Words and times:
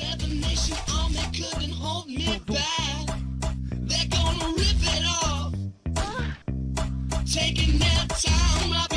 Seven 0.00 0.40
Nation 0.40 0.76
Army 0.94 1.18
couldn't 1.36 1.72
hold 1.72 2.06
me 2.06 2.40
back. 2.46 3.18
They're 3.72 4.08
gonna 4.08 4.46
rip 4.56 4.82
it 4.96 5.04
off. 5.22 5.54
Taking 7.26 7.78
that 7.80 8.08
time. 8.08 8.89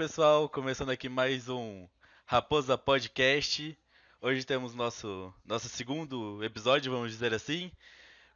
Pessoal. 0.00 0.48
Começando 0.48 0.88
aqui 0.88 1.10
mais 1.10 1.50
um 1.50 1.86
Raposa 2.24 2.78
Podcast. 2.78 3.78
Hoje 4.18 4.46
temos 4.46 4.74
nosso 4.74 5.30
nosso 5.44 5.68
segundo 5.68 6.42
episódio, 6.42 6.90
vamos 6.90 7.12
dizer 7.12 7.34
assim, 7.34 7.70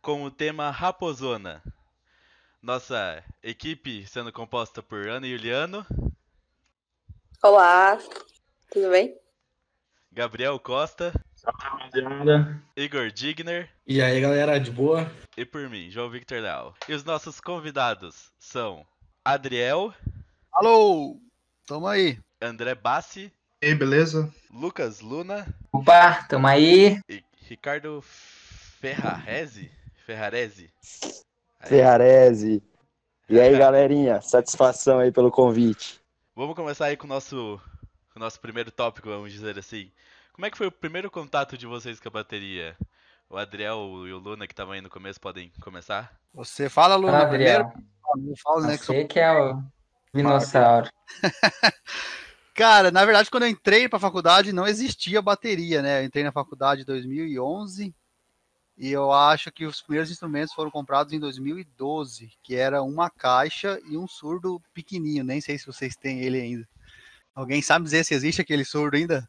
com 0.02 0.24
o 0.24 0.30
tema 0.30 0.70
Raposona. 0.70 1.62
Nossa 2.60 3.24
equipe 3.42 4.06
sendo 4.06 4.30
composta 4.30 4.82
por 4.82 5.08
Ana 5.08 5.26
e 5.26 5.30
Juliano, 5.38 5.86
Olá, 7.42 7.96
tudo 8.70 8.90
bem? 8.90 9.18
Gabriel 10.12 10.58
Costa, 10.60 11.14
rapaziada. 11.46 12.62
Igor 12.76 13.10
Digner 13.10 13.70
E 13.86 14.02
aí, 14.02 14.20
galera, 14.20 14.60
de 14.60 14.70
boa? 14.70 15.10
e 15.34 15.46
por 15.46 15.66
mim, 15.70 15.90
João 15.90 16.10
Victor 16.10 16.42
Leal. 16.42 16.74
E 16.86 16.92
os 16.92 17.04
nossos 17.04 17.40
convidados 17.40 18.30
são 18.38 18.86
Adriel, 19.24 19.94
Alô, 20.52 21.18
tamo 21.66 21.86
aí. 21.86 22.18
André 22.40 22.74
Bassi, 22.74 23.32
E 23.62 23.66
aí, 23.66 23.74
beleza? 23.74 24.32
Lucas 24.50 25.00
Luna 25.00 25.46
Opa, 25.72 26.24
tamo 26.28 26.46
aí. 26.46 27.00
e 27.08 27.22
Ricardo 27.48 28.02
Ferrarese. 28.02 29.70
Ferrarese. 30.04 30.70
Ferrarese. 31.60 32.62
E 33.28 33.40
aí, 33.40 33.56
galerinha, 33.58 34.20
satisfação 34.20 34.98
aí 34.98 35.10
pelo 35.10 35.30
convite. 35.30 36.00
Vamos 36.36 36.54
começar 36.54 36.86
aí 36.86 36.96
com 36.96 37.06
o 37.06 37.08
nosso, 37.08 37.60
com 38.12 38.18
o 38.18 38.22
nosso 38.22 38.40
primeiro 38.40 38.70
tópico, 38.70 39.08
vamos 39.08 39.32
dizer 39.32 39.58
assim. 39.58 39.90
Como 40.32 40.44
é 40.44 40.50
que 40.50 40.58
foi 40.58 40.66
o 40.66 40.72
primeiro 40.72 41.10
contato 41.10 41.56
de 41.56 41.66
vocês 41.66 42.00
com 42.00 42.08
a 42.08 42.10
bateria? 42.10 42.76
O 43.30 43.36
Adriel 43.38 43.78
e 44.06 44.12
o 44.12 44.18
Luna, 44.18 44.46
que 44.46 44.52
estavam 44.52 44.74
aí 44.74 44.80
no 44.80 44.90
começo, 44.90 45.20
podem 45.20 45.50
começar? 45.62 46.12
Você 46.34 46.68
fala, 46.68 46.96
Luna, 46.96 47.12
Fala, 47.12 47.28
primeiro? 47.28 47.64
Adriel. 47.64 47.84
Não 48.16 48.34
falo, 48.36 48.60
né, 48.66 48.76
que 48.76 48.84
sou... 48.84 48.94
Você 48.94 49.04
que 49.04 49.18
é 49.18 49.32
o 49.32 49.62
dinossauro. 50.14 50.88
Cara, 52.54 52.92
na 52.92 53.04
verdade, 53.04 53.30
quando 53.30 53.42
eu 53.42 53.48
entrei 53.48 53.88
pra 53.88 53.98
faculdade, 53.98 54.52
não 54.52 54.66
existia 54.66 55.20
bateria, 55.20 55.82
né? 55.82 56.00
Eu 56.00 56.04
entrei 56.04 56.22
na 56.22 56.30
faculdade 56.30 56.82
em 56.82 56.84
2011 56.84 57.92
e 58.78 58.90
eu 58.90 59.12
acho 59.12 59.50
que 59.50 59.64
os 59.64 59.82
primeiros 59.82 60.10
instrumentos 60.10 60.54
foram 60.54 60.70
comprados 60.70 61.12
em 61.12 61.18
2012, 61.18 62.30
que 62.42 62.54
era 62.54 62.82
uma 62.82 63.10
caixa 63.10 63.80
e 63.88 63.96
um 63.96 64.06
surdo 64.06 64.60
pequenininho. 64.72 65.24
Nem 65.24 65.40
sei 65.40 65.58
se 65.58 65.66
vocês 65.66 65.96
têm 65.96 66.20
ele 66.20 66.40
ainda. 66.40 66.68
Alguém 67.34 67.60
sabe 67.60 67.84
dizer 67.84 68.04
se 68.04 68.14
existe 68.14 68.40
aquele 68.40 68.64
surdo 68.64 68.96
ainda? 68.96 69.28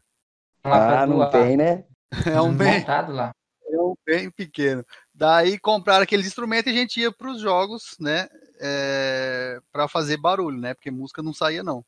Ah, 0.62 1.06
não 1.06 1.28
tem, 1.30 1.56
né? 1.56 1.84
É 2.26 2.40
um 2.40 2.54
bem, 2.56 2.78
montado 2.78 3.12
lá. 3.12 3.32
é 3.68 3.80
um 3.80 3.94
bem 4.06 4.30
pequeno. 4.30 4.86
Daí 5.12 5.58
compraram 5.58 6.04
aqueles 6.04 6.26
instrumentos 6.26 6.72
e 6.72 6.74
a 6.74 6.78
gente 6.78 7.00
ia 7.00 7.10
para 7.10 7.30
os 7.30 7.40
jogos, 7.40 7.96
né? 7.98 8.28
É, 8.60 9.58
para 9.72 9.86
fazer 9.88 10.16
barulho, 10.16 10.58
né? 10.58 10.74
Porque 10.74 10.90
música 10.90 11.22
não 11.22 11.32
saía, 11.32 11.62
não. 11.62 11.84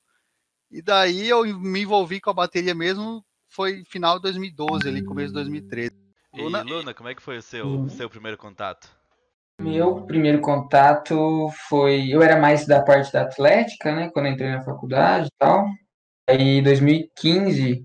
E 0.70 0.82
daí 0.82 1.28
eu 1.28 1.44
me 1.58 1.80
envolvi 1.82 2.20
com 2.20 2.30
a 2.30 2.34
bateria 2.34 2.74
mesmo, 2.74 3.24
foi 3.48 3.84
final 3.84 4.16
de 4.16 4.22
2012, 4.22 4.86
ali, 4.86 5.02
começo 5.02 5.28
de 5.28 5.34
2013. 5.34 5.90
E 6.34 6.42
Luna- 6.42 6.62
Luna, 6.62 6.92
como 6.94 7.08
é 7.08 7.14
que 7.14 7.22
foi 7.22 7.38
o 7.38 7.42
seu, 7.42 7.66
Hum. 7.66 7.88
seu 7.88 8.10
primeiro 8.10 8.36
contato? 8.36 8.88
Meu 9.60 10.02
primeiro 10.04 10.40
contato 10.40 11.48
foi. 11.68 12.08
Eu 12.10 12.22
era 12.22 12.38
mais 12.40 12.64
da 12.66 12.80
parte 12.82 13.12
da 13.12 13.22
atlética, 13.22 13.92
né? 13.92 14.08
Quando 14.10 14.26
eu 14.26 14.32
entrei 14.32 14.50
na 14.50 14.62
faculdade 14.62 15.26
e 15.26 15.32
tal. 15.38 15.66
Aí, 16.28 16.58
em 16.58 16.62
2015, 16.62 17.84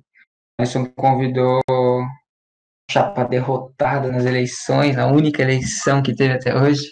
a 0.60 0.64
Nelson 0.64 0.86
convidou 0.94 1.62
chapa 2.92 3.24
derrotada 3.24 4.12
nas 4.12 4.26
eleições, 4.26 4.98
a 4.98 5.08
única 5.08 5.42
eleição 5.42 6.04
que 6.04 6.14
teve 6.16 6.34
até 6.34 6.56
hoje. 6.56 6.84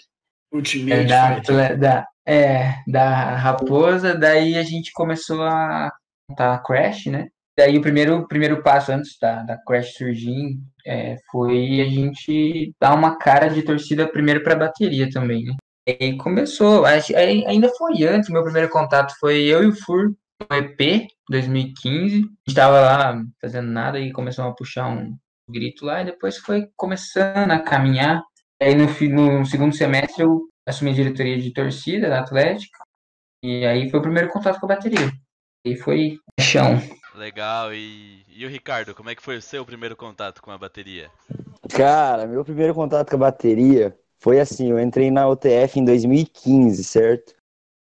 É 0.52 0.56
Ultimate 0.56 1.04
da, 1.06 1.34
Fight. 1.34 1.50
atle- 1.50 1.76
da, 1.78 2.06
é, 2.26 2.74
da 2.86 3.36
Raposa, 3.36 4.14
daí 4.14 4.56
a 4.56 4.62
gente 4.62 4.92
começou 4.92 5.42
a 5.42 5.90
montar 6.28 6.54
a 6.54 6.58
Crash, 6.58 7.06
né? 7.06 7.28
Daí 7.56 7.76
o 7.76 7.82
primeiro, 7.82 8.26
primeiro 8.26 8.62
passo 8.62 8.92
antes 8.92 9.18
da, 9.20 9.42
da 9.42 9.58
Crash 9.66 9.94
surgir 9.94 10.58
é, 10.86 11.16
foi 11.30 11.80
a 11.80 11.84
gente 11.84 12.74
dar 12.80 12.94
uma 12.94 13.18
cara 13.18 13.48
de 13.48 13.62
torcida 13.62 14.08
primeiro 14.08 14.42
para 14.42 14.56
bateria 14.56 15.08
também, 15.10 15.44
né? 15.44 15.54
E 15.86 15.98
aí 16.00 16.16
começou, 16.16 16.84
ainda 16.84 17.68
foi 17.76 18.04
antes, 18.04 18.30
meu 18.30 18.44
primeiro 18.44 18.68
contato 18.68 19.14
foi 19.18 19.42
eu 19.42 19.64
e 19.64 19.66
o 19.66 19.74
Fur 19.74 20.12
no 20.50 20.56
EP 20.56 21.08
2015. 21.28 22.16
A 22.16 22.18
gente 22.18 22.54
tava 22.54 22.80
lá 22.80 23.22
fazendo 23.40 23.68
nada 23.68 23.98
e 23.98 24.12
começamos 24.12 24.52
a 24.52 24.54
puxar 24.54 24.88
um 24.88 25.16
grito 25.48 25.84
lá 25.84 26.02
e 26.02 26.06
depois 26.06 26.38
foi 26.38 26.68
começando 26.76 27.50
a 27.50 27.58
caminhar. 27.58 28.22
Aí 28.62 28.76
no, 28.76 28.86
no 29.38 29.44
segundo 29.44 29.74
semestre 29.74 30.22
eu 30.22 30.48
assumi 30.66 30.92
a 30.92 30.94
diretoria 30.94 31.36
de 31.36 31.52
torcida 31.52 32.08
da 32.08 32.20
Atlética. 32.20 32.78
E 33.42 33.66
aí 33.66 33.90
foi 33.90 33.98
o 33.98 34.02
primeiro 34.02 34.28
contato 34.28 34.60
com 34.60 34.66
a 34.66 34.68
bateria. 34.68 35.10
E 35.66 35.74
foi 35.74 36.18
chão. 36.38 36.80
Legal, 37.16 37.74
e, 37.74 38.24
e 38.28 38.46
o 38.46 38.48
Ricardo, 38.48 38.94
como 38.94 39.10
é 39.10 39.16
que 39.16 39.22
foi 39.22 39.36
o 39.36 39.42
seu 39.42 39.66
primeiro 39.66 39.96
contato 39.96 40.40
com 40.40 40.52
a 40.52 40.56
bateria? 40.56 41.10
Cara, 41.76 42.26
meu 42.26 42.44
primeiro 42.44 42.72
contato 42.72 43.10
com 43.10 43.16
a 43.16 43.30
bateria 43.30 43.98
foi 44.20 44.38
assim, 44.38 44.70
eu 44.70 44.78
entrei 44.78 45.10
na 45.10 45.28
UTF 45.28 45.80
em 45.80 45.84
2015, 45.84 46.84
certo? 46.84 47.34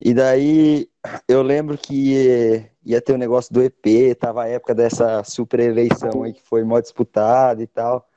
E 0.03 0.15
daí 0.15 0.89
eu 1.27 1.43
lembro 1.43 1.77
que 1.77 1.93
ia, 1.93 2.71
ia 2.83 3.01
ter 3.01 3.13
o 3.13 3.17
negócio 3.17 3.53
do 3.53 3.61
EP, 3.61 4.15
tava 4.19 4.43
a 4.43 4.47
época 4.47 4.73
dessa 4.73 5.23
super 5.23 5.59
eleição 5.59 6.23
aí 6.23 6.33
que 6.33 6.41
foi 6.41 6.63
mó 6.63 6.79
disputada 6.79 7.61
e 7.61 7.67
tal. 7.67 8.09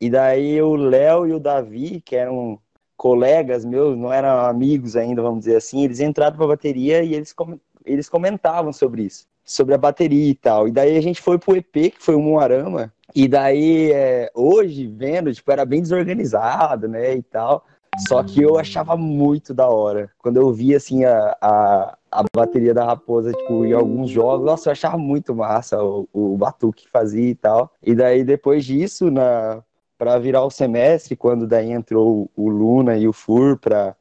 E 0.00 0.08
daí 0.08 0.60
o 0.62 0.76
Léo 0.76 1.26
e 1.26 1.32
o 1.32 1.40
Davi, 1.40 2.00
que 2.00 2.14
eram 2.16 2.58
colegas 2.96 3.64
meus, 3.64 3.96
não 3.96 4.12
eram 4.12 4.40
amigos 4.46 4.96
ainda, 4.96 5.22
vamos 5.22 5.40
dizer 5.40 5.56
assim, 5.56 5.84
eles 5.84 6.00
entraram 6.00 6.36
pra 6.36 6.46
bateria 6.46 7.02
e 7.02 7.14
eles, 7.14 7.32
com- 7.32 7.58
eles 7.84 8.08
comentavam 8.08 8.72
sobre 8.72 9.02
isso, 9.02 9.26
sobre 9.44 9.74
a 9.74 9.78
bateria 9.78 10.30
e 10.30 10.34
tal. 10.34 10.66
E 10.68 10.72
daí 10.72 10.96
a 10.96 11.00
gente 11.00 11.22
foi 11.22 11.38
pro 11.38 11.56
EP, 11.56 11.90
que 11.90 12.02
foi 12.02 12.14
o 12.14 12.20
Moarama, 12.20 12.92
e 13.14 13.26
daí, 13.26 13.90
é, 13.92 14.30
hoje, 14.34 14.86
vendo, 14.86 15.32
tipo, 15.32 15.50
era 15.50 15.64
bem 15.64 15.80
desorganizado, 15.80 16.86
né, 16.88 17.14
e 17.14 17.22
tal. 17.22 17.64
Só 18.06 18.22
que 18.22 18.40
eu 18.42 18.58
achava 18.58 18.96
muito 18.96 19.52
da 19.54 19.66
hora. 19.68 20.10
Quando 20.18 20.36
eu 20.36 20.52
via, 20.52 20.76
assim, 20.76 21.04
a, 21.04 21.36
a, 21.40 21.96
a 22.12 22.22
bateria 22.36 22.72
da 22.74 22.84
Raposa, 22.84 23.32
tipo, 23.32 23.64
em 23.64 23.72
alguns 23.72 24.10
jogos, 24.10 24.44
nossa, 24.46 24.68
eu 24.68 24.72
achava 24.72 24.96
muito 24.98 25.34
massa 25.34 25.82
o, 25.82 26.06
o 26.12 26.36
batuque 26.36 26.84
que 26.84 26.90
fazia 26.90 27.30
e 27.30 27.34
tal. 27.34 27.72
E 27.82 27.94
daí, 27.94 28.22
depois 28.22 28.64
disso, 28.64 29.10
na, 29.10 29.64
pra 29.98 30.18
virar 30.18 30.44
o 30.44 30.50
semestre, 30.50 31.16
quando 31.16 31.46
daí 31.46 31.72
entrou 31.72 32.30
o 32.34 32.48
Luna 32.48 32.96
e 32.96 33.08
o 33.08 33.12
Fur 33.12 33.58
pra, 33.58 33.96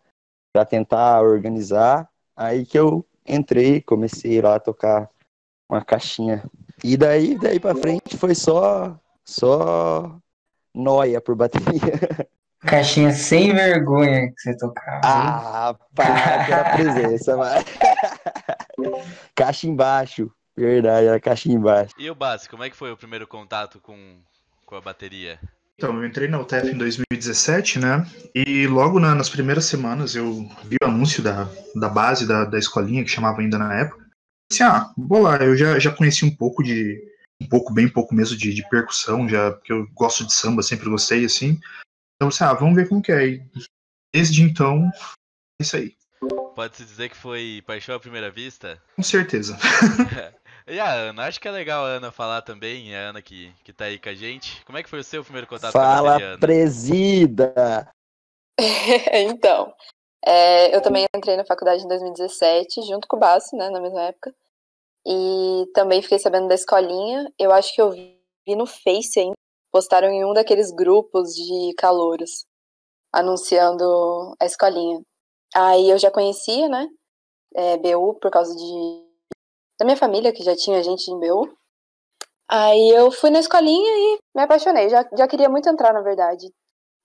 pra 0.53 0.63
tentar 0.63 1.22
organizar, 1.22 2.08
aí 2.35 2.66
que 2.66 2.78
eu 2.78 3.06
entrei, 3.28 3.81
comecei 3.81 4.41
lá 4.41 4.56
a 4.56 4.59
tocar 4.59 5.09
uma 5.67 5.84
caixinha 5.84 6.44
e 6.84 6.96
daí, 6.96 7.38
daí 7.38 7.59
pra 7.59 7.76
frente 7.76 8.16
foi 8.16 8.35
só, 8.35 8.97
só 9.26 10.16
noia 10.73 11.20
por 11.20 11.35
bateria. 11.35 11.67
Caixinha 12.59 13.11
sem 13.11 13.53
vergonha 13.53 14.32
que 14.32 14.41
você 14.41 14.58
tocava. 14.58 14.97
hein? 14.97 15.02
Ah, 15.03 15.76
para 15.93 16.46
pela 16.46 16.64
presença, 16.72 17.38
mas... 17.38 17.64
Caixa 19.35 19.67
embaixo. 19.67 20.32
Verdade, 20.55 21.05
era 21.05 21.20
caixa 21.20 21.52
embaixo. 21.52 21.93
E 22.00 22.09
o 22.09 22.16
Bassi, 22.16 22.50
como 22.50 22.64
é 22.64 22.70
que 22.70 22.76
foi 22.76 22.91
o 22.91 22.97
primeiro 22.97 23.28
contato 23.28 23.79
com, 23.79 24.17
com 24.66 24.76
a 24.76 24.82
bateria? 24.82 25.40
Então, 25.79 25.96
eu 25.96 26.08
entrei 26.08 26.28
na 26.28 26.40
UTF 26.40 26.70
em 26.72 26.78
2017, 26.78 27.78
né? 27.78 28.03
E 28.34 28.66
logo 28.66 29.00
na- 29.00 29.14
nas 29.14 29.29
primeiras 29.29 29.66
semanas 29.66 30.16
eu 30.16 30.50
vi 30.66 30.76
o 30.82 30.85
anúncio 30.88 31.22
da, 31.22 31.47
da 31.76 31.88
base 31.88 32.28
da, 32.28 32.46
da 32.46 32.58
escolinha, 32.58 33.03
que 33.03 33.12
chamava 33.12 33.41
ainda 33.41 33.59
na 33.59 33.72
época. 33.76 34.03
Assim, 34.52 34.64
ah, 34.64 34.91
vou 34.97 35.22
lá, 35.22 35.38
eu 35.38 35.56
já, 35.56 35.78
já 35.78 35.91
conheci 35.94 36.26
um 36.26 36.35
pouco 36.35 36.64
de. 36.64 37.00
Um 37.40 37.47
pouco, 37.47 37.72
bem 37.72 37.88
pouco 37.88 38.16
mesmo 38.16 38.35
de, 38.35 38.52
de 38.52 38.68
percussão, 38.68 39.29
já, 39.29 39.52
porque 39.52 39.72
eu 39.72 39.88
gosto 39.94 40.26
de 40.26 40.34
samba, 40.34 40.64
sempre 40.64 40.90
gostei, 40.90 41.24
assim. 41.24 41.59
Então, 42.16 42.29
assim, 42.29 42.44
ah, 42.44 42.53
vamos 42.53 42.76
ver 42.76 42.90
como 42.90 43.00
que 43.00 43.12
é. 43.12 43.28
E 43.28 43.47
desde 44.12 44.41
então, 44.41 44.90
é 45.62 45.62
isso 45.64 45.76
aí. 45.76 45.96
Pode-se 46.56 46.84
dizer 46.84 47.09
que 47.09 47.16
foi 47.16 47.62
paixão 47.68 47.94
à 47.96 48.00
primeira 48.00 48.32
vista? 48.32 48.82
Com 48.96 49.03
certeza. 49.03 49.56
E 50.69 50.81
a 50.81 50.91
Ana, 50.91 51.28
acho 51.28 51.40
que 51.40 51.47
é 51.47 51.52
legal 51.52 51.85
a 51.85 51.87
Ana 51.87 52.11
falar 52.11 52.41
também, 52.41 52.93
a 52.93 53.09
Ana 53.09 53.22
que, 53.22 53.53
que 53.64 53.72
tá 53.72 53.85
aí 53.85 53.97
com 53.97 54.09
a 54.09 54.14
gente. 54.14 54.66
Como 54.66 54.78
é 54.78 54.84
que 54.84 54.90
foi 54.90 54.99
o 54.99 55.03
seu 55.03 55.23
primeiro 55.23 55.47
contato 55.47 55.72
com 55.72 55.79
a 55.79 55.81
Fala, 55.81 56.17
presida! 56.37 57.90
então, 59.14 59.73
é, 60.25 60.75
eu 60.75 60.81
também 60.81 61.05
entrei 61.16 61.37
na 61.37 61.46
faculdade 61.46 61.85
em 61.85 61.87
2017, 61.87 62.81
junto 62.81 63.08
com 63.08 63.16
o 63.16 63.19
Bassi, 63.19 63.55
né, 63.55 63.69
na 63.69 63.79
mesma 63.79 64.02
época. 64.03 64.35
E 65.08 65.72
também 65.73 66.02
fiquei 66.02 66.19
sabendo 66.19 66.49
da 66.49 66.55
escolinha. 66.55 67.31
Eu 67.40 67.53
acho 67.53 67.73
que 67.73 67.81
eu 67.81 67.91
vi 67.91 68.55
no 68.58 68.66
Face 68.66 69.22
ainda. 69.22 69.35
Postaram 69.72 70.09
em 70.09 70.25
um 70.25 70.34
daqueles 70.34 70.69
grupos 70.72 71.34
de 71.34 71.73
calouros, 71.78 72.46
anunciando 73.14 74.35
a 74.37 74.46
escolinha. 74.46 75.02
Aí 75.55 75.90
eu 75.90 75.97
já 75.97 76.11
conhecia, 76.11 76.67
né, 76.67 76.90
é, 77.55 77.78
BU 77.78 78.16
por 78.16 78.29
causa 78.29 78.53
de 78.53 79.06
da 79.79 79.85
minha 79.85 79.97
família, 79.97 80.34
que 80.34 80.44
já 80.44 80.56
tinha 80.56 80.84
gente 80.84 81.09
em 81.09 81.20
BU. 81.20 81.56
Aí 82.50 82.90
eu 82.91 83.12
fui 83.12 83.29
na 83.29 83.40
escolinha 83.40 83.91
e 83.97 84.20
me 84.35 84.41
apaixonei. 84.41 84.90
Já, 84.90 85.08
já 85.18 85.28
queria 85.28 85.50
muito 85.50 85.70
entrar, 85.70 85.94
na 85.94 86.02
verdade. 86.02 86.47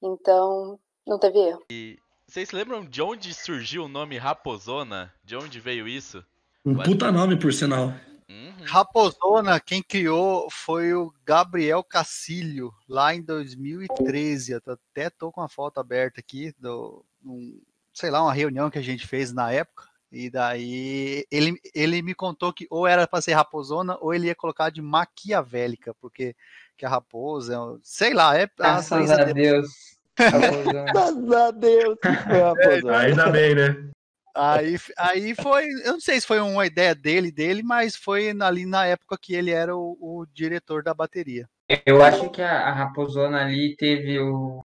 Então, 0.03 0.79
não 1.07 1.19
teve 1.19 1.39
erro. 1.39 1.65
E 1.71 1.99
vocês 2.27 2.51
lembram 2.51 2.85
de 2.85 3.03
onde 3.03 3.35
surgiu 3.35 3.85
o 3.85 3.89
nome 3.89 4.17
Raposona? 4.17 5.13
De 5.23 5.37
onde 5.37 5.61
veio 5.61 5.87
isso? 5.87 6.25
Um 6.65 6.77
puta 6.77 7.11
nome, 7.11 7.39
por 7.39 7.53
sinal. 7.53 7.93
Uhum. 8.29 8.55
Raposona, 8.65 9.61
quem 9.61 9.83
criou 9.83 10.49
foi 10.49 10.95
o 10.95 11.13
Gabriel 11.25 11.85
Cacilho, 11.85 12.73
lá 12.89 13.15
em 13.15 13.21
2013. 13.21 14.53
Eu 14.53 14.63
até 14.67 15.11
tô 15.11 15.31
com 15.31 15.43
a 15.43 15.49
foto 15.49 15.79
aberta 15.79 16.21
aqui, 16.21 16.55
do, 16.59 17.05
um, 17.25 17.61
sei 17.93 18.11
lá, 18.11 18.23
uma 18.23 18.33
reunião 18.33 18.71
que 18.71 18.79
a 18.79 18.83
gente 18.83 19.07
fez 19.07 19.33
na 19.33 19.53
época. 19.53 19.92
E 20.13 20.29
daí 20.29 21.25
ele, 21.31 21.59
ele 21.75 22.03
me 22.03 22.15
contou 22.15 22.53
que 22.53 22.67
ou 22.69 22.87
era 22.87 23.07
para 23.09 23.23
ser 23.23 23.33
raposona 23.33 23.97
ou 23.99 24.13
ele 24.13 24.27
ia 24.27 24.35
colocar 24.35 24.69
de 24.71 24.83
maquiavélica, 24.83 25.95
porque 25.95 26.37
que 26.77 26.85
a 26.85 26.89
raposa, 26.89 27.55
é 27.55 27.79
sei 27.83 28.13
lá, 28.13 28.37
é 28.37 28.45
a 28.45 28.51
Graças 28.57 29.11
a 29.11 29.25
dele. 29.25 29.35
Deus. 29.35 29.69
Graças 30.17 31.33
a 31.33 31.51
Deus 31.51 31.99
que 32.01 32.15
foi 32.15 32.41
raposona. 32.41 32.99
Ainda 32.99 33.31
bem, 33.31 33.55
né? 33.55 33.91
Aí, 34.35 34.77
aí 34.99 35.35
foi, 35.35 35.67
eu 35.85 35.93
não 35.93 36.01
sei 36.01 36.21
se 36.21 36.27
foi 36.27 36.41
uma 36.41 36.67
ideia 36.67 36.95
dele, 36.95 37.31
dele, 37.31 37.63
mas 37.63 37.97
foi 37.97 38.31
ali 38.41 38.65
na 38.65 38.87
época 38.87 39.19
que 39.21 39.35
ele 39.35 39.51
era 39.51 39.77
o, 39.77 39.97
o 40.01 40.27
diretor 40.33 40.83
da 40.83 40.95
bateria. 40.95 41.49
Eu 41.87 42.03
acho 42.03 42.31
que 42.31 42.41
a, 42.41 42.69
a 42.69 42.73
Raposona 42.73 43.43
ali 43.43 43.77
teve 43.77 44.19
o 44.19 44.65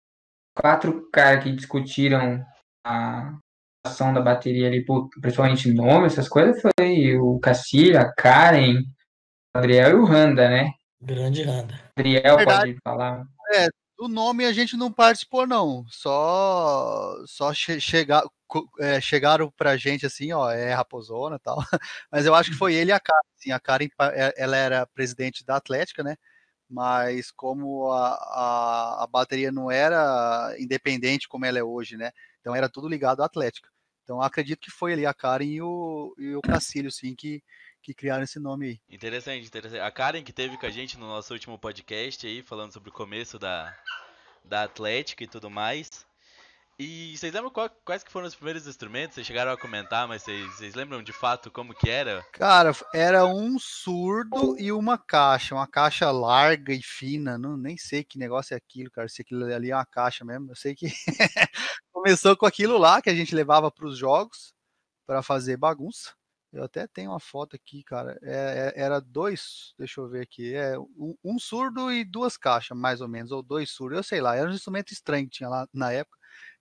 quatro 0.54 1.10
caras 1.12 1.44
que 1.44 1.52
discutiram 1.52 2.46
a 2.84 3.38
ação 3.88 4.14
da 4.14 4.22
bateria 4.22 4.68
ali, 4.68 4.86
principalmente 5.22 5.72
nome, 5.74 6.06
essas 6.08 6.30
coisas, 6.30 6.62
foi 6.62 7.18
o 7.18 7.40
Cacilha, 7.40 8.02
a 8.02 8.14
Karen, 8.14 8.80
o 8.80 8.84
Gabriel 9.56 9.92
e 9.92 9.94
o 9.96 10.06
Randa, 10.06 10.48
né? 10.48 10.72
Grande 11.02 11.44
Randa. 11.44 11.80
Gabriel 11.96 12.38
Verdade. 12.38 12.72
pode 12.74 12.78
falar. 12.84 13.26
Do 13.98 14.08
nome 14.08 14.46
a 14.46 14.54
gente 14.54 14.78
não 14.78 14.92
participou, 14.92 15.48
não. 15.48 15.84
Só, 15.90 17.16
só 17.26 17.52
che 17.52 17.82
chegar, 17.82 18.24
é, 18.80 19.02
chegaram 19.02 19.52
pra 19.52 19.76
gente 19.76 20.06
assim, 20.06 20.32
ó, 20.32 20.52
é 20.52 20.72
Raposona 20.72 21.38
e 21.38 21.40
tal. 21.40 21.58
Mas 22.12 22.26
eu 22.28 22.36
acho 22.36 22.52
que 22.52 22.58
foi 22.58 22.76
ele 22.76 22.92
e 22.92 22.94
a 22.94 23.00
Karen. 23.00 23.28
Assim, 23.36 23.52
a 23.52 23.60
Karen, 23.60 23.88
é- 24.14 24.34
ela 24.38 24.56
era 24.56 24.86
presidente 24.86 25.44
da 25.44 25.56
Atlética, 25.56 26.04
né? 26.04 26.16
Mas 26.70 27.32
como 27.32 27.92
a, 27.92 28.10
a, 28.14 29.04
a 29.04 29.08
bateria 29.08 29.52
não 29.52 29.72
era 29.72 30.54
independente 30.60 31.28
como 31.28 31.46
ela 31.46 31.58
é 31.58 31.64
hoje, 31.64 31.98
né? 31.98 32.12
Então 32.40 32.56
era 32.56 32.70
tudo 32.70 32.88
ligado 32.88 33.22
à 33.22 33.26
Atlética. 33.26 33.70
Então 34.08 34.22
acredito 34.22 34.62
que 34.62 34.72
foi 34.72 34.94
ali 34.94 35.06
a 35.06 35.14
Karen 35.14 35.44
e 35.44 35.62
o, 35.62 36.16
e 36.18 36.34
o 36.34 36.40
Cacílio, 36.40 36.90
sim, 36.90 37.14
que, 37.14 37.44
que 37.84 37.94
criaram 37.94 38.24
esse 38.24 38.40
nome 38.40 38.68
aí. 38.68 38.80
Interessante, 38.90 39.46
interessante. 39.46 39.82
A 39.82 39.92
Karen 39.92 40.24
que 40.24 40.32
teve 40.32 40.58
com 40.58 40.66
a 40.66 40.70
gente 40.70 40.98
no 40.98 41.06
nosso 41.06 41.34
último 41.34 41.60
podcast 41.60 42.26
aí, 42.26 42.42
falando 42.42 42.72
sobre 42.72 42.90
o 42.90 42.94
começo 42.94 43.38
da, 43.38 43.78
da 44.46 44.64
Atlética 44.64 45.26
e 45.26 45.28
tudo 45.28 45.50
mais. 45.50 46.07
E 46.80 47.18
vocês 47.18 47.34
lembram 47.34 47.50
qual- 47.50 47.72
quais 47.84 48.04
que 48.04 48.12
foram 48.12 48.28
os 48.28 48.36
primeiros 48.36 48.68
instrumentos? 48.68 49.16
Vocês 49.16 49.26
chegaram 49.26 49.52
a 49.52 49.58
comentar, 49.58 50.08
mas 50.08 50.22
vocês, 50.22 50.76
lembram 50.76 51.02
de 51.02 51.12
fato 51.12 51.50
como 51.50 51.74
que 51.74 51.90
era? 51.90 52.24
Cara, 52.34 52.72
era 52.94 53.26
um 53.26 53.58
surdo 53.58 54.56
e 54.60 54.72
uma 54.72 54.96
caixa, 54.96 55.56
uma 55.56 55.66
caixa 55.68 56.12
larga 56.12 56.72
e 56.72 56.84
fina. 56.84 57.36
Não, 57.36 57.58
nem 57.58 57.78
sei 57.78 58.04
que 58.04 58.20
negócio 58.20 58.54
é 58.54 58.58
aquilo, 58.58 58.92
cara. 58.92 59.08
Se 59.10 59.24
aquilo 59.24 59.44
ali 59.52 59.72
é 59.72 59.76
uma 59.76 59.88
caixa 59.88 60.24
mesmo. 60.24 60.52
Eu 60.52 60.56
sei 60.56 60.76
que 60.76 60.86
começou 61.92 62.38
com 62.38 62.46
aquilo 62.46 62.78
lá 62.78 63.02
que 63.02 63.10
a 63.10 63.16
gente 63.16 63.34
levava 63.34 63.72
para 63.72 63.88
os 63.88 63.98
jogos 63.98 64.54
para 65.08 65.24
fazer 65.24 65.58
bagunça. 65.58 66.14
Eu 66.54 66.64
até 66.64 66.86
tenho 66.88 67.10
uma 67.10 67.20
foto 67.20 67.56
aqui, 67.56 67.84
cara. 67.84 68.20
É- 68.22 68.74
é- 68.76 68.82
era 68.84 69.00
dois, 69.02 69.74
deixa 69.80 70.00
eu 70.00 70.08
ver 70.08 70.22
aqui. 70.22 70.54
É 70.54 70.78
um, 70.78 71.16
um 71.24 71.40
surdo 71.40 71.92
e 71.92 72.06
duas 72.06 72.38
caixas, 72.38 72.78
mais 72.78 73.02
ou 73.02 73.08
menos, 73.08 73.32
ou 73.32 73.42
dois 73.42 73.72
surdos. 73.72 73.98
Eu 73.98 74.04
sei 74.04 74.22
lá. 74.22 74.36
Era 74.36 74.48
um 74.48 74.54
instrumento 74.54 74.92
estranho 74.94 75.26
que 75.26 75.38
tinha 75.38 75.50
lá 75.50 75.68
na 75.74 75.92
época 75.92 76.16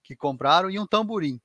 que 0.07 0.17
compraram 0.17 0.71
e 0.71 0.79
um 0.79 0.87
tamborim. 0.87 1.41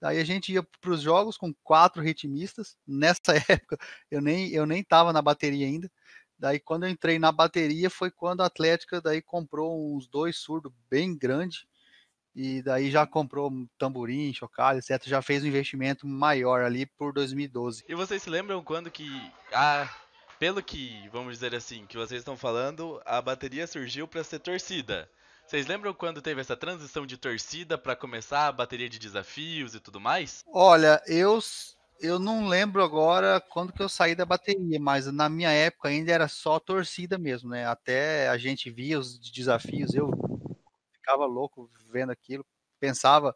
Daí 0.00 0.18
a 0.18 0.24
gente 0.24 0.52
ia 0.52 0.62
para 0.80 0.90
os 0.90 1.02
jogos 1.02 1.36
com 1.36 1.52
quatro 1.62 2.02
ritmistas. 2.02 2.76
Nessa 2.86 3.34
época 3.48 3.78
eu 4.10 4.20
nem 4.20 4.48
eu 4.50 4.66
nem 4.66 4.80
estava 4.80 5.12
na 5.12 5.20
bateria 5.20 5.66
ainda. 5.66 5.90
Daí 6.38 6.58
quando 6.58 6.84
eu 6.84 6.90
entrei 6.90 7.18
na 7.18 7.30
bateria 7.30 7.90
foi 7.90 8.10
quando 8.10 8.42
a 8.42 8.46
Atlética 8.46 9.00
daí 9.00 9.20
comprou 9.20 9.94
uns 9.94 10.08
dois 10.08 10.38
surdos 10.38 10.72
bem 10.88 11.16
grandes 11.16 11.66
e 12.34 12.62
daí 12.62 12.90
já 12.90 13.06
comprou 13.06 13.50
tamborim, 13.76 14.32
chocalho, 14.32 14.78
etc. 14.78 15.02
Já 15.04 15.20
fez 15.20 15.42
um 15.42 15.48
investimento 15.48 16.06
maior 16.06 16.62
ali 16.62 16.86
por 16.86 17.12
2012. 17.12 17.84
E 17.88 17.94
vocês 17.94 18.22
se 18.22 18.30
lembram 18.30 18.62
quando 18.62 18.90
que. 18.90 19.06
Ah, 19.52 19.92
pelo 20.38 20.62
que, 20.62 21.06
vamos 21.12 21.34
dizer 21.34 21.54
assim, 21.54 21.84
que 21.86 21.98
vocês 21.98 22.20
estão 22.20 22.36
falando, 22.36 23.02
a 23.04 23.20
bateria 23.20 23.66
surgiu 23.66 24.08
para 24.08 24.24
ser 24.24 24.38
torcida. 24.38 25.10
Vocês 25.50 25.66
lembram 25.66 25.92
quando 25.92 26.22
teve 26.22 26.40
essa 26.40 26.56
transição 26.56 27.04
de 27.04 27.16
torcida 27.16 27.76
para 27.76 27.96
começar 27.96 28.46
a 28.46 28.52
bateria 28.52 28.88
de 28.88 29.00
desafios 29.00 29.74
e 29.74 29.80
tudo 29.80 30.00
mais? 30.00 30.44
Olha, 30.46 31.02
eu 31.08 31.40
eu 31.98 32.20
não 32.20 32.46
lembro 32.46 32.84
agora 32.84 33.40
quando 33.40 33.72
que 33.72 33.82
eu 33.82 33.88
saí 33.88 34.14
da 34.14 34.24
bateria, 34.24 34.78
mas 34.78 35.06
na 35.06 35.28
minha 35.28 35.50
época 35.50 35.88
ainda 35.88 36.12
era 36.12 36.28
só 36.28 36.60
torcida 36.60 37.18
mesmo, 37.18 37.50
né? 37.50 37.66
Até 37.66 38.28
a 38.28 38.38
gente 38.38 38.70
via 38.70 38.96
os 38.96 39.18
desafios, 39.18 39.92
eu 39.92 40.12
ficava 40.92 41.26
louco 41.26 41.68
vendo 41.90 42.12
aquilo, 42.12 42.46
pensava, 42.78 43.34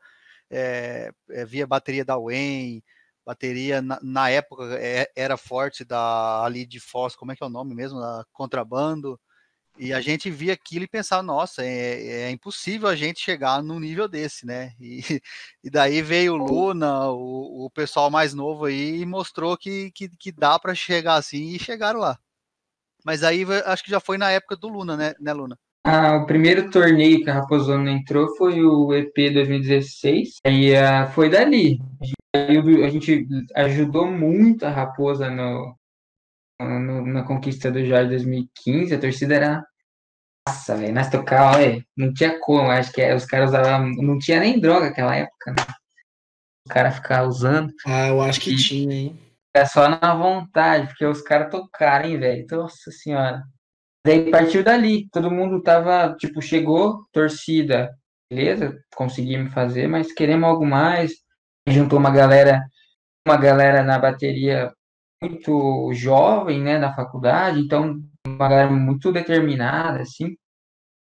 é, 0.48 1.10
via 1.48 1.66
bateria 1.66 2.04
da 2.04 2.16
Wayne, 2.16 2.84
bateria 3.26 3.82
na, 3.82 3.98
na 4.00 4.30
época 4.30 4.62
é, 4.78 5.10
era 5.16 5.36
forte 5.36 5.84
da 5.84 6.44
ali 6.44 6.64
de 6.64 6.78
Foz, 6.78 7.16
como 7.16 7.32
é 7.32 7.34
que 7.34 7.42
é 7.42 7.46
o 7.46 7.50
nome 7.50 7.74
mesmo, 7.74 7.98
da 7.98 8.24
Contrabando, 8.32 9.18
e 9.76 9.92
a 9.92 10.00
gente 10.00 10.30
via 10.30 10.52
aquilo 10.52 10.84
e 10.84 10.88
pensava, 10.88 11.22
nossa, 11.22 11.64
é, 11.64 12.22
é 12.26 12.30
impossível 12.30 12.88
a 12.88 12.94
gente 12.94 13.20
chegar 13.20 13.62
num 13.62 13.80
nível 13.80 14.08
desse, 14.08 14.46
né? 14.46 14.72
E, 14.80 15.20
e 15.64 15.70
daí 15.70 16.00
veio 16.02 16.34
o 16.34 16.36
Luna, 16.36 17.08
o, 17.10 17.66
o 17.66 17.70
pessoal 17.70 18.10
mais 18.10 18.34
novo 18.34 18.66
aí, 18.66 19.00
e 19.00 19.06
mostrou 19.06 19.56
que, 19.56 19.90
que, 19.92 20.08
que 20.08 20.30
dá 20.30 20.58
para 20.58 20.74
chegar 20.74 21.14
assim, 21.16 21.54
e 21.54 21.58
chegaram 21.58 21.98
lá. 21.98 22.18
Mas 23.04 23.22
aí 23.22 23.44
acho 23.66 23.84
que 23.84 23.90
já 23.90 24.00
foi 24.00 24.16
na 24.16 24.30
época 24.30 24.56
do 24.56 24.68
Luna, 24.68 24.96
né, 24.96 25.14
né 25.20 25.32
Luna? 25.32 25.58
Ah, 25.86 26.16
o 26.16 26.26
primeiro 26.26 26.70
torneio 26.70 27.22
que 27.22 27.28
a 27.28 27.34
Raposona 27.34 27.90
entrou 27.90 28.34
foi 28.36 28.62
o 28.64 28.94
EP 28.94 29.30
2016, 29.30 30.36
aí 30.46 30.74
ah, 30.74 31.06
foi 31.08 31.28
dali. 31.28 31.78
Aí 32.34 32.58
o- 32.58 32.84
a 32.84 32.88
gente 32.88 33.26
ajudou 33.54 34.10
muito 34.10 34.64
a 34.64 34.70
Raposa 34.70 35.28
no, 35.28 35.76
no- 36.64 37.06
na 37.06 37.22
conquista 37.24 37.70
do 37.70 37.84
Jorge 37.84 38.08
2015, 38.10 38.94
a 38.94 39.00
torcida 39.00 39.34
era. 39.34 39.64
Nossa, 40.48 40.76
velho, 40.76 40.94
nós 40.94 41.08
tocava, 41.08 41.58
velho, 41.58 41.84
não 41.96 42.12
tinha 42.12 42.38
como, 42.40 42.70
acho 42.70 42.92
que 42.92 43.00
é, 43.00 43.14
os 43.14 43.24
caras 43.24 43.50
usavam, 43.50 43.90
não 43.96 44.18
tinha 44.18 44.40
nem 44.40 44.60
droga 44.60 44.86
naquela 44.86 45.16
época, 45.16 45.52
né? 45.52 45.56
O 46.66 46.70
cara 46.70 46.90
ficava 46.90 47.26
usando, 47.28 47.72
Ah, 47.86 48.08
eu 48.08 48.20
acho 48.20 48.40
que 48.40 48.52
E- 48.52 48.56
tinha, 48.56 48.94
hein? 48.94 49.18
era 49.54 49.66
só 49.66 49.88
na 49.88 50.14
vontade, 50.14 50.88
porque 50.88 51.04
os 51.06 51.22
caras 51.22 51.50
tocaram, 51.50 52.08
hein, 52.08 52.18
velho, 52.18 52.46
nossa 52.50 52.90
senhora. 52.90 53.42
Daí 54.06 54.30
partiu 54.30 54.62
dali, 54.62 55.08
todo 55.10 55.30
mundo 55.30 55.62
tava, 55.62 56.14
tipo, 56.18 56.42
chegou, 56.42 57.06
torcida, 57.12 57.90
beleza, 58.30 58.76
conseguimos 58.94 59.52
fazer, 59.54 59.86
mas 59.86 60.12
queremos 60.12 60.46
algo 60.48 60.66
mais. 60.66 61.12
Juntou 61.66 61.98
uma 61.98 62.10
galera, 62.10 62.62
uma 63.26 63.36
galera 63.38 63.82
na 63.82 63.98
bateria 63.98 64.70
muito 65.24 65.92
jovem, 65.94 66.60
né, 66.60 66.78
da 66.78 66.94
faculdade, 66.94 67.60
então 67.60 68.00
uma 68.26 68.48
galera 68.48 68.70
muito 68.70 69.12
determinada, 69.12 70.02
assim. 70.02 70.36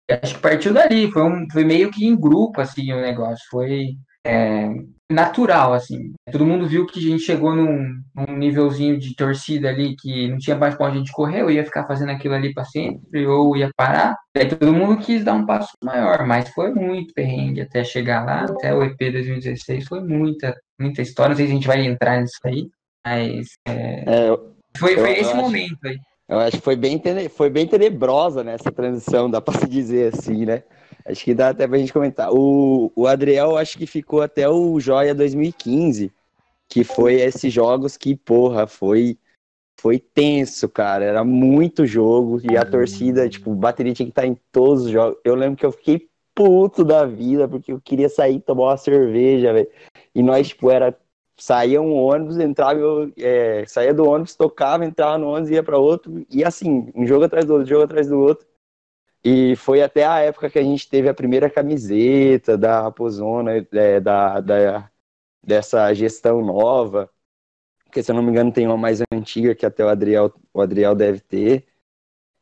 Acho 0.10 0.36
que 0.36 0.42
partiu 0.42 0.74
dali, 0.74 1.12
foi, 1.12 1.24
um, 1.24 1.48
foi 1.52 1.66
meio 1.66 1.92
que 1.92 2.06
em 2.06 2.16
grupo, 2.16 2.62
assim, 2.62 2.94
o 2.94 3.02
negócio, 3.02 3.46
foi 3.50 3.98
é, 4.26 4.70
natural, 5.10 5.74
assim. 5.74 6.14
Todo 6.32 6.46
mundo 6.46 6.68
viu 6.68 6.86
que 6.86 7.00
a 7.00 7.02
gente 7.02 7.24
chegou 7.24 7.56
num, 7.56 8.02
num 8.16 8.38
nívelzinho 8.38 8.98
de 9.00 9.16
torcida 9.16 9.70
ali 9.70 9.96
que 9.96 10.30
não 10.30 10.38
tinha 10.38 10.56
mais 10.56 10.76
pra 10.76 10.88
onde 10.88 10.98
a 10.98 11.00
gente 11.00 11.12
correr, 11.12 11.42
eu 11.42 11.52
ia 11.52 11.66
ficar 11.66 11.86
fazendo 11.88 12.12
aquilo 12.12 12.36
ali 12.36 12.54
para 12.54 12.66
sempre, 12.66 13.26
ou 13.26 13.56
ia 13.56 13.70
parar. 13.76 14.16
Daí 14.36 14.48
todo 14.48 14.74
mundo 14.74 15.02
quis 15.02 15.24
dar 15.24 15.34
um 15.34 15.46
passo 15.46 15.72
maior, 15.84 16.26
mas 16.26 16.50
foi 16.50 16.74
muito 16.74 17.14
perrengue 17.14 17.62
até 17.62 17.84
chegar 17.84 18.26
lá, 18.26 18.44
até 18.44 18.74
o 18.74 18.84
EP 18.84 18.98
2016, 18.98 19.88
foi 19.88 20.02
muita, 20.02 20.56
muita 20.80 21.02
história. 21.02 21.30
Não 21.30 21.38
sei 21.38 21.48
se 21.48 21.52
a 21.52 21.56
gente 21.56 21.68
vai 21.68 21.86
entrar 21.86 22.22
nisso 22.22 22.40
aí, 22.46 22.70
mas 23.08 23.48
É, 23.66 24.30
eu, 24.30 24.54
foi, 24.78 24.94
Eu- 24.94 25.00
foi 25.00 25.10
eu 25.10 25.14
esse 25.14 25.24
acho- 25.32 25.36
momento 25.38 25.78
aí. 25.86 25.98
eu 26.30 26.40
acho 26.40 26.58
que 26.58 26.64
foi 26.64 26.76
bem, 26.76 27.02
foi 27.30 27.50
bem 27.50 27.66
tenebrosa 27.68 28.44
nessa 28.44 28.72
transição, 28.72 29.30
dá 29.30 29.40
pra 29.42 29.58
se 29.58 29.68
dizer 29.68 30.14
assim, 30.14 30.46
né? 30.46 30.64
Acho 31.06 31.24
que 31.24 31.34
dá 31.34 31.50
até 31.50 31.66
pra 31.68 31.78
gente 31.78 31.94
comentar. 31.94 32.32
O, 32.34 32.92
o 32.96 33.08
Adriel, 33.08 33.58
acho 33.58 33.78
que 33.78 33.86
ficou 33.88 34.22
até 34.22 34.48
o 34.50 34.78
Joia 34.80 35.16
2015, 35.16 36.12
que 36.70 36.84
foi 36.84 37.16
esses 37.16 37.52
jogos 37.52 37.96
que, 37.96 38.14
porra, 38.16 38.68
foi, 38.68 39.18
foi 39.80 40.00
tenso, 40.00 40.68
cara. 40.68 41.06
Era 41.06 41.24
muito 41.24 41.86
jogo 41.86 42.42
e 42.44 42.58
a 42.58 42.66
torcida, 42.66 43.30
tipo, 43.30 43.56
bateria 43.56 43.94
tinha 43.94 44.06
que 44.06 44.12
estar 44.12 44.26
em 44.28 44.38
todos 44.52 44.84
os 44.86 44.92
jogos. 44.92 45.18
Eu 45.24 45.34
lembro 45.36 45.56
que 45.58 45.66
eu 45.66 45.72
fiquei 45.72 46.10
puto 46.36 46.84
da 46.84 47.06
vida, 47.06 47.48
porque 47.48 47.72
eu 47.72 47.80
queria 47.82 48.10
sair 48.10 48.36
e 48.36 48.42
tomar 48.42 48.64
uma 48.66 48.78
cerveja, 48.78 49.54
velho. 49.54 49.70
E 50.14 50.22
nós, 50.22 50.50
tipo, 50.50 50.70
era. 50.70 50.94
Saía 51.40 51.82
um 51.82 51.94
ônibus, 51.94 52.40
entrava, 52.40 52.80
eu, 52.80 53.14
é, 53.18 53.66
saía 53.68 53.94
do 53.94 54.06
ônibus, 54.08 54.36
tocava, 54.36 54.86
entrava 54.86 55.18
no 55.18 55.30
ônibus, 55.30 55.52
ia 55.52 55.64
para 55.64 55.78
outro, 55.78 56.26
e 56.30 56.44
assim, 56.44 56.92
um 56.96 57.06
jogo 57.06 57.26
atrás 57.26 57.46
do 57.46 57.54
outro, 57.54 57.68
jogo 57.70 57.84
atrás 57.84 58.08
do 58.08 58.20
outro. 58.20 58.48
E 59.24 59.56
foi 59.58 59.82
até 59.82 60.06
a 60.06 60.20
época 60.20 60.50
que 60.50 60.60
a 60.60 60.64
gente 60.64 60.90
teve 60.90 61.10
a 61.10 61.14
primeira 61.14 61.50
camiseta 61.50 62.58
da 62.58 62.82
Raposona, 62.82 63.52
é, 63.74 64.00
da, 64.00 64.40
da, 64.40 64.90
dessa 65.44 65.94
gestão 65.94 66.44
nova. 66.44 67.10
Porque, 67.86 68.04
se 68.04 68.12
eu 68.12 68.16
não 68.16 68.24
me 68.24 68.32
engano, 68.32 68.52
tem 68.52 68.68
uma 68.68 68.78
mais 68.78 69.02
antiga 69.12 69.56
que 69.56 69.66
até 69.66 69.84
o 69.84 69.90
Adriel, 69.90 70.34
o 70.54 70.62
Adriel 70.62 70.96
deve 70.96 71.20
ter. 71.20 71.66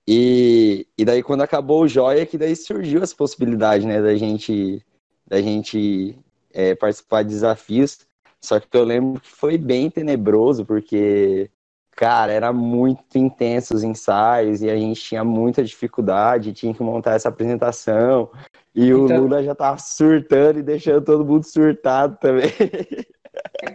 E, 0.07 0.87
e 0.97 1.05
daí, 1.05 1.23
quando 1.23 1.41
acabou 1.41 1.83
o 1.83 1.87
Joia, 1.87 2.25
que 2.25 2.37
daí 2.37 2.55
surgiu 2.55 3.01
essa 3.01 3.15
possibilidade, 3.15 3.87
né, 3.87 4.01
da 4.01 4.15
gente, 4.15 4.85
da 5.25 5.41
gente 5.41 6.17
é, 6.53 6.75
participar 6.75 7.23
de 7.23 7.29
desafios. 7.29 8.05
Só 8.45 8.59
que 8.59 8.67
eu 8.71 8.83
lembro 8.83 9.19
que 9.19 9.29
foi 9.29 9.57
bem 9.57 9.89
tenebroso, 9.89 10.65
porque 10.65 11.49
Cara, 11.95 12.33
era 12.33 12.51
muito 12.51 13.17
intenso 13.17 13.73
os 13.73 13.81
ensaios 13.81 14.61
e 14.61 14.69
a 14.69 14.75
gente 14.75 14.99
tinha 14.99 15.23
muita 15.23 15.63
dificuldade, 15.63 16.51
tinha 16.51 16.73
que 16.73 16.83
montar 16.83 17.13
essa 17.13 17.29
apresentação. 17.29 18.29
E 18.75 18.93
o 18.93 19.05
Então- 19.05 19.21
Lula 19.21 19.41
já 19.41 19.55
tava 19.55 19.77
surtando 19.77 20.59
e 20.59 20.63
deixando 20.63 21.01
todo 21.05 21.25
mundo 21.25 21.45
surtado 21.45 22.17
também. 22.19 22.51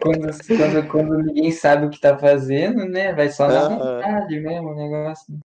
Quando, 0.02 0.28
quando, 0.46 0.88
quando 0.88 1.18
ninguém 1.22 1.50
sabe 1.50 1.86
o 1.86 1.90
que 1.90 2.00
tá 2.00 2.16
fazendo, 2.18 2.84
né? 2.86 3.14
Vai 3.14 3.30
só 3.30 3.48
na 3.48 3.68
vontade 3.68 4.40
mesmo 4.40 4.68
o 4.68 4.74
negócio. 4.74 5.38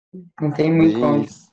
Não 0.41 0.51
tem 0.51 0.71
muito 0.73 0.99
como. 0.99 1.23
Isso. 1.23 1.51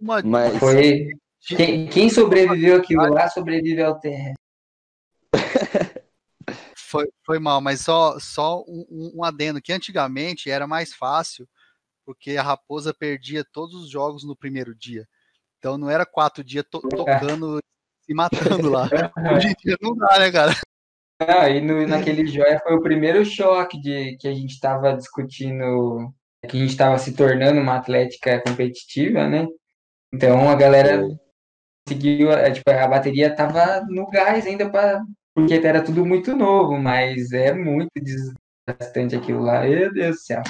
Mas 0.00 0.56
Foi. 0.58 1.08
Quem, 1.56 1.86
quem 1.88 2.10
sobreviveu 2.10 2.76
aquilo 2.76 3.08
lá, 3.12 3.28
sobreviveu 3.28 3.86
ao 3.86 3.98
terra. 3.98 4.34
Foi, 6.88 7.06
foi 7.22 7.38
mal, 7.38 7.60
mas 7.60 7.82
só, 7.82 8.18
só 8.18 8.62
um, 8.66 9.12
um- 9.16 9.22
adendo, 9.22 9.60
que 9.60 9.74
antigamente 9.74 10.50
era 10.50 10.66
mais 10.66 10.94
fácil, 10.94 11.46
porque 12.02 12.38
a 12.38 12.42
Raposa 12.42 12.94
perdia 12.94 13.44
todos 13.44 13.74
os 13.74 13.90
jogos 13.90 14.24
no 14.24 14.34
primeiro 14.34 14.74
dia. 14.74 15.06
Então 15.58 15.76
não 15.76 15.90
era 15.90 16.06
quatro 16.06 16.42
dias 16.42 16.64
to- 16.70 16.80
tocando 16.88 17.58
e 18.08 18.14
matando 18.14 18.70
lá. 18.70 18.88
Hoje 19.36 19.48
em 19.48 19.54
dia 19.62 19.76
não 19.82 19.94
dá, 19.94 20.18
né, 20.18 20.32
cara? 20.32 20.52
Ah, 21.20 21.50
e 21.50 21.60
no, 21.60 21.86
naquele 21.86 22.26
joia 22.26 22.58
foi 22.62 22.74
o 22.74 22.80
primeiro 22.80 23.22
choque 23.22 23.78
de 23.78 24.16
que 24.16 24.26
a 24.26 24.32
gente 24.32 24.52
estava 24.52 24.96
discutindo, 24.96 26.10
que 26.48 26.56
a 26.56 26.60
gente 26.60 26.70
estava 26.70 26.96
se 26.96 27.14
tornando 27.14 27.60
uma 27.60 27.76
atlética 27.76 28.40
competitiva, 28.40 29.28
né? 29.28 29.46
Então 30.14 30.48
a 30.48 30.54
galera 30.54 31.06
conseguiu, 31.86 32.30
é, 32.32 32.50
tipo, 32.50 32.70
a 32.70 32.88
bateria 32.88 33.34
tava 33.34 33.84
no 33.88 34.08
gás 34.08 34.46
ainda 34.46 34.70
para 34.70 35.02
porque 35.38 35.54
era 35.54 35.82
tudo 35.82 36.04
muito 36.04 36.36
novo, 36.36 36.76
mas 36.76 37.32
é 37.32 37.52
muito 37.52 37.90
desgastante 38.00 39.14
aquilo 39.14 39.42
lá. 39.42 39.62
Meu 39.62 39.92
Deus 39.92 40.16
do 40.16 40.20
céu. 40.20 40.42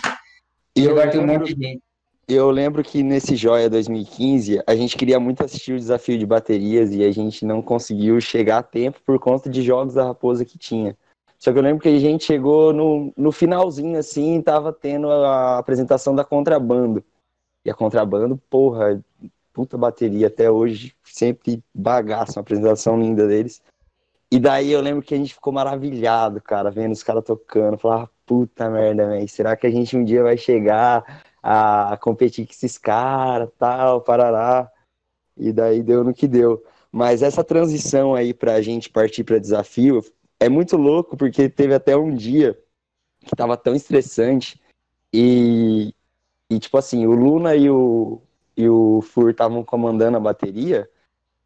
E 0.77 0.85
eu 0.85 0.93
agora 0.93 1.11
tem 1.11 1.21
um 1.21 1.27
monte 1.27 1.55
de 1.55 1.63
gente. 1.63 1.83
Eu 2.27 2.51
lembro 2.51 2.83
que 2.83 3.03
nesse 3.03 3.37
Joia 3.37 3.71
2015, 3.71 4.63
a 4.67 4.75
gente 4.75 4.97
queria 4.99 5.19
muito 5.19 5.43
assistir 5.43 5.73
o 5.73 5.79
desafio 5.79 6.19
de 6.19 6.27
baterias 6.27 6.93
e 6.93 7.03
a 7.03 7.11
gente 7.11 7.45
não 7.45 7.63
conseguiu 7.63 8.21
chegar 8.21 8.59
a 8.59 8.63
tempo 8.63 9.01
por 9.05 9.19
conta 9.19 9.49
de 9.49 9.63
jogos 9.63 9.95
da 9.95 10.05
Raposa 10.05 10.45
que 10.45 10.59
tinha. 10.59 10.95
Só 11.39 11.53
que 11.53 11.59
eu 11.59 11.63
lembro 11.63 11.83
que 11.83 11.89
a 11.89 11.99
gente 11.99 12.25
chegou 12.25 12.73
no, 12.73 13.13
no 13.17 13.33
finalzinho 13.33 13.99
assim, 13.99 14.43
tava 14.43 14.73
tendo 14.73 15.11
a 15.11 15.59
apresentação 15.59 16.15
da 16.15 16.23
Contrabando. 16.23 17.03
E 17.65 17.71
a 17.71 17.75
Contrabando, 17.75 18.37
porra, 18.51 19.03
puta 19.55 19.79
bateria 19.79 20.27
até 20.27 20.51
hoje, 20.51 20.95
sempre 21.05 21.63
bagaço, 21.75 22.39
uma 22.39 22.43
apresentação 22.43 23.01
linda 23.01 23.27
deles. 23.27 23.63
E 24.31 24.39
daí 24.39 24.71
eu 24.71 24.81
lembro 24.81 25.03
que 25.03 25.15
a 25.15 25.17
gente 25.17 25.35
ficou 25.35 25.53
maravilhado, 25.53 26.41
cara, 26.41 26.71
vendo 26.71 26.93
os 26.93 27.03
caras 27.03 27.25
tocando. 27.25 27.79
Falava, 27.79 28.11
puta 28.27 28.69
merda, 28.69 29.09
velho, 29.09 29.29
será 29.29 29.57
que 29.57 29.67
a 29.67 29.71
gente 29.71 29.97
um 29.97 30.05
dia 30.05 30.23
vai 30.23 30.37
chegar 30.37 31.23
a 31.43 31.97
competir 32.01 32.47
com 32.47 32.53
esses 32.53 32.77
caras, 32.77 33.49
tal, 33.59 34.03
parará. 34.03 34.71
E 35.37 35.53
daí 35.53 35.83
deu 35.83 36.05
no 36.05 36.13
que 36.13 36.29
deu. 36.29 36.63
Mas 36.93 37.23
essa 37.23 37.45
transição 37.45 38.15
aí 38.15 38.35
pra 38.35 38.61
gente 38.61 38.91
partir 38.91 39.25
para 39.25 39.39
desafio 39.39 40.05
é 40.41 40.49
muito 40.49 40.77
louco, 40.77 41.17
porque 41.17 41.49
teve 41.49 41.75
até 41.75 41.97
um 41.97 42.15
dia 42.15 42.59
que 43.21 43.35
tava 43.37 43.57
tão 43.57 43.75
estressante 43.75 44.61
e, 45.13 45.95
e 46.51 46.59
tipo 46.59 46.77
assim, 46.79 47.07
o 47.07 47.13
Luna 47.13 47.57
e 47.57 47.69
o, 47.71 48.21
e 48.57 48.69
o 48.69 49.01
Fur 49.03 49.31
estavam 49.31 49.65
comandando 49.65 50.17
a 50.17 50.21
bateria, 50.21 50.89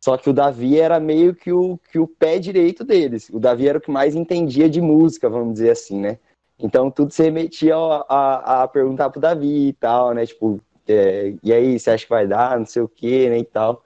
só 0.05 0.17
que 0.17 0.29
o 0.29 0.33
Davi 0.33 0.81
era 0.81 0.99
meio 0.99 1.35
que 1.35 1.53
o, 1.53 1.79
que 1.91 1.99
o 1.99 2.09
pé 2.09 2.39
direito 2.39 2.85
deles. 2.85 3.29
O 3.31 3.39
Davi 3.39 3.69
era 3.69 3.79
o 3.79 3.81
que 3.81 3.91
mais 3.91 4.17
entendia 4.17 4.69
de 4.69 4.81
música, 4.81 5.31
vamos 5.31 5.55
dizer 5.55 5.71
assim, 5.71 6.01
né? 6.01 6.19
Então 6.59 6.91
tudo 6.91 7.13
se 7.13 7.23
remetia 7.23 7.77
a, 7.77 8.05
a, 8.09 8.63
a 8.63 8.69
perguntar 8.69 9.11
pro 9.11 9.21
Davi 9.21 9.69
e 9.69 9.73
tal, 9.75 10.13
né? 10.13 10.27
Tipo, 10.27 10.61
é, 10.89 11.35
e 11.43 11.53
aí, 11.53 11.79
você 11.79 11.91
acha 11.91 12.05
que 12.05 12.11
vai 12.11 12.27
dar? 12.27 12.59
Não 12.59 12.67
sei 12.67 12.83
o 12.83 12.89
que, 12.89 13.29
né? 13.29 13.39
E 13.39 13.45
tal. 13.45 13.85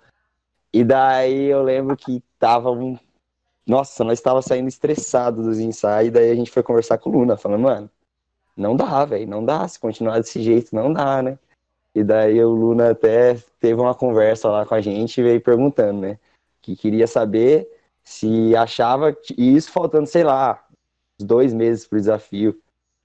E 0.72 0.84
daí 0.84 1.46
eu 1.46 1.62
lembro 1.62 1.96
que 1.96 2.22
tava 2.38 2.70
um. 2.70 2.98
Nossa, 3.66 4.04
nós 4.04 4.20
tava 4.20 4.42
saindo 4.42 4.68
estressado 4.68 5.42
dos 5.42 5.58
ensaios, 5.58 6.12
daí 6.12 6.30
a 6.30 6.34
gente 6.34 6.50
foi 6.50 6.62
conversar 6.62 6.98
com 6.98 7.10
o 7.10 7.12
Luna, 7.12 7.36
falando, 7.36 7.62
mano, 7.62 7.90
não 8.56 8.76
dá, 8.76 9.04
velho, 9.04 9.26
não 9.28 9.44
dá, 9.44 9.66
se 9.68 9.78
continuar 9.80 10.18
desse 10.18 10.42
jeito, 10.42 10.74
não 10.74 10.92
dá, 10.92 11.22
né? 11.22 11.38
E 11.96 12.04
daí 12.04 12.44
o 12.44 12.50
Luna 12.50 12.90
até 12.90 13.38
teve 13.58 13.80
uma 13.80 13.94
conversa 13.94 14.50
lá 14.50 14.66
com 14.66 14.74
a 14.74 14.82
gente 14.82 15.18
e 15.18 15.24
veio 15.24 15.40
perguntando, 15.40 16.02
né? 16.02 16.18
Que 16.60 16.76
queria 16.76 17.06
saber 17.06 17.66
se 18.04 18.54
achava, 18.54 19.16
e 19.34 19.56
isso 19.56 19.72
faltando, 19.72 20.06
sei 20.06 20.22
lá, 20.22 20.62
dois 21.18 21.54
meses 21.54 21.86
pro 21.86 21.98
desafio. 21.98 22.54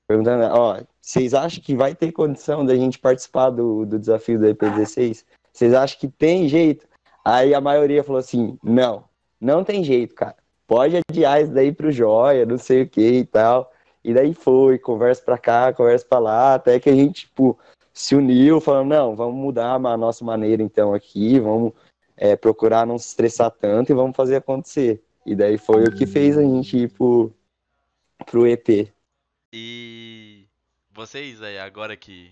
Perguntando, 0.10 0.44
ó, 0.54 0.82
vocês 1.00 1.34
acham 1.34 1.64
que 1.64 1.74
vai 1.74 1.96
ter 1.96 2.12
condição 2.12 2.66
da 2.66 2.76
gente 2.76 3.00
participar 3.00 3.50
do, 3.50 3.86
do 3.86 3.98
desafio 3.98 4.38
do 4.38 4.46
EP16? 4.48 5.24
Vocês 5.54 5.74
acham 5.74 5.98
que 5.98 6.10
tem 6.10 6.50
jeito? 6.50 6.86
Aí 7.24 7.54
a 7.54 7.62
maioria 7.62 8.04
falou 8.04 8.20
assim, 8.20 8.60
não, 8.62 9.06
não 9.40 9.64
tem 9.64 9.86
jeito, 9.86 10.14
cara. 10.14 10.36
Pode 10.68 11.00
adiar 11.10 11.42
isso 11.42 11.54
daí 11.54 11.72
pro 11.72 11.94
Joia, 11.94 12.46
não 12.46 12.58
sei 12.58 12.82
o 12.82 12.90
que 12.90 13.20
e 13.20 13.26
tal. 13.26 13.72
E 14.04 14.14
daí 14.14 14.34
foi, 14.34 14.78
conversa 14.78 15.24
pra 15.24 15.38
cá, 15.38 15.72
conversa 15.72 16.06
pra 16.06 16.20
lá, 16.20 16.56
até 16.56 16.78
que 16.78 16.90
a 16.90 16.94
gente, 16.94 17.28
tipo, 17.28 17.58
se 18.02 18.16
uniu, 18.16 18.60
falando, 18.60 18.90
não, 18.90 19.16
vamos 19.16 19.36
mudar 19.36 19.76
a 19.76 19.98
nossa 19.98 20.26
maneira 20.26 20.64
então 20.64 20.94
aqui, 20.94 21.40
vamos 21.40 21.74
é, 22.18 22.36
procurar 22.36 22.86
não 22.86 22.98
se 22.98 23.10
estressar 23.10 23.52
tanto 23.52 23.92
e 23.92 23.96
vamos 23.96 24.16
fazer 24.16 24.38
acontecer. 24.38 25.04
E 25.26 25.36
daí 25.36 25.58
foi 25.58 25.84
o 25.84 25.96
que 25.96 26.08
fez 26.08 26.36
a 26.38 26.42
gente 26.42 26.78
ir 26.78 26.90
pro, 26.90 27.32
pro 28.26 28.48
EP. 28.48 28.92
E 29.54 30.46
vocês 30.92 31.44
aí, 31.44 31.60
agora 31.60 31.96
que, 31.96 32.32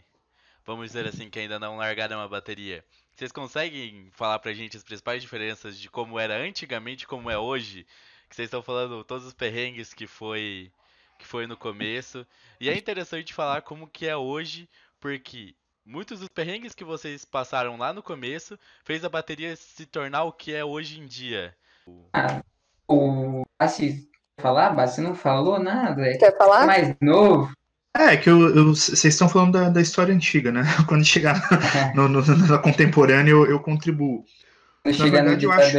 vamos 0.65 0.87
dizer 0.87 1.05
assim, 1.07 1.29
que 1.29 1.37
ainda 1.37 1.59
não 1.59 1.77
largaram 1.77 2.19
a 2.19 2.27
bateria, 2.27 2.83
vocês 3.15 3.31
conseguem 3.31 4.09
falar 4.11 4.39
pra 4.39 4.53
gente 4.53 4.75
as 4.75 4.83
principais 4.83 5.21
diferenças 5.21 5.77
de 5.77 5.87
como 5.87 6.17
era 6.17 6.35
antigamente 6.35 7.03
e 7.03 7.07
como 7.07 7.29
é 7.29 7.37
hoje? 7.37 7.85
Que 8.27 8.35
vocês 8.35 8.47
estão 8.47 8.63
falando 8.63 9.03
todos 9.03 9.25
os 9.25 9.33
perrengues 9.33 9.93
que 9.93 10.07
foi 10.07 10.71
que 11.19 11.27
foi 11.27 11.45
no 11.45 11.57
começo. 11.57 12.25
E 12.59 12.69
é 12.69 12.77
interessante 12.77 13.33
falar 13.33 13.61
como 13.61 13.87
que 13.87 14.07
é 14.07 14.15
hoje, 14.15 14.67
porque 14.99 15.55
muitos 15.85 16.19
dos 16.19 16.29
perrengues 16.29 16.75
que 16.75 16.83
vocês 16.83 17.25
passaram 17.25 17.77
lá 17.77 17.93
no 17.93 18.03
começo 18.03 18.57
fez 18.83 19.03
a 19.03 19.09
bateria 19.09 19.55
se 19.55 19.85
tornar 19.85 20.23
o 20.23 20.31
que 20.33 20.53
é 20.53 20.63
hoje 20.63 20.99
em 20.99 21.07
dia. 21.07 21.55
O. 22.87 23.43
Assim, 23.57 24.07
falar, 24.39 24.73
você 24.73 25.01
não 25.01 25.15
falou 25.15 25.59
nada. 25.59 26.05
É 26.07 26.17
Quer 26.17 26.37
falar? 26.37 26.65
mais 26.65 26.95
novo. 27.01 27.51
É, 27.95 28.15
que 28.15 28.29
eu- 28.29 28.55
eu- 28.55 28.75
vocês 28.75 29.03
estão 29.05 29.27
falando 29.27 29.53
da, 29.53 29.69
da 29.69 29.81
história 29.81 30.13
antiga, 30.13 30.51
né? 30.51 30.61
Quando 30.87 31.03
chegar 31.03 31.35
no, 31.95 32.07
no- 32.07 32.47
na 32.47 32.57
contemporânea, 32.59 33.31
eu, 33.31 33.45
eu 33.49 33.59
contribuo. 33.59 34.23
Não 34.85 34.93
chegar 34.93 35.23
no 35.23 35.29
verdade, 35.29 35.45
eu 35.45 35.51
acho-. 35.51 35.77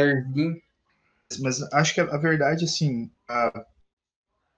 Mas 1.41 1.61
acho 1.73 1.93
que 1.93 2.01
a, 2.01 2.03
a 2.03 2.17
verdade, 2.17 2.65
assim, 2.65 3.09
a- 3.27 3.65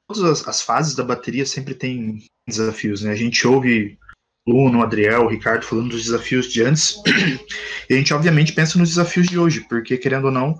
todas 0.08 0.24
as, 0.41 0.48
as 0.48 0.62
fases 0.62 0.96
da 0.96 1.03
bateria 1.03 1.46
sempre 1.46 1.75
tem 1.75 2.24
desafios, 2.48 3.03
né? 3.03 3.12
A 3.12 3.15
gente 3.15 3.48
ouve 3.48 3.98
Luno, 4.47 4.83
Adriel, 4.83 5.27
Ricardo 5.27 5.63
falando 5.63 5.91
dos 5.91 6.03
desafios 6.03 6.51
de 6.51 6.63
antes, 6.63 7.01
e 7.89 7.93
a 7.93 7.97
gente 7.97 8.13
obviamente 8.13 8.53
pensa 8.53 8.77
nos 8.77 8.89
desafios 8.89 9.27
de 9.27 9.39
hoje, 9.39 9.62
porque 9.62 9.97
querendo 9.97 10.25
ou 10.25 10.31
não, 10.31 10.57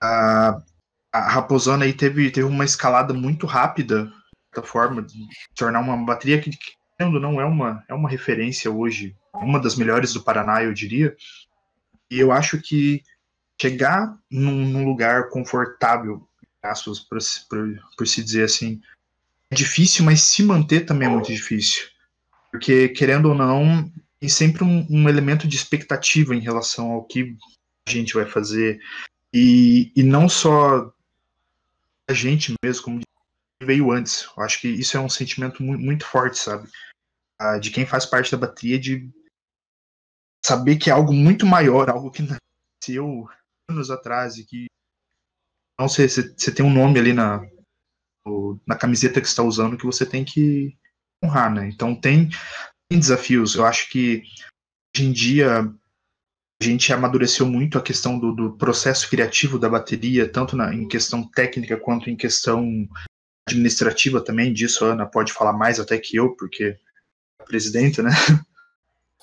a, 0.00 0.62
a 1.12 1.20
Raposana 1.30 1.84
aí 1.84 1.92
teve, 1.92 2.30
teve 2.30 2.46
uma 2.46 2.64
escalada 2.64 3.12
muito 3.12 3.46
rápida, 3.46 4.12
certa 4.54 4.68
forma, 4.68 5.02
de 5.02 5.26
tornar 5.56 5.80
uma 5.80 5.96
bateria 5.96 6.40
que, 6.40 6.50
que, 6.50 6.72
querendo 6.96 7.14
ou 7.14 7.20
não, 7.20 7.40
é 7.40 7.44
uma, 7.44 7.82
é 7.88 7.94
uma 7.94 8.08
referência 8.08 8.70
hoje, 8.70 9.16
uma 9.34 9.58
das 9.58 9.76
melhores 9.76 10.12
do 10.12 10.22
Paraná, 10.22 10.62
eu 10.62 10.72
diria, 10.72 11.16
e 12.10 12.18
eu 12.18 12.30
acho 12.30 12.60
que 12.60 13.02
chegar 13.60 14.16
num, 14.30 14.66
num 14.66 14.84
lugar 14.84 15.28
confortável, 15.30 16.26
aspas, 16.62 17.00
por, 17.00 17.18
por, 17.48 17.80
por 17.96 18.06
se 18.06 18.22
dizer 18.22 18.44
assim, 18.44 18.80
é 19.50 19.54
difícil, 19.54 20.04
mas 20.04 20.22
se 20.22 20.42
manter 20.42 20.80
também 20.80 21.08
é 21.08 21.10
muito 21.10 21.32
difícil. 21.32 21.91
Porque, 22.52 22.90
querendo 22.90 23.30
ou 23.30 23.34
não, 23.34 23.90
tem 24.20 24.28
sempre 24.28 24.62
um, 24.62 24.86
um 24.90 25.08
elemento 25.08 25.48
de 25.48 25.56
expectativa 25.56 26.34
em 26.34 26.40
relação 26.40 26.92
ao 26.92 27.04
que 27.04 27.34
a 27.88 27.90
gente 27.90 28.14
vai 28.14 28.26
fazer. 28.26 28.78
E, 29.32 29.90
e 29.96 30.02
não 30.02 30.28
só 30.28 30.92
a 32.08 32.12
gente 32.12 32.54
mesmo, 32.62 32.84
como 32.84 33.00
veio 33.62 33.90
antes. 33.90 34.28
Eu 34.36 34.44
acho 34.44 34.60
que 34.60 34.68
isso 34.68 34.96
é 34.96 35.00
um 35.00 35.08
sentimento 35.08 35.62
mu- 35.62 35.78
muito 35.78 36.04
forte, 36.04 36.38
sabe? 36.38 36.68
Ah, 37.40 37.58
de 37.58 37.70
quem 37.70 37.86
faz 37.86 38.04
parte 38.04 38.30
da 38.30 38.36
bateria, 38.36 38.78
de 38.78 39.10
saber 40.44 40.76
que 40.76 40.90
é 40.90 40.92
algo 40.92 41.12
muito 41.12 41.46
maior, 41.46 41.88
algo 41.88 42.10
que 42.10 42.22
nasceu 42.22 43.26
anos 43.68 43.90
atrás 43.90 44.36
e 44.36 44.44
que 44.44 44.66
não 45.80 45.88
sei, 45.88 46.08
você 46.08 46.52
tem 46.52 46.64
um 46.64 46.72
nome 46.72 46.98
ali 46.98 47.12
na, 47.12 47.40
na 48.66 48.76
camiseta 48.76 49.20
que 49.20 49.26
está 49.26 49.42
usando 49.42 49.76
que 49.76 49.86
você 49.86 50.04
tem 50.06 50.24
que 50.24 50.76
honrar, 51.22 51.52
né? 51.52 51.68
Então 51.68 51.94
tem, 51.94 52.28
tem 52.88 52.98
desafios. 52.98 53.54
Eu 53.54 53.64
acho 53.64 53.88
que 53.90 54.22
hoje 54.94 55.06
em 55.06 55.12
dia 55.12 55.72
a 56.60 56.64
gente 56.64 56.92
amadureceu 56.92 57.46
muito 57.46 57.76
a 57.76 57.82
questão 57.82 58.18
do, 58.18 58.32
do 58.32 58.56
processo 58.56 59.08
criativo 59.08 59.58
da 59.58 59.68
bateria, 59.68 60.30
tanto 60.30 60.56
na, 60.56 60.72
em 60.72 60.86
questão 60.86 61.28
técnica 61.28 61.76
quanto 61.76 62.08
em 62.08 62.16
questão 62.16 62.64
administrativa 63.48 64.20
também. 64.20 64.52
Disso 64.52 64.84
a 64.84 64.92
Ana 64.92 65.06
pode 65.06 65.32
falar 65.32 65.52
mais 65.52 65.80
até 65.80 65.98
que 65.98 66.16
eu, 66.16 66.36
porque 66.36 66.76
é 67.40 67.44
presidenta, 67.44 68.02
né? 68.02 68.10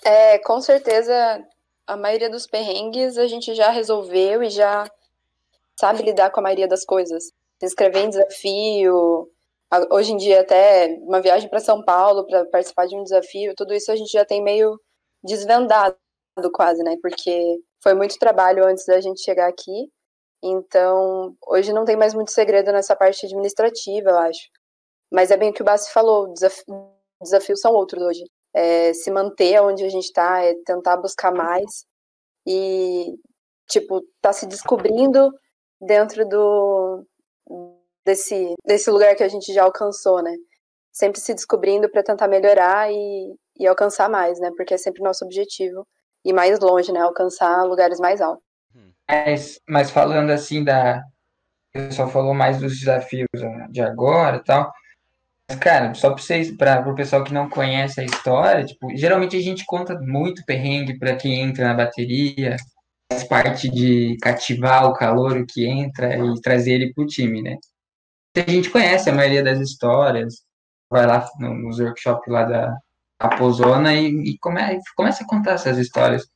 É, 0.03 0.38
com 0.39 0.62
certeza, 0.62 1.13
a 1.86 1.98
maioria 1.98 2.29
dos 2.29 2.48
perrengues 2.48 3.18
a 3.18 3.27
gente 3.27 3.53
já 3.53 3.70
resolveu 3.70 4.44
e 4.44 4.50
já 4.50 4.89
sabe 5.79 6.03
lidar 6.03 6.29
com 6.29 6.39
a 6.39 6.44
maioria 6.44 6.68
das 6.68 6.86
coisas. 6.86 7.25
Se 7.60 7.65
inscrever 7.65 8.06
em 8.06 8.10
desafio, 8.10 9.29
hoje 9.91 10.13
em 10.13 10.17
dia 10.17 10.41
até 10.41 10.97
uma 11.01 11.21
viagem 11.21 11.49
para 11.49 11.59
São 11.59 11.83
Paulo 11.83 12.25
para 12.25 12.45
participar 12.45 12.88
de 12.88 12.95
um 12.95 13.03
desafio, 13.03 13.53
tudo 13.55 13.73
isso 13.73 13.91
a 13.91 13.95
gente 13.95 14.11
já 14.11 14.25
tem 14.25 14.43
meio 14.43 14.79
desvendado 15.23 15.95
quase, 16.53 16.83
né? 16.83 16.95
Porque 17.01 17.59
foi 17.83 17.93
muito 17.93 18.17
trabalho 18.17 18.65
antes 18.65 18.85
da 18.85 18.99
gente 19.01 19.21
chegar 19.23 19.47
aqui. 19.47 19.89
Então, 20.43 21.35
hoje 21.47 21.73
não 21.73 21.85
tem 21.85 21.97
mais 21.97 22.13
muito 22.13 22.31
segredo 22.31 22.71
nessa 22.71 22.95
parte 22.95 23.25
administrativa, 23.25 24.09
eu 24.11 24.17
acho. 24.17 24.41
Mas 25.11 25.31
é 25.31 25.38
bem 25.38 25.49
o 25.51 25.53
que 25.53 25.61
o 25.61 25.65
Bassi 25.65 25.91
falou, 25.91 26.31
desaf- 26.33 26.63
desafios 27.21 27.59
são 27.61 27.73
outros 27.73 28.01
hoje 28.03 28.23
é, 28.53 28.93
se 28.93 29.11
manter 29.11 29.61
onde 29.61 29.83
a 29.83 29.89
gente 29.89 30.05
está, 30.05 30.43
é 30.43 30.53
tentar 30.65 30.97
buscar 30.97 31.31
mais 31.31 31.85
e, 32.45 33.15
tipo, 33.69 34.01
tá 34.21 34.33
se 34.33 34.45
descobrindo 34.47 35.31
dentro 35.81 36.27
do 36.27 37.05
desse, 38.09 38.55
desse 38.65 38.89
lugar 38.89 39.15
que 39.15 39.23
a 39.23 39.29
gente 39.29 39.53
já 39.53 39.63
alcançou, 39.63 40.23
né? 40.23 40.33
Sempre 40.91 41.19
se 41.21 41.33
descobrindo 41.33 41.89
para 41.89 42.03
tentar 42.03 42.27
melhorar 42.27 42.91
e, 42.91 43.35
e 43.57 43.67
alcançar 43.67 44.09
mais, 44.09 44.39
né? 44.39 44.49
Porque 44.57 44.73
é 44.73 44.77
sempre 44.77 45.03
nosso 45.03 45.23
objetivo 45.23 45.85
ir 46.25 46.33
mais 46.33 46.59
longe, 46.59 46.91
né? 46.91 47.01
Alcançar 47.01 47.63
lugares 47.63 47.99
mais 47.99 48.19
altos. 48.19 48.43
Mas, 49.07 49.59
mas 49.67 49.91
falando 49.91 50.31
assim 50.31 50.63
da. 50.63 51.03
O 51.69 51.71
pessoal 51.71 52.09
falou 52.09 52.33
mais 52.33 52.59
dos 52.59 52.79
desafios 52.79 53.27
né, 53.33 53.67
de 53.69 53.81
agora 53.81 54.37
e 54.37 54.43
tal. 54.43 54.71
Mas, 55.47 55.59
cara, 55.59 55.93
só 55.93 56.09
para 56.09 56.21
vocês, 56.21 56.55
para 56.55 56.89
o 56.89 56.95
pessoal 56.95 57.23
que 57.23 57.33
não 57.33 57.47
conhece 57.47 58.01
a 58.01 58.03
história, 58.03 58.65
tipo, 58.65 58.89
geralmente 58.95 59.37
a 59.37 59.41
gente 59.41 59.63
conta 59.65 59.99
muito 59.99 60.43
perrengue 60.45 60.97
para 60.97 61.15
quem 61.15 61.41
entra 61.41 61.67
na 61.67 61.75
bateria, 61.75 62.55
faz 63.11 63.24
parte 63.24 63.69
de 63.69 64.17
cativar 64.19 64.85
o 64.85 64.93
calor 64.93 65.45
que 65.48 65.67
entra 65.67 66.17
e 66.17 66.41
trazer 66.41 66.74
ele 66.74 66.93
pro 66.93 67.05
time, 67.05 67.41
né? 67.43 67.57
A 68.35 68.50
gente 68.50 68.70
conhece 68.70 69.09
a 69.09 69.13
maioria 69.13 69.44
das 69.44 69.59
histórias, 69.59 70.44
vai 70.89 71.05
lá 71.05 71.27
no- 71.39 71.53
nos 71.55 71.79
workshops 71.79 72.27
lá 72.31 72.44
da 72.46 72.77
Apozona 73.20 73.94
e, 73.96 74.07
e 74.31 74.37
come, 74.39 74.61
começa 74.96 75.24
a 75.24 75.27
contar 75.27 75.53
essas 75.53 75.77
histórias. 75.77 76.27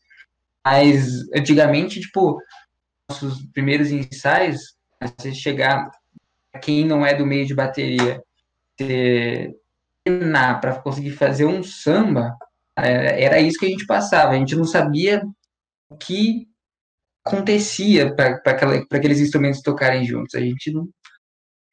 Mas 0.66 1.30
antigamente, 1.36 2.00
tipo, 2.02 2.38
nossos 3.10 3.46
primeiros 3.54 3.92
ensaios, 3.92 4.76
você 5.02 5.34
chegar, 5.34 5.90
quem 6.62 6.86
não 6.86 7.06
é 7.06 7.14
do 7.14 7.26
meio 7.26 7.46
de 7.46 7.54
bateria, 7.56 8.22
você 8.78 9.54
treinar 10.06 10.60
para 10.62 10.82
conseguir 10.82 11.12
fazer 11.12 11.46
um 11.46 11.64
samba, 11.64 12.36
é, 12.78 13.24
era 13.24 13.40
isso 13.40 13.60
que 13.60 13.66
a 13.66 13.70
gente 13.70 13.86
passava. 13.86 14.32
A 14.34 14.38
gente 14.38 14.56
não 14.56 14.66
sabia 14.66 15.24
o 15.90 15.98
que 15.98 16.48
acontecia 17.26 18.14
para 18.16 18.42
aqueles 18.92 19.20
instrumentos 19.20 19.62
tocarem 19.62 20.06
juntos. 20.06 20.36
A 20.36 20.40
gente 20.40 20.72
não. 20.72 20.90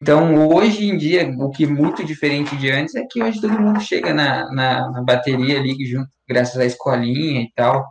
Então, 0.02 0.48
hoje 0.48 0.86
em 0.88 0.96
dia, 0.96 1.30
o 1.38 1.50
que 1.50 1.64
é 1.64 1.66
muito 1.66 2.02
diferente 2.02 2.56
de 2.56 2.70
antes 2.70 2.94
é 2.94 3.04
que 3.04 3.22
hoje 3.22 3.38
todo 3.38 3.60
mundo 3.60 3.80
chega 3.80 4.14
na, 4.14 4.50
na, 4.50 4.90
na 4.90 5.02
bateria 5.02 5.58
ali, 5.58 5.84
junto, 5.84 6.08
graças 6.26 6.56
à 6.56 6.64
escolinha 6.64 7.42
e 7.42 7.52
tal, 7.54 7.86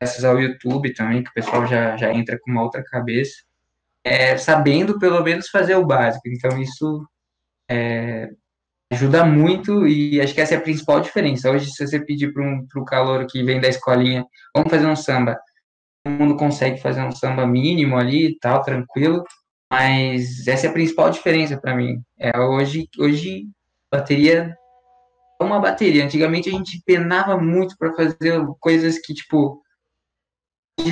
graças 0.00 0.24
ao 0.24 0.40
YouTube 0.40 0.94
também, 0.94 1.22
que 1.22 1.28
o 1.28 1.34
pessoal 1.34 1.66
já, 1.66 1.94
já 1.98 2.10
entra 2.12 2.38
com 2.40 2.50
uma 2.50 2.62
outra 2.62 2.82
cabeça, 2.82 3.34
é, 4.02 4.36
sabendo 4.38 4.98
pelo 4.98 5.22
menos 5.22 5.48
fazer 5.50 5.74
o 5.74 5.84
básico. 5.84 6.26
Então, 6.26 6.58
isso 6.58 7.06
é, 7.70 8.30
ajuda 8.90 9.22
muito 9.24 9.86
e 9.86 10.22
acho 10.22 10.32
que 10.34 10.40
essa 10.40 10.54
é 10.54 10.56
a 10.56 10.62
principal 10.62 11.00
diferença. 11.00 11.50
Hoje, 11.50 11.70
se 11.70 11.86
você 11.86 12.00
pedir 12.00 12.32
para 12.32 12.42
um 12.42 12.66
pro 12.66 12.84
calor 12.84 13.26
que 13.26 13.42
vem 13.42 13.60
da 13.60 13.68
escolinha, 13.68 14.24
vamos 14.54 14.70
fazer 14.70 14.86
um 14.86 14.96
samba, 14.96 15.38
todo 16.02 16.14
mundo 16.18 16.36
consegue 16.36 16.80
fazer 16.80 17.02
um 17.02 17.12
samba 17.12 17.46
mínimo 17.46 17.98
ali 17.98 18.28
e 18.28 18.38
tal, 18.38 18.62
tranquilo, 18.62 19.22
mas 19.72 20.46
essa 20.46 20.66
é 20.66 20.68
a 20.68 20.72
principal 20.72 21.08
diferença 21.08 21.58
para 21.58 21.74
mim. 21.74 22.02
É 22.18 22.38
hoje, 22.38 22.86
hoje 22.98 23.46
bateria 23.90 24.54
é 25.40 25.44
uma 25.44 25.58
bateria. 25.58 26.04
Antigamente 26.04 26.50
a 26.50 26.52
gente 26.52 26.82
penava 26.84 27.38
muito 27.38 27.74
para 27.78 27.94
fazer 27.94 28.38
coisas 28.60 28.98
que 28.98 29.14
tipo 29.14 29.62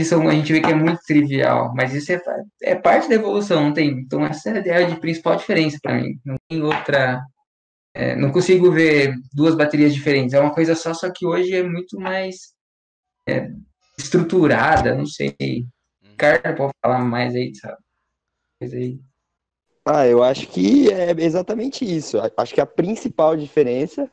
são, 0.03 0.27
a 0.27 0.33
gente 0.33 0.51
vê 0.51 0.63
que 0.63 0.71
é 0.71 0.75
muito 0.75 1.01
trivial, 1.07 1.75
mas 1.75 1.93
isso 1.93 2.11
é, 2.11 2.23
é 2.63 2.75
parte 2.75 3.07
da 3.07 3.17
evolução, 3.17 3.65
não 3.65 3.75
tem. 3.75 3.91
Então 3.91 4.25
essa 4.25 4.49
é 4.49 4.75
a 4.75 4.89
de 4.89 4.99
principal 4.99 5.37
diferença 5.37 5.79
para 5.83 6.01
mim. 6.01 6.19
Não 6.25 6.37
tem 6.49 6.63
outra 6.63 7.23
é, 7.93 8.17
não 8.17 8.33
consigo 8.33 8.73
ver 8.73 9.15
duas 9.35 9.55
baterias 9.55 9.93
diferentes. 9.93 10.33
É 10.33 10.41
uma 10.41 10.55
coisa 10.55 10.75
só, 10.75 10.95
só 10.95 11.13
que 11.13 11.27
hoje 11.27 11.55
é 11.55 11.63
muito 11.63 12.01
mais 12.01 12.55
é, 13.29 13.51
estruturada, 13.99 14.95
não 14.95 15.05
sei. 15.05 15.37
Cara, 16.17 16.55
pode 16.55 16.73
falar 16.83 17.05
mais 17.05 17.35
aí, 17.35 17.55
sabe? 17.55 17.77
Aí. 18.61 19.01
Ah, 19.85 20.07
eu 20.07 20.23
acho 20.23 20.49
que 20.49 20.91
é 20.91 21.11
exatamente 21.19 21.85
isso. 21.85 22.19
Acho 22.37 22.55
que 22.55 22.61
a 22.61 22.67
principal 22.67 23.37
diferença 23.37 24.11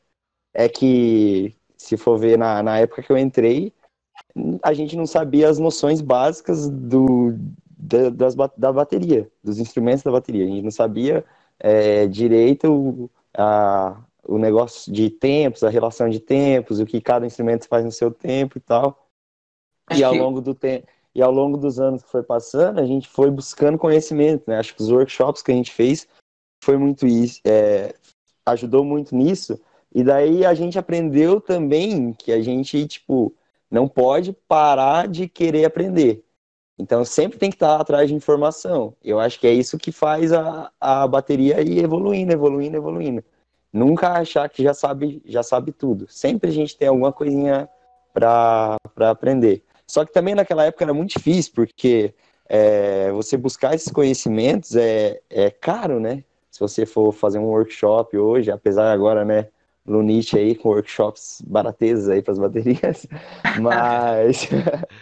é 0.54 0.70
que, 0.70 1.56
se 1.78 1.98
for 1.98 2.18
ver 2.18 2.38
na, 2.38 2.64
na 2.64 2.80
época 2.80 3.04
que 3.04 3.12
eu 3.12 3.18
entrei, 3.18 3.74
a 4.64 4.74
gente 4.74 4.96
não 4.96 5.06
sabia 5.06 5.50
as 5.50 5.60
noções 5.60 6.02
básicas 6.02 6.70
do, 6.70 7.36
da, 7.78 8.10
das, 8.10 8.36
da 8.36 8.72
bateria, 8.72 9.30
dos 9.44 9.60
instrumentos 9.60 10.04
da 10.04 10.12
bateria. 10.12 10.46
A 10.46 10.48
gente 10.48 10.64
não 10.64 10.72
sabia 10.72 11.26
é, 11.60 12.08
direito 12.08 12.72
o, 12.72 13.10
a, 13.34 14.02
o 14.24 14.38
negócio 14.38 14.92
de 14.92 15.10
tempos, 15.10 15.64
a 15.64 15.70
relação 15.70 16.10
de 16.10 16.20
tempos, 16.20 16.80
o 16.80 16.86
que 16.86 17.02
cada 17.02 17.26
instrumento 17.26 17.68
faz 17.68 17.84
no 17.84 17.92
seu 17.92 18.12
tempo 18.12 18.58
e 18.58 18.62
tal. 18.62 19.08
E 19.94 20.04
ao 20.04 20.14
longo 20.14 20.42
do 20.42 20.54
tempo. 20.54 20.88
E 21.18 21.22
ao 21.24 21.32
longo 21.32 21.58
dos 21.58 21.80
anos 21.80 22.04
que 22.04 22.12
foi 22.12 22.22
passando, 22.22 22.80
a 22.80 22.86
gente 22.86 23.10
foi 23.10 23.32
buscando 23.32 23.76
conhecimento, 23.76 24.44
né? 24.46 24.60
Acho 24.60 24.76
que 24.76 24.84
os 24.84 24.92
workshops 24.92 25.42
que 25.42 25.52
a 25.52 25.56
gente 25.56 25.72
fez 25.72 26.08
foi 26.64 26.78
muito 26.78 27.08
isso, 27.08 27.42
é, 27.44 27.96
ajudou 28.46 28.86
muito 28.86 29.16
nisso. 29.16 29.60
E 29.92 30.04
daí 30.04 30.46
a 30.46 30.54
gente 30.54 30.78
aprendeu 30.78 31.42
também 31.42 32.14
que 32.14 32.32
a 32.32 32.40
gente, 32.40 32.86
tipo, 32.86 33.34
não 33.70 33.88
pode 33.88 34.32
parar 34.48 35.08
de 35.08 35.28
querer 35.28 35.66
aprender. 35.66 36.24
Então 36.78 37.04
sempre 37.04 37.40
tem 37.40 37.50
que 37.50 37.56
estar 37.56 37.82
atrás 37.82 38.10
de 38.10 38.14
informação. 38.14 38.96
Eu 39.04 39.20
acho 39.20 39.40
que 39.40 39.48
é 39.48 39.54
isso 39.54 39.80
que 39.80 39.92
faz 39.92 40.32
a, 40.32 40.72
a 40.80 41.08
bateria 41.08 41.62
ir 41.62 41.84
evoluindo, 41.84 42.32
evoluindo, 42.32 42.78
evoluindo. 42.78 43.24
Nunca 43.74 44.12
achar 44.12 44.48
que 44.50 44.62
já 44.62 44.74
sabe, 44.76 45.20
já 45.26 45.42
sabe 45.42 45.72
tudo. 45.72 46.08
Sempre 46.08 46.52
a 46.52 46.54
gente 46.54 46.78
tem 46.78 46.88
alguma 46.88 47.12
coisinha 47.12 47.68
para 48.14 48.78
aprender. 49.00 49.64
Só 49.90 50.06
que 50.06 50.12
também 50.12 50.36
naquela 50.36 50.66
época 50.66 50.84
era 50.84 50.94
muito 50.94 51.18
difícil, 51.18 51.54
porque 51.56 52.14
é, 52.50 53.12
você 53.12 53.38
buscar 53.38 53.74
esses 53.74 53.92
conhecimentos 53.92 54.76
é, 54.76 55.22
é 55.30 55.50
caro, 55.50 56.00
né? 56.00 56.24
Se 56.52 56.60
você 56.60 56.86
for 56.86 57.12
fazer 57.12 57.40
um 57.40 57.46
workshop 57.46 58.18
hoje, 58.18 58.52
apesar 58.52 58.92
agora, 58.92 59.24
né, 59.24 59.48
Lunite 59.86 60.38
aí 60.38 60.54
com 60.54 60.70
workshops 60.70 61.42
baratezas 61.48 62.10
aí 62.10 62.22
para 62.22 62.34
as 62.34 62.40
baterias, 62.40 63.08
mas 63.56 64.50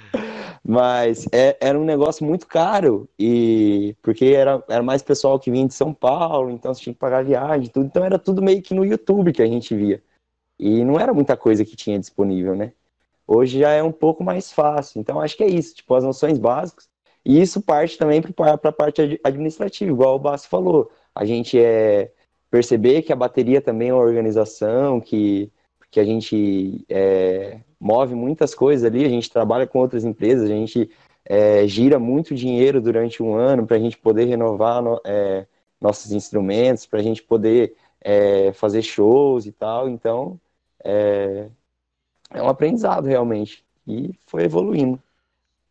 mas 0.64 1.28
é- 1.32 1.58
era 1.60 1.80
um 1.80 1.84
negócio 1.84 2.26
muito 2.26 2.48
caro 2.48 3.08
e 3.18 3.96
porque 4.02 4.26
era, 4.26 4.64
era 4.70 4.84
mais 4.84 5.02
pessoal 5.02 5.40
que 5.40 5.50
vinha 5.50 5.68
de 5.68 5.74
São 5.74 5.94
Paulo, 5.94 6.52
então 6.52 6.74
você 6.74 6.82
tinha 6.82 6.94
que 6.94 7.00
pagar 7.00 7.24
viagem, 7.24 7.70
tudo, 7.70 7.86
então 7.88 8.06
era 8.06 8.20
tudo 8.20 8.42
meio 8.42 8.62
que 8.62 8.74
no 8.76 8.86
YouTube 8.86 9.34
que 9.34 9.42
a 9.42 9.48
gente 9.48 9.76
via. 9.76 10.02
E 10.60 10.84
não 10.86 11.00
era 11.00 11.14
muita 11.14 11.36
coisa 11.36 11.66
que 11.66 11.76
tinha 11.76 12.00
disponível, 12.00 12.56
né? 12.56 12.72
Hoje 13.28 13.60
já 13.60 13.72
é 13.72 13.82
um 13.84 13.92
pouco 13.92 14.24
mais 14.24 14.52
fácil. 14.52 15.00
Então 15.02 15.20
acho 15.20 15.36
que 15.38 15.44
é 15.44 15.48
isso, 15.48 15.76
tipo, 15.76 15.94
as 15.96 16.04
noções 16.04 16.38
básicas. 16.38 16.88
E 17.24 17.42
isso 17.42 17.62
parte 17.62 17.98
também 17.98 18.22
para 18.22 18.54
a 18.54 18.72
parte 18.72 19.02
ad- 19.02 19.20
administrativa, 19.24 19.92
igual 19.92 20.16
o 20.16 20.20
Bassi 20.20 20.48
falou. 20.48 20.92
A 21.14 21.26
gente 21.26 21.60
é 21.60 22.12
perceber 22.52 23.02
que 23.02 23.12
a 23.12 23.16
bateria 23.16 23.62
também 23.62 23.90
é 23.90 23.94
uma 23.94 24.04
organização, 24.04 25.02
que, 25.02 25.52
que 25.90 26.00
a 26.00 26.04
gente 26.06 26.86
é, 26.88 27.60
move 27.80 28.14
muitas 28.16 28.54
coisas 28.54 28.86
ali, 28.86 29.04
a 29.06 29.10
gente 29.10 29.30
trabalha 29.30 29.66
com 29.66 29.80
outras 29.80 30.06
empresas, 30.06 30.46
a 30.50 30.54
gente 30.54 30.90
é, 31.26 31.68
gira 31.68 31.98
muito 32.00 32.36
dinheiro 32.36 32.80
durante 32.80 33.24
um 33.24 33.34
ano 33.34 33.66
para 33.66 33.78
a 33.78 33.80
gente 33.80 33.98
poder 33.98 34.26
renovar 34.26 34.82
no- 34.82 35.02
é, 35.04 35.48
nossos 35.82 36.12
instrumentos, 36.12 36.86
para 36.86 37.00
a 37.00 37.04
gente 37.04 37.24
poder 37.24 37.76
é, 38.02 38.54
fazer 38.54 38.82
shows 38.84 39.46
e 39.48 39.52
tal. 39.52 39.90
Então, 39.90 40.40
é, 42.30 42.42
um 42.42 42.48
aprendizado 42.50 43.06
realmente. 43.06 43.64
E 43.88 44.14
foi 44.26 44.44
evoluindo. 44.44 45.02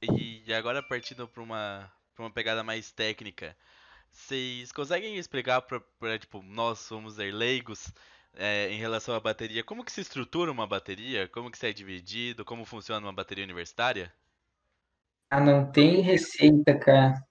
E 0.03 0.53
agora 0.53 0.83
partindo 0.83 1.27
para 1.27 1.43
uma, 1.43 1.91
pra 2.15 2.25
uma 2.25 2.31
pegada 2.31 2.63
mais 2.63 2.93
técnica, 2.93 3.57
vocês 4.11 4.71
conseguem 4.71 5.17
explicar 5.17 5.63
para, 5.63 6.19
tipo, 6.19 6.43
nós 6.43 6.79
somos 6.81 7.17
leigos 7.17 7.93
é, 8.35 8.69
em 8.71 8.79
relação 8.79 9.15
à 9.15 9.21
bateria, 9.21 9.65
como 9.65 9.85
que 9.85 9.93
se 9.93 10.01
estrutura 10.01 10.53
uma 10.53 10.67
bateria, 10.67 11.29
como 11.29 11.51
que 11.51 11.57
isso 11.57 11.67
é 11.67 11.73
dividido, 11.73 12.45
como 12.45 12.65
funciona 12.65 13.07
uma 13.07 13.13
bateria 13.13 13.45
universitária? 13.45 14.13
Ah, 15.31 15.41
não 15.41 15.71
tem 15.71 16.01
receita, 16.01 16.79
cara. 16.79 17.25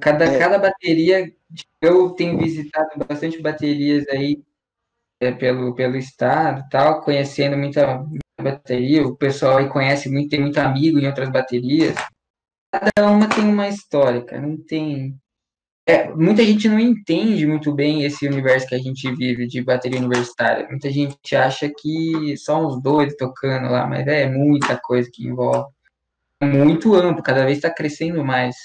Cada, 0.00 0.26
É. 0.26 0.38
cada 0.38 0.58
bateria, 0.58 1.34
eu 1.80 2.10
tenho 2.10 2.38
visitado 2.38 2.90
bastante 3.06 3.40
baterias 3.40 4.06
aí 4.08 4.42
pelo, 5.30 5.74
pelo 5.74 5.96
estado 5.96 6.64
tal, 6.70 7.00
conhecendo 7.02 7.56
muita, 7.56 7.98
muita 7.98 8.42
bateria. 8.42 9.06
O 9.06 9.16
pessoal 9.16 9.58
aí 9.58 9.68
conhece 9.68 10.08
muito, 10.10 10.30
tem 10.30 10.40
muito 10.40 10.58
amigo 10.58 10.98
em 10.98 11.06
outras 11.06 11.30
baterias. 11.30 11.94
Cada 12.72 13.10
uma 13.10 13.28
tem 13.28 13.44
uma 13.44 13.68
história, 13.68 14.24
cara. 14.24 14.42
Não 14.42 14.56
tem. 14.56 15.14
É, 15.86 16.08
muita 16.08 16.44
gente 16.44 16.68
não 16.68 16.78
entende 16.78 17.46
muito 17.46 17.74
bem 17.74 18.04
esse 18.04 18.26
universo 18.26 18.66
que 18.66 18.74
a 18.74 18.78
gente 18.78 19.10
vive 19.14 19.46
de 19.46 19.62
bateria 19.62 19.98
universitária. 19.98 20.66
Muita 20.68 20.90
gente 20.90 21.36
acha 21.36 21.68
que 21.68 22.36
só 22.36 22.64
uns 22.66 22.80
doidos 22.82 23.16
tocando 23.16 23.70
lá, 23.70 23.86
mas 23.86 24.06
é 24.06 24.28
muita 24.28 24.78
coisa 24.80 25.10
que 25.12 25.26
envolve. 25.26 25.70
É 26.40 26.46
muito 26.46 26.94
amplo, 26.94 27.22
cada 27.22 27.44
vez 27.44 27.58
está 27.58 27.70
crescendo 27.70 28.24
mais. 28.24 28.56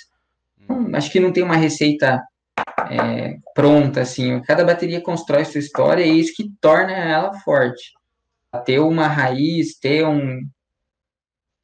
Hum, 0.70 0.96
acho 0.96 1.12
que 1.12 1.20
não 1.20 1.32
tem 1.32 1.44
uma 1.44 1.56
receita 1.56 2.24
é, 2.94 3.38
pronta, 3.54 4.02
assim. 4.02 4.42
Cada 4.42 4.64
bateria 4.64 5.02
constrói 5.02 5.46
sua 5.46 5.60
história 5.60 6.06
e 6.06 6.10
é 6.10 6.14
isso 6.14 6.34
que 6.36 6.52
torna 6.62 6.92
ela 6.94 7.34
forte. 7.40 7.92
Ter 8.66 8.80
uma 8.80 9.08
raiz, 9.08 9.78
ter 9.78 10.06
um. 10.06 10.48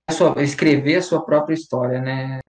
a 0.09 0.13
sua- 0.13 0.43
escrever 0.43 0.97
a 0.97 1.01
sua 1.01 1.25
própria 1.25 1.53
história, 1.55 2.01
né? 2.01 2.39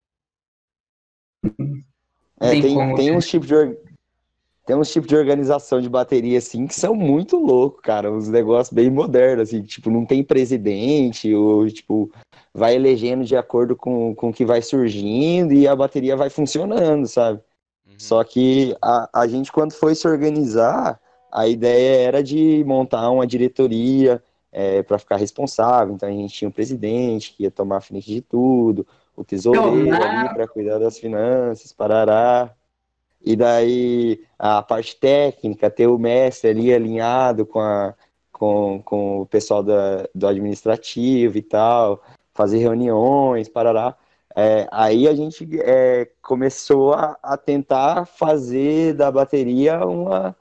É, 2.39 2.49
Tem 2.51 2.61
tem, 2.61 2.75
como, 2.75 2.95
tem 2.95 3.11
né? 3.11 3.17
uns 3.17 3.27
tipos 3.27 3.47
de, 3.47 3.55
or- 3.55 3.77
tem 4.65 4.75
uns 4.75 4.91
tipos 4.91 5.07
de 5.07 5.15
organização 5.15 5.79
de 5.79 5.87
bateria, 5.87 6.37
assim, 6.37 6.67
que 6.67 6.75
são 6.75 6.93
muito 6.93 7.37
loucos, 7.37 7.81
cara. 7.81 8.11
Uns 8.11 8.27
negócios 8.27 8.73
bem 8.73 8.89
modernos, 8.89 9.49
assim, 9.49 9.61
tipo, 9.61 9.89
não 9.89 10.05
tem 10.05 10.23
presidente, 10.23 11.33
ou, 11.33 11.67
tipo, 11.69 12.11
vai 12.53 12.75
elegendo 12.75 13.23
de 13.23 13.35
acordo 13.37 13.75
com, 13.75 14.13
com 14.15 14.29
o 14.29 14.33
que 14.33 14.45
vai 14.45 14.61
surgindo 14.61 15.53
e 15.53 15.67
a 15.67 15.75
bateria 15.75 16.15
vai 16.15 16.29
funcionando, 16.29 17.07
sabe? 17.07 17.41
Só 17.97 18.23
que 18.23 18.75
a, 18.81 19.09
a 19.21 19.27
gente, 19.27 19.51
quando 19.51 19.73
foi 19.73 19.95
se 19.95 20.07
organizar, 20.07 20.99
a 21.31 21.47
ideia 21.47 22.07
era 22.07 22.23
de 22.23 22.63
montar 22.65 23.09
uma 23.09 23.27
diretoria 23.27 24.23
para 24.87 24.97
ficar 24.97 25.17
responsável. 25.17 25.93
Então 25.93 26.07
a 26.07 26.11
gente 26.11 26.33
tinha 26.33 26.47
um 26.47 26.51
presidente 26.51 27.33
que 27.33 27.43
ia 27.43 27.51
tomar 27.51 27.77
a 27.77 27.81
frente 27.81 28.07
de 28.07 28.21
tudo, 28.21 28.87
o 29.15 29.23
tesoureiro 29.23 30.01
ali 30.01 30.33
para 30.33 30.47
cuidar 30.47 30.79
das 30.79 30.97
finanças, 30.97 31.73
parará. 31.73 32.53
E 33.23 33.35
daí 33.35 34.21
a 34.37 34.61
parte 34.61 34.95
técnica, 34.95 35.69
ter 35.69 35.87
o 35.87 35.97
mestre 35.97 36.51
ali 36.51 36.73
alinhado 36.73 37.45
com, 37.45 37.59
a, 37.59 37.93
com, 38.31 38.81
com 38.83 39.21
o 39.21 39.25
pessoal 39.25 39.63
da, 39.63 40.07
do 40.13 40.27
administrativo 40.27 41.37
e 41.37 41.41
tal, 41.41 42.03
fazer 42.33 42.59
reuniões, 42.59 43.49
parará. 43.49 43.95
É, 44.35 44.67
aí 44.69 45.07
a 45.07 45.15
gente 45.15 45.47
é, 45.61 46.11
começou 46.21 46.93
a, 46.93 47.17
a 47.23 47.37
tentar 47.37 48.05
fazer 48.05 48.93
da 48.93 49.09
bateria 49.09 49.85
uma, 49.85 50.35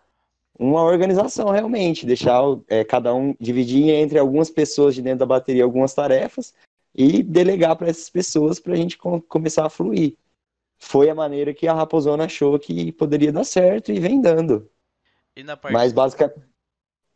uma 0.59 0.83
organização 0.83 1.50
realmente, 1.50 2.04
deixar 2.04 2.42
é, 2.66 2.83
cada 2.83 3.14
um 3.14 3.37
dividir 3.38 3.90
entre 3.90 4.18
algumas 4.18 4.50
pessoas 4.50 4.96
de 4.96 5.02
dentro 5.02 5.20
da 5.20 5.26
bateria 5.26 5.62
algumas 5.62 5.94
tarefas 5.94 6.52
e 6.92 7.22
delegar 7.22 7.76
para 7.76 7.88
essas 7.88 8.11
pessoas 8.11 8.59
para 8.59 8.72
a 8.72 8.76
gente 8.76 8.98
com, 8.98 9.20
começar 9.20 9.64
a 9.64 9.70
fluir. 9.70 10.16
Foi 10.76 11.09
a 11.09 11.14
maneira 11.14 11.54
que 11.54 11.68
a 11.68 11.72
Raposona 11.72 12.24
achou 12.24 12.59
que 12.59 12.90
poderia 12.90 13.33
dar 13.33 13.44
certo 13.44 13.92
e 13.92 14.00
vem 14.00 14.20
dando. 14.20 14.68
E 15.37 15.44
parte... 15.57 15.72
Mas, 15.72 15.92
basica... 15.92 16.35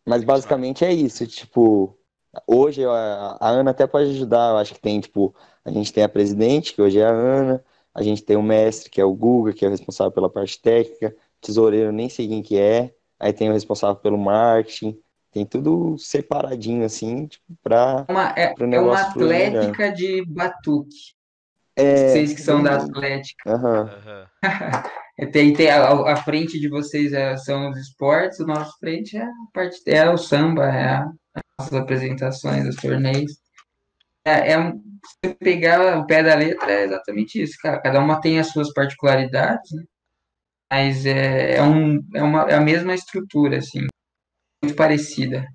Mas 0.06 0.22
basicamente 0.22 0.84
é 0.84 0.92
isso, 0.92 1.26
tipo, 1.26 1.97
hoje 2.46 2.84
a, 2.84 3.36
a 3.40 3.48
Ana 3.48 3.70
até 3.70 3.86
pode 3.86 4.10
ajudar, 4.10 4.50
eu 4.52 4.56
acho 4.58 4.74
que 4.74 4.80
tem, 4.80 5.00
tipo, 5.00 5.34
a 5.64 5.70
gente 5.70 5.92
tem 5.92 6.04
a 6.04 6.08
presidente, 6.08 6.74
que 6.74 6.82
hoje 6.82 6.98
é 6.98 7.04
a 7.06 7.10
Ana, 7.10 7.64
a 7.94 8.02
gente 8.02 8.22
tem 8.22 8.36
o 8.36 8.42
mestre, 8.42 8.90
que 8.90 9.00
é 9.00 9.04
o 9.04 9.14
Guga, 9.14 9.52
que 9.52 9.64
é 9.64 9.68
o 9.68 9.70
responsável 9.70 10.12
pela 10.12 10.30
parte 10.30 10.60
técnica, 10.60 11.14
tesoureiro, 11.40 11.92
nem 11.92 12.08
sei 12.08 12.28
quem 12.28 12.42
que 12.42 12.58
é, 12.58 12.92
aí 13.18 13.32
tem 13.32 13.48
o 13.50 13.52
responsável 13.52 13.96
pelo 13.96 14.18
marketing, 14.18 14.98
tem 15.30 15.44
tudo 15.44 15.96
separadinho, 15.98 16.84
assim, 16.84 17.26
tipo, 17.26 17.44
pra, 17.62 18.04
uma, 18.08 18.32
é, 18.36 18.54
pro 18.54 18.64
é 18.64 18.66
uma 18.68 18.80
negócio 18.80 19.12
fluir 19.12 19.46
atlética 19.48 19.92
de 19.92 20.24
batuque. 20.26 21.16
É, 21.76 22.08
Vocês 22.08 22.32
que 22.32 22.40
são 22.40 22.60
da 22.60 22.74
Atlética. 22.76 23.52
Aham. 23.52 24.26
Tem, 25.32 25.52
tem 25.52 25.68
a, 25.68 26.12
a 26.12 26.16
frente 26.16 26.60
de 26.60 26.68
vocês 26.68 27.12
é- 27.12 27.36
são 27.36 27.70
os 27.70 27.76
esportes, 27.76 28.38
o 28.38 28.46
nosso 28.46 28.78
frente 28.78 29.16
é 29.16 29.24
a 29.24 29.30
parte 29.52 29.80
é 29.86 30.08
o 30.08 30.16
samba, 30.16 30.66
é 30.66 30.90
a- 30.90 31.10
as 31.58 31.66
nossas 31.66 31.74
apresentações, 31.74 32.68
os 32.68 32.76
torneios. 32.76 33.32
É, 34.24 34.52
é 34.52 34.58
um- 34.58 34.78
se 35.04 35.18
você 35.24 35.34
pegar 35.34 35.98
o 35.98 36.06
pé 36.06 36.22
da 36.22 36.34
letra, 36.34 36.70
é 36.72 36.84
exatamente 36.84 37.42
isso, 37.42 37.56
cara. 37.60 37.80
Cada 37.80 38.00
uma 38.00 38.20
tem 38.20 38.38
as 38.38 38.48
suas 38.48 38.72
particularidades, 38.72 39.70
né? 39.72 39.84
Mas 40.70 41.06
é, 41.06 41.56
é, 41.56 41.62
um, 41.62 42.00
é, 42.14 42.22
uma, 42.22 42.42
é 42.44 42.54
a 42.54 42.60
mesma 42.60 42.94
estrutura, 42.94 43.58
assim, 43.58 43.86
muito 44.62 44.76
parecida. 44.76 45.46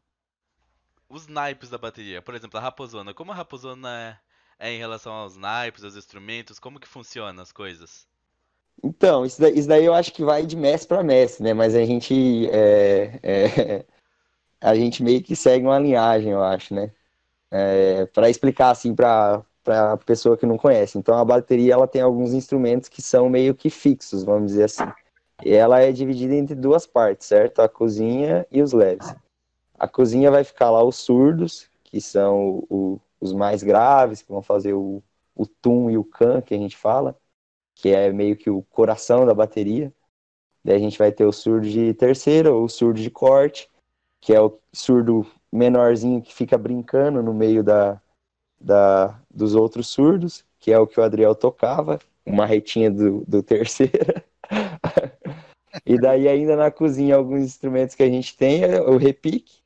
Os 1.10 1.28
naipes 1.28 1.70
da 1.70 1.78
bateria, 1.78 2.22
por 2.22 2.36
exemplo, 2.36 2.58
a 2.60 2.62
raposona. 2.62 3.14
Como 3.14 3.32
a 3.32 3.36
raposona 3.36 4.20
é, 4.60 4.68
é 4.68 4.74
em 4.74 4.80
relação 4.80 5.14
aos 5.14 5.38
naipes, 5.38 5.84
aos 5.84 5.96
instrumentos? 5.96 6.60
Como 6.60 6.80
que 6.80 6.88
funciona 6.88 7.42
as 7.42 7.52
coisas? 7.52 8.08
Então, 8.84 9.26
isso 9.26 9.40
daí, 9.40 9.58
isso 9.58 9.68
daí 9.68 9.86
eu 9.86 9.94
acho 9.94 10.12
que 10.14 10.24
vai 10.24 10.46
de 10.46 10.56
mestre 10.58 10.88
para 10.90 11.04
mestre, 11.04 11.44
né? 11.44 11.54
Mas 11.54 11.76
a 11.76 11.86
gente 11.86 12.48
é, 12.50 13.20
é, 13.24 13.86
a 14.64 14.76
gente 14.76 15.04
meio 15.04 15.24
que 15.24 15.36
segue 15.36 15.66
uma 15.66 15.80
linhagem, 15.80 16.32
eu 16.34 16.44
acho, 16.44 16.74
né? 16.76 16.92
É, 17.52 18.06
para 18.08 18.30
explicar 18.30 18.72
assim 18.72 18.96
para 18.96 19.44
para 19.64 19.96
pessoa 19.98 20.38
que 20.38 20.46
não 20.46 20.58
conhece. 20.58 20.98
Então 20.98 21.18
a 21.18 21.24
bateria 21.26 21.74
ela 21.74 21.88
tem 21.88 22.02
alguns 22.02 22.34
instrumentos 22.34 22.90
que 22.90 23.02
são 23.02 23.30
meio 23.30 23.56
que 23.56 23.70
fixos, 23.70 24.24
vamos 24.24 24.48
dizer 24.52 24.66
assim. 24.66 24.84
E 25.46 25.54
ela 25.54 25.80
é 25.82 25.92
dividida 25.92 26.36
entre 26.36 26.56
duas 26.56 26.86
partes, 26.88 27.28
certo? 27.28 27.62
A 27.62 27.70
cozinha 27.70 28.46
e 28.52 28.62
os 28.62 28.74
leves. 28.74 29.16
A 29.80 29.88
cozinha 29.88 30.32
vai 30.32 30.44
ficar 30.44 30.72
lá 30.72 30.84
os 30.84 30.98
surdos, 30.98 31.70
que 31.84 32.02
são 32.02 32.66
o- 32.70 33.00
os 33.22 33.34
mais 33.34 33.64
graves, 33.64 34.22
que 34.22 34.32
vão 34.32 34.42
fazer 34.42 34.74
o, 34.74 35.04
o 35.36 35.46
tum 35.48 35.90
e 35.92 35.98
o 35.98 36.04
can, 36.04 36.42
que 36.42 36.54
a 36.54 36.58
gente 36.58 36.78
fala 36.78 37.18
que 37.76 37.90
é 37.90 38.12
meio 38.14 38.36
que 38.38 38.50
o 38.50 38.64
coração 38.64 39.26
da 39.26 39.34
bateria. 39.34 39.94
Daí 40.64 40.76
a 40.78 40.80
gente 40.80 40.98
vai 40.98 41.12
ter 41.12 41.26
o 41.26 41.32
surdo 41.32 41.68
de 41.70 41.94
terceira, 41.94 42.54
ou 42.54 42.66
o 42.66 42.70
surdo 42.70 43.00
de 43.02 43.10
corte, 43.12 43.70
que 44.24 44.34
é 44.34 44.40
o 44.40 44.58
surdo 44.72 45.28
menorzinho 45.52 46.22
que 46.22 46.34
fica 46.34 46.58
brincando 46.58 47.22
no 47.22 47.34
meio 47.34 47.62
da, 47.62 48.02
da, 48.60 49.20
dos 49.30 49.54
outros 49.54 49.88
surdos, 49.88 50.46
que 50.62 50.72
é 50.72 50.80
o 50.80 50.88
que 50.88 50.98
o 50.98 51.04
Adriel 51.04 51.36
tocava, 51.36 52.00
uma 52.26 52.46
retinha 52.46 52.90
do, 52.90 53.26
do 53.28 53.44
terceira. 53.44 54.24
e 55.86 56.00
daí 56.00 56.30
ainda 56.30 56.56
na 56.56 56.72
cozinha 56.72 57.18
alguns 57.18 57.42
instrumentos 57.42 57.96
que 57.96 58.04
a 58.04 58.08
gente 58.08 58.38
tem 58.38 58.64
é 58.64 58.80
o 58.80 58.96
repique 58.96 59.58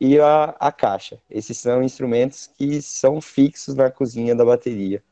e 0.00 0.18
a, 0.18 0.56
a 0.58 0.72
caixa. 0.72 1.20
Esses 1.28 1.58
são 1.58 1.82
instrumentos 1.82 2.46
que 2.46 2.80
são 2.80 3.20
fixos 3.20 3.74
na 3.74 3.90
cozinha 3.90 4.34
da 4.34 4.46
bateria. 4.46 5.04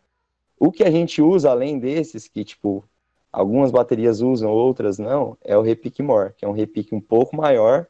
O 0.58 0.72
que 0.72 0.82
a 0.82 0.90
gente 0.90 1.20
usa 1.20 1.50
além 1.50 1.78
desses, 1.78 2.26
que 2.26 2.42
tipo, 2.42 2.82
algumas 3.30 3.70
baterias 3.70 4.22
usam, 4.22 4.50
outras 4.50 4.98
não, 4.98 5.36
é 5.44 5.58
o 5.58 5.62
repique 5.62 6.02
more, 6.02 6.32
que 6.32 6.46
é 6.46 6.48
um 6.48 6.52
repique 6.52 6.94
um 6.94 7.02
pouco 7.02 7.36
maior, 7.36 7.86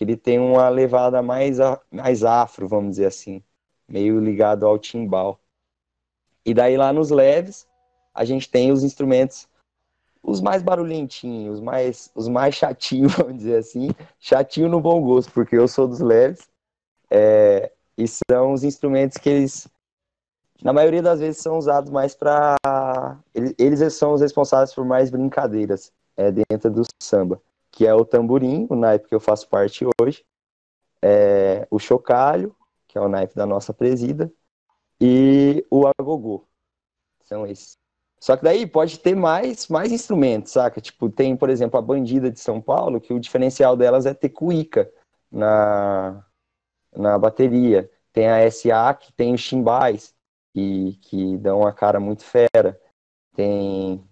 que 0.00 0.04
ele 0.04 0.16
tem 0.16 0.38
uma 0.38 0.66
levada 0.70 1.20
mais, 1.20 1.60
a- 1.60 1.78
mais 1.90 2.24
afro, 2.24 2.66
vamos 2.66 2.92
dizer 2.92 3.04
assim, 3.04 3.42
meio 3.86 4.18
ligado 4.18 4.66
ao 4.66 4.78
timbal. 4.78 5.38
E 6.42 6.54
daí 6.54 6.74
lá 6.74 6.90
nos 6.90 7.10
leves, 7.10 7.68
a 8.14 8.24
gente 8.24 8.48
tem 8.48 8.72
os 8.72 8.82
instrumentos, 8.82 9.46
os 10.22 10.40
mais 10.40 10.62
barulhentinhos, 10.62 11.56
os 11.56 11.60
mais, 11.60 12.10
os 12.14 12.28
mais 12.28 12.54
chatinhos, 12.54 13.12
vamos 13.14 13.36
dizer 13.36 13.56
assim, 13.56 13.90
chatinho 14.18 14.70
no 14.70 14.80
bom 14.80 15.02
gosto, 15.02 15.30
porque 15.34 15.54
eu 15.54 15.68
sou 15.68 15.86
dos 15.86 16.00
leves, 16.00 16.48
é, 17.10 17.70
e 17.98 18.06
são 18.08 18.54
os 18.54 18.64
instrumentos 18.64 19.18
que 19.18 19.28
eles 19.28 19.68
na 20.62 20.72
maioria 20.72 21.02
das 21.02 21.20
vezes 21.20 21.42
são 21.42 21.58
usados 21.58 21.90
mais 21.90 22.14
para 22.14 22.56
eles, 23.34 23.54
eles 23.58 23.92
são 23.92 24.14
os 24.14 24.22
responsáveis 24.22 24.72
por 24.72 24.86
mais 24.86 25.10
brincadeiras 25.10 25.92
é, 26.16 26.30
dentro 26.30 26.70
do 26.70 26.84
samba, 27.02 27.38
que 27.80 27.86
é 27.86 27.94
o 27.94 28.04
tamborim, 28.04 28.66
o 28.68 28.76
naipe 28.76 29.08
que 29.08 29.14
eu 29.14 29.20
faço 29.20 29.48
parte 29.48 29.86
hoje, 29.98 30.22
é, 31.00 31.66
o 31.70 31.78
chocalho, 31.78 32.54
que 32.86 32.98
é 32.98 33.00
o 33.00 33.08
naipe 33.08 33.34
da 33.34 33.46
nossa 33.46 33.72
presida, 33.72 34.30
e 35.00 35.66
o 35.70 35.86
agogô. 35.86 36.46
São 37.22 37.46
esses. 37.46 37.78
Só 38.20 38.36
que 38.36 38.44
daí 38.44 38.66
pode 38.66 38.98
ter 38.98 39.16
mais, 39.16 39.66
mais 39.68 39.92
instrumentos, 39.92 40.52
saca? 40.52 40.78
Tipo, 40.78 41.08
tem, 41.08 41.34
por 41.34 41.48
exemplo, 41.48 41.78
a 41.78 41.82
Bandida 41.82 42.30
de 42.30 42.38
São 42.38 42.60
Paulo, 42.60 43.00
que 43.00 43.14
o 43.14 43.18
diferencial 43.18 43.74
delas 43.78 44.04
é 44.04 44.12
ter 44.12 44.28
cuíca 44.28 44.92
na, 45.32 46.22
na 46.94 47.18
bateria. 47.18 47.90
Tem 48.12 48.28
a 48.28 48.40
SA, 48.50 48.92
que 48.92 49.10
tem 49.14 49.32
os 49.32 49.40
chimbais, 49.40 50.14
que, 50.52 50.98
que 51.00 51.38
dão 51.38 51.60
uma 51.60 51.72
cara 51.72 51.98
muito 51.98 52.24
fera. 52.24 52.78
Tem. 53.34 54.06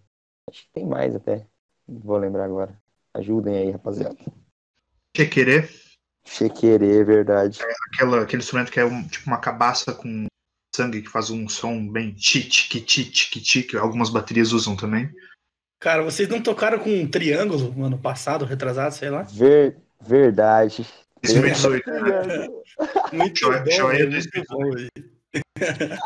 Acho 0.49 0.63
que 0.63 0.71
tem 0.73 0.87
mais 0.87 1.15
até. 1.15 1.47
Vou 1.87 2.17
lembrar 2.17 2.47
agora. 2.47 2.88
Ajudem 3.19 3.57
aí, 3.57 3.71
rapaziada. 3.71 4.17
Chequerê, 5.17 5.69
Chequerê, 6.25 7.03
verdade. 7.05 7.59
aquela, 7.93 8.23
aquele 8.23 8.43
instrumento 8.43 8.71
que 8.71 8.79
é 8.79 8.85
um- 8.85 9.07
tipo 9.09 9.27
uma 9.27 9.39
cabaça 9.39 9.93
com 9.93 10.27
sangue 10.75 11.03
que 11.03 11.09
faz 11.09 11.31
um 11.31 11.49
som 11.49 11.91
bem 11.91 12.13
tic 12.15 12.51
tic 12.85 12.85
tic 13.43 13.75
algumas 13.75 14.11
baterias 14.11 14.53
usam 14.53 14.77
também. 14.77 15.11
Cara, 15.81 16.03
vocês 16.03 16.29
não 16.29 16.43
tocaram 16.43 16.79
com 16.79 16.91
um 16.91 17.09
triângulo 17.09 17.73
no 17.73 17.85
ano 17.87 17.99
passado, 17.99 18.45
retrasado, 18.45 18.95
sei 18.95 19.11
lá? 19.11 19.23
Ver, 19.23 19.79
verdade. 20.01 20.87
Esse 21.23 21.41
foi 21.41 21.51
18, 21.51 21.91
né? 21.91 22.47
Muito 23.13 23.39
Joia- 23.41 23.61
bom, 23.65 23.71
joia 23.71 23.99
velho, 23.99 24.11
do 24.11 24.15
muito 24.17 24.45
bom, 24.49 24.71
velho. 24.71 24.91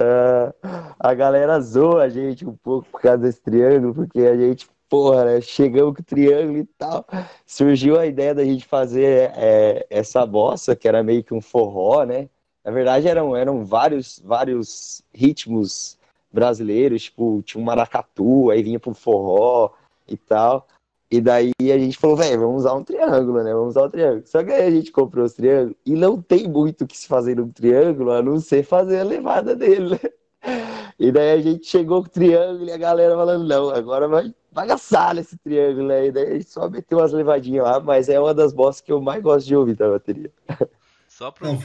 Ah, 0.00 0.94
a 0.98 1.14
galera 1.14 1.60
zoa 1.60 2.04
a 2.04 2.08
gente 2.08 2.46
um 2.46 2.56
pouco 2.56 2.88
por 2.90 3.00
causa 3.00 3.18
desse 3.18 3.40
triângulo, 3.42 3.94
porque 3.94 4.20
a 4.20 4.36
gente, 4.36 4.66
porra, 4.88 5.24
né, 5.24 5.40
chegamos 5.40 5.94
com 5.94 6.02
o 6.02 6.04
triângulo 6.04 6.58
e 6.58 6.64
tal. 6.78 7.04
Surgiu 7.46 7.98
a 7.98 8.06
ideia 8.06 8.34
da 8.34 8.44
gente 8.44 8.64
fazer 8.66 9.30
é, 9.36 9.86
essa 9.90 10.24
bossa, 10.26 10.74
que 10.74 10.88
era 10.88 11.02
meio 11.02 11.22
que 11.22 11.34
um 11.34 11.40
forró, 11.40 12.04
né? 12.04 12.28
Na 12.64 12.70
verdade, 12.72 13.08
eram, 13.08 13.36
eram 13.36 13.64
vários, 13.64 14.20
vários 14.24 15.02
ritmos 15.14 15.98
brasileiros, 16.32 17.04
tipo, 17.04 17.42
tinha 17.42 17.60
um 17.60 17.64
maracatu, 17.64 18.50
aí 18.50 18.62
vinha 18.62 18.80
pro 18.80 18.94
forró 18.94 19.72
e 20.06 20.16
tal. 20.16 20.66
E 21.10 21.20
daí 21.20 21.52
a 21.60 21.78
gente 21.78 21.96
falou, 21.96 22.16
velho, 22.16 22.40
vamos 22.40 22.56
usar 22.62 22.74
um 22.74 22.84
triângulo, 22.84 23.42
né? 23.42 23.52
Vamos 23.54 23.70
usar 23.70 23.86
um 23.86 23.90
triângulo. 23.90 24.26
Só 24.26 24.44
que 24.44 24.52
aí 24.52 24.66
a 24.66 24.70
gente 24.70 24.92
comprou 24.92 25.24
os 25.24 25.32
triângulos 25.32 25.76
e 25.86 25.94
não 25.94 26.20
tem 26.20 26.46
muito 26.46 26.84
o 26.84 26.86
que 26.86 26.98
se 26.98 27.08
fazer 27.08 27.36
num 27.36 27.50
triângulo 27.50 28.10
a 28.12 28.22
não 28.22 28.38
ser 28.38 28.62
fazer 28.62 29.00
a 29.00 29.04
levada 29.04 29.54
dele, 29.56 29.90
né? 29.90 30.00
E 31.00 31.12
daí 31.12 31.30
a 31.30 31.40
gente 31.40 31.64
chegou 31.64 32.02
com 32.02 32.08
o 32.08 32.10
triângulo 32.10 32.64
e 32.64 32.72
a 32.72 32.76
galera 32.76 33.14
falando, 33.14 33.46
não, 33.46 33.70
agora 33.70 34.08
vai 34.08 34.34
bagaçar 34.50 35.14
nesse 35.14 35.36
triângulo 35.38 35.92
aí. 35.92 36.10
Daí 36.10 36.26
a 36.26 36.32
gente 36.34 36.50
só 36.50 36.68
meteu 36.68 36.98
umas 36.98 37.12
levadinhas 37.12 37.64
lá, 37.64 37.80
mas 37.80 38.08
é 38.08 38.18
uma 38.18 38.34
das 38.34 38.52
bossas 38.52 38.80
que 38.80 38.92
eu 38.92 39.00
mais 39.00 39.22
gosto 39.22 39.46
de 39.46 39.56
ouvir 39.56 39.74
da 39.74 39.90
bateria. 39.90 40.32
Só 41.08 41.30
pro, 41.30 41.58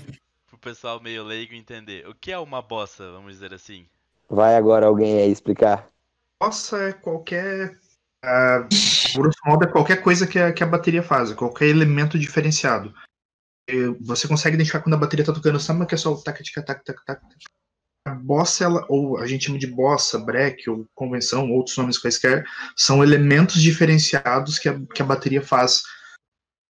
pro 0.47 0.57
pessoal 0.57 0.99
meio 1.01 1.23
leigo 1.23 1.53
entender. 1.53 2.07
O 2.07 2.15
que 2.15 2.31
é 2.31 2.39
uma 2.39 2.61
bossa, 2.61 3.11
vamos 3.11 3.33
dizer 3.33 3.53
assim? 3.53 3.85
Vai 4.29 4.55
agora 4.55 4.87
alguém 4.87 5.21
aí 5.21 5.31
explicar. 5.31 5.87
Bossa 6.41 6.77
é 6.89 6.93
qualquer. 6.93 7.77
ah, 8.23 8.67
grosso 9.13 9.37
modo, 9.45 9.65
é 9.65 9.71
qualquer 9.71 10.01
coisa 10.01 10.25
que 10.25 10.39
a, 10.39 10.51
que 10.51 10.63
a 10.63 10.67
bateria 10.67 11.03
faz, 11.03 11.31
é 11.31 11.35
qualquer 11.35 11.67
elemento 11.67 12.17
diferenciado. 12.17 12.93
Você 14.01 14.27
consegue 14.27 14.55
identificar 14.55 14.81
quando 14.81 14.95
a 14.95 14.99
bateria 14.99 15.23
tá 15.23 15.31
tocando 15.31 15.59
samba, 15.59 15.85
que 15.85 15.95
é 15.95 15.97
só 15.97 16.11
o 16.11 16.21
tac, 16.21 16.43
tac, 16.43 16.65
tac, 16.65 16.83
tac, 16.83 17.05
tac. 17.05 17.21
A 18.05 18.13
bossa, 18.13 18.65
ela, 18.65 18.85
ou 18.89 19.17
a 19.17 19.25
gente 19.25 19.45
chama 19.45 19.57
de 19.57 19.67
bossa, 19.67 20.19
break, 20.19 20.69
ou 20.69 20.85
convenção, 20.93 21.49
outros 21.51 21.77
nomes 21.77 21.97
quaisquer, 21.97 22.45
são 22.75 23.01
elementos 23.01 23.61
diferenciados 23.61 24.59
que 24.59 24.67
a, 24.67 24.77
que 24.93 25.01
a 25.01 25.05
bateria 25.05 25.41
faz. 25.41 25.83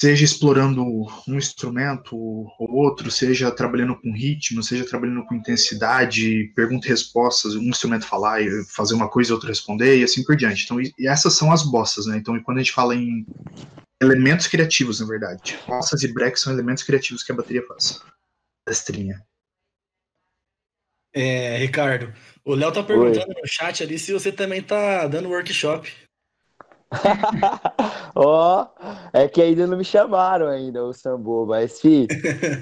Seja 0.00 0.24
explorando 0.24 0.84
um 0.84 1.38
instrumento 1.38 2.14
ou 2.14 2.50
outro, 2.58 3.10
seja 3.10 3.50
trabalhando 3.50 3.98
com 3.98 4.12
ritmo, 4.12 4.62
seja 4.62 4.84
trabalhando 4.84 5.24
com 5.24 5.34
intensidade, 5.34 6.52
pergunta 6.54 6.86
e 6.86 6.90
respostas, 6.90 7.54
um 7.54 7.62
instrumento 7.62 8.04
falar 8.04 8.42
e 8.42 8.64
fazer 8.64 8.94
uma 8.94 9.08
coisa 9.08 9.30
e 9.30 9.32
outro 9.32 9.48
responder, 9.48 9.98
e 9.98 10.04
assim 10.04 10.22
por 10.24 10.36
diante. 10.36 10.64
Então, 10.64 10.80
e 10.80 10.92
e 10.98 11.06
essas 11.06 11.34
são 11.34 11.50
as 11.50 11.62
bossas, 11.62 12.06
né? 12.06 12.18
Então, 12.18 12.38
quando 12.42 12.58
a 12.58 12.62
gente 12.62 12.72
fala 12.72 12.94
em 12.94 13.24
elementos 14.02 14.46
criativos, 14.46 15.00
na 15.00 15.06
verdade, 15.06 15.58
bossas 15.66 16.02
e 16.02 16.12
breaks 16.12 16.42
são 16.42 16.52
elementos 16.52 16.82
criativos 16.82 17.22
que 17.22 17.32
a 17.32 17.36
bateria 17.36 17.64
faz. 17.66 18.02
Destrinha. 18.68 19.24
É, 21.14 21.56
Ricardo, 21.58 22.12
o 22.44 22.54
Léo 22.54 22.72
tá 22.72 22.82
perguntando 22.82 23.28
no 23.28 23.46
chat 23.46 23.82
ali 23.84 23.98
se 23.98 24.12
você 24.12 24.32
também 24.32 24.60
tá 24.62 25.06
dando 25.06 25.28
workshop. 25.28 25.92
Ó, 28.14 28.66
é 29.12 29.28
que 29.28 29.40
ainda 29.40 29.66
não 29.66 29.76
me 29.78 29.84
chamaram 29.84 30.48
ainda, 30.48 30.82
o 30.84 30.92
Sambo, 30.92 31.46
mas 31.46 31.80
fi, 31.80 32.06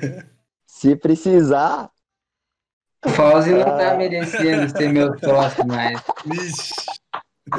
se 0.66 0.94
precisar, 0.96 1.90
O 3.04 3.08
Fauzi 3.10 3.50
não 3.52 3.64
tá 3.64 3.92
Ah. 3.92 3.96
merecendo 3.96 4.68
ser 4.70 4.88
meu 4.92 5.18
sócio 5.18 5.66
mais. 5.66 6.00
Vixe. 6.24 6.74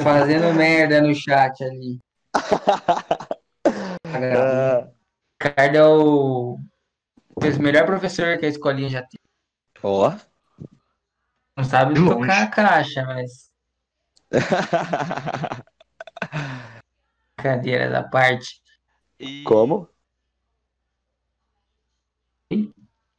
Fazendo 0.01 0.53
merda 0.53 1.01
no 1.01 1.13
chat 1.13 1.63
ali. 1.63 1.99
ah, 4.05 4.87
Ricardo 5.41 5.75
é 5.77 5.85
o, 5.87 6.57
o 7.35 7.61
melhor 7.61 7.85
professor 7.85 8.37
que 8.37 8.45
a 8.45 8.49
escolinha 8.49 8.89
já 8.89 9.01
teve. 9.01 9.21
ó, 9.83 10.13
Não 11.55 11.63
sabe 11.63 11.93
De 11.93 11.99
longe. 11.99 12.21
tocar 12.21 12.43
a 12.43 12.47
caixa, 12.47 13.05
mas 13.05 13.51
brincadeira 17.37 17.89
da 17.89 18.03
parte. 18.03 18.61
E... 19.19 19.43
como? 19.43 19.87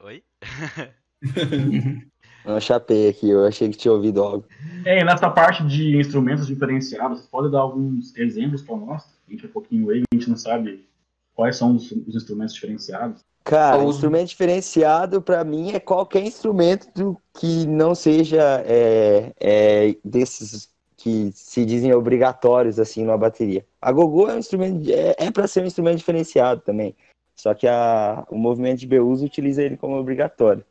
Oi? 0.00 0.24
Não 2.44 2.60
chapei 2.60 3.08
aqui, 3.08 3.30
eu 3.30 3.46
achei 3.46 3.70
que 3.70 3.78
tinha 3.78 3.92
ouvido 3.92 4.22
algo. 4.22 4.46
É, 4.84 5.02
nessa 5.02 5.30
parte 5.30 5.66
de 5.66 5.96
instrumentos 5.96 6.46
diferenciados, 6.46 7.20
você 7.20 7.28
pode 7.28 7.50
dar 7.50 7.60
alguns 7.60 8.14
exemplos 8.16 8.60
para 8.60 8.76
nós? 8.76 9.02
A 9.26 9.30
gente 9.30 9.46
é 9.46 9.48
um 9.48 9.52
pouquinho 9.52 9.86
leigo, 9.86 10.04
a 10.12 10.16
gente 10.16 10.28
não 10.28 10.36
sabe 10.36 10.86
quais 11.34 11.56
são 11.56 11.74
os, 11.74 11.90
os 11.90 12.14
instrumentos 12.14 12.54
diferenciados. 12.54 13.24
Cara, 13.44 13.82
Ou- 13.82 13.90
instrumento 13.90 14.28
diferenciado 14.28 15.20
pra 15.20 15.44
mim 15.44 15.72
é 15.72 15.78
qualquer 15.78 16.24
instrumento 16.24 16.88
do- 16.94 17.20
que 17.38 17.66
não 17.66 17.94
seja 17.94 18.64
é, 18.66 19.32
é, 19.38 19.96
desses 20.02 20.72
que 20.96 21.30
se 21.34 21.66
dizem 21.66 21.92
obrigatórios 21.92 22.78
assim 22.80 23.04
numa 23.04 23.18
bateria. 23.18 23.66
A 23.82 23.92
gogô 23.92 24.30
é 24.30 24.34
um 24.34 24.38
instrumento 24.38 24.90
é, 24.90 25.14
é 25.18 25.30
para 25.30 25.46
ser 25.46 25.62
um 25.62 25.66
instrumento 25.66 25.98
diferenciado 25.98 26.62
também. 26.62 26.96
Só 27.36 27.52
que 27.52 27.68
a, 27.68 28.24
o 28.30 28.38
movimento 28.38 28.78
de 28.78 28.86
Beusa 28.86 29.26
utiliza 29.26 29.62
ele 29.62 29.76
como 29.76 29.98
obrigatório. 29.98 30.64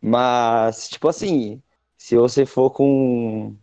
Mas 0.00 0.88
tipo 0.88 1.08
assim, 1.08 1.60
se 1.98 2.16
você 2.16 2.46
for 2.46 2.70
com 2.70 3.54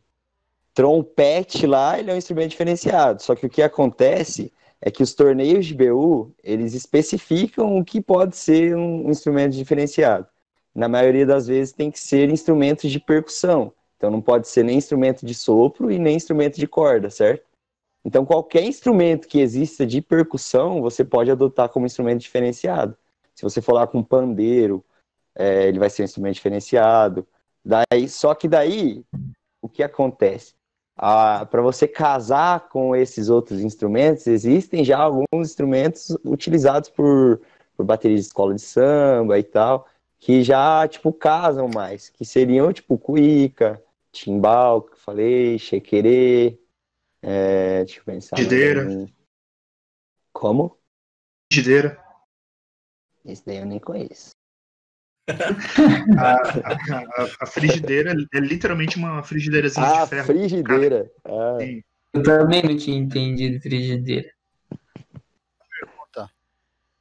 trompete 0.76 1.66
lá, 1.66 1.98
ele 1.98 2.12
é 2.12 2.14
um 2.14 2.18
instrumento 2.18 2.52
diferenciado. 2.52 3.22
Só 3.24 3.34
que 3.34 3.46
o 3.48 3.50
que 3.50 3.64
acontece 3.64 4.52
é 4.86 4.92
que 4.92 5.02
os 5.02 5.14
torneios 5.14 5.66
de 5.66 5.74
BU, 5.74 6.36
eles 6.44 6.74
especificam 6.74 7.78
o 7.78 7.86
que 7.86 8.02
pode 8.02 8.36
ser 8.36 8.76
um 8.76 9.10
instrumento 9.10 9.54
diferenciado. 9.54 10.28
Na 10.76 10.90
maioria 10.90 11.26
das 11.26 11.48
vezes 11.48 11.74
tem 11.74 11.90
que 11.90 11.98
ser 11.98 12.30
instrumentos 12.30 12.92
de 12.92 13.00
percussão. 13.00 13.74
Então 13.96 14.12
não 14.12 14.22
pode 14.22 14.46
ser 14.50 14.62
nem 14.62 14.78
instrumento 14.78 15.26
de 15.26 15.34
sopro 15.34 15.90
e 15.90 15.98
nem 15.98 16.18
instrumento 16.18 16.60
de 16.60 16.68
corda, 16.68 17.10
certo? 17.10 17.46
Então 18.04 18.26
qualquer 18.26 18.64
instrumento 18.66 19.26
que 19.26 19.40
exista 19.40 19.86
de 19.86 20.02
percussão, 20.02 20.82
você 20.82 21.06
pode 21.06 21.32
adotar 21.32 21.70
como 21.70 21.86
instrumento 21.86 22.20
diferenciado. 22.20 22.98
Se 23.34 23.42
você 23.42 23.62
for 23.62 23.76
lá 23.76 23.88
com 23.88 24.04
pandeiro, 24.04 24.84
é, 25.34 25.66
ele 25.70 25.80
vai 25.80 25.90
ser 25.90 26.02
um 26.02 26.06
instrumento 26.06 26.36
diferenciado. 26.36 27.26
Daí, 27.64 28.10
só 28.10 28.36
que 28.36 28.50
daí, 28.50 29.06
o 29.62 29.70
que 29.70 29.82
acontece? 29.82 30.54
Para 30.96 31.62
você 31.62 31.88
casar 31.88 32.68
com 32.70 32.96
esses 32.96 33.30
outros 33.30 33.62
instrumentos, 33.62 34.28
existem 34.28 34.84
já 34.84 35.00
alguns 35.00 35.26
instrumentos 35.50 36.18
utilizados 36.24 36.90
por, 36.90 37.42
por 37.76 37.86
baterias 37.86 38.22
de 38.22 38.28
escola 38.28 38.54
de 38.54 38.62
samba 38.62 39.40
e 39.40 39.44
tal, 39.44 39.88
que 40.20 40.44
já, 40.44 40.88
tipo, 40.88 41.12
casam 41.12 41.68
mais, 41.68 42.10
que 42.10 42.24
seriam, 42.24 42.72
tipo, 42.72 42.98
cuíca, 42.98 43.84
timbal, 44.12 44.84
que 44.84 44.94
eu 44.94 44.98
falei, 44.98 45.58
chequerê, 45.58 46.60
é, 47.22 47.84
deixa 47.84 48.00
eu 48.00 48.04
pensar. 48.06 48.36
algum. 48.82 49.08
Como? 50.32 50.78
Frigideira. 51.52 52.02
Esse 53.26 53.46
daí 53.46 53.58
eu 53.58 53.66
nem 53.66 53.80
conheço. 53.80 54.32
A, 56.18 56.34
a- 56.34 57.36
a- 57.42 57.46
frigideira 57.46 58.14
é 58.34 58.40
literalmente 58.40 58.98
uma 58.98 59.22
frigideirazinha 59.24 59.86
Ah, 59.86 60.04
de 60.04 60.10
ferro. 60.10 60.26
frigideira. 60.26 61.12
Ah. 61.26 61.58
Eu 62.14 62.24
também 62.24 62.64
não 62.64 62.76
tinha 62.78 62.98
entendido 62.98 63.62
frigideira. 63.62 64.30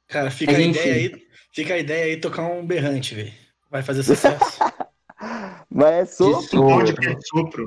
Cara, 0.07 0.29
fica 0.29 0.51
Mas 0.51 0.61
a 0.61 0.63
enfim. 0.63 0.79
ideia 0.79 0.95
aí, 0.95 1.27
fica 1.51 1.73
a 1.73 1.77
ideia 1.79 2.05
aí 2.05 2.17
tocar 2.17 2.43
um 2.43 2.63
berrante, 2.65 3.15
velho. 3.15 3.33
Vai 3.71 3.81
fazer 3.81 4.03
sucesso. 4.03 4.59
Mas 5.69 5.93
é 5.93 6.05
sopro. 6.05 6.93
Que 6.95 7.07
é 7.07 7.15
sopro? 7.21 7.65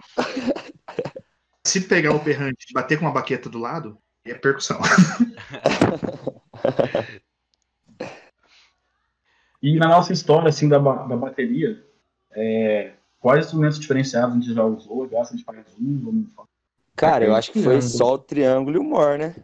Se 1.66 1.80
pegar 1.80 2.12
o 2.12 2.20
berrante 2.20 2.66
e 2.70 2.72
bater 2.72 2.98
com 2.98 3.04
uma 3.06 3.12
baqueta 3.12 3.48
do 3.50 3.58
lado, 3.58 3.98
é 4.24 4.34
percussão. 4.34 4.78
E 9.66 9.74
na 9.74 9.88
nossa 9.88 10.12
história, 10.12 10.48
assim, 10.48 10.68
da, 10.68 10.78
da 10.78 11.16
bateria, 11.16 11.84
é, 12.30 12.92
quais 13.18 13.46
instrumentos 13.46 13.80
diferenciados 13.80 14.30
a 14.30 14.38
gente 14.38 14.54
já 14.54 14.64
usou? 14.64 15.08
Gosta 15.08 15.36
de 15.36 15.42
faz 15.42 15.58
um? 15.80 16.04
Vamos 16.04 16.32
falar. 16.34 16.46
Cara, 16.94 17.24
eu 17.24 17.34
acho 17.34 17.50
que 17.50 17.60
foi 17.60 17.82
só 17.82 18.14
o 18.14 18.18
triângulo 18.18 18.76
e 18.76 18.78
o 18.78 18.84
mor, 18.84 19.18
né? 19.18 19.34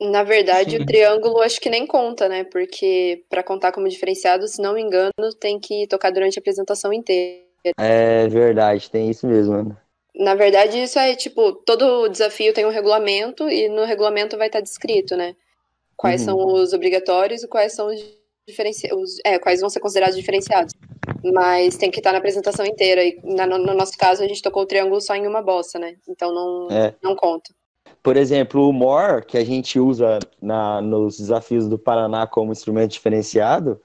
Na 0.00 0.24
verdade, 0.24 0.72
Sim. 0.72 0.82
o 0.82 0.86
triângulo 0.86 1.40
acho 1.40 1.60
que 1.60 1.70
nem 1.70 1.86
conta, 1.86 2.28
né? 2.28 2.42
Porque 2.42 3.24
para 3.30 3.44
contar 3.44 3.70
como 3.70 3.88
diferenciado, 3.88 4.48
se 4.48 4.60
não 4.60 4.74
me 4.74 4.82
engano, 4.82 5.12
tem 5.38 5.60
que 5.60 5.86
tocar 5.86 6.10
durante 6.10 6.36
a 6.36 6.40
apresentação 6.40 6.92
inteira. 6.92 7.44
É 7.78 8.26
verdade, 8.26 8.90
tem 8.90 9.08
isso 9.08 9.24
mesmo, 9.24 9.52
mano. 9.54 9.80
Na 10.16 10.34
verdade, 10.34 10.82
isso 10.82 10.98
é 10.98 11.14
tipo, 11.14 11.52
todo 11.52 12.08
desafio 12.08 12.52
tem 12.52 12.66
um 12.66 12.70
regulamento 12.70 13.48
e 13.48 13.68
no 13.68 13.84
regulamento 13.84 14.36
vai 14.36 14.48
estar 14.48 14.60
descrito, 14.60 15.16
né? 15.16 15.36
Quais 15.96 16.22
Uhum. 16.22 16.26
são 16.26 16.54
os 16.54 16.72
obrigatórios 16.72 17.44
e 17.44 17.48
quais 17.48 17.72
são 17.72 17.86
os 17.86 18.23
diferenciados, 18.46 19.18
é, 19.24 19.38
quais 19.38 19.60
vão 19.60 19.70
ser 19.70 19.80
considerados 19.80 20.16
diferenciados. 20.16 20.72
Mas 21.32 21.76
tem 21.76 21.90
que 21.90 21.98
estar 21.98 22.12
na 22.12 22.18
apresentação 22.18 22.64
inteira. 22.66 23.02
E 23.02 23.18
na- 23.24 23.46
no, 23.46 23.58
no 23.58 23.74
nosso 23.74 23.96
caso, 23.96 24.22
a 24.22 24.28
gente 24.28 24.42
tocou 24.42 24.62
o 24.62 24.66
triângulo 24.66 25.00
só 25.00 25.14
em 25.14 25.26
uma 25.26 25.42
bossa, 25.42 25.78
né? 25.78 25.96
Então 26.08 26.32
não, 26.32 26.68
É. 26.70 26.94
não 27.02 27.16
conta. 27.16 27.50
Por 28.02 28.16
exemplo, 28.16 28.68
o 28.68 28.72
mor, 28.72 29.24
que 29.24 29.38
a 29.38 29.44
gente 29.44 29.78
usa 29.80 30.18
na, 30.40 30.80
nos 30.82 31.16
desafios 31.18 31.66
do 31.66 31.78
Paraná 31.78 32.26
como 32.26 32.52
instrumento 32.52 32.92
diferenciado, 32.92 33.80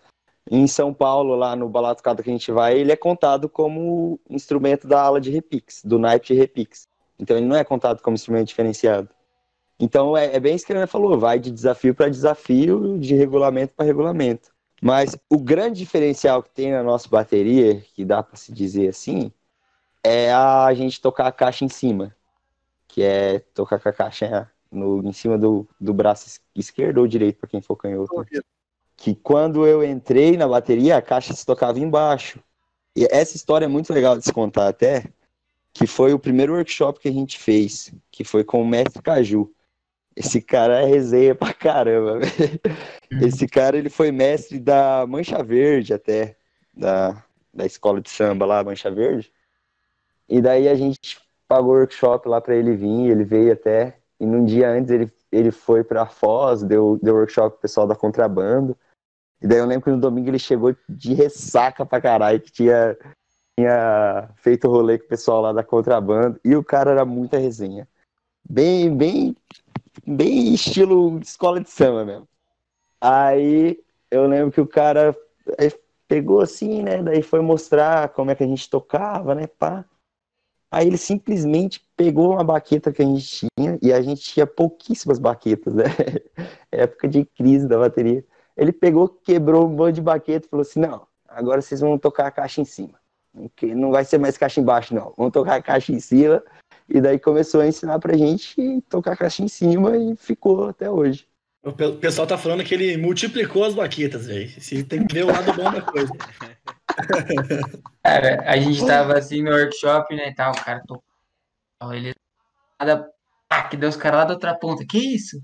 em 0.52 0.68
São 0.68 0.94
Paulo, 0.94 1.36
lá 1.36 1.56
no 1.56 1.70
Balatucado 1.70 2.24
que 2.24 2.30
a 2.30 2.34
gente 2.34 2.52
vai, 2.52 2.78
ele 2.78 2.92
é 2.92 2.96
contado 2.96 3.48
como 3.48 4.20
instrumento 4.30 4.88
da 4.88 5.02
ala 5.02 5.22
de 5.22 5.30
repix, 5.30 5.82
do 5.86 6.00
naipe 6.00 6.28
de 6.28 6.34
repix. 6.34 6.88
Então 7.20 7.38
ele 7.38 7.46
não 7.46 7.56
é 7.56 7.64
contado 7.64 8.02
como 8.02 8.16
instrumento 8.16 8.48
diferenciado. 8.48 9.08
Então 9.80 10.16
é, 10.18 10.36
é 10.36 10.40
bem 10.40 10.56
isso 10.56 10.66
que 10.66 10.74
ele 10.74 10.86
falou, 10.88 11.18
vai 11.20 11.40
de 11.40 11.52
desafio 11.52 11.96
para 11.96 12.10
desafio, 12.10 12.98
de 13.00 13.16
regulamento 13.16 13.74
para 13.76 13.86
regulamento. 13.86 14.52
Mas 14.82 15.18
o 15.30 15.38
grande 15.38 15.80
diferencial 15.80 16.44
que 16.44 16.50
tem 16.52 16.72
na 16.72 16.84
nossa 16.84 17.08
bateria, 17.10 17.82
que 17.94 18.06
dá 18.06 18.24
para 18.24 18.38
se 18.38 18.52
dizer 18.54 18.90
assim, 18.90 19.32
é 20.04 20.34
a 20.34 20.74
gente 20.74 21.02
tocar 21.02 21.28
a 21.28 21.32
caixa 21.32 21.66
em 21.66 21.70
cima 21.70 22.16
que 22.88 23.04
é 23.04 23.40
tocar 23.54 23.80
com 23.80 23.90
a 23.90 23.94
caixa 23.94 24.52
no, 24.72 25.08
em 25.08 25.14
cima 25.14 25.38
do, 25.38 25.68
do 25.80 25.94
braço 25.94 26.28
es- 26.28 26.42
esquerdo 26.56 27.00
ou 27.00 27.08
direito, 27.08 27.38
para 27.40 27.50
quem 27.50 27.62
for 27.62 27.76
canhoto. 27.76 28.26
Que 28.98 29.16
quando 29.16 29.66
eu 29.66 29.84
entrei 29.84 30.36
na 30.38 30.48
bateria, 30.48 30.98
a 30.98 31.02
caixa 31.02 31.34
se 31.34 31.46
tocava 31.46 31.80
embaixo. 31.80 32.40
E 32.96 33.08
essa 33.12 33.36
história 33.36 33.66
é 33.66 33.70
muito 33.70 33.94
legal 33.94 34.18
de 34.18 34.26
se 34.26 34.34
contar 34.34 34.68
até, 34.68 35.06
que 35.74 35.88
foi 35.88 36.14
o 36.14 36.20
primeiro 36.20 36.54
workshop 36.54 37.00
que 37.00 37.08
a 37.08 37.12
gente 37.14 37.38
fez, 37.38 37.94
que 38.12 38.24
foi 38.24 38.44
com 38.44 38.62
o 38.62 38.68
mestre 38.68 39.02
Caju. 39.02 39.52
Esse 40.20 40.42
cara 40.42 40.82
é 40.82 40.86
resenha 40.86 41.34
pra 41.34 41.54
caramba. 41.54 42.20
velho. 42.20 42.60
Esse 43.26 43.48
cara, 43.48 43.78
ele 43.78 43.90
foi 43.90 44.12
mestre 44.12 44.60
da 44.60 45.08
Mancha 45.08 45.42
Verde 45.42 45.94
até, 45.94 46.36
da, 46.74 47.24
da 47.54 47.66
escola 47.66 48.02
de 48.02 48.10
samba 48.10 48.46
lá, 48.46 48.62
Mancha 48.62 48.92
Verde. 48.92 49.32
E 50.28 50.42
daí 50.42 50.68
a 50.68 50.76
gente 50.76 51.18
pagou 51.48 51.72
workshop 51.72 52.28
lá 52.28 52.42
pra 52.42 52.54
ele 52.54 52.76
vir, 52.76 53.10
ele 53.10 53.24
veio 53.24 53.54
até. 53.54 53.98
E 54.20 54.26
num 54.26 54.44
dia 54.44 54.70
antes 54.70 54.92
ele, 54.92 55.10
ele 55.32 55.52
foi 55.52 55.86
pra 55.86 56.06
Foz, 56.06 56.64
deu, 56.64 57.00
deu 57.02 57.16
workshop 57.16 57.52
pro 57.52 57.62
pessoal 57.62 57.88
da 57.88 57.96
contrabando. 57.96 58.78
E 59.42 59.48
daí 59.48 59.60
eu 59.60 59.66
lembro 59.66 59.86
que 59.86 59.92
no 59.92 60.02
domingo 60.02 60.30
ele 60.30 60.38
chegou 60.38 60.76
de 60.90 61.14
ressaca 61.14 61.86
pra 61.86 62.02
caralho, 62.02 62.42
que 62.42 62.52
tinha, 62.52 62.98
tinha 63.58 64.30
feito 64.36 64.68
rolê 64.68 65.00
com 65.00 65.06
o 65.06 65.10
pessoal 65.10 65.42
lá 65.42 65.54
da 65.54 65.64
contrabando. 65.64 66.38
E 66.44 66.58
o 66.58 66.64
cara 66.64 66.92
era 66.92 67.06
muita 67.06 67.38
resenha. 67.38 67.88
Bem, 68.48 68.94
bem, 68.96 69.36
bem 70.10 70.54
estilo 70.54 71.20
escola 71.20 71.60
de 71.60 71.70
samba 71.70 72.04
mesmo. 72.04 72.28
Aí 73.00 73.80
eu 74.10 74.28
lembro 74.28 74.52
que 74.52 74.62
o 74.62 74.68
cara 74.68 75.16
eh, 75.58 75.72
pegou 76.08 76.42
assim, 76.42 76.82
né? 76.82 77.04
Daí 77.04 77.22
foi 77.22 77.42
mostrar 77.42 78.10
como 78.10 78.32
é 78.32 78.36
que 78.36 78.44
a 78.44 78.48
gente 78.48 78.70
tocava, 78.70 79.36
né? 79.36 79.48
Pá. 79.48 79.86
Aí 80.72 80.88
ele 80.88 80.98
simplesmente 80.98 81.84
pegou 81.96 82.34
uma 82.34 82.44
baqueta 82.44 82.92
que 82.92 83.02
a 83.02 83.06
gente 83.06 83.48
tinha, 83.58 83.80
e 83.82 83.92
a 83.92 84.02
gente 84.02 84.22
tinha 84.22 84.46
pouquíssimas 84.46 85.20
baquetas, 85.20 85.74
né? 85.74 85.84
Época 86.72 87.08
de 87.08 87.26
crise 87.26 87.68
da 87.68 87.78
bateria. 87.78 88.24
Ele 88.58 88.72
pegou, 88.72 89.08
quebrou 89.08 89.66
um 89.66 89.70
monte 89.70 89.96
de 89.96 90.02
baqueta 90.02 90.46
e 90.46 90.50
falou 90.50 90.62
assim: 90.62 90.80
não, 90.80 91.08
agora 91.28 91.62
vocês 91.62 91.82
vão 91.82 91.98
tocar 91.98 92.28
a 92.28 92.32
caixa 92.32 92.62
em 92.62 92.66
cima. 92.66 93.00
Não 93.62 93.92
vai 93.92 94.04
ser 94.04 94.18
mais 94.18 94.38
caixa 94.38 94.60
embaixo, 94.60 94.94
não. 94.94 95.14
Vamos 95.16 95.32
tocar 95.32 95.56
a 95.56 95.62
caixa 95.62 95.94
em 95.94 96.00
cima. 96.00 96.44
E 96.90 97.00
daí 97.00 97.20
começou 97.20 97.62
a 97.62 97.68
ensinar 97.68 98.00
pra 98.00 98.18
gente 98.18 98.82
tocar 98.90 99.14
a 99.14 99.18
caixa 99.18 99.44
em 99.44 99.48
cima 99.48 99.96
e 99.98 100.16
ficou 100.16 100.70
até 100.70 100.90
hoje. 100.90 101.28
O 101.64 101.72
pe- 101.74 101.86
o 101.86 101.98
pessoal 101.98 102.26
tá 102.26 102.38
falando 102.38 102.64
que 102.64 102.74
ele 102.74 102.98
multiplicou 102.98 103.64
as 103.66 103.74
baquetas, 103.76 104.28
velho. 104.28 104.50
Tem 104.88 105.06
que 105.06 105.14
ver 105.14 105.26
o 105.26 105.28
lado 105.28 105.54
bom 105.54 105.72
da 105.72 105.82
coisa. 105.82 106.12
Cara, 108.04 108.44
a 108.50 108.58
gente 108.58 108.86
tava 108.86 109.18
assim 109.18 109.44
no 109.44 109.52
workshop, 109.52 110.16
né, 110.16 110.30
e 110.30 110.34
tal, 110.36 110.52
o 110.52 110.64
cara 110.64 110.82
tocou. 110.88 111.94
Ele 111.94 112.14
nada, 112.80 113.10
pá, 113.48 113.64
que 113.64 113.78
deu 113.78 113.90
os 113.90 113.96
caras 113.96 114.20
lá 114.20 114.26
da 114.26 114.34
outra 114.34 114.56
ponta. 114.58 114.86
Que 114.90 114.98
isso? 115.16 115.40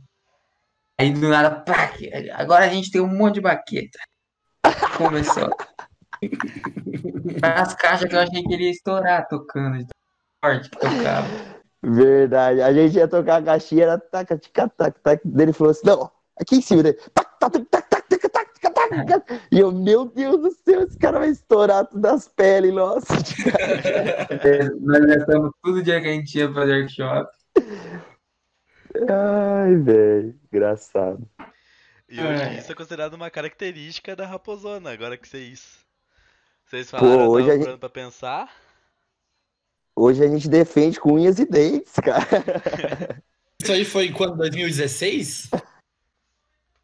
Aí 1.00 1.12
do 1.12 1.28
nada, 1.30 1.52
pá, 1.52 1.90
que- 1.90 2.10
agora 2.32 2.66
a 2.66 2.70
gente 2.70 2.90
tem 2.90 3.02
um 3.02 3.08
monte 3.08 3.36
de 3.36 3.42
baqueta. 3.42 4.00
Começou. 4.98 5.50
As 7.44 7.76
caixas 7.76 8.10
que 8.10 8.16
eu 8.16 8.20
achei 8.20 8.42
que 8.44 8.54
ele 8.54 8.64
ia 8.64 8.72
estourar 8.72 9.28
tocando, 9.28 9.86
forte 10.46 10.70
que 10.70 10.78
tocava. 10.78 11.28
Verdade. 11.82 12.62
A 12.62 12.74
gente 12.74 12.98
ia 12.98 13.08
tocar 13.08 13.38
a 13.38 13.42
caixinha, 13.42 13.84
era 13.84 13.98
taca, 13.98 14.38
tica, 14.38 14.68
tac, 14.70 15.00
tac. 15.02 15.22
Ele 15.26 15.54
falou 15.54 15.72
assim: 15.72 15.86
não, 15.86 16.12
aqui 16.40 16.58
em 16.58 16.62
cima 16.62 16.84
dele. 16.84 16.98
E 19.52 19.60
eu, 19.60 19.72
meu 19.72 20.06
Deus 20.06 20.40
do 20.40 20.52
céu, 20.52 20.84
esse 20.84 20.98
cara 20.98 21.20
vai 21.20 21.30
estourar 21.30 21.88
tudo 21.88 22.06
as 22.06 22.28
peles, 22.28 22.74
nossa. 22.74 23.14
é, 24.44 24.70
nós 24.80 25.06
gastamos 25.06 25.52
todo 25.64 25.82
dia 25.82 26.00
que 26.00 26.08
a 26.08 26.12
gente 26.12 26.38
ia 26.38 26.54
fazer 26.54 26.82
workshop. 26.82 27.32
Ai, 29.10 29.76
velho, 29.78 30.36
engraçado. 30.52 31.28
E 32.08 32.22
hoje 32.22 32.44
é. 32.44 32.60
isso 32.60 32.72
é 32.72 32.76
considerado 32.76 33.16
uma 33.16 33.30
característica 33.30 34.16
da 34.16 34.26
raposona, 34.26 34.92
agora 34.92 35.18
que 35.18 35.28
vocês. 35.28 35.80
Vocês 36.66 36.90
falaram, 36.90 37.26
Pô, 37.26 37.32
hoje 37.32 37.52
a 37.52 37.58
gente... 37.58 37.78
pra 37.78 37.90
pensar. 37.90 38.52
Hoje 39.96 40.24
a 40.24 40.28
gente 40.28 40.50
defende 40.50 41.00
com 41.00 41.14
unhas 41.14 41.40
e 41.40 41.46
dentes, 41.46 41.94
cara. 41.94 42.28
Isso 43.62 43.72
aí 43.72 43.86
foi 43.86 44.12
quando? 44.12 44.38
2016? 44.38 45.50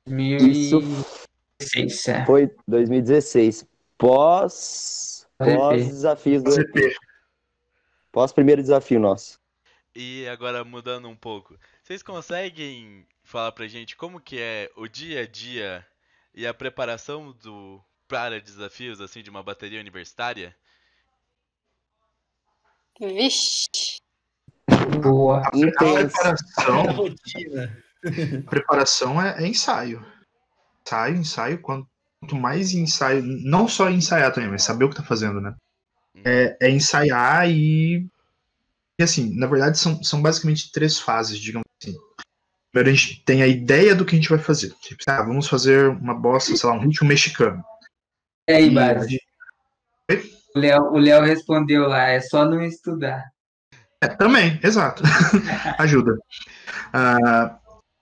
2016, 0.08 2.08
é. 2.08 2.26
Foi 2.26 2.50
2016. 2.68 3.68
Pós. 3.98 5.28
Pós 5.38 5.88
desafios 5.88 6.42
do. 6.42 6.54
EP. 6.54 6.96
Pós 8.12 8.32
primeiro 8.32 8.62
desafio 8.62 9.00
nosso. 9.00 9.40
E 9.94 10.26
agora 10.28 10.64
mudando 10.64 11.10
um 11.10 11.16
pouco, 11.16 11.58
vocês 11.84 12.02
conseguem 12.02 13.06
falar 13.24 13.52
pra 13.52 13.68
gente 13.68 13.98
como 13.98 14.22
que 14.22 14.40
é 14.40 14.72
o 14.78 14.88
dia 14.88 15.22
a 15.22 15.28
dia 15.28 15.86
e 16.34 16.48
a 16.48 16.54
preparação 16.54 17.34
do 17.34 17.82
para 18.08 18.40
desafios 18.40 19.02
assim 19.02 19.22
de 19.22 19.30
uma 19.30 19.44
bateria 19.44 19.82
universitária? 19.82 20.56
Vixe. 23.02 23.68
Boa. 25.02 25.42
A 25.46 25.58
Intenso. 25.58 25.74
preparação, 25.76 26.82
A 26.88 26.92
rotina. 26.92 27.84
a 28.06 28.50
preparação 28.50 29.22
é, 29.22 29.44
é 29.44 29.48
ensaio. 29.48 30.06
Ensaio, 30.86 31.16
ensaio. 31.16 31.62
Quanto 31.62 31.88
mais 32.36 32.74
ensaio, 32.74 33.24
não 33.24 33.68
só 33.68 33.90
ensaiar 33.90 34.32
também, 34.34 34.50
mas 34.50 34.64
saber 34.64 34.86
o 34.86 34.90
que 34.90 34.96
tá 34.96 35.04
fazendo, 35.04 35.42
né? 35.42 35.56
É, 36.24 36.58
é 36.62 36.70
ensaiar 36.70 37.50
e. 37.50 38.08
E 39.00 39.04
assim, 39.04 39.36
na 39.36 39.48
verdade, 39.48 39.80
são, 39.80 40.04
são 40.04 40.22
basicamente 40.22 40.72
três 40.72 41.00
fases, 41.00 41.40
digamos 41.40 41.66
assim. 41.82 41.96
Primeiro 42.72 42.92
a 42.92 42.94
gente 43.00 43.24
tem 43.26 43.42
a 43.42 43.48
ideia 43.48 43.96
do 43.96 44.06
que 44.06 44.16
a 44.16 44.20
gente 44.20 44.30
vai 44.30 44.38
fazer. 44.38 44.74
Tipo, 44.82 45.02
ah, 45.08 45.24
vamos 45.24 45.48
fazer 45.48 45.88
uma 45.90 46.14
bossa, 46.14 46.56
sei 46.56 46.70
lá, 46.70 46.76
um 46.76 46.80
ritmo 46.80 47.08
mexicano. 47.08 47.64
E 48.48 48.54
aí, 48.54 48.66
E 48.74 48.78
a 48.80 48.94
Base? 48.94 49.10
gente- 49.10 49.26
O 50.10 50.14
Léo, 50.14 50.24
o 50.56 50.98
Léo 50.98 51.24
respondeu 51.24 51.88
lá, 51.88 52.10
é 52.10 52.20
só 52.20 52.46
não 52.46 52.62
estudar. 52.62 53.32
É, 54.04 54.08
também, 54.08 54.60
exato. 54.64 55.04
Ajuda. 55.78 56.18
Ah, 56.92 57.60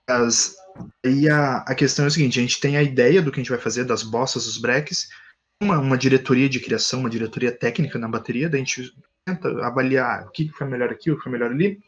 as- 0.09 0.55
e 1.05 1.27
a, 1.29 1.57
a 1.57 1.75
questão 1.75 2.05
é 2.05 2.07
a 2.07 2.11
seguinte: 2.11 2.39
a 2.39 2.41
gente 2.41 2.59
tem 2.59 2.77
a 2.77 2.83
ideia 2.83 3.21
do 3.21 3.31
que 3.31 3.39
a 3.39 3.43
gente 3.43 3.51
vai 3.51 3.59
fazer, 3.59 3.83
das 3.83 4.01
bossas, 4.01 4.45
dos 4.45 4.57
breaks, 4.57 5.09
uma, 5.61 5.77
uma 5.79 5.97
diretoria 5.97 6.47
de 6.47 6.59
criação, 6.59 7.01
uma 7.01 7.09
diretoria 7.09 7.51
técnica 7.51 7.99
na 7.99 8.07
bateria, 8.07 8.49
daí 8.49 8.61
a 8.61 8.63
gente 8.63 8.93
tenta 9.27 9.49
avaliar 9.65 10.25
o 10.25 10.31
que 10.31 10.49
foi 10.49 10.67
melhor 10.67 10.89
aqui, 10.89 11.11
o 11.11 11.17
que 11.17 11.23
foi 11.23 11.31
melhor 11.31 11.51
ali. 11.51 11.79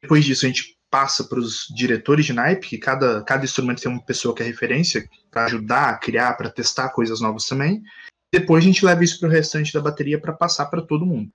Depois 0.00 0.24
disso, 0.24 0.46
a 0.46 0.48
gente 0.48 0.76
passa 0.90 1.24
para 1.24 1.38
os 1.38 1.66
diretores 1.74 2.26
de 2.26 2.32
naipe, 2.32 2.68
que 2.68 2.78
cada, 2.78 3.24
cada 3.24 3.44
instrumento 3.44 3.82
tem 3.82 3.90
uma 3.90 4.04
pessoa 4.04 4.34
que 4.34 4.42
é 4.42 4.46
referência, 4.46 5.08
para 5.30 5.46
ajudar 5.46 5.88
a 5.88 5.96
criar, 5.98 6.34
para 6.34 6.50
testar 6.50 6.90
coisas 6.90 7.20
novas 7.20 7.46
também. 7.46 7.82
Depois 8.32 8.64
a 8.64 8.66
gente 8.66 8.84
leva 8.84 9.04
isso 9.04 9.20
para 9.20 9.28
o 9.28 9.32
restante 9.32 9.72
da 9.72 9.80
bateria 9.80 10.18
para 10.18 10.32
passar 10.32 10.66
para 10.66 10.80
todo 10.80 11.06
mundo. 11.06 11.30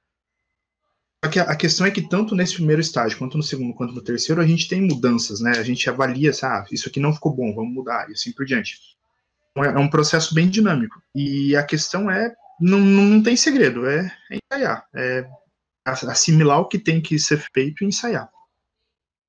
A 1.24 1.56
questão 1.56 1.86
é 1.86 1.92
que 1.92 2.08
tanto 2.08 2.36
nesse 2.36 2.56
primeiro 2.56 2.82
estágio, 2.82 3.18
quanto 3.18 3.38
no 3.38 3.44
segundo, 3.44 3.74
quanto 3.74 3.94
no 3.94 4.02
terceiro, 4.04 4.40
a 4.40 4.46
gente 4.46 4.68
tem 4.68 4.82
mudanças, 4.82 5.42
né? 5.42 5.52
A 5.58 5.64
gente 5.64 5.90
avalia, 5.90 6.30
assim, 6.30 6.46
ah, 6.46 6.64
isso 6.72 6.88
aqui 6.88 7.00
não 7.00 7.14
ficou 7.14 7.34
bom, 7.34 7.54
vamos 7.54 7.74
mudar, 7.74 8.08
e 8.10 8.14
assim 8.14 8.32
por 8.32 8.46
diante. 8.46 8.80
Então, 9.52 9.64
É 9.64 9.74
é 9.74 9.78
um 9.78 9.90
processo 9.90 10.34
bem 10.34 10.48
dinâmico. 10.48 11.02
E 11.14 11.56
a 11.56 11.64
questão 11.64 12.10
é, 12.10 12.34
não, 12.60 12.80
não 12.80 13.22
tem 13.22 13.36
segredo, 13.36 13.88
é, 13.88 14.12
é 14.32 14.38
ensaiar. 14.38 14.88
É 14.96 15.28
assimilar 15.86 16.60
o 16.60 16.68
que 16.68 16.78
tem 16.78 17.02
que 17.02 17.18
ser 17.18 17.44
feito 17.54 17.84
e 17.84 17.88
ensaiar. 17.88 18.30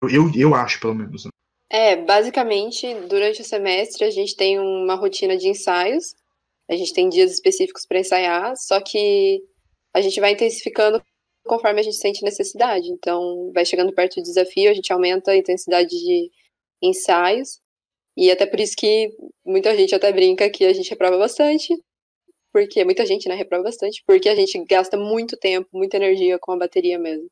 Eu, 0.02 0.30
eu 0.34 0.54
acho, 0.54 0.80
pelo 0.80 0.94
menos. 0.94 1.24
né? 1.24 1.30
É, 1.70 1.96
basicamente, 1.96 2.86
durante 3.08 3.42
o 3.42 3.44
semestre 3.44 4.04
a 4.04 4.10
gente 4.10 4.36
tem 4.36 4.58
uma 4.58 4.94
rotina 4.94 5.36
de 5.36 5.48
ensaios, 5.48 6.14
a 6.68 6.76
gente 6.76 6.92
tem 6.92 7.08
dias 7.08 7.32
específicos 7.32 7.86
para 7.86 8.00
ensaiar, 8.00 8.54
só 8.56 8.80
que 8.80 9.42
a 9.94 10.00
gente 10.00 10.20
vai 10.20 10.32
intensificando 10.32 11.02
conforme 11.46 11.80
a 11.80 11.82
gente 11.82 11.96
sente 11.96 12.22
necessidade. 12.22 12.88
Então, 12.90 13.50
vai 13.54 13.64
chegando 13.64 13.92
perto 13.94 14.16
do 14.16 14.22
desafio, 14.22 14.70
a 14.70 14.74
gente 14.74 14.92
aumenta 14.92 15.30
a 15.30 15.36
intensidade 15.36 15.88
de 15.88 16.30
ensaios, 16.82 17.60
e 18.16 18.30
até 18.30 18.46
por 18.46 18.60
isso 18.60 18.74
que 18.76 19.10
muita 19.44 19.76
gente 19.76 19.94
até 19.94 20.12
brinca 20.12 20.50
que 20.50 20.64
a 20.64 20.72
gente 20.72 20.90
reprova 20.90 21.16
bastante, 21.18 21.74
porque 22.52 22.84
muita 22.84 23.06
gente, 23.06 23.28
né, 23.28 23.34
reprova 23.34 23.64
bastante, 23.64 24.02
porque 24.06 24.28
a 24.28 24.34
gente 24.34 24.58
gasta 24.64 24.96
muito 24.96 25.36
tempo, 25.36 25.68
muita 25.72 25.96
energia 25.96 26.38
com 26.38 26.52
a 26.52 26.56
bateria 26.56 26.98
mesmo. 26.98 27.30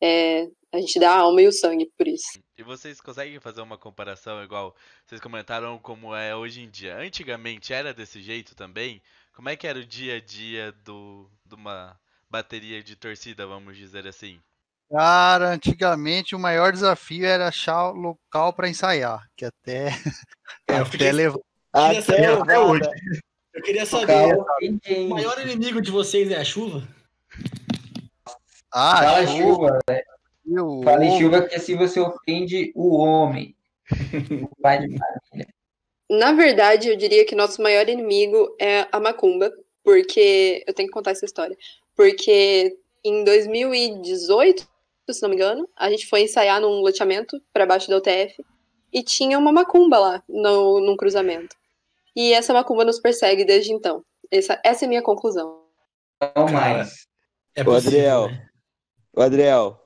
É, 0.00 0.48
a 0.74 0.80
gente 0.80 0.98
dá 0.98 1.10
a 1.12 1.18
alma 1.20 1.40
e 1.40 1.46
o 1.46 1.52
sangue 1.52 1.90
por 1.96 2.06
isso. 2.08 2.38
E 2.58 2.62
vocês 2.62 3.00
conseguem 3.00 3.38
fazer 3.40 3.60
uma 3.62 3.78
comparação 3.78 4.42
igual 4.42 4.74
vocês 5.06 5.20
comentaram 5.20 5.78
como 5.78 6.14
é 6.14 6.34
hoje 6.34 6.60
em 6.62 6.68
dia? 6.70 6.96
Antigamente 6.98 7.72
era 7.72 7.94
desse 7.94 8.20
jeito 8.20 8.54
também? 8.54 9.00
Como 9.32 9.48
é 9.48 9.56
que 9.56 9.66
era 9.66 9.78
o 9.78 9.84
dia 9.84 10.16
a 10.16 10.20
dia 10.20 10.72
do, 10.84 11.28
de 11.46 11.54
uma 11.54 11.98
bateria 12.30 12.82
de 12.82 12.96
torcida, 12.96 13.46
vamos 13.46 13.76
dizer 13.76 14.06
assim? 14.06 14.40
Cara, 14.90 15.48
antigamente 15.50 16.34
o 16.36 16.38
maior 16.38 16.72
desafio 16.72 17.24
era 17.26 17.48
achar 17.48 17.90
o 17.90 17.94
local 17.96 18.52
para 18.52 18.68
ensaiar, 18.68 19.26
que 19.36 19.44
até, 19.44 19.88
É, 20.68 20.78
eu 20.78 20.82
até 20.82 20.84
fiquei- 20.84 21.08
Até 21.72 22.00
saber- 22.02 22.40
Até 22.42 22.58
hoje. 22.58 22.88
Eu 23.52 23.62
queria 23.62 23.86
saber, 23.86 24.06
Cara, 24.06 24.36
o 24.98 25.08
maior 25.08 25.40
inimigo 25.40 25.80
de 25.80 25.90
vocês 25.90 26.30
é 26.30 26.36
a 26.36 26.44
chuva? 26.44 26.86
Ah, 28.72 29.24
chuva, 29.24 29.38
chuva, 29.38 29.78
velho. 29.88 30.04
O 30.46 30.82
Fala 30.82 31.04
em 31.04 31.18
chuva 31.18 31.42
que 31.42 31.54
assim 31.54 31.76
você 31.76 32.00
ofende 32.00 32.72
o 32.74 32.96
homem. 32.96 33.56
O 34.42 34.62
pai 34.62 34.86
de 34.86 34.96
família. 34.98 35.54
Na 36.10 36.32
verdade, 36.32 36.88
eu 36.88 36.96
diria 36.96 37.24
que 37.24 37.34
nosso 37.34 37.62
maior 37.62 37.88
inimigo 37.88 38.54
é 38.60 38.86
a 38.92 39.00
macumba, 39.00 39.52
porque 39.82 40.62
eu 40.66 40.74
tenho 40.74 40.88
que 40.88 40.92
contar 40.92 41.12
essa 41.12 41.24
história. 41.24 41.56
Porque 41.96 42.76
em 43.04 43.24
2018, 43.24 44.66
se 45.10 45.22
não 45.22 45.28
me 45.30 45.36
engano, 45.36 45.68
a 45.76 45.90
gente 45.90 46.06
foi 46.06 46.22
ensaiar 46.22 46.60
num 46.60 46.80
loteamento 46.80 47.40
para 47.52 47.66
baixo 47.66 47.88
da 47.88 47.96
UTF 47.98 48.44
e 48.92 49.02
tinha 49.02 49.38
uma 49.38 49.52
macumba 49.52 49.98
lá 49.98 50.22
no, 50.28 50.80
num 50.80 50.96
cruzamento. 50.96 51.56
E 52.14 52.32
essa 52.32 52.52
macumba 52.52 52.84
nos 52.84 53.00
persegue 53.00 53.44
desde 53.44 53.72
então. 53.72 54.04
Essa, 54.30 54.60
essa 54.64 54.84
é 54.84 54.86
a 54.86 54.88
minha 54.88 55.02
conclusão. 55.02 55.64
Não 56.36 56.48
mais. 56.48 57.06
É 57.56 57.62
Ô, 57.62 57.66
possível, 57.66 58.22
Adriel. 58.22 58.28
né? 58.28 58.48
Ô, 59.16 59.22
Adriel, 59.22 59.83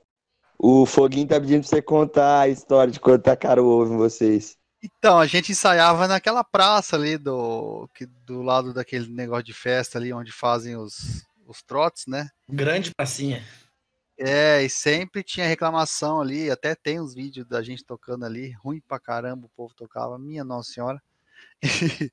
o 0.58 0.84
Foguinho 0.84 1.28
tá 1.28 1.40
pedindo 1.40 1.60
pra 1.60 1.68
você 1.68 1.80
contar 1.80 2.40
a 2.40 2.48
história 2.48 2.92
de 2.92 2.98
quando 2.98 3.22
tacaram 3.22 3.64
o 3.64 3.68
ovo 3.68 3.94
em 3.94 3.96
vocês. 3.96 4.56
Então, 4.82 5.18
a 5.18 5.26
gente 5.26 5.52
ensaiava 5.52 6.06
naquela 6.06 6.44
praça 6.44 6.96
ali 6.96 7.18
do, 7.18 7.88
que, 7.94 8.06
do 8.06 8.42
lado 8.42 8.72
daquele 8.72 9.08
negócio 9.08 9.44
de 9.44 9.52
festa 9.52 9.98
ali, 9.98 10.12
onde 10.12 10.30
fazem 10.30 10.76
os, 10.76 11.26
os 11.46 11.62
trotes, 11.62 12.06
né? 12.06 12.28
Grande 12.48 12.92
pracinha. 12.94 13.42
É, 14.16 14.62
e 14.62 14.68
sempre 14.68 15.22
tinha 15.22 15.46
reclamação 15.46 16.20
ali, 16.20 16.50
até 16.50 16.74
tem 16.74 17.00
uns 17.00 17.14
vídeos 17.14 17.46
da 17.46 17.62
gente 17.62 17.84
tocando 17.84 18.24
ali, 18.24 18.52
ruim 18.64 18.80
pra 18.80 18.98
caramba 18.98 19.46
o 19.46 19.50
povo 19.50 19.72
tocava, 19.74 20.18
minha 20.18 20.44
Nossa 20.44 20.72
Senhora. 20.72 21.02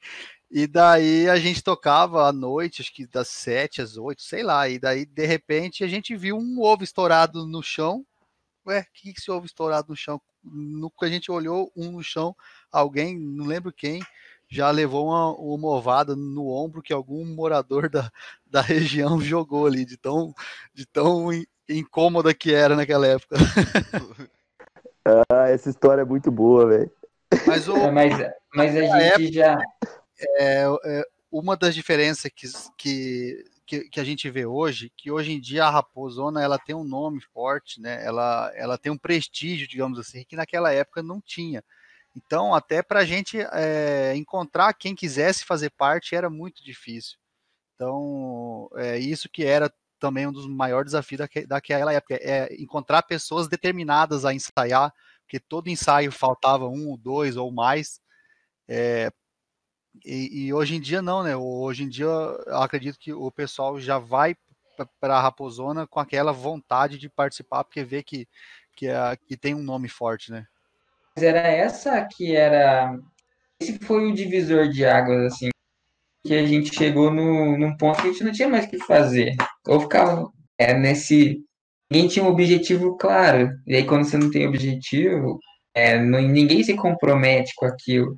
E 0.58 0.68
daí 0.68 1.28
a 1.28 1.38
gente 1.38 1.62
tocava 1.62 2.28
à 2.28 2.32
noite, 2.32 2.82
acho 2.82 2.94
que 2.94 3.08
das 3.08 3.28
7 3.28 3.82
às 3.82 3.98
8, 3.98 4.22
sei 4.22 4.44
lá, 4.44 4.70
e 4.70 4.80
daí 4.80 5.06
de 5.06 5.26
repente 5.26 5.84
a 5.84 5.88
gente 5.88 6.16
viu 6.16 6.38
um 6.38 6.62
ovo 6.62 6.84
estourado 6.84 7.46
no 7.46 7.62
chão. 7.64 8.06
Ué, 8.66 8.80
o 8.82 8.86
que 8.94 9.14
que 9.14 9.20
esse 9.20 9.30
ovo 9.32 9.46
estourado 9.46 9.90
no 9.90 9.96
chão? 9.96 10.20
No 10.44 10.90
que 10.90 11.06
a 11.06 11.10
gente 11.10 11.32
olhou 11.32 11.72
um 11.76 11.92
no 11.92 12.04
chão, 12.04 12.36
alguém, 12.72 13.18
não 13.18 13.46
lembro 13.46 13.72
quem, 13.72 14.02
já 14.50 14.70
levou 14.72 15.08
uma, 15.08 15.32
uma 15.36 15.68
ovada 15.70 16.16
no 16.16 16.48
ombro 16.50 16.82
que 16.82 16.94
algum 16.94 17.26
morador 17.26 17.90
da, 17.90 18.12
da 18.46 18.62
região 18.62 19.20
jogou 19.22 19.66
ali, 19.68 19.86
de 19.86 19.98
tão, 19.98 20.34
de 20.74 20.86
tão 20.86 21.32
in- 21.32 21.46
incômoda 21.70 22.34
que 22.34 22.54
era 22.54 22.76
naquela 22.76 23.08
época. 23.08 23.36
Ah, 25.32 25.50
essa 25.50 25.70
história 25.70 26.02
é 26.02 26.06
muito 26.06 26.32
boa, 26.32 26.66
velho. 26.66 26.92
Mas 27.46 27.68
o, 27.68 27.92
Mas, 27.92 28.18
mas 28.56 28.76
a 28.76 29.18
gente 29.18 29.32
já. 29.32 29.56
é, 30.40 30.64
é, 30.84 31.04
uma 31.32 31.56
das 31.56 31.76
diferenças 31.76 32.32
que, 32.36 32.48
que, 32.76 33.46
que, 33.66 33.90
que 33.90 34.00
a 34.00 34.04
gente 34.04 34.30
vê 34.30 34.46
hoje, 34.46 34.92
que 34.96 35.12
hoje 35.12 35.32
em 35.32 35.40
dia 35.40 35.66
a 35.66 35.70
Raposona 35.70 36.42
ela 36.42 36.60
tem 36.60 36.76
um 36.76 36.84
nome 36.84 37.22
forte, 37.34 37.82
né? 37.82 38.04
Ela, 38.06 38.52
ela 38.56 38.78
tem 38.78 38.92
um 38.92 38.98
prestígio, 38.98 39.68
digamos 39.68 40.00
assim, 40.00 40.24
que 40.26 40.36
naquela 40.36 40.72
época 40.72 41.02
não 41.04 41.22
tinha. 41.22 41.64
Então, 42.16 42.56
até 42.56 42.82
para 42.82 43.02
a 43.02 43.06
gente 43.06 43.38
é, 43.40 44.16
encontrar 44.16 44.74
quem 44.74 44.96
quisesse 44.96 45.44
fazer 45.46 45.70
parte 45.72 46.16
era 46.16 46.30
muito 46.30 46.64
difícil. 46.64 47.18
Então, 47.76 48.70
é 48.76 48.98
isso 48.98 49.30
que 49.30 49.44
era 49.44 49.72
também 50.00 50.28
um 50.28 50.32
dos 50.32 50.48
maiores 50.48 50.92
desafios 50.92 51.20
daque- 51.20 51.48
daquela 51.48 51.94
época, 51.94 52.16
é 52.22 52.54
encontrar 52.62 53.04
pessoas 53.04 53.48
determinadas 53.48 54.24
a 54.26 54.34
ensaiar, 54.34 54.94
porque 55.24 55.40
todo 55.40 55.70
ensaio 55.70 56.12
faltava 56.12 56.68
um, 56.68 56.98
dois 56.98 57.36
ou 57.38 57.52
mais. 57.52 58.00
É, 58.68 59.12
e, 60.04 60.46
e 60.46 60.54
hoje 60.54 60.76
em 60.76 60.82
dia 60.82 61.02
não, 61.02 61.24
né? 61.24 61.36
Hoje 61.36 61.84
em 61.84 61.90
dia 61.90 62.06
eu 62.06 62.58
acredito 62.58 63.00
que 63.00 63.14
o 63.14 63.32
pessoal 63.32 63.80
já 63.80 64.00
vai 64.00 64.36
para 65.00 65.18
a 65.18 65.22
Raposona 65.22 65.88
com 65.88 66.00
aquela 66.00 66.32
vontade 66.32 66.98
de 66.98 67.08
participar, 67.08 67.64
porque 67.64 67.84
vê 67.84 68.04
que, 68.04 68.28
que, 68.76 68.88
é, 68.88 69.18
que 69.28 69.38
tem 69.38 69.54
um 69.56 69.64
nome 69.64 69.88
forte, 69.88 70.32
né? 70.32 70.46
Era 71.18 71.40
essa 71.40 72.06
que 72.06 72.36
era. 72.36 72.98
Esse 73.62 73.80
foi 73.80 74.12
o 74.12 74.14
divisor 74.14 74.68
de 74.68 74.86
águas, 74.86 75.34
assim. 75.34 75.50
Que 76.26 76.34
a 76.34 76.46
gente 76.46 76.76
chegou 76.76 77.10
no, 77.10 77.58
num 77.58 77.78
ponto 77.78 78.02
que 78.02 78.08
a 78.10 78.12
gente 78.12 78.24
não 78.24 78.32
tinha 78.32 78.50
mais 78.50 78.66
o 78.66 78.70
que 78.70 78.80
fazer. 78.80 79.36
Ou 79.68 79.80
ficava 79.80 80.30
é, 80.58 80.74
nesse. 80.74 81.42
Ninguém 81.90 82.10
tinha 82.10 82.26
um 82.26 82.30
objetivo 82.30 82.98
claro. 82.98 83.50
E 83.66 83.76
aí, 83.76 83.86
quando 83.86 84.04
você 84.04 84.18
não 84.18 84.30
tem 84.30 84.48
objetivo, 84.48 85.40
é, 85.74 85.98
ninguém 85.98 86.64
se 86.64 86.76
compromete 86.76 87.54
com 87.56 87.66
aquilo. 87.66 88.18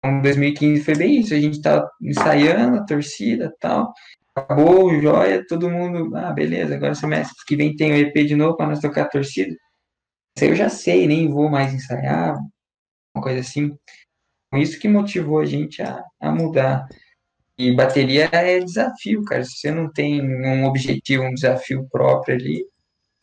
Então, 0.00 0.22
2015 0.22 0.82
foi 0.82 0.94
bem 0.96 1.20
isso. 1.20 1.34
A 1.34 1.40
gente 1.40 1.60
tava 1.60 1.88
ensaiando, 2.02 2.78
a 2.78 2.84
torcida 2.84 3.54
tal. 3.60 3.92
Acabou 4.34 4.98
joia, 5.00 5.44
todo 5.46 5.70
mundo. 5.70 6.14
Ah, 6.16 6.32
beleza, 6.32 6.74
agora 6.74 6.94
semestre 6.94 7.36
que 7.46 7.56
vem 7.56 7.76
tem 7.76 7.92
o 7.92 7.96
EP 7.96 8.14
de 8.26 8.34
novo 8.34 8.56
para 8.56 8.66
nós 8.66 8.80
tocar 8.80 9.02
a 9.02 9.08
torcida. 9.08 9.54
Isso 10.36 10.44
aí 10.44 10.50
eu 10.50 10.56
já 10.56 10.68
sei, 10.68 11.06
nem 11.06 11.28
vou 11.28 11.50
mais 11.50 11.74
ensaiar, 11.74 12.36
uma 13.14 13.22
coisa 13.22 13.40
assim. 13.40 13.76
Isso 14.54 14.80
que 14.80 14.88
motivou 14.88 15.40
a 15.40 15.46
gente 15.46 15.82
a, 15.82 16.02
a 16.20 16.32
mudar. 16.32 16.88
E 17.58 17.74
bateria 17.74 18.28
é 18.32 18.58
desafio, 18.60 19.24
cara. 19.24 19.44
Se 19.44 19.58
você 19.58 19.70
não 19.70 19.92
tem 19.92 20.22
um 20.22 20.64
objetivo, 20.64 21.24
um 21.24 21.34
desafio 21.34 21.86
próprio 21.90 22.36
ali, 22.36 22.64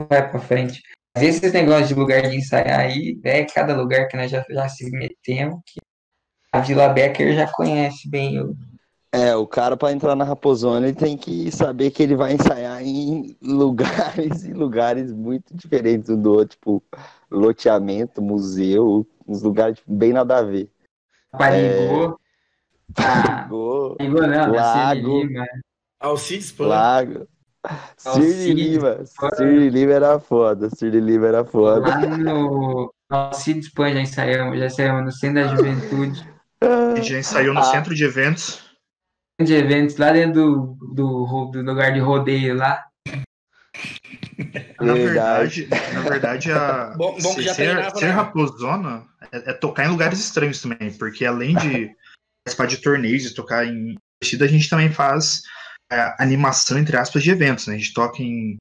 vai 0.09 0.29
pra 0.29 0.39
frente. 0.39 0.81
Mas 1.15 1.25
esses 1.25 1.51
negócios 1.53 1.87
de 1.87 1.95
lugar 1.95 2.21
de 2.21 2.35
ensaiar 2.35 2.81
aí, 2.81 3.19
é 3.23 3.43
cada 3.45 3.75
lugar 3.75 4.07
que 4.07 4.15
nós 4.15 4.29
já, 4.29 4.45
já 4.47 4.69
se 4.69 4.89
metemos, 4.91 5.59
que 5.65 5.79
a 6.57 6.61
Vila 6.61 6.89
Becker 6.89 7.33
já 7.35 7.47
conhece 7.47 8.09
bem 8.09 8.41
o, 8.41 8.55
É, 9.11 9.35
o 9.35 9.45
cara 9.45 9.77
pra 9.77 9.91
entrar 9.91 10.15
na 10.15 10.23
Raposona 10.23 10.87
ele 10.87 10.95
tem 10.95 11.17
que 11.17 11.51
saber 11.51 11.91
que 11.91 12.03
ele 12.03 12.15
vai 12.15 12.33
ensaiar 12.33 12.81
em 12.81 13.37
lugares 13.41 14.43
e 14.45 14.53
lugares 14.53 15.11
muito 15.11 15.55
diferentes 15.55 16.09
um 16.09 16.21
do 16.21 16.31
outro, 16.31 16.57
tipo 16.57 16.83
loteamento, 17.29 18.21
museu, 18.21 19.05
uns 19.27 19.41
lugares 19.41 19.77
tipo, 19.77 19.93
bem 19.93 20.13
nada 20.13 20.37
a 20.37 20.41
ver. 20.41 20.69
Parigô. 21.31 22.19
Ah, 22.97 23.45
Go, 23.49 23.95
Parigô 23.97 24.21
não, 24.21 24.27
né? 24.27 24.47
Lago. 24.47 25.29
Alcides 25.99 26.51
Pan. 26.51 26.67
Lago. 26.67 27.27
Cirne 27.97 28.53
Lima. 28.53 29.05
Cirne 29.35 29.69
Lima 29.69 29.93
era 29.93 30.19
foda. 30.19 30.69
Cirne 30.69 30.99
Lima 31.01 31.27
era 31.27 31.45
foda. 31.45 31.87
Lá 31.87 32.07
no 32.07 32.93
Alcides 33.09 33.69
Pan 33.71 33.91
já 33.93 34.01
ensaiamos, 34.01 34.57
já 34.57 34.67
ensaiamos 34.67 35.05
no 35.05 35.11
Centro 35.11 35.43
da 35.43 35.55
Juventude. 35.55 36.36
A 36.61 36.95
gente 36.95 37.09
já 37.09 37.19
ensaiou 37.19 37.53
no 37.53 37.59
Ah. 37.59 37.63
centro 37.71 37.93
de 37.95 38.03
eventos. 38.03 38.65
de 39.39 39.53
eventos 39.53 39.97
lá 39.97 40.11
dentro 40.11 40.33
do, 40.81 40.93
do, 40.95 41.51
do 41.51 41.61
lugar 41.61 41.93
de 41.93 41.99
rodeio 41.99 42.55
lá. 42.55 42.83
Na 44.81 44.93
Verdade. 44.93 45.67
na 45.93 46.01
verdade, 46.01 46.51
a 46.51 46.93
Bom- 46.97 47.17
bom 47.21 47.33
ser, 47.33 47.53
ser 47.53 47.75
né? 47.75 48.09
raposona 48.09 49.05
é, 49.31 49.51
é 49.51 49.53
tocar 49.53 49.85
em 49.85 49.89
lugares 49.89 50.19
estranhos 50.19 50.61
também, 50.61 50.91
porque 50.97 51.25
além 51.25 51.55
de 51.55 51.91
participar 52.45 52.65
de 52.67 52.77
torneios 52.77 53.25
e 53.25 53.33
tocar 53.33 53.65
em 53.67 53.95
Aparecida 54.19 54.45
a 54.45 54.47
gente 54.47 54.67
também 54.67 54.91
faz 54.91 55.43
é, 55.91 56.15
animação, 56.19 56.79
entre 56.79 56.97
aspas, 56.97 57.21
de 57.21 57.29
eventos, 57.29 57.67
né? 57.67 57.75
A 57.75 57.77
gente 57.77 57.93
toca 57.93 58.23
em 58.23 58.57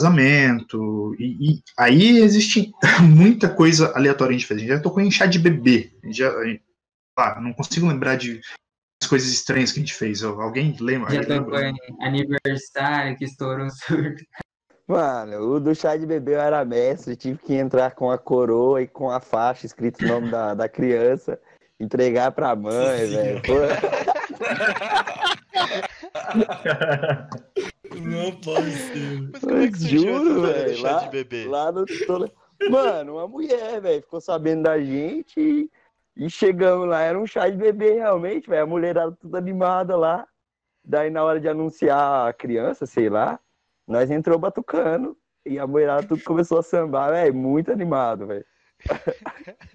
casamento, 0.00 1.14
e, 1.18 1.54
e 1.54 1.62
aí 1.76 2.18
existe 2.18 2.70
muita 3.02 3.48
coisa 3.48 3.92
aleatória 3.96 4.30
que 4.30 4.36
a 4.36 4.38
gente 4.38 4.46
fez. 4.46 4.58
A 4.58 4.62
gente 4.62 4.72
já 4.76 4.80
tocou 4.80 5.02
em 5.02 5.10
chá 5.10 5.26
de 5.26 5.38
bebê, 5.40 5.92
a 6.02 6.06
gente 6.06 6.18
já, 6.18 6.30
a 6.30 6.44
gente- 6.46 6.62
ah, 7.16 7.40
não 7.40 7.52
consigo 7.52 7.86
lembrar 7.86 8.16
de 8.16 8.40
as 9.02 9.08
coisas 9.08 9.28
estranhas 9.30 9.72
que 9.72 9.78
a 9.78 9.82
gente 9.82 9.94
fez. 9.94 10.22
Alguém 10.22 10.76
lembra? 10.80 11.10
Já 11.12 11.24
tocou 11.24 11.58
em 11.60 11.76
aniversário 12.00 13.16
que 13.16 13.24
estourou 13.24 13.66
um 13.66 13.70
surto. 13.70 14.22
Mano, 14.86 15.54
o 15.54 15.60
do 15.60 15.74
chá 15.74 15.96
de 15.96 16.04
bebê 16.06 16.34
eu 16.34 16.40
era 16.40 16.64
mestre, 16.64 17.16
tive 17.16 17.38
que 17.38 17.54
entrar 17.54 17.92
com 17.94 18.10
a 18.10 18.18
coroa 18.18 18.82
e 18.82 18.86
com 18.86 19.10
a 19.10 19.18
faixa 19.18 19.64
escrito 19.64 20.04
o 20.04 20.08
nome 20.08 20.30
da, 20.30 20.52
da 20.52 20.68
criança, 20.68 21.40
entregar 21.80 22.32
pra 22.32 22.54
mãe, 22.54 23.06
velho. 23.08 23.42
Não 28.02 28.32
pode 28.40 28.70
ser. 28.72 29.30
Mas 29.32 29.40
como 29.40 29.56
é 29.56 29.70
que 29.70 29.78
surgiu 29.78 30.02
juro, 30.02 30.42
velho. 30.42 30.76
chá 30.76 30.92
Lá, 30.92 30.98
de 31.04 31.10
bebê? 31.10 31.44
lá 31.46 31.72
no 31.72 31.84
Mano, 32.70 33.14
uma 33.14 33.26
mulher, 33.28 33.80
velho, 33.80 34.02
ficou 34.02 34.20
sabendo 34.20 34.64
da 34.64 34.78
gente 34.78 35.40
e, 35.40 35.70
e 36.16 36.30
chegamos 36.30 36.88
lá, 36.88 37.00
era 37.02 37.18
um 37.18 37.26
chá 37.26 37.48
de 37.48 37.56
bebê 37.56 37.94
realmente, 37.94 38.48
velho. 38.48 38.62
A 38.62 38.66
mulherada 38.66 39.12
tudo 39.12 39.36
animada 39.36 39.96
lá. 39.96 40.26
Daí 40.84 41.08
na 41.10 41.24
hora 41.24 41.40
de 41.40 41.48
anunciar 41.48 42.28
a 42.28 42.32
criança, 42.32 42.84
sei 42.86 43.08
lá, 43.08 43.40
nós 43.88 44.10
entrou 44.10 44.38
batucando 44.38 45.16
e 45.46 45.58
a 45.58 45.66
mulherada 45.66 46.06
tudo 46.06 46.22
começou 46.22 46.58
a 46.58 46.62
sambar, 46.62 47.10
velho, 47.10 47.34
muito 47.34 47.72
animado, 47.72 48.26
velho. 48.26 48.44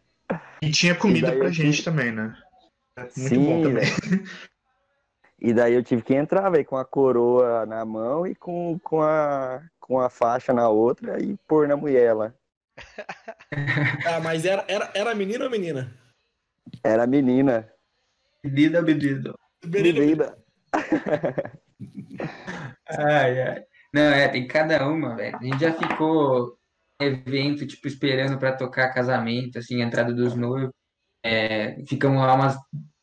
E 0.61 0.69
tinha 0.71 0.93
comida 0.93 1.33
E 1.33 1.37
pra 1.39 1.49
gente 1.49 1.77
tive- 1.77 1.83
também, 1.83 2.11
né? 2.11 2.35
Muito 2.97 3.11
Sim, 3.13 3.45
bom 3.45 3.61
também. 3.61 3.85
E 5.41 5.53
daí 5.53 5.73
eu 5.73 5.81
tive 5.81 6.01
que 6.01 6.13
entrar, 6.13 6.49
velho, 6.49 6.65
com 6.65 6.75
a 6.75 6.83
coroa 6.83 7.65
na 7.65 7.85
mão 7.85 8.27
e 8.27 8.35
com, 8.35 8.77
com, 8.83 9.01
a, 9.01 9.61
com 9.79 9.97
a 9.97 10.09
faixa 10.09 10.51
na 10.51 10.67
outra 10.67 11.17
e 11.23 11.37
pôr 11.47 11.65
na 11.67 11.77
mulher 11.77 12.13
lá. 12.13 12.33
Ah, 14.05 14.19
mas 14.21 14.45
era, 14.45 14.65
era, 14.67 14.91
era 14.93 15.15
menino 15.15 15.45
ou 15.45 15.49
menina? 15.49 15.91
Era 16.83 17.05
menina, 17.07 17.69
Bebida, 18.43 18.81
bebida. 18.81 19.33
menina. 19.65 20.37
Ai, 22.87 23.41
ai. 23.41 23.63
Não, 23.93 24.01
é, 24.01 24.27
tem 24.27 24.47
cada 24.47 24.87
uma, 24.87 25.15
velho. 25.15 25.35
A 25.37 25.43
gente 25.43 25.59
já 25.59 25.73
ficou 25.73 26.57
em 27.01 27.05
evento, 27.07 27.65
tipo, 27.65 27.87
esperando 27.87 28.37
pra 28.37 28.55
tocar 28.55 28.93
casamento, 28.93 29.57
assim, 29.57 29.81
entrada 29.81 30.13
dos 30.13 30.35
noivos. 30.35 30.71
É, 31.23 31.83
ficamos 31.85 32.19
lá 32.21 32.33
umas 32.35 32.57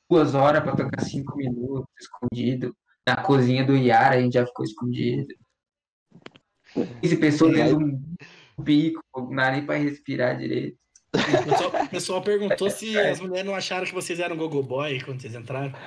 duas 0.09 0.35
horas 0.35 0.63
pra 0.63 0.77
tocar 0.77 1.01
cinco 1.03 1.37
minutos, 1.37 1.89
escondido. 2.01 2.75
Na 3.07 3.17
cozinha 3.17 3.65
do 3.65 3.77
Yara, 3.77 4.17
a 4.17 4.21
gente 4.21 4.35
já 4.35 4.47
ficou 4.47 4.65
escondido. 4.65 5.35
15 7.01 7.17
pessoas 7.19 7.55
dentro 7.55 7.79
de 7.79 7.85
um 7.85 8.65
pico, 8.65 9.01
não 9.15 9.31
dá 9.35 9.51
nem 9.53 9.65
pra 9.65 9.77
respirar 9.77 10.37
direito. 10.37 10.79
O 11.17 11.45
pessoal, 11.45 11.85
o 11.85 11.89
pessoal 11.89 12.23
perguntou 12.23 12.71
se 12.71 12.97
as 12.99 13.21
mulheres 13.21 13.47
não 13.47 13.55
acharam 13.55 13.87
que 13.87 13.95
vocês 13.95 14.21
eram 14.21 14.37
gogo 14.37 14.63
boy 14.63 15.01
quando 15.03 15.21
vocês 15.21 15.35
entraram. 15.35 15.73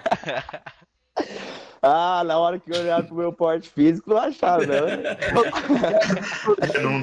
Ah, 1.82 2.23
na 2.25 2.38
hora 2.38 2.59
que 2.59 2.69
olharam 2.77 3.05
pro 3.05 3.15
meu 3.15 3.32
porte 3.32 3.69
físico, 3.69 4.09
não 4.09 4.17
acharam, 4.17 4.67
né? 4.67 4.75
Não- 6.84 6.99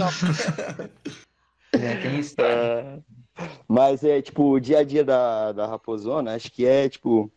É, 1.73 1.97
tem 1.97 2.19
isso. 2.19 2.35
Ah, 2.39 2.99
Mas 3.67 4.05
é, 4.05 4.21
tipo, 4.21 4.51
o 4.53 4.61
dia 4.61 4.81
a 4.81 4.85
dia 4.85 5.03
da, 5.03 5.53
da 5.53 5.67
Raposona, 5.67 6.35
acho 6.35 6.53
que 6.53 6.67
é, 6.67 6.91
tipo... 6.91 7.33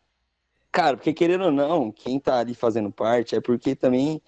Cara, 0.69 0.97
porque 0.97 1.13
querendo 1.13 1.45
ou 1.45 1.51
não, 1.51 1.93
quem 1.93 2.19
tá 2.19 2.39
ali 2.39 2.53
fazendo 2.53 2.91
parte 2.91 3.37
é 3.37 3.41
porque 3.41 3.73
também 3.73 4.21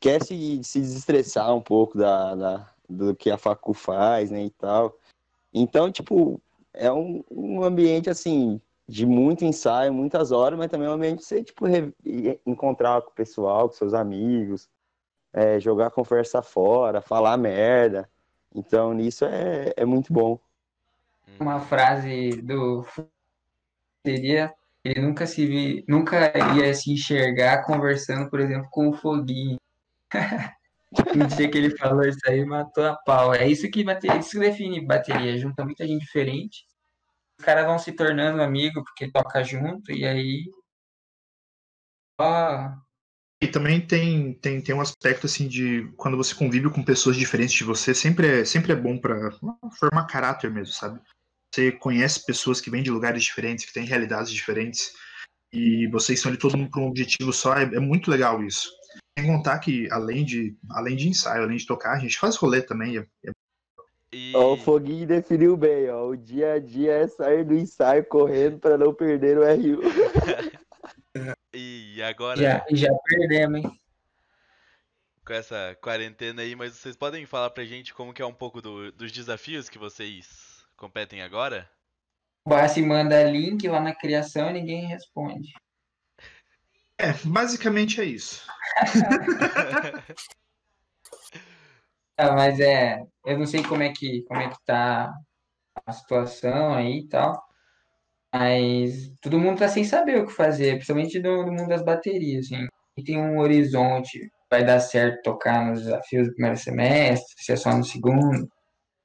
quer 0.00 0.24
se, 0.24 0.62
se 0.64 0.80
desestressar 0.80 1.54
um 1.54 1.60
pouco 1.60 1.98
da, 1.98 2.34
da- 2.34 2.66
do 2.88 3.14
que 3.14 3.30
a 3.30 3.36
facu 3.36 3.74
faz, 3.74 4.30
né, 4.30 4.44
e 4.44 4.50
tal. 4.50 4.96
Então, 5.58 5.90
tipo, 5.90 6.38
é 6.74 6.92
um, 6.92 7.24
um 7.30 7.62
ambiente, 7.62 8.10
assim, 8.10 8.60
de 8.86 9.06
muito 9.06 9.42
ensaio, 9.42 9.90
muitas 9.90 10.30
horas, 10.30 10.58
mas 10.58 10.70
também 10.70 10.86
é 10.86 10.90
um 10.90 10.94
ambiente 10.94 11.20
de 11.20 11.24
você, 11.24 11.42
tipo, 11.42 11.64
re- 11.64 11.94
encontrar 12.44 13.00
com 13.00 13.10
o 13.10 13.14
pessoal, 13.14 13.66
com 13.66 13.74
seus 13.74 13.94
amigos, 13.94 14.68
é, 15.32 15.58
jogar 15.58 15.90
conversa 15.90 16.42
fora, 16.42 17.00
falar 17.00 17.38
merda. 17.38 18.06
Então, 18.54 18.92
nisso 18.92 19.24
é, 19.24 19.72
é 19.74 19.84
muito 19.86 20.12
bom. 20.12 20.38
Uma 21.40 21.58
frase 21.60 22.42
do 22.42 22.84
seria 24.06 24.54
ele 24.84 25.00
nunca 25.00 25.26
se 25.26 25.44
vi, 25.44 25.84
nunca 25.88 26.32
ia 26.54 26.72
se 26.74 26.92
enxergar 26.92 27.64
conversando, 27.64 28.30
por 28.30 28.40
exemplo, 28.40 28.68
com 28.70 28.88
o 28.88 28.92
Foguinho. 28.92 29.56
No 30.92 31.26
dia 31.26 31.50
que 31.50 31.58
ele 31.58 31.76
falou 31.76 32.06
isso 32.06 32.20
aí, 32.26 32.44
matou 32.44 32.86
a 32.86 32.96
pau. 32.96 33.34
É 33.34 33.48
isso 33.48 33.70
que 33.70 33.84
bateria, 33.84 34.18
isso 34.18 34.30
que 34.30 34.38
define 34.38 34.86
bateria. 34.86 35.36
Junta 35.38 35.64
muita 35.64 35.86
gente 35.86 36.00
diferente. 36.00 36.64
Os 37.38 37.44
caras 37.44 37.66
vão 37.66 37.78
se 37.78 37.92
tornando 37.92 38.42
amigos 38.42 38.82
porque 38.84 39.10
toca 39.10 39.42
junto 39.42 39.92
e 39.92 40.04
aí. 40.06 40.44
Ó, 42.18 42.70
E 43.42 43.46
também 43.46 43.86
tem, 43.86 44.32
tem, 44.34 44.62
tem 44.62 44.74
um 44.74 44.80
aspecto 44.80 45.26
assim 45.26 45.46
de 45.46 45.92
quando 45.96 46.16
você 46.16 46.34
convive 46.34 46.70
com 46.70 46.82
pessoas 46.82 47.16
diferentes 47.16 47.54
de 47.54 47.64
você, 47.64 47.94
sempre 47.94 48.40
é, 48.40 48.44
sempre 48.44 48.72
é 48.72 48.76
bom 48.76 48.98
pra 48.98 49.30
formar 49.78 50.06
caráter 50.06 50.50
mesmo, 50.50 50.72
sabe? 50.72 50.98
Você 51.54 51.72
conhece 51.72 52.24
pessoas 52.24 52.60
que 52.60 52.70
vêm 52.70 52.82
de 52.82 52.90
lugares 52.90 53.22
diferentes, 53.22 53.66
que 53.66 53.72
têm 53.72 53.84
realidades 53.84 54.32
diferentes, 54.32 54.92
e 55.52 55.86
vocês 55.88 56.18
estão 56.18 56.30
ali 56.30 56.38
todo 56.38 56.56
mundo 56.56 56.70
para 56.70 56.80
um 56.80 56.88
objetivo 56.88 57.32
só, 57.32 57.54
é, 57.54 57.64
é 57.64 57.80
muito 57.80 58.10
legal 58.10 58.42
isso. 58.42 58.70
Sem 59.18 59.26
contar 59.26 59.58
que, 59.58 59.88
além 59.90 60.24
de, 60.24 60.56
além 60.70 60.96
de 60.96 61.08
ensaio, 61.08 61.44
além 61.44 61.56
de 61.56 61.66
tocar, 61.66 61.92
a 61.92 61.98
gente 61.98 62.18
faz 62.18 62.36
rolê 62.36 62.62
também. 62.62 62.98
é- 62.98 63.06
é- 63.26 63.32
E... 64.12 64.32
Ó, 64.36 64.54
o 64.54 64.56
Foguinho 64.56 65.06
definiu 65.06 65.56
bem, 65.56 65.90
ó. 65.90 66.06
O 66.08 66.16
dia 66.16 66.54
a 66.54 66.58
dia 66.60 66.92
é 66.92 67.08
sair 67.08 67.44
do 67.44 67.54
ensaio 67.54 68.04
correndo 68.04 68.58
para 68.58 68.78
não 68.78 68.94
perder 68.94 69.36
o 69.36 69.42
RU. 69.42 69.80
E 71.52 72.00
agora, 72.06 72.40
já, 72.40 72.64
já 72.70 72.88
perdemos, 73.04 73.64
hein? 73.64 73.80
com 75.24 75.32
essa 75.32 75.76
quarentena 75.82 76.42
aí, 76.42 76.54
mas 76.54 76.74
vocês 76.74 76.94
podem 76.94 77.26
falar 77.26 77.50
pra 77.50 77.64
gente 77.64 77.92
como 77.92 78.14
que 78.14 78.22
é 78.22 78.26
um 78.26 78.32
pouco 78.32 78.62
do- 78.62 78.92
dos 78.92 79.10
desafios 79.10 79.68
que 79.68 79.76
vocês 79.76 80.64
competem 80.76 81.20
agora? 81.20 81.68
O 82.46 82.50
Bassi 82.50 82.80
manda 82.80 83.24
link 83.24 83.66
lá 83.66 83.80
na 83.80 83.92
criação 83.92 84.50
e 84.50 84.52
ninguém 84.52 84.86
responde. 84.86 85.52
É, 86.98 87.12
basicamente 87.24 88.00
é 88.00 88.04
isso. 88.04 88.46
Ah, 92.16 92.32
mas 92.34 92.58
é, 92.58 93.02
eu 93.24 93.38
não 93.38 93.46
sei 93.46 93.62
como 93.62 93.82
é 93.82 93.92
que, 93.92 94.22
como 94.22 94.40
é 94.40 94.48
que 94.48 94.56
tá 94.64 95.12
a 95.84 95.92
situação 95.92 96.74
aí 96.74 97.00
e 97.00 97.08
tal, 97.08 97.42
mas 98.32 99.12
todo 99.20 99.38
mundo 99.38 99.58
tá 99.58 99.68
sem 99.68 99.84
saber 99.84 100.18
o 100.18 100.26
que 100.26 100.32
fazer, 100.32 100.74
principalmente 100.76 101.18
no, 101.20 101.44
no 101.44 101.52
mundo 101.52 101.68
das 101.68 101.82
baterias, 101.84 102.46
assim. 102.46 102.66
E 102.96 103.04
tem 103.04 103.18
um 103.18 103.38
horizonte, 103.38 104.30
vai 104.50 104.64
dar 104.64 104.80
certo 104.80 105.22
tocar 105.22 105.66
nos 105.66 105.82
desafios 105.82 106.28
do 106.28 106.34
primeiro 106.34 106.56
semestre, 106.56 107.34
se 107.36 107.52
é 107.52 107.56
só 107.56 107.76
no 107.76 107.84
segundo. 107.84 108.48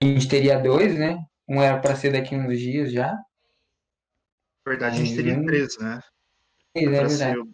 A 0.02 0.06
gente 0.06 0.30
teria 0.30 0.58
dois, 0.58 0.98
né? 0.98 1.18
Um 1.48 1.62
era 1.62 1.78
para 1.80 1.96
ser 1.96 2.14
daqui 2.14 2.36
uns 2.36 2.58
dias 2.58 2.92
já. 2.92 3.12
Na 4.66 4.72
verdade, 4.72 4.96
a 4.96 5.04
gente 5.04 5.16
teria 5.16 5.44
três, 5.46 5.78
né? 5.78 6.00
É 6.74 6.84
Pra 6.84 6.92
verdade. 7.08 7.40
o 7.40 7.48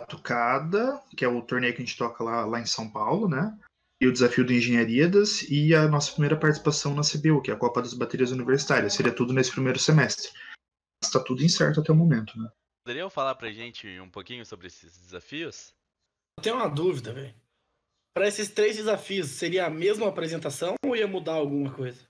Batucada, 0.00 1.02
que 1.16 1.24
é 1.24 1.28
o 1.28 1.42
torneio 1.42 1.74
que 1.74 1.82
a 1.82 1.84
gente 1.84 1.96
toca 1.96 2.22
lá, 2.22 2.44
lá 2.44 2.60
em 2.60 2.66
São 2.66 2.90
Paulo, 2.90 3.28
né? 3.28 3.56
E 4.00 4.06
o 4.06 4.12
desafio 4.12 4.44
do 4.44 4.52
Engenharias 4.52 5.42
e 5.50 5.74
a 5.74 5.88
nossa 5.88 6.12
primeira 6.12 6.36
participação 6.36 6.94
na 6.94 7.02
CBU, 7.02 7.42
que 7.42 7.50
é 7.50 7.54
a 7.54 7.58
Copa 7.58 7.82
das 7.82 7.94
Baterias 7.94 8.30
Universitárias. 8.30 8.94
Seria 8.94 9.12
tudo 9.12 9.32
nesse 9.32 9.50
primeiro 9.50 9.78
semestre. 9.78 10.30
Está 11.02 11.18
tudo 11.18 11.42
incerto 11.42 11.80
até 11.80 11.90
o 11.90 11.96
momento, 11.96 12.38
né? 12.38 12.48
Poderiam 12.84 13.10
falar 13.10 13.34
pra 13.34 13.50
gente 13.50 14.00
um 14.00 14.08
pouquinho 14.08 14.46
sobre 14.46 14.68
esses 14.68 14.96
desafios? 14.98 15.74
Eu 16.38 16.42
tenho 16.42 16.56
uma 16.56 16.68
dúvida, 16.68 17.12
velho. 17.12 17.34
Para 18.14 18.28
esses 18.28 18.48
três 18.48 18.76
desafios, 18.76 19.28
seria 19.28 19.66
a 19.66 19.70
mesma 19.70 20.08
apresentação 20.08 20.74
ou 20.84 20.96
ia 20.96 21.06
mudar 21.06 21.34
alguma 21.34 21.72
coisa? 21.72 22.00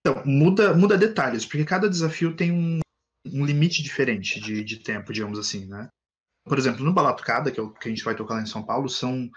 Então, 0.00 0.22
muda, 0.24 0.72
muda 0.74 0.96
detalhes, 0.96 1.44
porque 1.44 1.64
cada 1.64 1.90
desafio 1.90 2.36
tem 2.36 2.52
um, 2.52 2.78
um 3.26 3.44
limite 3.44 3.82
diferente 3.82 4.40
de, 4.40 4.62
de 4.62 4.78
tempo, 4.78 5.12
digamos 5.12 5.38
assim, 5.38 5.66
né? 5.66 5.88
Por 6.46 6.58
exemplo, 6.58 6.84
no 6.84 6.92
Balatucada, 6.92 7.50
que 7.50 7.58
é 7.58 7.62
o 7.62 7.70
que 7.70 7.88
a 7.88 7.90
gente 7.90 8.04
vai 8.04 8.14
tocar 8.14 8.34
lá 8.34 8.42
em 8.42 8.46
São 8.46 8.62
Paulo, 8.62 8.88
são 8.88 9.28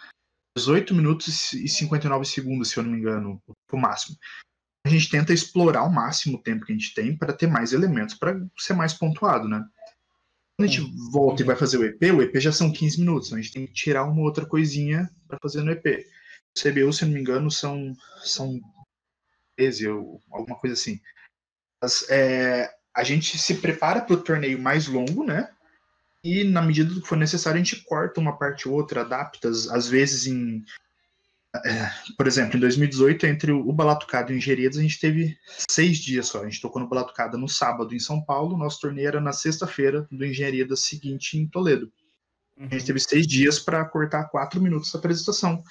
18 0.55 0.93
minutos 0.93 1.53
e 1.53 1.67
59 1.67 2.25
segundos, 2.25 2.69
se 2.69 2.77
eu 2.77 2.83
não 2.83 2.91
me 2.91 2.99
engano, 2.99 3.41
o 3.71 3.77
máximo. 3.77 4.17
A 4.85 4.89
gente 4.89 5.09
tenta 5.09 5.33
explorar 5.33 5.81
ao 5.81 5.91
máximo 5.91 6.37
o 6.37 6.41
tempo 6.41 6.65
que 6.65 6.71
a 6.71 6.75
gente 6.75 6.93
tem 6.93 7.17
para 7.17 7.33
ter 7.33 7.47
mais 7.47 7.73
elementos, 7.73 8.15
para 8.15 8.39
ser 8.57 8.73
mais 8.73 8.93
pontuado, 8.93 9.47
né? 9.47 9.65
Quando 10.55 10.69
a 10.69 10.71
gente 10.71 11.11
volta 11.11 11.41
e 11.41 11.45
vai 11.45 11.55
fazer 11.55 11.77
o 11.77 11.85
EP, 11.85 12.01
o 12.13 12.21
EP 12.21 12.35
já 12.37 12.51
são 12.51 12.71
15 12.71 12.99
minutos, 12.99 13.27
então 13.27 13.39
a 13.39 13.41
gente 13.41 13.53
tem 13.53 13.65
que 13.65 13.73
tirar 13.73 14.05
uma 14.05 14.21
outra 14.21 14.45
coisinha 14.45 15.09
para 15.27 15.39
fazer 15.41 15.63
no 15.63 15.71
EP. 15.71 15.85
O 15.85 16.61
CBU, 16.61 16.93
se 16.93 17.03
eu 17.03 17.07
não 17.07 17.15
me 17.15 17.21
engano, 17.21 17.49
são, 17.49 17.93
são 18.23 18.59
13 19.55 19.87
ou 19.87 20.21
alguma 20.31 20.57
coisa 20.57 20.73
assim. 20.73 20.99
Mas, 21.81 22.09
é, 22.09 22.69
a 22.93 23.03
gente 23.03 23.37
se 23.37 23.55
prepara 23.55 24.01
para 24.01 24.13
o 24.13 24.21
torneio 24.21 24.59
mais 24.59 24.87
longo, 24.87 25.23
né? 25.23 25.49
E 26.23 26.43
na 26.43 26.61
medida 26.61 26.93
do 26.93 27.01
que 27.01 27.07
for 27.07 27.17
necessário, 27.17 27.59
a 27.59 27.63
gente 27.63 27.83
corta 27.83 28.19
uma 28.19 28.37
parte 28.37 28.67
ou 28.67 28.75
outra, 28.75 29.01
adapta, 29.01 29.49
às 29.49 29.87
vezes 29.87 30.27
em. 30.27 30.63
é, 31.55 31.91
por 32.17 32.27
exemplo, 32.27 32.57
em 32.57 32.59
2018, 32.59 33.25
entre 33.25 33.51
o 33.51 33.71
Balatucada 33.71 34.31
e 34.31 34.35
o 34.35 34.37
Engenharias, 34.37 34.77
a 34.77 34.81
gente 34.81 34.99
teve 34.99 35.37
seis 35.69 35.97
dias 35.97 36.27
só. 36.27 36.41
A 36.41 36.45
gente 36.45 36.61
tocou 36.61 36.81
no 36.81 36.89
Balatucada 36.89 37.37
no 37.37 37.47
sábado 37.47 37.95
em 37.95 37.99
São 37.99 38.21
Paulo, 38.23 38.57
nosso 38.57 38.81
torneio 38.81 39.07
era 39.07 39.21
na 39.21 39.31
sexta-feira 39.31 40.07
do 40.11 40.25
Engenharias 40.25 40.79
seguinte 40.81 41.37
em 41.37 41.47
Toledo. 41.47 41.91
A 42.59 42.73
gente 42.73 42.85
teve 42.85 42.99
seis 42.99 43.25
dias 43.25 43.57
para 43.57 43.85
cortar 43.85 44.25
quatro 44.25 44.61
minutos 44.61 44.91
da 44.91 44.99
apresentação 44.99 45.63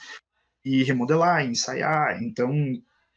e 0.65 0.83
remodelar, 0.83 1.45
ensaiar. 1.45 2.23
Então 2.23 2.51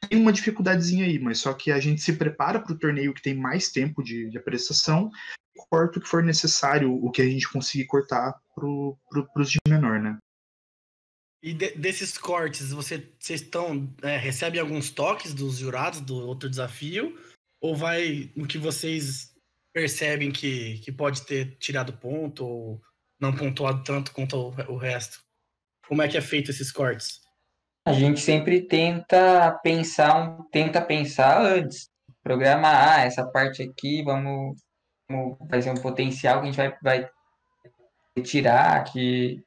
tem 0.09 0.19
uma 0.19 0.33
dificuldadezinha 0.33 1.05
aí, 1.05 1.17
mas 1.17 1.39
só 1.39 1.53
que 1.53 1.71
a 1.71 1.79
gente 1.79 2.01
se 2.01 2.13
prepara 2.13 2.59
para 2.59 2.73
o 2.73 2.77
torneio 2.77 3.13
que 3.13 3.21
tem 3.21 3.33
mais 3.33 3.69
tempo 3.69 4.03
de, 4.03 4.29
de 4.29 4.37
apresentação, 4.37 5.09
corta 5.69 5.99
o 5.99 6.01
que 6.01 6.07
for 6.07 6.23
necessário, 6.23 6.93
o 6.93 7.11
que 7.11 7.21
a 7.21 7.29
gente 7.29 7.51
conseguir 7.51 7.85
cortar 7.85 8.39
para 8.55 8.65
os 8.65 9.49
de 9.49 9.59
menor, 9.67 9.99
né? 9.99 10.17
E 11.43 11.53
de- 11.53 11.75
desses 11.75 12.17
cortes, 12.17 12.71
você, 12.71 13.11
vocês 13.19 13.41
estão 13.41 13.91
é, 14.03 14.17
recebem 14.17 14.59
alguns 14.59 14.91
toques 14.91 15.33
dos 15.33 15.57
jurados 15.57 16.01
do 16.01 16.15
outro 16.15 16.49
desafio? 16.49 17.19
Ou 17.59 17.75
vai 17.75 18.31
no 18.35 18.47
que 18.47 18.57
vocês 18.57 19.33
percebem 19.73 20.31
que, 20.31 20.79
que 20.79 20.91
pode 20.91 21.25
ter 21.25 21.57
tirado 21.57 21.93
ponto 21.93 22.45
ou 22.45 22.81
não 23.19 23.35
pontuado 23.35 23.83
tanto 23.83 24.11
quanto 24.11 24.35
o, 24.35 24.73
o 24.73 24.77
resto? 24.77 25.19
Como 25.87 26.01
é 26.01 26.07
que 26.07 26.17
é 26.17 26.21
feito 26.21 26.51
esses 26.51 26.71
cortes? 26.71 27.21
A 27.87 27.93
gente 27.93 28.19
sempre 28.19 28.61
tenta 28.61 29.51
pensar, 29.63 30.37
tenta 30.51 30.81
pensar 30.81 31.41
antes. 31.41 31.89
Programar, 32.23 32.99
ah, 32.99 33.01
essa 33.01 33.25
parte 33.25 33.63
aqui, 33.63 34.03
vamos 34.03 34.61
vai 35.49 35.61
ser 35.61 35.71
um 35.71 35.75
potencial 35.75 36.41
que 36.41 36.47
a 36.47 36.51
gente 36.51 36.57
vai, 36.57 36.77
vai 36.81 37.09
retirar, 38.17 38.83
que 38.85 39.43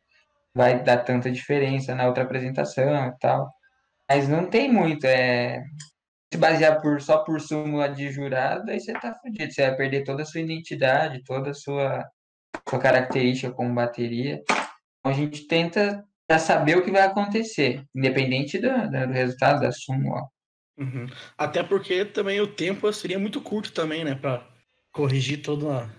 vai 0.55 0.83
dar 0.83 0.99
tanta 0.99 1.31
diferença 1.31 1.95
na 1.95 2.07
outra 2.07 2.25
apresentação 2.25 3.09
e 3.09 3.19
tal. 3.19 3.51
Mas 4.09 4.29
não 4.29 4.47
tem 4.47 4.71
muito, 4.71 5.05
é 5.07 5.63
se 6.35 6.39
basear 6.39 6.81
por, 6.83 7.01
só 7.01 7.19
por 7.19 7.41
súmula 7.41 7.89
de 7.89 8.11
jurado, 8.11 8.69
aí 8.69 8.81
você 8.81 8.93
tá 8.93 9.15
fudido. 9.15 9.53
Você 9.53 9.63
vai 9.63 9.77
perder 9.77 10.03
toda 10.03 10.23
a 10.23 10.27
sua 10.27 10.41
identidade, 10.41 11.23
toda 11.23 11.51
a 11.51 11.55
sua, 11.55 12.05
sua 12.69 12.79
característica 12.81 13.53
como 13.53 13.73
bateria. 13.73 14.43
Então 14.49 15.13
a 15.13 15.13
gente 15.13 15.47
tenta 15.47 16.05
já 16.29 16.39
saber 16.39 16.77
o 16.77 16.85
que 16.85 16.91
vai 16.91 17.03
acontecer, 17.03 17.85
independente 17.95 18.59
do, 18.59 18.69
do 18.69 19.13
resultado 19.13 19.61
da 19.61 19.71
súmula. 19.71 20.23
Uhum. 20.77 21.07
Até 21.39 21.63
porque 21.63 22.05
também 22.05 22.41
o 22.41 22.53
tempo 22.53 22.93
seria 22.93 23.19
muito 23.19 23.41
curto 23.41 23.73
também, 23.73 24.05
né? 24.05 24.17
Corrigir 24.95 25.43
toda 25.43 25.91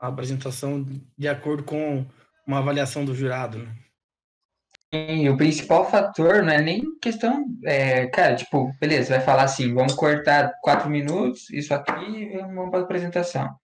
a, 0.00 0.08
apresentação 0.08 0.84
de 1.16 1.28
acordo 1.28 1.62
com 1.62 2.04
uma 2.46 2.58
avaliação 2.58 3.04
do 3.04 3.14
jurado, 3.14 3.58
né? 3.58 3.74
E 4.90 5.28
o 5.28 5.36
principal 5.36 5.88
fator 5.90 6.42
não 6.42 6.52
é 6.52 6.62
nem 6.62 6.98
questão, 6.98 7.44
é, 7.64 8.06
cara, 8.06 8.34
tipo, 8.34 8.72
beleza, 8.80 9.16
vai 9.16 9.24
falar 9.24 9.42
assim, 9.42 9.74
vamos 9.74 9.92
cortar 9.94 10.50
quatro 10.62 10.88
minutos, 10.88 11.50
isso 11.50 11.74
aqui, 11.74 11.92
e 12.00 12.38
vamos 12.38 12.70
para 12.70 12.80
a 12.80 12.82
apresentação. 12.84 13.54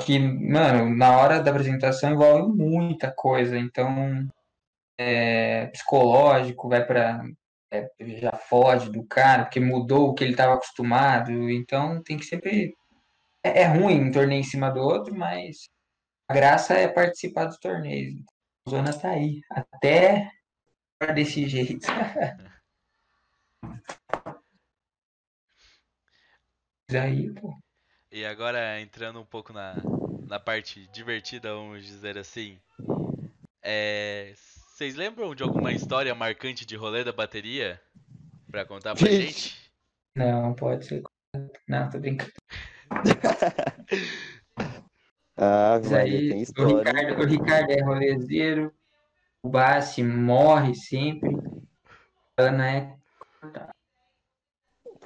Que, 0.00 0.18
mano, 0.18 0.94
na 0.96 1.16
hora 1.16 1.40
da 1.40 1.50
apresentação 1.50 2.10
envolve 2.10 2.56
muita 2.56 3.12
coisa, 3.14 3.56
então, 3.56 4.26
é, 4.98 5.66
psicológico, 5.66 6.68
vai 6.68 6.84
para 6.84 7.22
já 8.20 8.32
foge 8.32 8.90
do 8.90 9.04
cara, 9.04 9.44
porque 9.44 9.60
mudou 9.60 10.08
o 10.10 10.14
que 10.14 10.24
ele 10.24 10.32
estava 10.32 10.54
acostumado, 10.54 11.50
então 11.50 12.02
tem 12.02 12.18
que 12.18 12.24
sempre. 12.24 12.74
É, 13.44 13.62
é 13.62 13.66
ruim 13.66 14.08
um 14.08 14.12
torneio 14.12 14.40
em 14.40 14.44
cima 14.44 14.70
do 14.70 14.80
outro, 14.80 15.14
mas 15.14 15.68
a 16.28 16.34
graça 16.34 16.74
é 16.74 16.86
participar 16.88 17.46
dos 17.46 17.58
torneios. 17.58 18.14
A 18.66 18.70
zona 18.70 18.92
tá 18.98 19.10
aí, 19.10 19.40
até 19.50 20.30
desse 21.14 21.48
jeito. 21.48 21.86
aí, 26.94 27.32
pô. 27.34 27.56
E 28.10 28.24
agora 28.26 28.80
entrando 28.80 29.18
um 29.20 29.24
pouco 29.24 29.52
na, 29.52 29.76
na 30.26 30.38
parte 30.38 30.86
divertida, 30.88 31.54
vamos 31.54 31.84
dizer 31.84 32.18
assim. 32.18 32.60
É, 33.62 34.34
vocês 34.36 34.94
lembram 34.94 35.34
de 35.34 35.42
alguma 35.42 35.72
história 35.72 36.14
marcante 36.14 36.66
de 36.66 36.76
rolê 36.76 37.02
da 37.02 37.12
bateria? 37.12 37.80
Pra 38.50 38.66
contar 38.66 38.94
pra 38.94 39.10
gente? 39.10 39.56
Não, 40.14 40.52
pode 40.54 40.84
ser. 40.84 41.02
Não, 41.66 41.88
tô 41.88 41.98
brincando. 41.98 42.32
Ah, 45.34 45.78
Mas 45.82 45.92
aí, 45.92 46.28
tem 46.28 46.40
o 46.40 46.42
história. 46.42 46.92
Ricardo, 46.92 47.22
o 47.22 47.26
Ricardo 47.26 47.70
é 47.70 47.82
rolezeiro, 47.82 48.72
o 49.42 49.48
Bassi 49.48 50.02
morre 50.02 50.74
sempre. 50.74 51.30
A 52.38 52.42
Ana 52.42 52.70
é. 52.70 52.96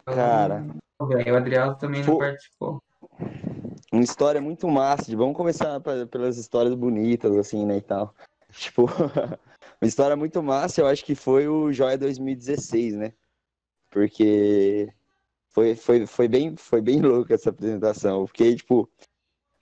Cara, 0.04 0.66
Velho, 1.00 1.34
o 1.34 1.36
Adriel 1.36 1.74
também 1.76 2.02
não 2.02 2.18
participou. 2.18 2.82
uma 3.92 4.02
história 4.02 4.40
muito 4.40 4.68
massa. 4.68 5.04
de- 5.04 5.16
Vamos 5.16 5.36
começar 5.36 5.80
pe- 5.80 6.06
pelas 6.06 6.36
histórias 6.38 6.74
bonitas, 6.74 7.34
assim, 7.36 7.64
né, 7.64 7.76
e 7.78 7.82
tal. 7.82 8.14
Tipo, 8.52 8.86
uma 9.80 9.88
história 9.88 10.16
muito 10.16 10.42
massa, 10.42 10.80
eu 10.80 10.86
acho 10.86 11.04
que 11.04 11.14
foi 11.14 11.46
o 11.48 11.72
Joia 11.72 11.96
2016, 11.98 12.94
né? 12.96 13.12
Porque 13.90 14.92
foi, 15.56 15.74
foi, 15.74 16.06
foi, 16.06 16.28
bem, 16.28 16.54
foi 16.54 16.82
bem 16.82 17.00
louca 17.00 17.32
essa 17.32 17.48
apresentação. 17.48 18.26
Porque, 18.26 18.54
tipo, 18.56 18.86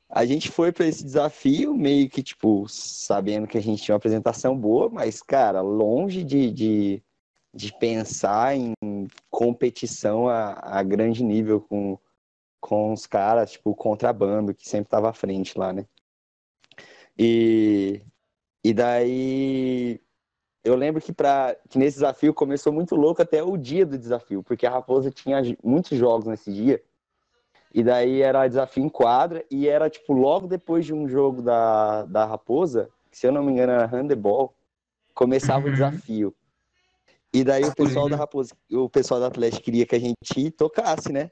a 0.08 0.26
gente 0.26 0.50
foi 0.50 0.72
para 0.72 0.88
esse 0.88 1.04
desafio 1.04 1.72
meio 1.72 2.10
que, 2.10 2.20
tipo, 2.20 2.66
sabendo 2.68 3.46
que 3.46 3.56
a 3.56 3.62
gente 3.62 3.80
tinha 3.80 3.94
uma 3.94 3.98
apresentação 3.98 4.58
boa, 4.58 4.88
mas, 4.90 5.22
cara, 5.22 5.60
longe 5.60 6.24
de, 6.24 6.50
de, 6.50 7.02
de 7.54 7.72
pensar 7.78 8.56
em 8.56 8.74
competição 9.30 10.28
a, 10.28 10.78
a 10.78 10.82
grande 10.82 11.22
nível 11.22 11.60
com, 11.60 11.96
com 12.60 12.92
os 12.92 13.06
caras, 13.06 13.52
tipo, 13.52 13.70
o 13.70 13.76
contrabando, 13.76 14.52
que 14.52 14.68
sempre 14.68 14.90
tava 14.90 15.10
à 15.10 15.12
frente 15.12 15.56
lá, 15.56 15.72
né? 15.72 15.86
E, 17.16 18.02
e 18.64 18.74
daí 18.74 20.00
eu 20.64 20.74
lembro 20.74 21.00
que, 21.00 21.12
pra, 21.12 21.54
que 21.68 21.78
nesse 21.78 21.96
desafio 21.96 22.32
começou 22.32 22.72
muito 22.72 22.96
louco 22.96 23.20
até 23.20 23.42
o 23.42 23.56
dia 23.56 23.84
do 23.84 23.98
desafio, 23.98 24.42
porque 24.42 24.66
a 24.66 24.70
Raposa 24.70 25.10
tinha 25.10 25.40
muitos 25.62 25.96
jogos 25.98 26.24
nesse 26.26 26.50
dia. 26.52 26.82
E 27.72 27.82
daí 27.82 28.22
era 28.22 28.48
desafio 28.48 28.84
em 28.84 28.88
quadra, 28.88 29.44
e 29.50 29.68
era 29.68 29.90
tipo 29.90 30.12
logo 30.12 30.46
depois 30.46 30.86
de 30.86 30.94
um 30.94 31.08
jogo 31.08 31.42
da, 31.42 32.04
da 32.04 32.24
Raposa, 32.24 32.88
que 33.10 33.18
se 33.18 33.26
eu 33.26 33.32
não 33.32 33.42
me 33.42 33.52
engano 33.52 33.72
era 33.72 33.86
handebol, 33.86 34.54
começava 35.12 35.64
o 35.64 35.66
Uhum. 35.66 35.72
desafio. 35.72 36.34
E 37.32 37.42
daí 37.44 37.64
o 37.64 37.74
pessoal 37.74 38.08
da. 38.08 38.16
Raposa, 38.16 38.54
o 38.70 38.88
pessoal 38.88 39.18
do 39.20 39.26
Atlético 39.26 39.64
queria 39.64 39.84
que 39.84 39.96
a 39.96 39.98
gente 39.98 40.50
tocasse, 40.52 41.12
né? 41.12 41.30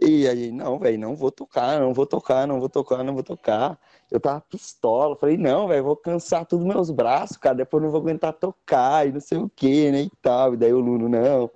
E 0.00 0.26
a 0.26 0.34
gente, 0.34 0.52
não, 0.52 0.78
velho, 0.78 0.98
não 0.98 1.14
vou 1.14 1.30
tocar, 1.30 1.78
não 1.80 1.94
vou 1.94 2.04
tocar, 2.06 2.46
não 2.46 2.58
vou 2.58 2.68
tocar, 2.68 3.04
não 3.04 3.14
vou 3.14 3.22
tocar. 3.22 3.78
Eu 4.10 4.20
tava 4.20 4.40
pistola, 4.40 5.16
falei, 5.16 5.36
não, 5.36 5.68
velho, 5.68 5.84
vou 5.84 5.96
cansar 5.96 6.44
todos 6.44 6.66
meus 6.66 6.90
braços, 6.90 7.36
cara, 7.36 7.54
depois 7.54 7.82
não 7.82 7.90
vou 7.90 8.00
aguentar 8.00 8.32
tocar 8.32 9.06
e 9.06 9.12
não 9.12 9.20
sei 9.20 9.38
o 9.38 9.48
que, 9.48 9.90
né, 9.90 10.02
e 10.02 10.10
tal. 10.20 10.54
E 10.54 10.56
daí 10.56 10.72
o 10.72 10.80
Luno, 10.80 11.08
não, 11.08 11.50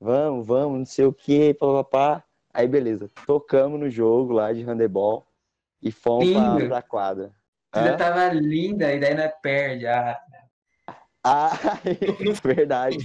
vamos, 0.00 0.46
vamos, 0.46 0.78
não 0.78 0.86
sei 0.86 1.04
o 1.04 1.12
que, 1.12 1.52
papapá. 1.54 2.24
Aí, 2.52 2.68
beleza, 2.68 3.10
tocamos 3.26 3.80
no 3.80 3.90
jogo 3.90 4.32
lá 4.32 4.52
de 4.52 4.62
handebol 4.62 5.26
e 5.82 5.90
fomos 5.90 6.30
pra, 6.32 6.54
Lindo. 6.54 6.68
pra 6.68 6.82
quadra. 6.82 7.32
Hã? 7.74 7.96
tava 7.96 8.28
linda, 8.28 8.94
e 8.94 9.00
daí 9.00 9.14
não 9.14 9.28
perde. 9.42 9.86
Ah, 9.88 10.20
Ah, 11.24 11.50
verdade, 12.44 12.98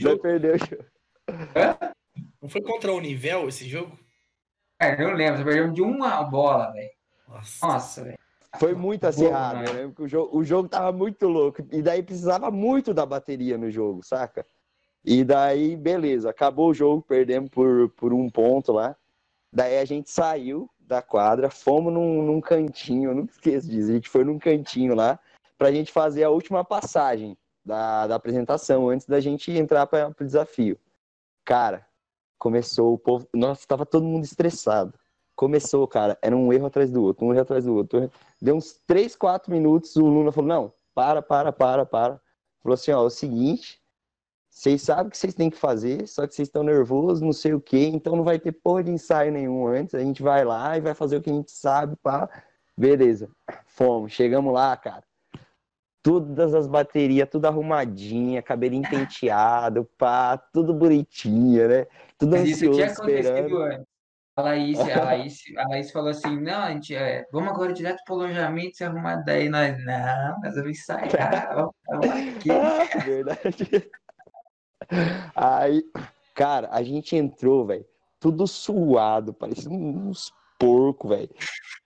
não 0.00 0.18
perdeu 0.18 0.54
o 0.54 0.58
jogo. 0.58 0.84
Não 2.40 2.48
foi 2.48 2.60
contra 2.60 2.92
o 2.92 3.00
nível 3.00 3.48
esse 3.48 3.68
jogo? 3.68 3.98
Cara, 4.82 5.02
eu 5.02 5.14
lembro, 5.14 5.38
você 5.38 5.44
perdeu 5.44 5.72
de 5.72 5.82
uma 5.82 6.22
bola, 6.24 6.72
velho. 6.72 6.90
Nossa. 7.28 7.66
Nossa, 7.66 8.04
velho. 8.04 8.18
Foi 8.58 8.74
muito 8.74 9.00
Boa, 9.00 9.10
acirrado. 9.10 9.58
né? 9.60 9.64
Eu 9.68 9.72
lembro 9.72 9.94
que 9.96 10.02
o 10.02 10.08
jogo, 10.08 10.36
o 10.36 10.44
jogo 10.44 10.68
tava 10.68 10.92
muito 10.92 11.26
louco. 11.26 11.66
E 11.70 11.80
daí 11.80 12.02
precisava 12.02 12.50
muito 12.50 12.92
da 12.92 13.06
bateria 13.06 13.56
no 13.56 13.70
jogo, 13.70 14.02
saca? 14.04 14.44
E 15.04 15.24
daí, 15.24 15.74
beleza, 15.74 16.30
acabou 16.30 16.70
o 16.70 16.74
jogo, 16.74 17.02
perdemos 17.02 17.48
por, 17.50 17.88
por 17.90 18.12
um 18.12 18.28
ponto 18.28 18.72
lá. 18.72 18.94
Daí 19.52 19.78
a 19.78 19.84
gente 19.84 20.10
saiu 20.10 20.68
da 20.80 21.00
quadra, 21.00 21.50
fomos 21.50 21.92
num, 21.92 22.22
num 22.22 22.40
cantinho, 22.40 23.10
eu 23.10 23.14
nunca 23.14 23.32
esqueço 23.32 23.68
disso. 23.68 23.90
A 23.90 23.94
gente 23.94 24.08
foi 24.08 24.24
num 24.24 24.38
cantinho 24.38 24.94
lá 24.94 25.18
pra 25.56 25.72
gente 25.72 25.90
fazer 25.90 26.24
a 26.24 26.30
última 26.30 26.64
passagem 26.64 27.36
da, 27.64 28.06
da 28.06 28.16
apresentação, 28.16 28.88
antes 28.90 29.06
da 29.06 29.20
gente 29.20 29.50
entrar 29.50 29.86
para 29.86 30.08
o 30.08 30.24
desafio. 30.24 30.78
Cara, 31.44 31.86
começou 32.42 32.92
o 32.92 32.98
povo. 32.98 33.28
Nossa, 33.32 33.64
tava 33.68 33.86
todo 33.86 34.04
mundo 34.04 34.24
estressado. 34.24 34.92
Começou, 35.36 35.86
cara, 35.86 36.18
era 36.20 36.36
um 36.36 36.52
erro 36.52 36.66
atrás 36.66 36.90
do 36.90 37.00
outro, 37.00 37.24
um 37.24 37.32
erro 37.32 37.42
atrás 37.42 37.64
do 37.64 37.74
outro. 37.76 38.10
Deu 38.40 38.56
uns 38.56 38.72
3, 38.84 39.14
4 39.14 39.50
minutos, 39.52 39.94
o 39.94 40.04
Luna 40.04 40.32
falou: 40.32 40.48
Não, 40.48 40.72
para, 40.92 41.22
para, 41.22 41.52
para, 41.52 41.86
para. 41.86 42.20
Falou 42.60 42.74
assim: 42.74 42.90
Ó, 42.90 43.04
é 43.04 43.06
o 43.06 43.10
seguinte, 43.10 43.80
vocês 44.50 44.82
sabem 44.82 45.06
o 45.06 45.10
que 45.10 45.16
vocês 45.16 45.34
têm 45.34 45.50
que 45.50 45.56
fazer, 45.56 46.08
só 46.08 46.26
que 46.26 46.34
vocês 46.34 46.48
estão 46.48 46.64
nervosos, 46.64 47.20
não 47.20 47.32
sei 47.32 47.54
o 47.54 47.60
quê, 47.60 47.86
então 47.86 48.16
não 48.16 48.24
vai 48.24 48.40
ter 48.40 48.50
porra 48.50 48.82
de 48.82 48.90
ensaio 48.90 49.30
nenhum 49.30 49.68
antes. 49.68 49.94
A 49.94 50.00
gente 50.00 50.20
vai 50.20 50.44
lá 50.44 50.76
e 50.76 50.80
vai 50.80 50.94
fazer 50.94 51.18
o 51.18 51.22
que 51.22 51.30
a 51.30 51.34
gente 51.34 51.52
sabe, 51.52 51.94
pá. 52.02 52.28
Beleza. 52.76 53.30
Fomos. 53.66 54.12
Chegamos 54.12 54.52
lá, 54.52 54.76
cara. 54.76 55.04
Todas 56.02 56.52
as 56.54 56.66
baterias, 56.66 57.28
tudo 57.30 57.46
arrumadinha, 57.46 58.42
cabelinho 58.42 58.90
penteado, 58.90 59.88
pá, 59.96 60.36
tudo 60.36 60.74
bonitinho, 60.74 61.68
né? 61.68 61.86
Tudo 62.22 62.36
Mas 62.36 62.50
isso 62.50 62.70
tinha 62.70 62.86
acontecido 62.86 63.36
esperando. 63.36 63.62
antes. 63.62 63.86
A 64.36 64.42
Laís, 64.42 64.78
a 64.78 64.84
Laís, 65.04 65.42
a 65.56 65.68
Laís 65.68 65.90
falou 65.90 66.10
assim, 66.10 66.40
não, 66.40 66.60
a 66.60 66.70
gente, 66.70 66.94
é, 66.94 67.26
vamos 67.32 67.50
agora 67.50 67.72
direto 67.72 68.00
pro 68.06 68.14
alojamento, 68.14 68.76
se 68.76 68.84
arrumar 68.84 69.16
daí. 69.24 69.48
Nós, 69.48 69.76
não, 69.84 70.40
nós 70.40 70.54
vamos 70.54 70.70
ensaiar, 70.70 71.52
vamos 71.52 71.74
falar 71.84 72.16
aqui. 72.16 72.50
Ah, 72.52 72.84
verdade. 73.04 73.90
Aí, 75.34 75.82
cara, 76.32 76.68
a 76.70 76.80
gente 76.84 77.16
entrou, 77.16 77.66
velho, 77.66 77.84
tudo 78.20 78.46
suado, 78.46 79.34
parecia 79.34 79.68
uns 79.68 80.32
porcos, 80.60 81.10
velho. 81.10 81.34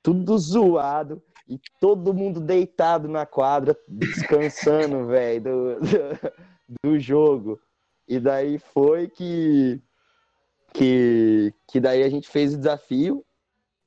Tudo 0.03 0.39
zoado 0.39 1.23
e 1.49 1.59
todo 1.81 2.13
mundo 2.13 2.43
deitado 2.43 3.09
na 3.09 3.25
quadra, 3.25 3.75
descansando, 3.89 5.07
velho, 5.07 5.41
do, 5.41 5.81
do, 5.81 6.33
do 6.85 7.01
jogo. 7.01 7.59
E 8.07 8.21
daí 8.21 8.59
foi 8.59 9.09
que, 9.09 9.83
que, 10.77 11.55
que 11.67 11.81
daí 11.81 12.03
a 12.03 12.09
gente 12.09 12.29
fez 12.29 12.55
o 12.55 12.59
desafio 12.59 13.25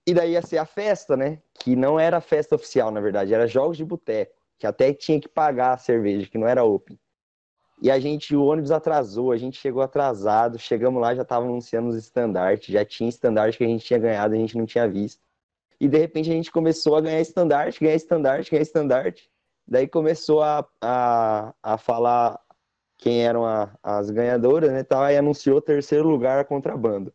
e 0.08 0.14
daí 0.14 0.32
ia 0.32 0.42
ser 0.42 0.58
a 0.58 0.66
festa, 0.66 1.16
né? 1.16 1.40
Que 1.54 1.76
não 1.76 2.00
era 2.00 2.20
festa 2.20 2.56
oficial, 2.56 2.90
na 2.90 3.00
verdade, 3.00 3.34
era 3.34 3.46
jogos 3.46 3.78
de 3.78 3.86
boteco, 3.86 4.34
que 4.58 4.66
até 4.66 4.92
tinha 4.92 5.22
que 5.22 5.30
pagar 5.30 5.74
a 5.74 5.78
cerveja, 5.78 6.28
que 6.28 6.38
não 6.38 6.48
era 6.48 6.64
open. 6.64 7.00
E 7.82 7.92
a 7.92 8.00
gente, 8.00 8.36
o 8.36 8.44
ônibus 8.44 8.72
atrasou, 8.72 9.32
a 9.32 9.38
gente 9.38 9.58
chegou 9.58 9.82
atrasado, 9.82 10.58
chegamos 10.58 11.00
lá, 11.00 11.14
já 11.14 11.24
tava 11.24 11.46
anunciando 11.46 11.90
os 11.90 11.96
estandartes, 11.96 12.74
já 12.74 12.84
tinha 12.84 13.08
estandarte 13.08 13.58
que 13.58 13.64
a 13.64 13.68
gente 13.68 13.86
tinha 13.86 14.00
ganhado, 14.00 14.34
a 14.34 14.38
gente 14.38 14.58
não 14.58 14.66
tinha 14.66 14.88
visto. 14.88 15.22
E 15.80 15.88
de 15.88 15.98
repente 15.98 16.30
a 16.30 16.34
gente 16.34 16.52
começou 16.52 16.96
a 16.98 17.02
ganhar 17.02 17.22
estandarte, 17.22 17.80
ganhar 17.80 17.96
estandarte, 17.96 18.52
ganhar 18.52 18.64
estandarte. 18.64 19.30
Daí 19.66 19.88
começou 19.88 20.42
a, 20.42 20.68
a, 20.82 21.54
a 21.62 21.78
falar 21.78 22.38
quem 23.00 23.26
eram 23.26 23.46
a- 23.46 23.72
as 23.82 24.12
ganhadoras, 24.12 24.72
né? 24.72 24.84
Tal, 24.84 25.02
aí 25.02 25.18
anunciou 25.18 25.60
terceiro 25.62 26.08
lugar 26.08 26.38
a 26.38 26.44
contrabando. 26.46 27.12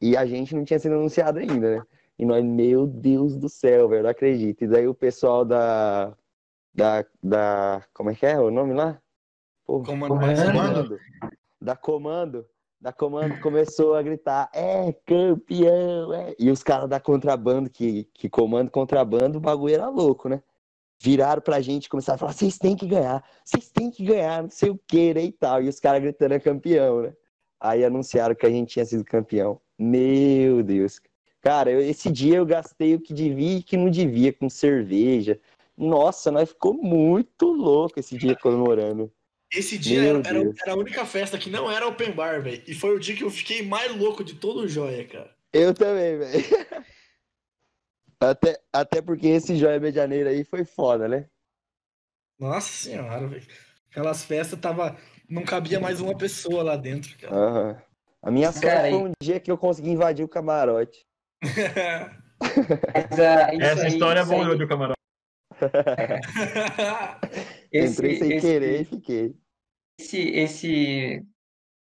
E 0.00 0.16
a 0.16 0.24
gente 0.26 0.54
não 0.54 0.64
tinha 0.64 0.78
sido 0.78 0.94
anunciado 0.94 1.38
ainda, 1.38 1.76
né? 1.78 1.82
E 2.18 2.24
nós, 2.26 2.44
meu 2.44 2.86
Deus 2.86 3.34
do 3.36 3.48
céu, 3.48 3.88
velho, 3.88 4.02
não 4.04 4.10
acredito. 4.10 4.62
E 4.62 4.68
daí 4.68 4.86
o 4.86 4.94
pessoal 4.94 5.44
da. 5.44 6.14
Da. 6.72 7.04
da 7.22 7.82
como 7.94 8.10
é 8.10 8.14
que 8.14 8.26
é 8.26 8.38
o 8.38 8.50
nome 8.50 8.74
lá? 8.74 9.00
Pô, 9.66 9.82
Comando. 9.82 10.14
comando. 10.14 10.98
Da 11.60 11.74
comando. 11.74 12.46
Da 12.78 12.92
comando 12.92 13.40
começou 13.40 13.94
a 13.94 14.02
gritar: 14.02 14.50
é 14.52 14.92
campeão! 15.06 16.12
É. 16.12 16.34
E 16.38 16.50
os 16.50 16.62
caras 16.62 16.88
da 16.88 17.00
contrabando, 17.00 17.70
que, 17.70 18.04
que 18.12 18.28
comando 18.28 18.70
contrabando, 18.70 19.38
o 19.38 19.40
bagulho 19.40 19.74
era 19.74 19.88
louco, 19.88 20.28
né? 20.28 20.42
Viraram 21.00 21.42
pra 21.42 21.60
gente 21.60 21.84
e 21.86 21.88
começaram 21.88 22.16
a 22.16 22.18
falar: 22.18 22.32
vocês 22.32 22.56
têm 22.58 22.76
que 22.76 22.86
ganhar, 22.86 23.22
vocês 23.44 23.68
têm 23.70 23.90
que 23.90 24.04
ganhar, 24.04 24.42
não 24.42 24.50
sei 24.50 24.70
o 24.70 24.80
que, 24.86 25.12
né? 25.14 25.24
E 25.24 25.32
tal. 25.32 25.62
E 25.62 25.68
os 25.68 25.78
caras 25.80 26.00
gritando: 26.02 26.34
é 26.34 26.40
campeão, 26.40 27.02
né? 27.02 27.12
Aí 27.60 27.84
anunciaram 27.84 28.34
que 28.34 28.46
a 28.46 28.50
gente 28.50 28.72
tinha 28.74 28.84
sido 28.84 29.04
campeão. 29.04 29.60
Meu 29.78 30.62
Deus. 30.62 31.00
Cara, 31.40 31.70
eu- 31.70 31.80
esse 31.80 32.10
dia 32.10 32.36
eu 32.36 32.46
gastei 32.46 32.94
o 32.94 33.00
que 33.00 33.12
devia 33.12 33.56
e 33.56 33.58
o 33.58 33.62
que 33.62 33.76
não 33.76 33.90
devia 33.90 34.32
com 34.32 34.48
cerveja. 34.48 35.38
Nossa, 35.76 36.30
nós 36.30 36.48
ficou 36.50 36.72
muito 36.74 37.46
louco 37.46 37.98
esse 37.98 38.16
dia 38.16 38.36
comemorando. 38.36 39.12
Esse 39.52 39.76
dia 39.78 40.02
era, 40.04 40.18
era- 40.26 40.52
era 40.62 40.72
a 40.72 40.76
única 40.76 41.04
festa 41.04 41.36
que 41.38 41.50
não 41.50 41.70
era 41.70 41.86
open 41.86 42.12
bar, 42.12 42.42
velho. 42.42 42.62
E 42.66 42.74
foi 42.74 42.94
o 42.94 42.98
dia 42.98 43.14
que 43.14 43.22
eu 43.24 43.30
fiquei 43.30 43.62
mais 43.62 43.94
louco 43.96 44.24
de 44.24 44.34
todo 44.34 44.60
o 44.60 44.68
joia, 44.68 45.04
cara. 45.06 45.30
Eu 45.52 45.74
também, 45.74 46.18
velho. 46.18 46.32
Até, 48.20 48.60
até 48.72 49.02
porque 49.02 49.26
esse 49.28 49.56
Joia 49.56 49.80
Medianeira 49.80 50.30
aí 50.30 50.44
foi 50.44 50.64
foda, 50.64 51.08
né? 51.08 51.26
Nossa 52.38 52.68
senhora, 52.68 53.26
velho. 53.26 53.46
Aquelas 53.90 54.24
festas 54.24 54.58
tava. 54.58 54.96
Não 55.28 55.42
cabia 55.44 55.80
mais 55.80 56.00
uma 56.00 56.16
pessoa 56.16 56.62
lá 56.62 56.76
dentro, 56.76 57.16
cara. 57.18 57.34
Aham. 57.34 57.82
A 58.22 58.30
minha 58.30 58.50
sorte 58.52 58.66
Cara, 58.66 58.88
foi 58.90 58.98
um 58.98 59.12
dia 59.22 59.38
que 59.38 59.50
eu 59.50 59.58
consegui 59.58 59.90
invadir 59.90 60.24
o 60.24 60.28
camarote. 60.28 61.06
Mas, 61.42 61.54
ah, 61.58 62.10
isso 63.54 63.62
Essa 63.62 63.82
aí- 63.82 63.88
história 63.88 64.20
é 64.20 64.24
boa, 64.24 64.50
aí- 64.52 64.58
meu 64.58 64.68
camarada. 64.68 64.94
esse- 67.70 67.92
Entrei 67.92 68.16
sem 68.18 68.32
esse- 68.32 68.40
querer 68.46 68.80
e 68.80 68.84
fiquei. 68.84 69.34
esse, 70.00 70.18
esse, 70.30 71.22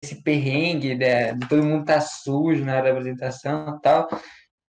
esse 0.03 0.21
perrengue 0.23 0.95
de, 0.95 1.33
de 1.33 1.47
todo 1.47 1.63
mundo 1.63 1.85
tá 1.85 2.01
sujo 2.01 2.65
na 2.65 2.73
hora 2.77 2.83
da 2.85 2.89
apresentação 2.91 3.77
e 3.77 3.81
tal, 3.81 4.07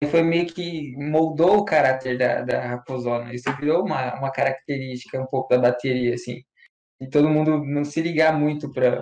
foi 0.06 0.24
meio 0.24 0.48
que 0.48 0.96
moldou 0.98 1.58
o 1.60 1.66
caráter 1.66 2.18
da, 2.18 2.42
da 2.42 2.68
Raposona. 2.68 3.34
Isso 3.34 3.52
virou 3.58 3.84
uma, 3.86 4.18
uma 4.18 4.32
característica 4.32 5.20
um 5.22 5.26
pouco 5.28 5.50
da 5.50 5.60
bateria, 5.60 6.14
assim. 6.16 6.44
E 7.00 7.08
todo 7.10 7.30
mundo 7.30 7.64
não 7.64 7.84
se 7.84 8.02
ligar 8.02 8.38
muito 8.38 8.72
para 8.72 9.02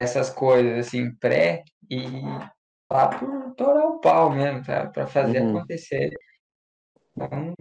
essas 0.00 0.30
coisas, 0.30 0.86
assim, 0.86 1.14
pré 1.16 1.62
e 1.90 2.00
lá 2.90 3.08
por 3.08 3.54
torar 3.54 3.86
o 3.86 4.00
pau 4.00 4.30
mesmo, 4.30 4.62
tá? 4.64 4.86
Pra 4.86 5.06
fazer 5.06 5.40
Uhum. 5.42 5.58
acontecer. 5.58 6.10
Então, 7.16 7.54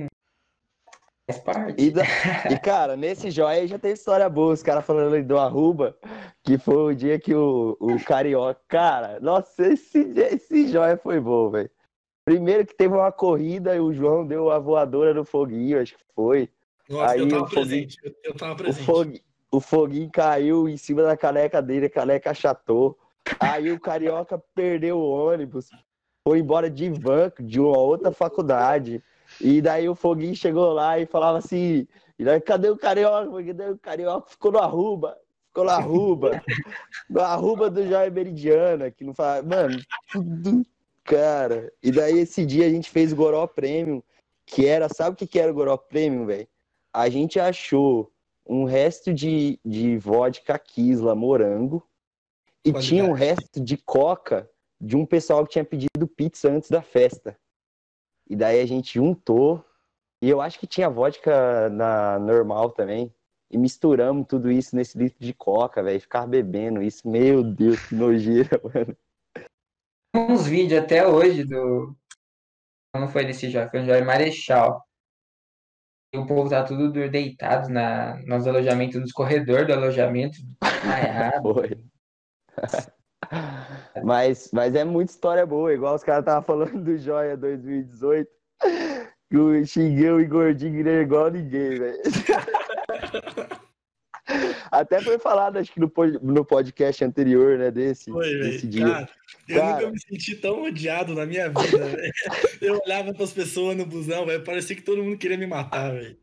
faz 1.34 1.40
parte. 1.44 1.82
E, 1.84 1.92
da- 1.92 2.04
e, 2.52 2.58
cara, 2.60 2.96
nesse 2.96 3.30
Joia 3.32 3.62
aí 3.62 3.68
já 3.68 3.78
teve 3.78 3.94
história 3.94 4.28
boa. 4.30 4.54
Os 4.54 4.64
caras 4.64 4.86
falando 4.86 5.14
ali 5.14 5.24
do 5.24 5.38
Arruba, 5.38 5.96
que 6.44 6.58
foi 6.58 6.94
o 6.94 6.96
dia 6.96 7.20
que 7.20 7.34
o, 7.34 7.78
o 7.80 8.04
Carioca. 8.04 8.60
Cara, 8.68 9.20
nossa, 9.20 9.68
esse, 9.68 10.00
esse 10.18 10.68
Joia 10.68 10.98
foi 10.98 11.20
bom, 11.20 11.50
velho. 11.50 11.70
Primeiro 12.26 12.66
que 12.66 12.76
teve 12.76 12.94
uma 12.94 13.12
corrida 13.12 13.76
e 13.76 13.80
o 13.80 13.94
João 13.94 14.26
deu 14.26 14.52
a 14.52 14.60
voadora 14.60 15.14
no 15.14 15.24
foguinho, 15.26 15.82
acho 15.82 15.96
que 15.98 16.04
foi. 16.16 16.50
Nossa, 16.88 17.14
Aí 17.14 17.20
eu 17.22 17.28
tava 17.28 17.44
o 17.44 17.48
foguinho- 17.48 17.68
presente. 17.68 17.98
Eu, 18.04 18.14
eu 18.24 18.36
tava 18.36 18.54
O, 18.54 18.58
presente. 18.58 18.86
fogue, 18.86 19.22
o 19.52 19.60
foguinho 19.60 20.10
caiu 20.12 20.68
em 20.70 20.78
cima 20.78 21.04
da 21.04 21.18
caneca 21.18 21.62
dele, 21.62 21.88
a 21.88 21.90
caneca 21.90 22.32
achatou. 22.32 22.98
Aí 23.40 23.72
o 23.72 23.80
Carioca 23.80 24.42
perdeu 24.56 24.98
o 24.98 25.10
ônibus, 25.10 25.70
foi 26.28 26.40
embora 26.40 26.70
de 26.70 26.90
van, 26.90 27.32
de 27.40 27.60
uma 27.60 27.78
outra 27.78 28.12
faculdade. 28.12 29.04
E 29.42 29.62
daí 29.62 29.88
o 29.88 29.96
foguinho 29.96 30.36
chegou 30.36 30.74
lá 30.74 31.00
e 31.00 31.06
falava 31.06 31.38
assim: 31.38 31.88
e 32.18 32.24
daí, 32.24 32.42
cadê 32.42 32.70
o 32.70 32.78
Carioca? 32.78 33.30
Porque 33.30 33.54
daí 33.54 33.72
o 33.72 33.78
Carioca 33.78 34.30
ficou 34.30 34.52
no 34.52 34.60
Arruba, 34.60 35.18
ficou 35.48 35.64
no 35.64 35.70
Arruba, 35.70 36.44
no 37.10 37.22
Arruba 37.22 37.70
do 37.70 37.88
Jair 37.88 38.12
Meridiana, 38.12 38.92
que 38.92 39.06
não 39.06 39.14
fala. 39.14 39.42
Mano, 39.42 39.80
tudo. 40.12 40.66
Cara, 41.06 41.72
e 41.82 41.92
daí 41.92 42.20
esse 42.20 42.46
dia 42.46 42.68
a 42.68 42.70
gente 42.70 42.90
fez 42.90 43.14
o 43.14 43.16
Goró 43.16 43.48
Premium, 43.48 44.04
que 44.46 44.68
era, 44.68 44.90
sabe 44.90 45.14
o 45.14 45.16
que 45.16 45.26
que 45.26 45.40
era 45.40 45.52
o 45.52 45.56
Goró 45.56 45.78
Premium, 45.78 46.26
velho? 46.26 46.48
A 46.94 47.10
gente 47.10 47.40
achou 47.40 48.12
um 48.46 48.64
resto 48.64 49.14
de, 49.14 49.60
de 49.64 49.98
vodka 49.98 50.60
Kisla 50.60 51.16
morango 51.16 51.88
e 52.66 52.72
Qualidade. 52.72 52.88
tinha 52.88 53.06
um 53.06 53.14
resto 53.14 53.62
de 53.62 53.78
coca 53.78 54.50
de 54.80 54.98
um 54.98 55.06
pessoal 55.06 55.46
que 55.46 55.54
tinha 55.54 55.66
pedido 55.66 56.08
pizza 56.08 56.50
antes 56.50 56.70
da 56.70 56.82
festa. 56.82 57.38
E 58.30 58.36
daí 58.36 58.62
a 58.62 58.66
gente 58.66 58.94
juntou 58.94 59.66
e 60.22 60.30
eu 60.30 60.42
acho 60.42 60.60
que 60.60 60.68
tinha 60.68 60.90
vodka 60.90 61.70
na 61.70 62.20
normal 62.20 62.72
também. 62.72 63.14
E 63.52 63.58
misturamos 63.58 64.28
tudo 64.28 64.52
isso 64.52 64.76
nesse 64.76 64.98
litro 64.98 65.20
de 65.20 65.34
coca, 65.34 65.82
velho. 65.82 66.00
Ficar 66.00 66.28
bebendo 66.28 66.84
isso. 66.84 67.08
Meu 67.08 67.44
Deus, 67.44 67.80
que 67.88 67.96
nojeira, 67.96 68.62
mano. 68.64 68.96
uns 70.14 70.46
vídeos 70.46 70.84
até 70.84 71.08
hoje 71.08 71.44
do. 71.44 71.96
Não 72.96 73.08
foi 73.08 73.26
desse 73.26 73.50
jogo, 73.50 73.70
foi 73.70 73.82
um 73.82 73.86
jogo 73.86 74.06
Marechal. 74.06 74.84
E 76.14 76.18
o 76.18 76.26
povo 76.26 76.50
tá 76.50 76.64
tudo 76.64 76.92
deitado 77.10 77.70
na, 77.70 78.18
nos 78.26 78.46
alojamentos, 78.48 79.00
nos 79.00 79.12
corredores 79.12 79.68
do 79.68 79.74
alojamento, 79.74 80.38
desmaiado. 80.62 81.54
Foi. 81.54 81.70
Mas, 84.04 84.50
mas 84.54 84.76
é 84.76 84.84
muita 84.84 85.12
história 85.12 85.46
boa, 85.46 85.74
igual 85.74 85.96
os 85.96 86.04
caras 86.04 86.22
estavam 86.22 86.44
falando 86.44 86.84
do 86.84 86.98
Joia 86.98 87.36
2018. 87.36 88.30
Que 89.30 89.38
o 89.38 89.66
Xingueu 89.66 90.20
e 90.20 90.26
Gordinho 90.26 90.88
é 90.88 91.02
igual 91.02 91.30
ninguém, 91.30 91.78
velho. 91.78 92.00
Até 94.72 95.02
foi 95.02 95.18
falado, 95.18 95.58
acho 95.58 95.72
que 95.72 95.80
no, 95.80 95.92
no 96.22 96.46
podcast 96.46 97.04
anterior, 97.04 97.58
né, 97.58 97.72
desse, 97.72 98.12
Foi, 98.12 98.26
desse 98.40 98.68
velho. 98.68 98.70
dia. 98.70 98.86
Cara, 98.88 99.10
eu 99.48 99.60
Cara. 99.60 99.76
nunca 99.76 99.92
me 99.92 100.00
senti 100.02 100.36
tão 100.36 100.64
odiado 100.64 101.16
na 101.16 101.26
minha 101.26 101.50
vida, 101.50 101.86
velho. 101.86 102.14
Eu 102.62 102.80
olhava 102.86 103.14
pras 103.14 103.32
pessoas 103.34 103.76
no 103.76 103.86
busão, 103.86 104.26
velho. 104.26 104.44
Parecia 104.44 104.76
que 104.76 104.82
todo 104.82 105.04
mundo 105.04 105.18
queria 105.18 105.38
me 105.38 105.48
matar, 105.48 105.92
velho. 105.94 106.18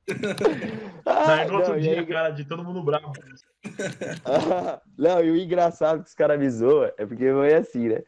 Ah, 1.05 1.47
outro 1.51 1.73
não, 1.73 1.81
dia, 1.81 2.01
aí- 2.01 2.07
cara, 2.07 2.31
de 2.31 2.45
todo 2.45 2.63
mundo 2.65 2.83
bravo. 2.83 3.13
Não, 4.97 5.25
e 5.25 5.31
o 5.31 5.37
engraçado 5.37 6.03
que 6.03 6.09
os 6.09 6.15
caras 6.15 6.39
me 6.39 6.49
zoam 6.49 6.91
é 6.97 7.05
porque 7.05 7.31
foi 7.33 7.55
assim, 7.55 7.89
né? 7.89 8.03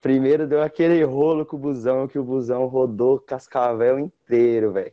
Primeiro 0.00 0.46
deu 0.46 0.62
aquele 0.62 1.02
rolo 1.04 1.44
com 1.46 1.56
o 1.56 1.58
busão, 1.58 2.08
que 2.08 2.18
o 2.18 2.24
busão 2.24 2.66
rodou 2.66 3.18
Cascavel 3.20 3.98
inteiro, 3.98 4.72
velho. 4.72 4.92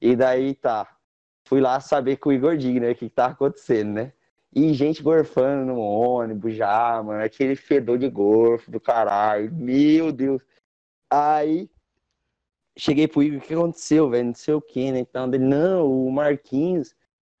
E 0.00 0.16
daí 0.16 0.54
tá. 0.54 0.91
Fui 1.52 1.60
lá 1.60 1.78
saber 1.80 2.16
com 2.16 2.30
o 2.30 2.32
Igor 2.32 2.56
Digno, 2.56 2.80
né? 2.80 2.92
O 2.92 2.94
que, 2.94 3.10
que 3.10 3.14
tava 3.14 3.34
acontecendo, 3.34 3.92
né? 3.92 4.14
E 4.54 4.72
gente 4.72 5.02
gorfando 5.02 5.66
no 5.66 5.78
ônibus 5.78 6.54
já, 6.54 7.02
mano. 7.02 7.22
Aquele 7.22 7.54
fedor 7.54 7.98
de 7.98 8.08
gorfo 8.08 8.70
do 8.70 8.80
caralho. 8.80 9.52
Meu 9.52 10.10
Deus. 10.10 10.40
Aí 11.10 11.68
cheguei 12.74 13.06
pro 13.06 13.22
Igor, 13.22 13.38
o 13.38 13.42
que 13.42 13.52
aconteceu, 13.52 14.08
velho? 14.08 14.28
Não 14.28 14.34
sei 14.34 14.54
o 14.54 14.62
que, 14.62 14.90
né? 14.92 15.00
Então, 15.00 15.28
dele, 15.28 15.44
não, 15.44 15.92
o 15.92 16.10
Marquinhos 16.10 16.94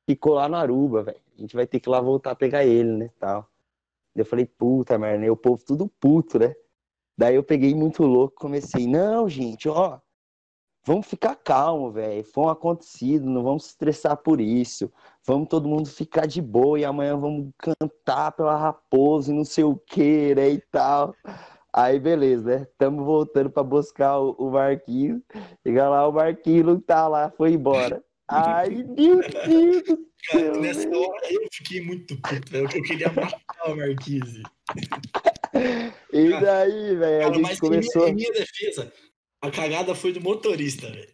ficou 0.04 0.34
lá 0.34 0.46
no 0.46 0.56
Aruba, 0.56 1.04
velho. 1.04 1.20
A 1.38 1.40
gente 1.40 1.56
vai 1.56 1.66
ter 1.66 1.80
que 1.80 1.88
ir 1.88 1.92
lá 1.92 1.98
voltar 1.98 2.32
a 2.32 2.36
pegar 2.36 2.66
ele, 2.66 2.92
né? 2.92 3.10
Tal. 3.18 3.48
Eu 4.14 4.26
falei, 4.26 4.44
puta 4.44 4.98
merda, 4.98 5.20
né? 5.20 5.30
O 5.30 5.36
povo 5.38 5.64
tudo 5.64 5.88
puto, 5.88 6.38
né? 6.38 6.54
Daí 7.16 7.36
eu 7.36 7.42
peguei 7.42 7.74
muito 7.74 8.02
louco, 8.02 8.34
comecei, 8.36 8.86
não, 8.86 9.26
gente, 9.26 9.70
ó, 9.70 10.00
vamos 10.84 11.06
ficar 11.06 11.36
calmo, 11.36 11.90
velho. 11.90 12.24
Foi 12.24 12.44
um 12.44 12.48
acontecido, 12.48 13.24
não 13.28 13.42
vamos 13.42 13.64
se 13.64 13.70
estressar 13.70 14.16
por 14.16 14.40
isso. 14.40 14.92
Vamos 15.24 15.48
todo 15.48 15.68
mundo 15.68 15.88
ficar 15.88 16.26
de 16.26 16.42
boa 16.42 16.78
e 16.78 16.84
amanhã 16.84 17.16
vamos 17.16 17.50
cantar 17.58 18.32
pela 18.32 18.56
raposa 18.56 19.30
e 19.30 19.34
não 19.34 19.44
sei 19.44 19.64
o 19.64 19.76
que, 19.76 20.34
né? 20.34 20.50
E 20.50 20.60
tal. 20.70 21.14
Aí, 21.72 21.98
beleza, 21.98 22.58
né? 22.58 22.66
Tamo 22.76 23.04
voltando 23.04 23.48
pra 23.50 23.62
buscar 23.62 24.18
o, 24.18 24.32
o 24.32 24.50
Marquinhos. 24.50 25.22
Chega 25.66 25.88
lá, 25.88 26.06
o 26.06 26.12
Marquinhos 26.12 26.66
não 26.66 26.80
tá 26.80 27.08
lá, 27.08 27.30
foi 27.30 27.52
embora. 27.52 28.04
Ai, 28.28 28.70
meu 28.84 29.20
Deus 29.28 29.82
do 29.84 29.98
céu. 30.30 30.60
nessa 30.60 30.80
velho. 30.80 31.00
hora 31.00 31.32
eu 31.32 31.48
fiquei 31.52 31.80
muito 31.82 32.20
puto. 32.20 32.56
Eu 32.56 32.68
queria 32.68 33.12
matar 33.12 33.70
o 33.70 33.76
Marquise. 33.76 34.42
E 36.12 36.30
daí, 36.40 36.96
velho, 36.96 37.28
a 37.28 37.32
gente 37.32 37.42
mas 37.42 37.60
começou. 37.60 38.08
em, 38.08 38.14
minha, 38.14 38.28
em 38.28 38.32
minha 38.32 38.44
defesa, 38.44 38.92
a 39.42 39.50
cagada 39.50 39.94
foi 39.94 40.12
do 40.12 40.20
motorista, 40.20 40.88
velho. 40.88 41.12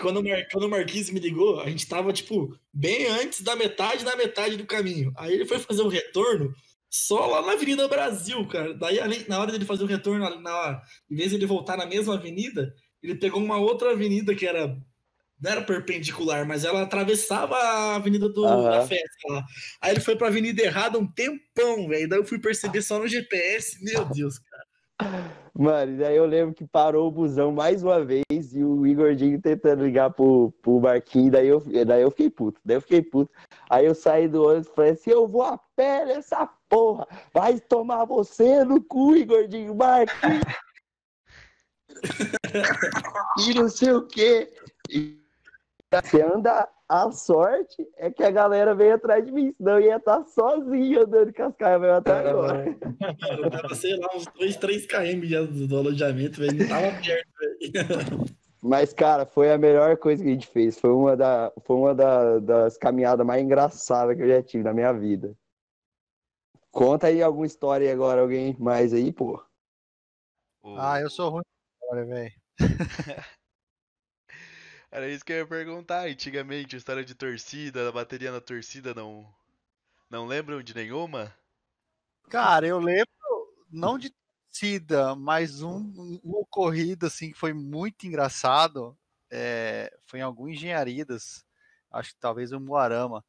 Quando 0.00 0.18
o, 0.20 0.24
Mar, 0.24 0.46
quando 0.50 0.64
o 0.64 0.68
Marquise 0.70 1.12
me 1.12 1.20
ligou, 1.20 1.60
a 1.60 1.68
gente 1.68 1.86
tava, 1.86 2.12
tipo, 2.12 2.56
bem 2.72 3.06
antes 3.06 3.40
da 3.42 3.54
metade 3.54 4.04
da 4.04 4.16
metade 4.16 4.56
do 4.56 4.64
caminho. 4.66 5.12
Aí 5.16 5.34
ele 5.34 5.44
foi 5.46 5.58
fazer 5.58 5.82
o 5.82 5.88
retorno 5.88 6.52
só 6.88 7.26
lá 7.26 7.42
na 7.46 7.52
Avenida 7.52 7.86
Brasil, 7.86 8.44
cara. 8.48 8.74
Daí, 8.74 8.98
além- 8.98 9.24
na 9.28 9.38
hora 9.38 9.52
dele 9.52 9.64
fazer 9.64 9.84
o 9.84 9.86
retorno, 9.86 10.18
na, 10.20 10.40
na- 10.40 10.82
em 11.10 11.14
vez 11.14 11.30
de 11.30 11.36
ele 11.36 11.46
voltar 11.46 11.76
na 11.76 11.86
mesma 11.86 12.14
avenida, 12.14 12.74
ele 13.02 13.14
pegou 13.14 13.40
uma 13.42 13.58
outra 13.58 13.90
avenida 13.92 14.34
que 14.34 14.46
era. 14.46 14.76
Não 15.42 15.50
era 15.50 15.62
perpendicular, 15.62 16.46
mas 16.46 16.64
ela 16.64 16.82
atravessava 16.82 17.56
a 17.56 17.94
avenida 17.96 18.28
do, 18.28 18.44
Aham. 18.44 18.70
da 18.70 18.86
festa 18.86 19.06
lá. 19.28 19.44
Aí 19.80 19.92
ele 19.92 20.00
foi 20.00 20.14
pra 20.14 20.26
avenida 20.28 20.62
errada 20.62 20.98
um 20.98 21.06
tempão, 21.06 21.88
velho. 21.88 22.08
Daí 22.08 22.18
eu 22.18 22.24
fui 22.26 22.38
perceber 22.38 22.82
só 22.82 22.98
no 22.98 23.08
GPS. 23.08 23.82
Meu 23.82 24.04
Deus, 24.04 24.38
cara. 24.38 24.64
Mano, 25.58 25.98
daí 25.98 26.16
eu 26.16 26.24
lembro 26.26 26.54
que 26.54 26.66
parou 26.66 27.08
o 27.08 27.10
busão 27.10 27.52
mais 27.52 27.82
uma 27.82 28.02
vez 28.04 28.24
e 28.30 28.62
o 28.62 28.86
Igordinho 28.86 29.40
tentando 29.40 29.84
ligar 29.84 30.10
pro, 30.10 30.52
pro 30.62 30.80
Marquinhos, 30.80 31.32
daí 31.32 31.48
eu, 31.48 31.62
daí 31.86 32.02
eu 32.02 32.10
fiquei 32.10 32.30
puto, 32.30 32.60
daí 32.64 32.76
eu 32.76 32.80
fiquei 32.80 33.02
puto. 33.02 33.30
Aí 33.68 33.84
eu 33.84 33.94
saí 33.94 34.28
do 34.28 34.44
ônibus 34.44 34.68
e 34.68 34.74
falei 34.74 34.90
assim, 34.92 35.10
eu 35.10 35.28
vou 35.28 35.42
a 35.42 35.58
pé 35.76 36.06
nessa 36.06 36.48
porra, 36.68 37.06
vai 37.34 37.58
tomar 37.60 38.04
você 38.04 38.64
no 38.64 38.82
cu, 38.82 39.16
Igordinho, 39.16 39.74
Marquinhos. 39.74 40.44
e 43.48 43.54
não 43.54 43.68
sei 43.68 43.92
o 43.92 44.06
quê. 44.06 44.52
E 44.88 45.20
você 45.92 46.22
anda 46.22 46.68
a 46.90 47.12
sorte 47.12 47.88
é 47.96 48.10
que 48.10 48.24
a 48.24 48.32
galera 48.32 48.74
veio 48.74 48.94
atrás 48.96 49.24
de 49.24 49.30
mim, 49.30 49.54
senão 49.56 49.74
eu 49.78 49.86
ia 49.86 49.96
estar 49.96 50.24
sozinho 50.24 51.02
andando 51.04 51.32
com 51.32 51.42
as 51.44 51.56
caras 51.56 51.88
até 51.90 52.12
agora. 52.28 52.76
Cara, 53.20 53.36
eu 53.40 53.50
tava, 53.50 53.74
sei 53.76 53.96
lá, 53.96 54.08
uns 54.16 54.26
2, 54.36 54.56
3 54.56 54.86
km 54.86 55.24
já 55.24 55.40
do, 55.42 55.68
do 55.68 55.78
alojamento, 55.78 56.40
velho. 56.40 56.58
Não 56.58 56.66
tava 56.66 56.90
perto, 57.00 57.28
velho. 57.38 58.24
Mas, 58.60 58.92
cara, 58.92 59.24
foi 59.24 59.52
a 59.52 59.56
melhor 59.56 59.96
coisa 59.98 60.22
que 60.22 60.28
a 60.28 60.32
gente 60.32 60.48
fez. 60.48 60.80
Foi 60.80 60.90
uma, 60.90 61.16
da, 61.16 61.52
foi 61.62 61.76
uma 61.76 61.94
da- 61.94 62.40
das 62.40 62.76
caminhadas 62.76 63.24
mais 63.24 63.40
engraçadas 63.42 64.16
que 64.16 64.22
eu 64.22 64.28
já 64.28 64.42
tive 64.42 64.64
na 64.64 64.74
minha 64.74 64.92
vida. 64.92 65.32
Conta 66.72 67.06
aí 67.06 67.22
alguma 67.22 67.46
história 67.46 67.86
aí 67.86 67.92
agora, 67.92 68.20
alguém 68.20 68.56
mais 68.58 68.92
aí, 68.92 69.12
pô. 69.12 69.40
Ah, 70.76 71.00
eu 71.00 71.08
sou 71.08 71.30
ruim 71.30 71.42
agora, 71.82 72.04
velho. 72.04 72.32
Era 74.92 75.08
isso 75.08 75.24
que 75.24 75.32
eu 75.32 75.38
ia 75.38 75.46
perguntar. 75.48 76.06
Antigamente, 76.06 76.76
história 76.76 77.04
de 77.04 77.12
torcida, 77.14 77.84
da 77.84 77.90
bateria 77.90 78.30
na 78.30 78.40
torcida, 78.40 78.94
não. 78.94 79.28
Não 80.10 80.26
lembram 80.26 80.62
de 80.62 80.74
nenhuma? 80.74 81.34
Cara, 82.28 82.66
eu 82.66 82.78
lembro, 82.78 83.08
não 83.70 83.98
de 83.98 84.10
torcida, 84.50 85.14
mas 85.16 85.62
um, 85.62 85.76
um- 85.96 86.20
uma 86.24 86.44
corrida 86.50 87.06
assim 87.08 87.32
que 87.32 87.38
foi 87.38 87.52
muito 87.52 88.06
engraçado. 88.06 88.96
é, 89.32 89.92
foi 90.06 90.18
em 90.20 90.22
algum 90.22 90.48
Engenharidas, 90.48 91.44
acho 91.92 92.12
que 92.14 92.20
talvez 92.20 92.52
um 92.52 92.60
Moarama, 92.60 93.24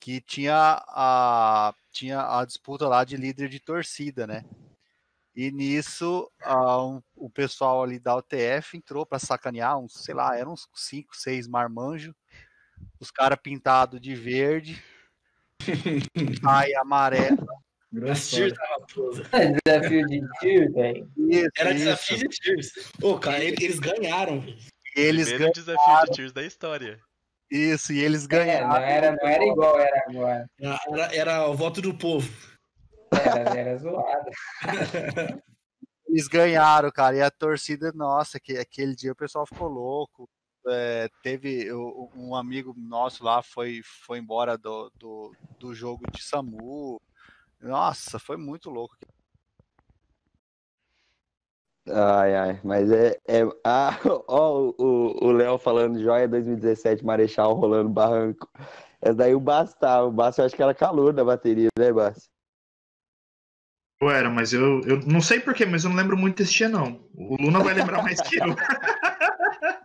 que 0.00 0.20
tinha 0.22 0.82
a, 0.88 1.74
tinha 1.92 2.20
a 2.40 2.44
disputa 2.46 2.88
lá 2.88 3.04
de 3.04 3.16
líder 3.16 3.48
de 3.50 3.60
torcida, 3.60 4.26
né? 4.26 4.44
E 5.40 5.52
nisso 5.52 6.28
um- 6.44 7.00
o 7.14 7.30
pessoal 7.30 7.84
ali 7.84 8.00
da 8.00 8.16
UTF 8.16 8.76
entrou 8.76 9.06
para 9.06 9.20
sacanear, 9.20 9.78
uns, 9.78 9.92
sei 9.92 10.12
lá, 10.12 10.36
eram 10.36 10.52
uns 10.54 10.66
5, 10.74 11.16
6 11.16 11.46
marmanjos, 11.46 12.12
os 12.98 13.12
caras 13.12 13.38
pintados 13.40 14.00
de 14.00 14.16
verde, 14.16 14.82
ai 16.44 16.74
amarelo. 16.74 17.46
Tears 17.92 18.52
da 18.52 18.66
raposa. 18.66 19.22
É 19.32 19.52
desafio 19.64 20.06
de 20.08 20.20
tiro, 20.40 20.72
velho. 20.74 21.10
Era 21.56 21.70
isso. 21.70 21.78
desafio 21.84 22.18
de 22.18 22.28
Tears. 22.40 22.72
Ô, 23.00 23.16
cara, 23.18 23.42
ele- 23.44 23.64
eles 23.64 23.78
ganharam. 23.78 24.44
Eles 24.96 25.28
Primeiro 25.28 25.38
ganham 25.38 25.52
desafio 25.52 26.04
de 26.06 26.12
tiros 26.16 26.32
da 26.32 26.42
história. 26.42 26.98
isso, 27.48 27.92
e 27.92 28.00
eles 28.00 28.24
É, 28.24 28.26
ganharam. 28.26 28.68
não 28.68 28.76
era, 28.76 29.12
não 29.12 29.28
era 29.28 29.44
igual 29.46 29.78
era 29.78 30.04
agora. 30.08 30.50
Era, 30.60 31.14
era 31.14 31.46
o 31.48 31.54
voto 31.54 31.80
do 31.80 31.94
povo. 31.94 32.28
Era, 33.10 33.58
era 33.58 33.76
zoado. 33.78 34.30
Eles 36.08 36.26
ganharam, 36.26 36.90
cara. 36.90 37.16
E 37.16 37.22
a 37.22 37.30
torcida, 37.30 37.92
nossa, 37.94 38.40
que 38.40 38.56
aquele 38.56 38.94
dia 38.94 39.12
o 39.12 39.16
pessoal 39.16 39.46
ficou 39.46 39.68
louco. 39.68 40.28
É, 40.66 41.08
teve 41.22 41.72
um 41.72 42.34
amigo 42.34 42.74
nosso 42.76 43.24
lá 43.24 43.42
foi, 43.42 43.80
foi 44.06 44.18
embora 44.18 44.58
do, 44.58 44.90
do, 44.98 45.32
do 45.58 45.74
jogo 45.74 46.04
de 46.10 46.22
SAMU. 46.22 47.00
Nossa, 47.60 48.18
foi 48.18 48.36
muito 48.36 48.70
louco. 48.70 48.96
Ai, 51.90 52.34
ai, 52.34 52.60
mas 52.62 52.90
é. 52.90 53.18
é 53.26 53.42
ah, 53.64 53.90
ó, 54.28 54.72
o 54.78 55.26
o 55.26 55.32
Léo 55.32 55.58
falando 55.58 56.02
Joia 56.02 56.28
2017, 56.28 57.04
Marechal 57.04 57.54
rolando 57.54 57.88
barranco. 57.88 58.48
Essa 59.00 59.14
daí 59.14 59.34
o 59.34 59.40
Basta, 59.40 60.02
o 60.02 60.10
Basta 60.10 60.42
eu 60.42 60.46
acho 60.46 60.56
que 60.56 60.62
era 60.62 60.74
calor 60.74 61.12
da 61.12 61.24
bateria, 61.24 61.68
né, 61.78 61.92
Basta? 61.92 62.28
Eu 64.00 64.10
era, 64.10 64.30
mas 64.30 64.52
eu, 64.52 64.80
eu 64.82 65.00
não 65.06 65.20
sei 65.20 65.40
porquê, 65.40 65.66
mas 65.66 65.82
eu 65.84 65.90
não 65.90 65.96
lembro 65.96 66.16
muito 66.16 66.36
desse 66.36 66.52
dia, 66.54 66.68
não. 66.68 67.04
O 67.14 67.36
Luna 67.40 67.58
vai 67.60 67.74
lembrar 67.74 68.02
mais 68.02 68.20
que 68.20 68.36
eu. 68.38 68.44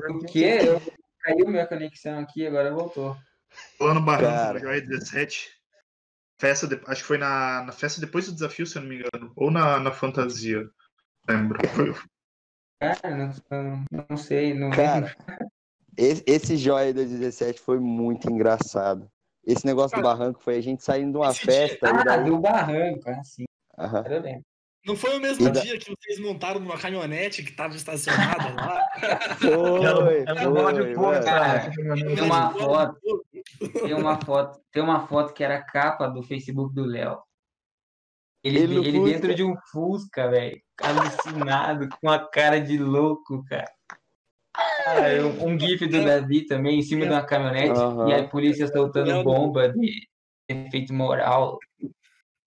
O 0.09 0.19
quê? 0.25 0.59
Eu 0.61 0.81
caiu 1.19 1.47
minha 1.47 1.65
conexão 1.65 2.19
aqui, 2.19 2.45
agora 2.45 2.73
voltou. 2.73 3.17
Lá 3.79 3.93
no 3.93 4.01
Barranco. 4.01 4.59
Joia 4.59 4.81
17. 4.81 5.49
Festa 6.39 6.67
de- 6.67 6.81
acho 6.87 7.01
que 7.01 7.07
foi 7.07 7.17
na, 7.17 7.63
na 7.63 7.71
festa 7.71 8.01
depois 8.01 8.25
do 8.27 8.33
desafio, 8.33 8.65
se 8.67 8.77
eu 8.77 8.81
não 8.81 8.89
me 8.89 8.95
engano. 8.97 9.31
Ou 9.35 9.49
na, 9.49 9.79
na 9.79 9.91
fantasia. 9.91 10.67
Lembro. 11.27 11.59
Foi, 11.69 11.93
Cara, 12.81 13.15
não, 13.15 13.85
não, 14.09 14.17
sei, 14.17 14.53
não 14.53 14.69
Cara, 14.71 15.15
esse, 15.97 16.23
esse 16.27 16.57
Joia 16.57 16.93
2017 16.93 17.61
foi 17.61 17.79
muito 17.79 18.29
engraçado. 18.29 19.09
Esse 19.45 19.65
negócio 19.65 19.95
do 19.97 20.03
barranco 20.03 20.41
foi 20.41 20.57
a 20.57 20.61
gente 20.61 20.83
saindo 20.83 21.11
de 21.13 21.17
uma 21.17 21.33
festa. 21.33 21.87
e 21.87 21.89
Ah, 21.89 22.03
daí- 22.03 22.25
do 22.25 22.37
barranco, 22.39 23.09
assim. 23.09 23.45
Aham. 23.77 24.03
Eu 24.07 24.21
lembro. 24.21 24.43
Não 24.85 24.97
foi 24.97 25.17
o 25.17 25.21
mesmo 25.21 25.49
da- 25.49 25.61
dia 25.61 25.79
que 25.79 25.89
vocês 25.89 26.19
montaram 26.19 26.59
numa 26.59 26.77
caminhonete 26.77 27.41
que 27.41 27.53
tava 27.53 27.73
estacionada 27.75 28.53
lá? 28.53 28.85
Foi, 29.39 31.23
cara. 31.23 31.71
Tem 31.71 32.23
uma 32.23 32.51
foto, 32.51 32.99
tem 33.81 33.93
uma 33.93 34.19
foto, 34.21 34.61
tem 34.71 34.83
uma 34.83 35.07
foto 35.07 35.33
que 35.33 35.43
era 35.43 35.55
a 35.55 35.63
capa 35.63 36.07
do 36.07 36.21
Facebook 36.21 36.73
do 36.75 36.83
Léo. 36.85 37.19
Ele, 38.43 38.59
Ele 38.59 38.87
ele 38.89 39.03
dentro 39.13 39.33
de 39.33 39.41
um 39.43 39.55
Fusca, 39.71 40.29
velho, 40.29 40.61
alucinado, 40.81 41.87
com 42.01 42.09
a 42.09 42.19
cara 42.19 42.59
de 42.59 42.77
louco, 42.77 43.41
cara. 43.45 43.71
Ah, 44.55 44.95
um, 45.41 45.53
um 45.53 45.59
gif 45.59 45.87
do 45.87 46.03
Davi 46.03 46.45
também, 46.45 46.79
em 46.79 46.81
cima 46.83 47.05
de 47.05 47.11
uma 47.11 47.23
caminhonete, 47.25 47.79
Aham. 47.79 48.09
e 48.09 48.13
a 48.13 48.27
polícia 48.27 48.67
soltando 48.67 49.23
bomba 49.23 49.69
de 49.69 50.07
efeito 50.49 50.93
moral. 50.93 51.57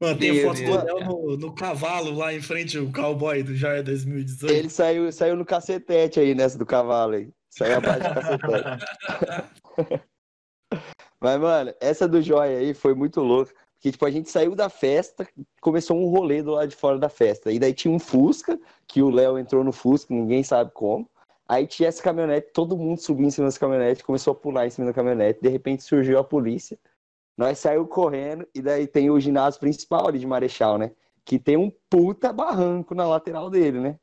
Mano, 0.00 0.18
tem 0.18 0.42
foto 0.42 0.62
do 0.62 0.84
Léo 0.84 1.00
no, 1.00 1.36
no 1.38 1.54
cavalo 1.54 2.12
lá 2.14 2.34
em 2.34 2.40
frente 2.40 2.76
ao 2.76 2.86
cowboy 2.92 3.42
do 3.42 3.54
Joia 3.54 3.82
2018. 3.82 4.52
Ele 4.52 4.68
saiu, 4.68 5.10
saiu 5.10 5.36
no 5.36 5.44
cacetete 5.44 6.20
aí 6.20 6.34
nessa 6.34 6.58
do 6.58 6.66
cavalo 6.66 7.14
aí. 7.14 7.30
Saiu 7.48 7.76
abaixo 7.76 8.00
do 8.00 8.14
cacetete. 8.14 8.84
Mas, 11.18 11.40
mano, 11.40 11.74
essa 11.80 12.06
do 12.06 12.20
Joia 12.20 12.58
aí 12.58 12.74
foi 12.74 12.94
muito 12.94 13.20
louca. 13.20 13.54
Porque, 13.74 13.92
tipo, 13.92 14.04
a 14.04 14.10
gente 14.10 14.30
saiu 14.30 14.54
da 14.54 14.68
festa, 14.68 15.26
começou 15.60 15.96
um 15.96 16.08
rolê 16.10 16.42
do 16.42 16.52
lado 16.52 16.68
de 16.68 16.76
fora 16.76 16.98
da 16.98 17.08
festa. 17.08 17.50
E 17.50 17.58
daí 17.58 17.72
tinha 17.72 17.92
um 17.92 17.98
Fusca, 17.98 18.58
que 18.86 19.02
o 19.02 19.10
Léo 19.10 19.38
entrou 19.38 19.62
no 19.64 19.72
Fusca, 19.72 20.12
ninguém 20.12 20.42
sabe 20.42 20.72
como. 20.72 21.08
Aí 21.48 21.66
tinha 21.66 21.88
essa 21.88 22.02
caminhonete, 22.02 22.50
todo 22.52 22.76
mundo 22.76 23.00
subiu 23.00 23.26
em 23.26 23.30
cima 23.30 23.46
dessa 23.46 23.60
caminhonete, 23.60 24.02
começou 24.02 24.32
a 24.32 24.34
pular 24.34 24.66
em 24.66 24.70
cima 24.70 24.88
da 24.88 24.92
caminhonete. 24.92 25.40
De 25.40 25.48
repente 25.48 25.84
surgiu 25.84 26.18
a 26.18 26.24
polícia. 26.24 26.78
Nós 27.36 27.58
saímos 27.58 27.88
correndo, 27.90 28.46
e 28.54 28.62
daí 28.62 28.86
tem 28.86 29.10
o 29.10 29.20
ginásio 29.20 29.60
principal 29.60 30.08
ali 30.08 30.18
de 30.18 30.26
Marechal, 30.26 30.78
né? 30.78 30.92
Que 31.24 31.38
tem 31.38 31.56
um 31.56 31.70
puta 31.90 32.32
barranco 32.32 32.94
na 32.94 33.06
lateral 33.06 33.50
dele, 33.50 33.78
né? 33.78 33.98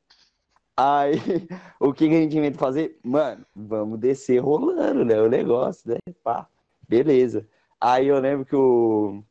Aí, 0.76 1.14
o 1.80 1.94
que, 1.94 2.08
que 2.08 2.16
a 2.16 2.22
gente 2.22 2.38
inventa 2.38 2.58
fazer? 2.58 3.00
Mano, 3.04 3.46
vamos 3.56 4.00
descer 4.00 4.40
rolando, 4.40 5.04
né? 5.04 5.20
O 5.22 5.30
negócio, 5.30 5.90
né? 5.90 5.98
Pá, 6.24 6.48
beleza. 6.88 7.48
Aí 7.80 8.08
eu 8.08 8.20
lembro 8.20 8.46
que 8.46 8.56
o. 8.56 9.24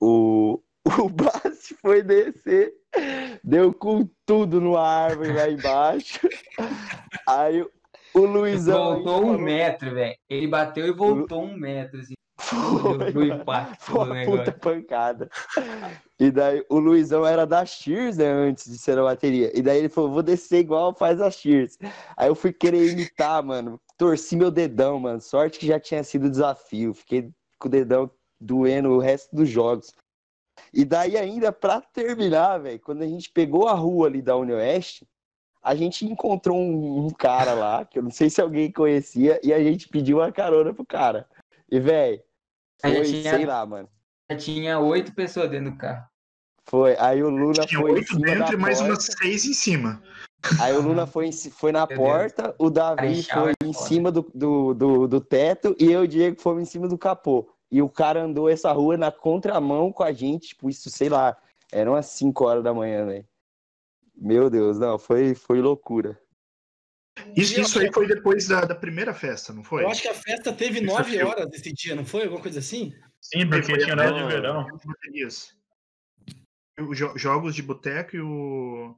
O. 0.00 0.60
O 0.98 1.08
Basti 1.08 1.74
foi 1.80 2.02
descer, 2.02 2.74
deu 3.42 3.72
com 3.72 4.06
tudo 4.26 4.60
numa 4.60 4.82
árvore 4.82 5.32
lá 5.32 5.48
embaixo. 5.48 6.28
Aí 7.26 7.64
o 8.12 8.20
Luizão. 8.20 8.96
Voltou 8.96 9.26
um 9.26 9.38
metro, 9.38 9.94
velho. 9.94 10.16
Ele 10.28 10.48
bateu 10.48 10.86
e 10.86 10.92
voltou 10.92 11.44
um 11.44 11.56
metro, 11.56 12.00
assim. 12.00 12.14
Foi, 12.52 13.12
do, 13.12 13.24
impacto 13.24 13.84
Foi 13.84 14.04
uma 14.04 14.24
puta 14.24 14.52
pancada. 14.52 15.30
E 16.18 16.30
daí 16.30 16.64
o 16.68 16.78
Luizão 16.78 17.26
era 17.26 17.46
da 17.46 17.64
Shears, 17.64 18.18
né, 18.18 18.26
antes 18.26 18.70
de 18.70 18.78
ser 18.78 18.98
a 18.98 19.02
bateria. 19.02 19.50
E 19.56 19.62
daí 19.62 19.78
ele 19.78 19.88
falou, 19.88 20.10
vou 20.10 20.22
descer 20.22 20.60
igual 20.60 20.94
faz 20.94 21.20
a 21.20 21.30
Shears. 21.30 21.78
Aí 22.16 22.28
eu 22.28 22.34
fui 22.34 22.52
querer 22.52 22.92
imitar, 22.92 23.42
mano. 23.42 23.80
Torci 23.96 24.36
meu 24.36 24.50
dedão, 24.50 25.00
mano. 25.00 25.20
Sorte 25.20 25.58
que 25.58 25.66
já 25.66 25.80
tinha 25.80 26.04
sido 26.04 26.30
desafio. 26.30 26.94
Fiquei 26.94 27.30
com 27.58 27.68
o 27.68 27.70
dedão 27.70 28.10
doendo 28.40 28.90
o 28.90 28.98
resto 28.98 29.34
dos 29.34 29.48
jogos. 29.48 29.94
E 30.72 30.84
daí 30.84 31.16
ainda, 31.16 31.52
pra 31.52 31.80
terminar, 31.80 32.58
velho, 32.58 32.80
quando 32.80 33.02
a 33.02 33.06
gente 33.06 33.30
pegou 33.30 33.68
a 33.68 33.74
rua 33.74 34.06
ali 34.06 34.22
da 34.22 34.36
Unioeste, 34.36 35.06
a 35.62 35.74
gente 35.74 36.04
encontrou 36.04 36.58
um, 36.58 37.06
um 37.06 37.10
cara 37.10 37.54
lá, 37.54 37.84
que 37.84 37.98
eu 37.98 38.02
não 38.02 38.10
sei 38.10 38.28
se 38.28 38.40
alguém 38.40 38.70
conhecia, 38.70 39.40
e 39.42 39.52
a 39.52 39.62
gente 39.62 39.88
pediu 39.88 40.18
uma 40.18 40.32
carona 40.32 40.74
pro 40.74 40.84
cara. 40.84 41.26
E, 41.70 41.78
velho, 41.78 42.20
Aí 42.82 42.96
foi, 42.96 43.04
tinha- 43.04 43.34
sei 43.36 43.46
lá, 43.46 43.64
mano. 43.64 43.88
Já 44.30 44.36
tinha 44.36 44.78
oito 44.78 45.14
pessoas 45.14 45.50
dentro 45.50 45.70
do 45.72 45.76
carro. 45.78 46.06
Foi. 46.64 46.96
Aí 46.98 47.22
o 47.22 47.28
Luna 47.28 47.66
Tinha 47.66 47.80
foi 47.80 47.92
oito 47.92 48.16
dentro 48.18 48.54
e 48.54 48.56
mais 48.56 48.80
umas 48.80 49.04
seis 49.04 49.44
em 49.44 49.52
cima. 49.52 50.02
Aí 50.60 50.72
o 50.74 50.80
Luna 50.80 51.06
foi, 51.06 51.30
foi 51.32 51.70
na 51.72 51.86
Meu 51.86 51.96
porta, 51.96 52.54
o 52.58 52.68
Davi 52.70 53.02
Marechal 53.02 53.42
foi 53.44 53.52
é 53.52 53.66
em 53.66 53.72
foda. 53.72 53.86
cima 53.86 54.10
do, 54.12 54.22
do, 54.34 54.74
do, 54.74 55.08
do 55.08 55.20
teto 55.20 55.74
e 55.78 55.90
eu 55.90 56.02
e 56.02 56.04
o 56.04 56.08
Diego 56.08 56.40
fomos 56.40 56.62
em 56.62 56.66
cima 56.66 56.88
do 56.88 56.98
capô. 56.98 57.48
E 57.70 57.80
o 57.80 57.88
cara 57.88 58.22
andou 58.22 58.48
essa 58.48 58.70
rua 58.72 58.96
na 58.96 59.10
contramão 59.10 59.92
com 59.92 60.02
a 60.02 60.12
gente, 60.12 60.48
tipo, 60.48 60.68
isso, 60.68 60.90
sei 60.90 61.08
lá, 61.08 61.36
eram 61.70 61.92
umas 61.92 62.06
5 62.06 62.44
horas 62.44 62.62
da 62.62 62.74
manhã, 62.74 63.06
velho. 63.06 63.26
Meu 64.14 64.50
Deus, 64.50 64.78
não, 64.78 64.98
foi, 64.98 65.34
foi 65.34 65.60
loucura. 65.60 66.20
Isso, 67.36 67.60
isso 67.60 67.78
aí 67.78 67.90
foi 67.92 68.06
depois 68.06 68.46
da, 68.48 68.62
da 68.64 68.74
primeira 68.74 69.12
festa, 69.12 69.52
não 69.52 69.62
foi? 69.62 69.84
Eu 69.84 69.90
acho 69.90 70.02
que 70.02 70.08
a 70.08 70.14
festa 70.14 70.52
teve 70.52 70.78
Isso 70.78 70.86
nove 70.86 71.16
é 71.16 71.24
horas 71.24 71.52
esse 71.52 71.72
dia, 71.72 71.94
não 71.94 72.04
foi? 72.04 72.22
Alguma 72.24 72.40
coisa 72.40 72.58
assim? 72.58 72.92
Sim, 73.20 73.46
porque 73.48 73.62
Foi 73.64 73.78
tinha 73.78 73.94
horário 73.94 74.16
de 74.16 74.34
verão. 74.34 74.66
Os 76.80 76.96
jo- 76.98 77.16
jogos 77.16 77.54
de 77.54 77.62
boteco 77.62 78.16
e 78.16 78.20
o 78.20 78.96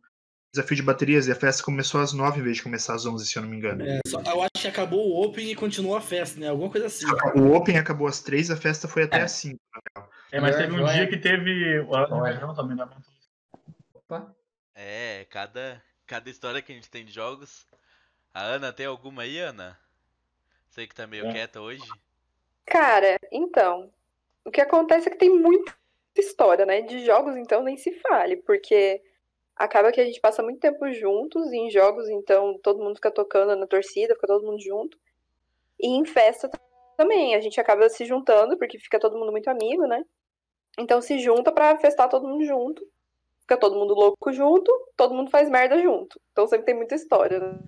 desafio 0.55 0.77
de 0.77 0.83
baterias. 0.83 1.27
E 1.27 1.33
a 1.33 1.35
festa 1.35 1.63
começou 1.65 2.01
às 2.01 2.13
nove 2.13 2.41
em 2.41 2.45
vez 2.45 2.57
de 2.59 2.63
começar 2.63 2.95
às 2.95 3.05
onze, 3.05 3.27
se 3.27 3.37
eu 3.37 3.43
não 3.43 3.51
me 3.51 3.57
engano. 3.57 3.85
É, 3.85 4.01
só- 4.07 4.21
eu 4.23 4.43
acho 4.43 4.63
que 4.63 4.69
acabou 4.69 5.01
o 5.09 5.23
Open 5.25 5.51
e 5.51 5.57
continuou 5.57 5.97
a 5.97 6.01
festa, 6.01 6.39
né? 6.39 6.49
Alguma 6.49 6.71
coisa 6.71 6.87
assim. 6.87 7.05
O 7.37 7.53
Open 7.53 7.77
acabou 7.77 8.07
às 8.07 8.23
três, 8.23 8.51
a 8.51 8.57
festa 8.57 8.87
foi 8.87 9.03
até 9.03 9.19
É. 9.19 9.23
às 9.23 9.33
cinco. 9.33 9.59
É, 10.31 10.41
mas 10.41 10.57
Melhor 10.57 10.71
teve 10.71 10.83
um 10.83 10.87
dia 10.87 11.07
que 11.09 11.17
teve 11.19 11.81
o 11.81 11.91
horário 11.91 12.15
de 12.15 12.21
Olha. 12.21 12.33
verão 12.35 12.55
também, 12.55 12.77
né? 12.77 12.89
Opa. 13.95 14.35
É, 14.75 15.27
cada, 15.31 15.83
cada 16.07 16.31
história 16.31 16.63
que 16.63 16.73
a 16.73 16.75
gente 16.75 16.89
tem 16.91 17.05
de 17.05 17.13
jogos. 17.13 17.67
A 18.35 18.43
Ana 18.43 18.73
tem 18.73 18.85
alguma 18.85 19.23
aí, 19.23 19.39
Ana? 19.39 19.79
Sei 20.69 20.89
que 20.89 20.95
tá 20.95 21.07
meio 21.07 21.25
É. 21.27 21.33
quieta 21.33 21.61
hoje. 21.61 22.01
Cara, 22.67 23.17
então, 23.31 23.93
o 24.45 24.51
que 24.51 24.61
acontece 24.61 25.07
é 25.07 25.13
que 25.13 25.19
tem 25.19 25.31
muita 25.31 25.73
história, 26.17 26.67
né? 26.67 26.83
De 26.83 27.05
jogos, 27.05 27.37
então, 27.37 27.63
nem 27.63 27.77
se 27.77 27.93
fale, 28.01 28.39
porque 28.39 29.01
acaba 29.55 29.93
que 29.93 30.01
a 30.01 30.05
gente 30.05 30.21
passa 30.21 30.43
muito 30.43 30.59
tempo 30.59 30.93
juntos, 30.93 31.53
e 31.53 31.57
em 31.59 31.71
jogos, 31.71 32.09
então, 32.09 32.59
todo 32.59 32.83
mundo 32.83 32.97
fica 32.97 33.13
tocando 33.13 33.55
na 33.55 33.69
torcida, 33.69 34.17
fica 34.17 34.27
todo 34.27 34.45
mundo 34.45 34.61
junto. 34.61 34.99
E 35.79 35.87
em 35.87 36.05
festa 36.05 36.51
também, 36.97 37.37
a 37.37 37.41
gente 37.41 37.61
acaba 37.61 37.89
se 37.89 38.05
juntando, 38.05 38.59
porque 38.59 38.81
fica 38.81 38.99
todo 38.99 39.17
mundo 39.17 39.31
muito 39.31 39.49
amigo, 39.49 39.87
né? 39.87 40.05
Então 40.77 41.01
se 41.01 41.21
junta 41.21 41.53
pra 41.53 41.77
festar 41.79 42.09
todo 42.09 42.27
mundo 42.27 42.45
junto. 42.45 42.85
Fica 43.43 43.57
todo 43.57 43.77
mundo 43.77 43.95
louco 43.95 44.33
junto, 44.33 44.73
todo 44.97 45.15
mundo 45.15 45.31
faz 45.31 45.49
merda 45.49 45.81
junto. 45.81 46.21
Então 46.33 46.49
sempre 46.49 46.67
tem 46.67 46.75
muita 46.75 46.97
história, 46.97 47.39
né? 47.39 47.59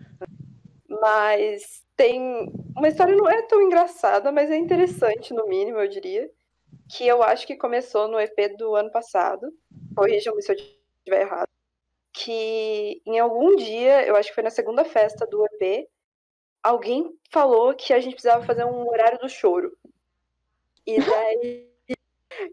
Mas 0.89 1.85
tem. 1.97 2.53
Uma 2.77 2.89
história 2.89 3.17
não 3.17 3.29
é 3.29 3.43
tão 3.43 3.63
engraçada, 3.63 4.31
mas 4.31 4.51
é 4.51 4.57
interessante, 4.57 5.33
no 5.33 5.47
mínimo, 5.47 5.79
eu 5.79 5.89
diria. 5.89 6.31
Que 6.89 7.07
eu 7.07 7.23
acho 7.23 7.47
que 7.47 7.57
começou 7.57 8.07
no 8.07 8.21
EP 8.21 8.57
do 8.57 8.77
ano 8.77 8.91
passado. 8.91 9.53
Corrijam-me 9.97 10.43
se 10.43 10.53
eu 10.53 10.57
estiver 10.57 11.23
errado. 11.23 11.49
Que 12.13 13.03
em 13.05 13.19
algum 13.19 13.57
dia, 13.57 14.07
eu 14.07 14.17
acho 14.17 14.29
que 14.29 14.35
foi 14.35 14.45
na 14.45 14.51
segunda 14.51 14.85
festa 14.85 15.27
do 15.27 15.45
EP, 15.45 15.89
alguém 16.63 17.17
falou 17.31 17.75
que 17.75 17.93
a 17.93 18.01
gente 18.01 18.15
precisava 18.15 18.45
fazer 18.45 18.65
um 18.65 18.89
horário 18.89 19.19
do 19.19 19.29
choro. 19.29 19.77
E 20.87 20.97
daí. 21.01 21.71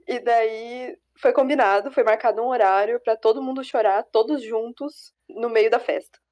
e 0.07 0.19
daí 0.19 0.97
foi 1.15 1.31
combinado, 1.33 1.91
foi 1.91 2.03
marcado 2.03 2.41
um 2.41 2.47
horário 2.47 2.99
pra 2.99 3.15
todo 3.15 3.41
mundo 3.41 3.63
chorar, 3.63 4.03
todos 4.03 4.41
juntos, 4.41 5.13
no 5.29 5.49
meio 5.49 5.69
da 5.69 5.79
festa. 5.79 6.22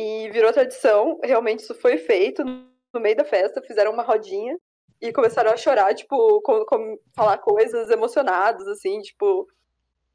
E 0.00 0.30
virou 0.30 0.52
tradição, 0.52 1.18
realmente 1.24 1.58
isso 1.64 1.74
foi 1.74 1.98
feito 1.98 2.44
no 2.44 3.00
meio 3.00 3.16
da 3.16 3.24
festa, 3.24 3.60
fizeram 3.60 3.90
uma 3.92 4.04
rodinha 4.04 4.56
e 5.00 5.12
começaram 5.12 5.50
a 5.50 5.56
chorar, 5.56 5.92
tipo, 5.92 6.40
com, 6.42 6.64
com- 6.64 6.98
falar 7.16 7.38
coisas 7.38 7.90
emocionadas, 7.90 8.64
assim, 8.68 9.00
tipo, 9.00 9.48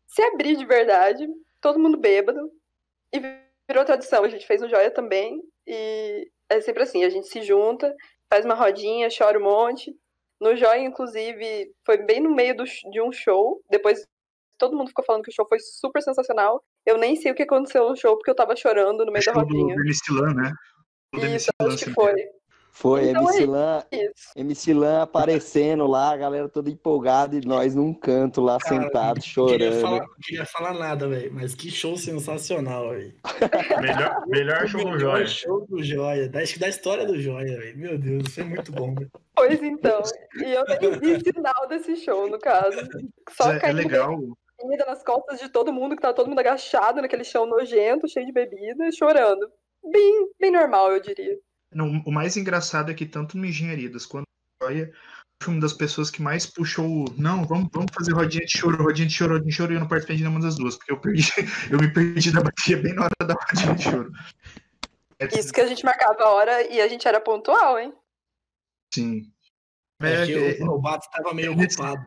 se 0.08 0.22
abrir 0.24 0.56
de 0.56 0.66
verdade, 0.66 1.28
todo 1.60 1.80
mundo 1.80 1.98
bêbado. 1.98 2.40
E 3.12 3.20
virou 3.68 3.84
tradição, 3.84 4.24
a 4.24 4.30
gente 4.30 4.48
fez 4.48 4.62
um 4.62 4.70
joia 4.70 4.90
também, 4.90 5.44
e 5.68 6.32
é 6.48 6.62
sempre 6.62 6.84
assim, 6.84 7.04
a 7.04 7.10
gente 7.10 7.28
se 7.28 7.42
junta, 7.42 7.94
faz 8.30 8.46
uma 8.46 8.56
rodinha, 8.56 9.10
chora 9.16 9.38
um 9.38 9.44
monte. 9.44 9.94
No 10.40 10.56
joia, 10.56 10.80
inclusive, 10.80 11.74
foi 11.86 11.98
bem 11.98 12.22
no 12.22 12.34
meio 12.34 12.56
do 12.56 12.64
de 12.64 13.02
um 13.02 13.12
show, 13.12 13.62
depois 13.70 14.08
todo 14.58 14.76
mundo 14.76 14.88
ficou 14.90 15.04
falando 15.06 15.24
que 15.24 15.32
o 15.32 15.34
show 15.34 15.46
foi 15.48 15.60
super 15.60 16.02
sensacional. 16.02 16.64
Eu 16.86 16.98
nem 16.98 17.16
sei 17.16 17.32
o 17.32 17.36
que 17.36 17.44
aconteceu 17.44 17.90
no 17.90 17.96
show, 17.96 18.16
porque 18.18 18.32
eu 18.32 18.36
tava 18.36 18.56
chorando 18.56 19.06
no 19.06 19.12
meio 19.12 19.26
da 19.26 19.32
do 19.32 19.40
rodinha. 19.40 19.76
MC 19.76 20.12
Lan, 20.12 20.34
né? 20.34 20.54
O 21.14 21.18
Isso, 21.18 21.26
MC 21.26 21.50
Lan, 21.62 21.74
acho 21.74 21.86
que 21.86 21.92
foi. 21.92 22.14
Foi, 22.76 23.10
Então 23.10 23.22
MC 23.30 23.44
é 23.44 23.46
Lan, 23.46 23.84
Isso. 23.92 24.32
MC 24.36 24.74
Lan 24.74 25.04
aparecendo 25.04 25.86
lá, 25.86 26.12
a 26.12 26.18
galera 26.18 26.50
toda 26.50 26.72
empolgada 26.72 27.36
e 27.36 27.42
nós 27.46 27.76
num 27.76 27.94
canto 27.94 28.42
lá 28.42 28.58
Cara, 28.58 29.14
queria 29.14 29.22
chorando. 29.22 29.80
falar, 29.80 30.00
não 30.00 30.16
queria 30.24 30.46
falar 30.48 30.74
nada, 30.74 31.08
velho. 31.08 31.32
Mas 31.32 31.54
que 31.54 31.70
show 31.70 31.96
sensacional, 31.96 32.90
velho. 32.90 33.14
Melhor, 33.80 34.28
melhor 34.28 34.68
show 34.68 34.84
do 34.84 34.90
Melhor 34.92 35.18
Joia. 35.18 35.28
show 35.28 35.68
do 35.68 35.84
Joia. 35.84 36.28
Da, 36.28 36.40
acho 36.40 36.54
que 36.54 36.60
da 36.60 36.68
história 36.68 37.06
do 37.06 37.22
Joia, 37.22 37.60
velho. 37.60 37.78
Meu 37.78 37.96
Deus, 37.96 38.34
foi 38.34 38.44
muito 38.44 38.72
bom, 38.72 38.96
velho. 38.96 39.12
Pois 39.36 39.62
então. 39.62 40.02
E 40.38 40.52
eu 40.52 40.64
nem 40.66 41.00
vi 41.00 41.32
sinal 41.32 41.68
desse 41.70 41.96
show, 41.98 42.28
no 42.28 42.40
caso. 42.40 42.78
Só 43.30 43.54
é, 43.54 43.60
é 43.62 43.72
legal. 43.72 44.20
Bebida 44.64 44.86
nas 44.86 45.04
costas 45.04 45.40
de 45.40 45.50
todo 45.50 45.72
mundo, 45.74 45.96
que 45.96 46.02
tava 46.02 46.14
todo 46.14 46.28
mundo 46.28 46.40
agachado 46.40 47.02
naquele 47.02 47.24
chão 47.24 47.46
nojento, 47.46 48.08
cheio 48.08 48.26
de 48.26 48.32
bebida, 48.32 48.92
chorando. 48.92 49.52
Bem, 49.84 50.30
bem 50.40 50.52
normal, 50.52 50.92
eu 50.92 51.00
diria. 51.00 51.38
Não, 51.74 52.02
o 52.06 52.12
mais 52.12 52.38
engraçado 52.38 52.92
é 52.92 52.94
que 52.94 53.06
tanto 53.06 53.38
no 53.38 53.46
Engenharidas 53.46 54.06
quanto 54.06 54.26
no 54.62 54.68
Joia, 54.68 54.92
fui 55.42 55.54
uma 55.54 55.62
das 55.62 55.74
pessoas 55.74 56.10
que 56.12 56.22
mais 56.22 56.46
puxou 56.46 56.86
o. 56.86 57.06
Não, 57.18 57.46
vamos, 57.46 57.70
vamos 57.74 57.92
fazer 57.94 58.14
rodinha 58.14 58.46
de 58.46 58.58
choro, 58.58 58.82
rodinha 58.82 59.08
de 59.08 59.14
choro, 59.14 59.34
rodinha 59.34 59.50
de 59.50 59.56
choro, 59.56 59.74
e 59.74 59.76
eu 59.76 59.80
não 59.80 59.88
participei 59.88 60.16
de 60.18 60.24
nenhuma 60.24 60.40
das 60.40 60.56
duas, 60.56 60.78
porque 60.78 60.92
eu 60.92 61.02
perdi, 61.02 61.24
eu 61.72 61.80
me 61.80 61.92
perdi 61.92 62.32
da 62.32 62.42
bateria 62.42 62.82
bem 62.82 62.94
na 62.94 63.04
hora 63.06 63.28
da 63.28 63.34
rodinha 63.34 63.76
de 63.76 63.84
choro. 63.84 64.12
É, 65.20 65.26
Isso 65.38 65.52
que 65.52 65.62
a 65.62 65.68
gente 65.68 65.84
marcava 65.84 66.24
a 66.24 66.30
hora 66.30 66.62
e 66.72 66.80
a 66.80 66.88
gente 66.88 67.08
era 67.08 67.20
pontual, 67.20 67.78
hein? 67.80 67.94
Sim. 68.94 69.24
É, 70.02 70.14
É, 70.24 70.26
que 70.26 70.34
é, 70.34 70.64
o, 70.66 70.72
o 70.74 70.80
Bato 70.82 71.10
tava 71.12 71.34
meio 71.34 71.56
nesse- 71.56 71.80
ocupado. 71.82 72.06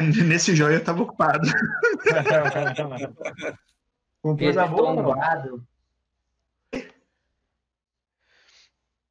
nesse 0.26 0.54
joia 0.54 0.74
eu 0.76 0.84
tava 0.84 1.02
ocupado. 1.02 1.46
Com 4.22 4.36
Pedro 4.36 4.54
coisa 4.54 4.66
boa, 4.66 4.94
não. 4.94 5.02
tombado. 5.04 5.66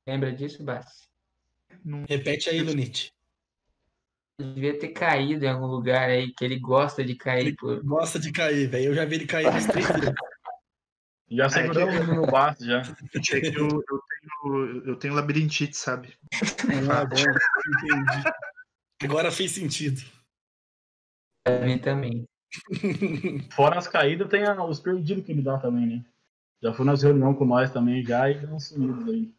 Lembra 0.08 0.32
disso, 0.32 0.64
Bassi? 0.64 1.08
Repete 2.08 2.50
aí, 2.50 2.62
Lunite. 2.62 3.14
Devia 4.40 4.80
ter 4.80 4.90
caído 4.90 5.46
em 5.46 5.50
algum 5.50 5.68
lugar 5.68 6.10
aí, 6.10 6.32
que 6.34 6.46
ele 6.46 6.58
gosta 6.58 7.04
de 7.04 7.16
cair 7.16 7.48
Ele 7.48 7.56
por. 7.56 7.84
gosta 7.84 8.18
de 8.18 8.32
cair, 8.32 8.68
velho. 8.68 8.86
Eu 8.86 8.96
já 8.96 9.06
vi 9.06 9.16
ele 9.16 9.28
cair 9.28 9.48
umas 9.48 9.68
três 9.68 9.88
vezes. 9.88 10.14
Já 11.32 11.50
seguramos 11.50 12.08
no 12.08 12.26
baço 12.26 12.66
já. 12.66 12.82
É 12.82 13.42
que 13.42 13.48
eu, 13.60 13.68
eu 13.68 14.02
tenho, 14.10 14.84
eu 14.88 14.96
tenho 14.96 15.14
labirintite, 15.14 15.78
sabe? 15.78 16.18
Ah, 16.92 17.06
bom, 17.06 17.16
entendi. 17.18 18.34
Agora 19.04 19.32
fez 19.32 19.52
sentido. 19.52 20.02
Pra 21.44 21.60
mim 21.66 21.78
também. 21.78 22.26
Fora 23.56 23.78
as 23.78 23.88
caídas, 23.88 24.28
tem 24.30 24.44
a- 24.44 24.64
os 24.64 24.80
perdidos 24.80 25.24
que 25.26 25.32
ele 25.32 25.42
dá 25.42 25.58
também, 25.58 25.86
né? 25.86 26.06
Já 26.62 26.74
foi 26.74 26.86
nas 26.86 27.02
reuniões 27.04 27.38
com 27.38 27.46
nós 27.46 27.72
também 27.72 28.04
já 28.04 28.30
e 28.30 28.40
deu 28.40 28.50
uns 28.50 28.68
sumidos 28.68 29.08
aí. 29.08 29.34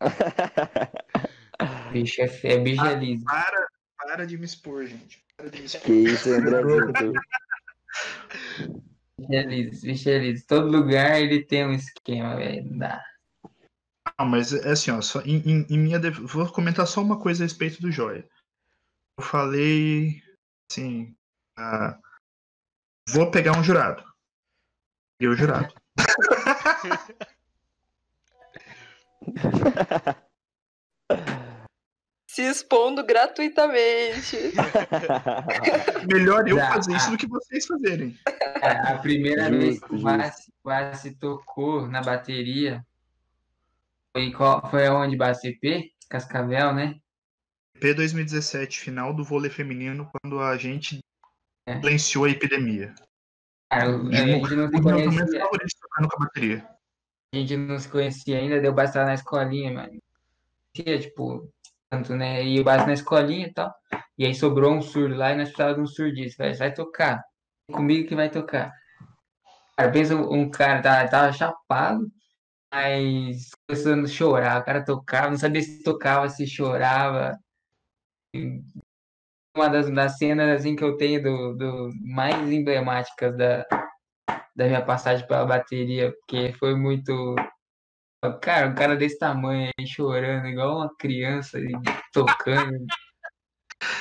Bicho 1.92 2.20
é, 2.20 2.40
é 2.44 2.58
bicho 2.58 2.82
Ah, 2.82 2.92
é 2.92 2.96
liso. 2.96 3.24
Para, 3.24 3.68
para 3.96 4.26
de 4.26 4.36
me 4.36 4.44
expor, 4.44 4.84
gente. 4.86 5.22
Para 5.36 5.48
de 5.48 5.60
me 5.60 5.64
expor. 5.66 5.82
Que 5.82 5.92
isso, 5.92 6.28
Andrezito. 6.32 7.12
Michelides, 9.18 9.84
Michelides. 9.84 10.44
Todo 10.46 10.66
lugar 10.68 11.20
ele 11.20 11.44
tem 11.44 11.64
um 11.64 11.72
esquema, 11.72 12.36
velho. 12.36 12.64
Não 12.70 12.78
dá. 12.78 13.04
Não, 14.18 14.26
mas 14.26 14.52
é 14.52 14.72
assim, 14.72 14.90
ó, 14.90 15.00
só, 15.00 15.20
em, 15.22 15.36
em- 15.48 15.66
em 15.70 15.78
minha 15.78 15.98
def- 16.00 16.18
vou 16.18 16.46
comentar 16.52 16.86
só 16.86 17.00
uma 17.00 17.18
coisa 17.18 17.44
a 17.44 17.46
respeito 17.46 17.80
do 17.80 17.90
Joia. 17.92 18.28
Eu 19.18 19.24
falei 19.24 20.20
assim, 20.74 21.16
ah, 21.56 21.96
vou 23.10 23.30
pegar 23.30 23.56
um 23.56 23.62
jurado. 23.62 24.02
E 25.20 25.28
o 25.28 25.36
jurado. 25.36 25.72
Se 32.28 32.42
expondo 32.42 33.06
gratuitamente. 33.06 34.36
Melhor 36.12 36.46
eu 36.48 36.56
Já, 36.56 36.72
fazer 36.72 36.96
isso 36.96 37.06
ah. 37.06 37.10
do 37.10 37.16
que 37.16 37.28
vocês 37.28 37.64
fazerem. 37.64 38.18
É, 38.60 38.92
a 38.92 38.98
primeira 38.98 39.44
Justo, 39.44 39.58
vez 39.58 39.78
que 39.78 39.86
o 39.86 39.98
justo. 39.98 40.04
Bassi, 40.04 40.52
Bassi 40.64 41.14
tocou 41.14 41.86
na 41.86 42.02
bateria 42.02 42.84
foi, 44.12 44.32
qual, 44.32 44.68
foi 44.68 44.84
aonde, 44.86 45.16
Bassi? 45.16 45.46
EP? 45.48 45.92
Cascavel, 46.08 46.74
né? 46.74 47.00
P 47.84 47.92
2017, 47.92 48.80
final 48.80 49.12
do 49.12 49.22
vôlei 49.22 49.50
feminino, 49.50 50.10
quando 50.10 50.40
a 50.40 50.56
gente 50.56 51.00
É. 51.68 51.78
silenciou 51.78 52.24
a 52.24 52.30
epidemia. 52.30 52.94
Eu- 53.70 54.08
a 54.08 54.14
gente 54.14 54.56
não 54.56 54.70
se 54.70 54.80
conhecia. 54.80 55.44
a 57.30 57.36
gente 57.36 57.56
não 57.58 57.78
se 57.78 57.88
ainda, 58.38 58.58
deu 58.58 58.72
lá 58.96 59.04
na 59.04 59.12
escolinha, 59.12 59.70
mano. 59.70 59.98
Tipo, 60.74 61.52
tanto, 61.90 62.16
né? 62.16 62.42
E 62.42 62.58
o 62.58 62.64
Bassi 62.64 62.86
na 62.86 62.94
escolinha 62.94 63.48
e 63.48 63.52
tal. 63.52 63.74
E 64.16 64.24
aí 64.24 64.34
sobrou 64.34 64.72
um 64.72 64.80
surdo 64.80 65.14
lá 65.14 65.32
e 65.32 65.36
nós 65.36 65.48
precisávamos 65.48 65.76
de 65.76 65.82
um 65.92 65.94
surdista. 65.94 66.42
Vai, 66.42 66.54
vai 66.54 66.72
tocar. 66.72 67.22
Comigo 67.70 68.08
que 68.08 68.14
vai 68.14 68.30
tocar. 68.30 68.72
Cara, 69.76 69.92
pensa 69.92 70.16
um 70.16 70.50
cara, 70.50 70.80
tá, 70.80 71.06
tava 71.06 71.32
chapado, 71.34 72.10
mas 72.72 73.50
começando 73.68 74.06
a 74.06 74.08
chorar. 74.08 74.62
O 74.62 74.64
cara 74.64 74.82
tocava, 74.82 75.28
não 75.28 75.36
sabia 75.36 75.60
se 75.60 75.82
tocava, 75.82 76.30
se 76.30 76.46
chorava. 76.46 77.38
Uma 79.56 79.68
das, 79.68 79.88
das 79.90 80.18
cenas 80.18 80.60
assim, 80.60 80.74
que 80.74 80.82
eu 80.82 80.96
tenho 80.96 81.22
do, 81.22 81.54
do 81.54 81.90
mais 82.02 82.50
emblemáticas 82.50 83.36
da, 83.36 83.64
da 84.54 84.66
minha 84.66 84.84
passagem 84.84 85.26
pela 85.26 85.44
bateria, 85.44 86.12
porque 86.12 86.52
foi 86.58 86.74
muito. 86.74 87.34
Cara, 88.40 88.68
um 88.68 88.74
cara 88.74 88.96
desse 88.96 89.18
tamanho 89.18 89.70
aí 89.78 89.86
chorando, 89.86 90.46
igual 90.46 90.78
uma 90.78 90.96
criança 90.96 91.58
e 91.58 91.72
tocando. 92.12 92.86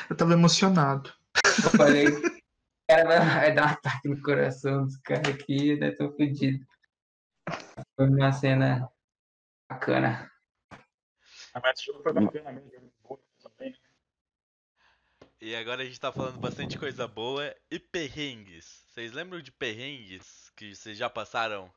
Eu 0.09 0.15
tava 0.15 0.33
emocionado. 0.33 1.11
Eu 1.63 1.69
falei, 1.71 2.05
cara, 2.87 3.03
vai, 3.03 3.53
dar 3.53 3.63
um 3.63 3.69
ataque 3.69 4.07
no 4.07 4.21
coração 4.21 4.85
dos 4.85 4.97
caras 4.97 5.33
aqui, 5.33 5.75
né? 5.75 5.91
Tô 5.91 6.11
fudido. 6.11 6.65
Foi 7.95 8.07
uma 8.07 8.31
cena 8.31 8.89
bacana. 9.69 10.31
Ah, 11.53 11.59
mas 11.61 11.79
esse 11.79 11.85
jogo 11.85 12.01
foi 12.01 12.13
bacana 12.13 12.51
mesmo. 12.51 12.82
E 15.45 15.53
agora 15.57 15.81
a 15.81 15.85
gente 15.85 15.99
tá 15.99 16.09
falando 16.09 16.39
bastante 16.39 16.77
coisa 16.79 17.05
boa 17.05 17.53
e 17.69 17.77
perrengues. 17.77 18.81
Vocês 18.87 19.11
lembram 19.11 19.41
de 19.41 19.51
perrengues 19.51 20.49
que 20.55 20.73
vocês 20.73 20.97
já 20.97 21.09
passaram 21.09 21.69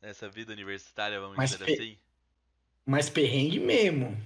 nessa 0.00 0.26
vida 0.26 0.54
universitária, 0.54 1.20
vamos 1.20 1.36
Mas 1.36 1.50
dizer 1.50 1.66
pe- 1.66 1.72
assim? 1.74 1.98
Mas 2.86 3.10
perrengue 3.10 3.60
mesmo. 3.60 4.16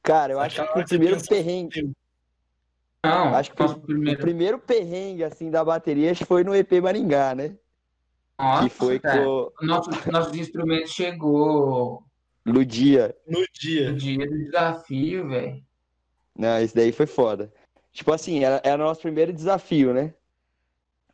Cara, 0.00 0.32
eu 0.32 0.38
acho 0.38 0.60
Aquela 0.62 0.74
que 0.74 0.80
o 0.84 0.88
primeiro 0.88 1.26
perrengue, 1.26 1.92
Não, 3.02 3.34
acho 3.34 3.50
que 3.50 3.60
nosso 3.60 3.78
o 3.78 3.80
primeiro. 3.80 4.20
primeiro 4.20 4.58
perrengue 4.60 5.24
assim 5.24 5.50
da 5.50 5.64
bateria 5.64 6.12
acho 6.12 6.24
foi 6.24 6.44
no 6.44 6.54
EP 6.54 6.70
Maringá, 6.80 7.34
né? 7.34 7.56
Nossa, 8.38 8.62
Que 8.62 8.70
foi 8.70 9.00
cara, 9.00 9.24
com 9.24 9.52
Nossos, 9.60 10.06
nossos 10.06 10.36
instrumentos 10.36 10.92
chegou 10.92 12.04
no 12.44 12.64
dia. 12.64 13.16
No 13.26 13.40
no 13.40 13.46
dia. 13.52 13.92
dia 13.92 14.24
do 14.24 14.38
desafio, 14.44 15.28
velho. 15.30 15.64
Não, 16.38 16.60
esse 16.60 16.74
daí 16.76 16.92
foi 16.92 17.06
foda. 17.06 17.52
Tipo 17.94 18.12
assim, 18.12 18.42
era, 18.42 18.60
era 18.64 18.82
o 18.82 18.86
nosso 18.86 19.00
primeiro 19.00 19.32
desafio, 19.32 19.94
né? 19.94 20.12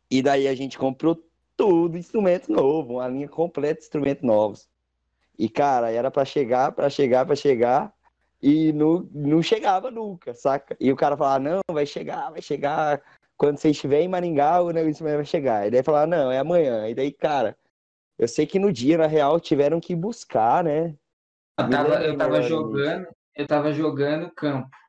E 0.09 0.21
daí 0.21 0.47
a 0.47 0.55
gente 0.55 0.79
comprou 0.79 1.23
tudo, 1.55 1.95
instrumento 1.95 2.51
novo, 2.51 2.95
uma 2.95 3.07
linha 3.07 3.29
completa 3.29 3.79
de 3.79 3.85
instrumentos 3.85 4.23
novos. 4.23 4.67
E, 5.37 5.47
cara, 5.47 5.91
era 5.91 6.09
pra 6.09 6.25
chegar, 6.25 6.71
pra 6.71 6.89
chegar, 6.89 7.23
pra 7.23 7.35
chegar, 7.35 7.93
e 8.41 8.73
não, 8.73 9.07
não 9.13 9.43
chegava 9.43 9.91
nunca, 9.91 10.33
saca? 10.33 10.75
E 10.79 10.91
o 10.91 10.95
cara 10.95 11.15
falava, 11.15 11.39
não, 11.39 11.61
vai 11.71 11.85
chegar, 11.85 12.31
vai 12.31 12.41
chegar. 12.41 12.99
Quando 13.37 13.59
você 13.59 13.69
estiver 13.69 14.01
em 14.01 14.07
Maringá, 14.07 14.59
o 14.59 14.67
o 14.67 14.89
instrumento 14.89 15.17
vai 15.17 15.25
chegar. 15.25 15.67
E 15.67 15.71
daí 15.71 15.83
falava, 15.83 16.07
não, 16.07 16.31
é 16.31 16.39
amanhã. 16.39 16.89
E 16.89 16.95
daí, 16.95 17.11
cara, 17.11 17.55
eu 18.17 18.27
sei 18.27 18.47
que 18.47 18.57
no 18.57 18.73
dia, 18.73 18.97
na 18.97 19.07
real, 19.07 19.39
tiveram 19.39 19.79
que 19.79 19.95
buscar, 19.95 20.63
né? 20.63 20.95
Eu 21.59 21.69
tava, 21.69 22.03
eu 22.03 22.17
tava 22.17 22.41
jogando, 22.41 23.07
eu 23.35 23.47
tava 23.47 23.71
jogando 23.71 24.31
campo. 24.31 24.80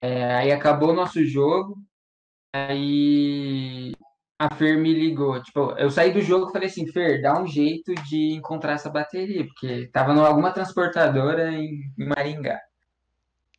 É, 0.00 0.34
aí 0.34 0.52
acabou 0.52 0.90
o 0.90 0.94
nosso 0.94 1.24
jogo, 1.24 1.76
aí 2.52 3.92
a 4.38 4.54
Fer 4.54 4.78
me 4.78 4.94
ligou. 4.94 5.42
Tipo, 5.42 5.72
eu 5.72 5.90
saí 5.90 6.12
do 6.12 6.20
jogo 6.20 6.48
e 6.48 6.52
falei 6.52 6.68
assim, 6.68 6.86
Fer, 6.86 7.20
dá 7.20 7.40
um 7.40 7.46
jeito 7.46 7.94
de 8.08 8.34
encontrar 8.34 8.74
essa 8.74 8.88
bateria, 8.88 9.44
porque 9.46 9.88
tava 9.92 10.12
em 10.14 10.20
alguma 10.20 10.52
transportadora 10.52 11.52
em, 11.52 11.80
Maringá. 11.98 12.60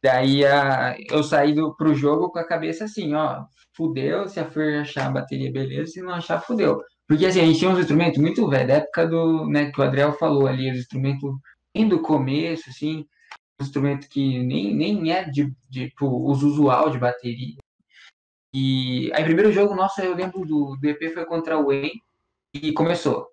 Daí 0.01 0.45
a, 0.45 0.95
eu 1.09 1.21
saí 1.23 1.53
do, 1.53 1.75
pro 1.75 1.93
jogo 1.93 2.31
com 2.31 2.39
a 2.39 2.47
cabeça 2.47 2.85
assim, 2.85 3.13
ó, 3.13 3.43
fudeu, 3.73 4.29
se 4.29 4.39
a 4.39 4.45
Fer 4.49 4.81
achar 4.81 5.07
a 5.07 5.11
bateria, 5.11 5.51
beleza, 5.51 5.91
se 5.91 6.01
não 6.01 6.13
achar, 6.13 6.39
fudeu. 6.39 6.81
Porque 7.05 7.25
assim, 7.25 7.41
a 7.41 7.45
gente 7.45 7.59
tinha 7.59 7.71
uns 7.71 7.79
instrumentos 7.79 8.17
muito 8.17 8.47
velhos, 8.47 8.67
da 8.67 8.75
época 8.75 9.07
do, 9.07 9.47
né, 9.49 9.71
que 9.71 9.81
o 9.81 9.83
Adriel 9.83 10.13
falou 10.13 10.47
ali, 10.47 10.71
os 10.71 10.77
instrumentos 10.77 11.29
bem 11.73 11.87
do 11.87 12.01
começo, 12.01 12.69
assim, 12.69 13.05
instrumento 13.61 14.07
que 14.07 14.39
nem, 14.39 14.73
nem 14.73 15.11
é 15.11 15.23
de, 15.23 15.53
de 15.69 15.89
tipo, 15.89 16.07
uso 16.07 16.47
usual 16.47 16.89
de 16.89 16.97
bateria. 16.97 17.57
E 18.53 19.11
aí, 19.13 19.23
primeiro 19.23 19.51
jogo 19.51 19.75
nosso, 19.75 20.01
eu 20.01 20.15
lembro 20.15 20.45
do, 20.45 20.75
do 20.75 20.87
EP 20.87 21.13
foi 21.13 21.25
contra 21.25 21.57
o 21.57 21.67
Wayne 21.67 22.01
e 22.53 22.71
começou. 22.71 23.27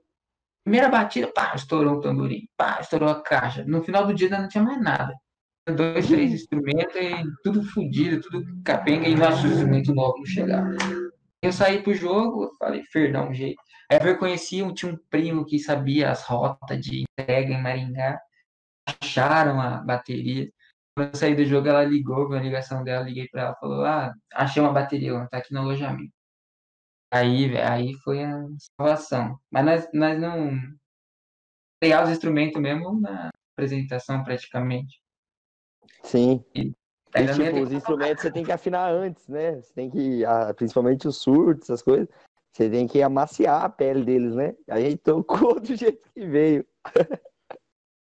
Primeira 0.64 0.88
batida, 0.88 1.28
pá, 1.28 1.54
estourou 1.54 1.94
o 1.94 2.00
tamborim, 2.00 2.48
pá, 2.56 2.78
estourou 2.80 3.08
a 3.08 3.22
caixa. 3.22 3.64
No 3.64 3.82
final 3.82 4.06
do 4.06 4.12
dia 4.12 4.28
não 4.28 4.48
tinha 4.48 4.62
mais 4.62 4.80
nada. 4.82 5.14
Dois, 5.68 6.06
três 6.06 6.32
instrumentos 6.32 6.94
e 6.94 7.24
tudo 7.42 7.62
fodido, 7.62 8.20
tudo 8.20 8.44
capenga 8.64 9.08
e 9.08 9.16
nosso 9.16 9.46
instrumento 9.46 9.94
novo 9.94 10.18
não 10.18 10.26
chegava. 10.26 10.68
Eu 11.42 11.52
saí 11.52 11.82
pro 11.82 11.94
jogo, 11.94 12.54
falei, 12.58 12.82
Fer, 12.84 13.12
dá 13.12 13.24
um 13.24 13.32
jeito. 13.32 13.60
Aí 13.90 13.98
eu 14.02 14.18
conheci, 14.18 14.62
tinha 14.74 14.92
um 14.92 14.98
primo 15.08 15.44
que 15.44 15.58
sabia 15.58 16.10
as 16.10 16.22
rotas 16.24 16.80
de 16.80 17.04
entrega 17.18 17.52
em 17.52 17.62
Maringá 17.62 18.20
acharam 18.86 19.60
a 19.60 19.78
bateria. 19.78 20.50
Quando 20.96 21.10
eu 21.10 21.16
saí 21.16 21.34
do 21.34 21.44
jogo, 21.44 21.68
ela 21.68 21.84
ligou, 21.84 22.32
a 22.32 22.40
ligação 22.40 22.82
dela, 22.82 23.04
liguei 23.04 23.28
pra 23.28 23.42
ela, 23.42 23.56
falou, 23.56 23.84
ah, 23.84 24.14
achei 24.32 24.62
uma 24.62 24.72
bateria, 24.72 25.10
ela 25.10 25.28
tá 25.28 25.38
aqui 25.38 25.52
no 25.52 25.60
alojamento. 25.60 26.12
Aí, 27.12 27.56
aí 27.58 27.94
foi 28.02 28.24
a 28.24 28.44
salvação. 28.78 29.38
Mas 29.50 29.64
nós, 29.64 29.88
nós 29.92 30.20
não 30.20 30.58
pegar 31.80 32.04
os 32.04 32.10
instrumentos 32.10 32.60
mesmo 32.60 33.00
na 33.00 33.30
apresentação, 33.52 34.24
praticamente. 34.24 35.00
Sim. 36.02 36.44
E, 36.54 36.74
ia 37.14 37.32
tipo, 37.32 37.60
os 37.60 37.72
instrumentos 37.72 38.22
você 38.22 38.30
tem 38.30 38.44
que 38.44 38.52
afinar 38.52 38.90
antes, 38.90 39.26
né? 39.28 39.60
Você 39.60 39.72
tem 39.72 39.90
que, 39.90 40.22
principalmente 40.56 41.08
os 41.08 41.18
surdos, 41.18 41.64
essas 41.64 41.82
coisas, 41.82 42.08
você 42.52 42.70
tem 42.70 42.86
que 42.86 43.02
amaciar 43.02 43.64
a 43.64 43.68
pele 43.68 44.04
deles, 44.04 44.34
né? 44.34 44.54
A 44.68 44.80
gente 44.80 44.98
tocou 44.98 45.58
do 45.60 45.76
jeito 45.76 46.08
que 46.12 46.26
veio. 46.26 46.66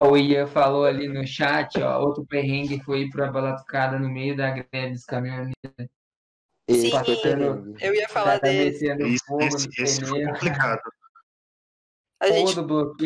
O 0.02 0.16
Ian 0.16 0.48
falou 0.48 0.86
ali 0.86 1.08
no 1.10 1.26
chat, 1.28 1.78
ó, 1.82 2.00
outro 2.00 2.26
perrengue 2.26 2.82
foi 2.84 3.02
ir 3.02 3.10
pra 3.10 3.30
balatucada 3.32 4.00
no 4.00 4.10
meio 4.10 4.36
da 4.36 4.50
greve 4.52 4.94
dos 4.94 5.04
caminhoneiros. 5.04 5.54
Sim, 6.70 6.92
eu 7.82 7.94
ia 7.96 8.08
falar 8.08 8.40
Tá 8.40 8.48
dele. 8.48 8.72
metendo 8.72 9.06
Esse, 9.42 9.82
esse, 9.82 10.06
foi 10.06 10.24
complicado. 10.26 10.80
A 12.22 12.28
gente 12.32 12.56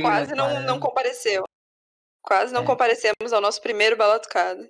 quase 0.02 0.36
não, 0.36 0.62
não 0.64 0.80
compareceu. 0.80 1.44
Quase 2.22 2.54
não 2.54 2.62
É. 2.64 2.66
comparecemos 2.66 3.34
ao 3.34 3.42
nosso 3.42 3.62
primeiro 3.62 3.96
balatucado. 3.98 4.68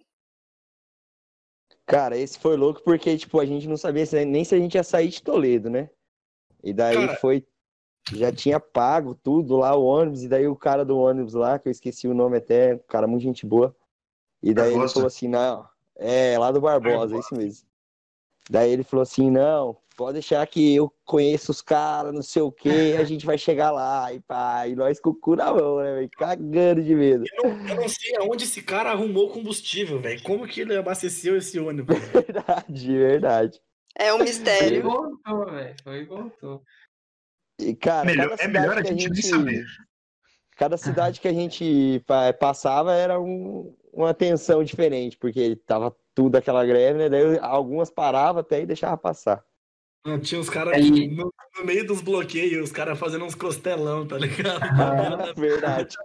Cara, 1.86 2.18
esse 2.18 2.40
foi 2.40 2.56
louco 2.56 2.82
porque, 2.84 3.18
tipo, 3.18 3.40
a 3.40 3.46
gente 3.46 3.68
não 3.68 3.76
sabia 3.78 4.06
se- 4.06 4.24
nem 4.26 4.44
se 4.46 4.56
a 4.56 4.58
gente 4.60 4.76
ia 4.76 4.84
sair 4.84 5.10
de 5.10 5.22
Toledo, 5.22 5.70
né? 5.70 5.90
E 6.64 6.74
daí 6.74 6.96
Cara- 6.96 7.16
foi. 7.18 7.46
Já 8.12 8.32
tinha 8.32 8.60
pago 8.60 9.16
tudo 9.16 9.56
lá, 9.58 9.76
o 9.76 9.86
ônibus, 9.86 10.24
e 10.24 10.28
daí 10.28 10.48
o 10.48 10.56
cara 10.56 10.84
do 10.84 10.98
ônibus 10.98 11.34
lá, 11.34 11.58
que 11.58 11.70
eu 11.70 11.72
esqueci 11.72 12.08
o 12.08 12.14
nome 12.14 12.38
até, 12.38 12.76
um 12.76 12.80
cara 12.88 13.08
muito 13.08 13.24
gente 13.24 13.46
boa. 13.46 13.74
E 14.42 14.54
daí 14.54 14.68
ele 14.70 14.74
Barbosa? 14.74 14.94
falou 14.94 15.08
assim, 15.08 15.28
não, 15.28 15.66
é, 15.96 16.38
lá 16.38 16.52
do 16.52 16.60
Barbosa, 16.60 17.16
é 17.16 17.20
isso 17.20 17.36
mesmo. 17.36 17.66
Daí 18.50 18.72
ele 18.72 18.84
falou 18.84 19.04
assim, 19.04 19.32
não, 19.32 19.78
pode 19.96 20.14
deixar 20.14 20.46
que 20.48 20.76
eu 20.76 20.92
conheço 21.06 21.52
os 21.52 21.62
caras, 21.62 22.14
não 22.14 22.22
sei 22.22 22.42
o 22.42 22.52
quê, 22.52 22.96
a 23.00 23.06
gente 23.06 23.26
vai 23.26 23.38
chegar 23.38 23.72
lá, 23.72 24.12
e 24.12 24.20
pá, 24.20 24.68
e 24.68 24.76
nós 24.76 25.00
com 25.00 25.12
o 25.12 25.16
cu 25.16 25.38
na 25.38 25.54
mão, 25.54 25.78
né, 25.78 25.96
velho, 25.96 26.10
cagando 26.12 26.84
de 26.84 26.94
medo. 26.94 27.24
Eu 27.38 27.50
não, 27.50 27.68
eu 27.70 27.76
não 27.76 27.90
sei 27.90 28.16
aonde 28.18 28.44
esse 28.44 28.62
cara 28.62 28.92
arrumou 28.92 29.30
combustível, 29.30 30.02
velho. 30.02 30.22
Como 30.24 30.46
que 30.46 30.62
ele 30.62 30.76
abasteceu 30.76 31.38
esse 31.38 31.58
ônibus? 31.58 31.96
Verdade, 32.12 32.98
verdade. 32.98 33.62
É 33.96 34.12
um 34.14 34.18
Foi 34.18 34.26
e 34.26 34.30
mistério. 34.30 34.84
voltou, 34.84 35.46
velho. 35.46 35.76
Foi 35.84 36.00
e 36.00 36.06
voltou. 36.06 36.64
E, 37.64 37.76
cara, 37.76 38.06
Melhor- 38.06 38.30
cada 38.30 38.34
é 38.42 38.46
cidade 38.46 38.60
melhor 38.60 38.78
a 38.78 38.82
que 38.84 38.90
gente 38.90 39.10
nem 39.10 39.22
saber. 39.22 39.66
Cada 40.58 40.78
cidade 40.78 41.20
que 41.20 41.28
a 41.28 41.34
gente 41.34 42.04
pa- 42.06 42.32
passava 42.34 42.94
era 42.94 43.20
um- 43.20 43.76
uma 43.92 44.14
tensão 44.14 44.64
diferente, 44.64 45.18
porque 45.18 45.56
tava 45.66 45.96
tudo 46.14 46.36
aquela 46.36 46.66
greve, 46.66 47.00
né? 47.00 47.10
Daí 47.10 47.40
algumas 47.40 47.90
paravam 47.90 48.42
até 48.42 48.62
e 48.62 48.66
deixavam 48.66 48.98
passar. 48.98 49.44
Não, 50.06 50.20
Tinha 50.20 50.40
os 50.42 50.50
caras 50.50 50.74
Aí- 50.74 51.08
no, 51.08 51.34
no 51.58 51.66
meio 51.66 51.88
dos 51.88 52.02
bloqueios, 52.02 52.66
os 52.66 52.72
caras 52.72 53.00
fazendo 53.00 53.26
uns 53.26 53.36
costelão, 53.36 54.06
tá 54.08 54.18
ligado? 54.18 54.60
Verdade. 55.40 55.96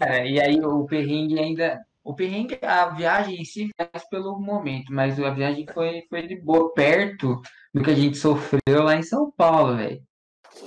É, 0.00 0.26
e 0.28 0.40
aí 0.40 0.60
o 0.60 0.84
perrengue 0.86 1.38
ainda. 1.38 1.80
O 2.02 2.14
perrengue, 2.14 2.58
a 2.62 2.86
viagem 2.88 3.40
em 3.40 3.44
si 3.44 3.68
faz 3.76 4.08
pelo 4.08 4.38
momento, 4.40 4.90
mas 4.92 5.20
a 5.20 5.30
viagem 5.30 5.66
foi, 5.72 6.02
foi 6.08 6.26
de 6.26 6.36
boa, 6.36 6.72
perto 6.72 7.40
do 7.74 7.82
que 7.82 7.90
a 7.90 7.94
gente 7.94 8.16
sofreu 8.16 8.82
lá 8.82 8.96
em 8.96 9.02
São 9.02 9.30
Paulo, 9.36 9.76
velho. 9.76 10.00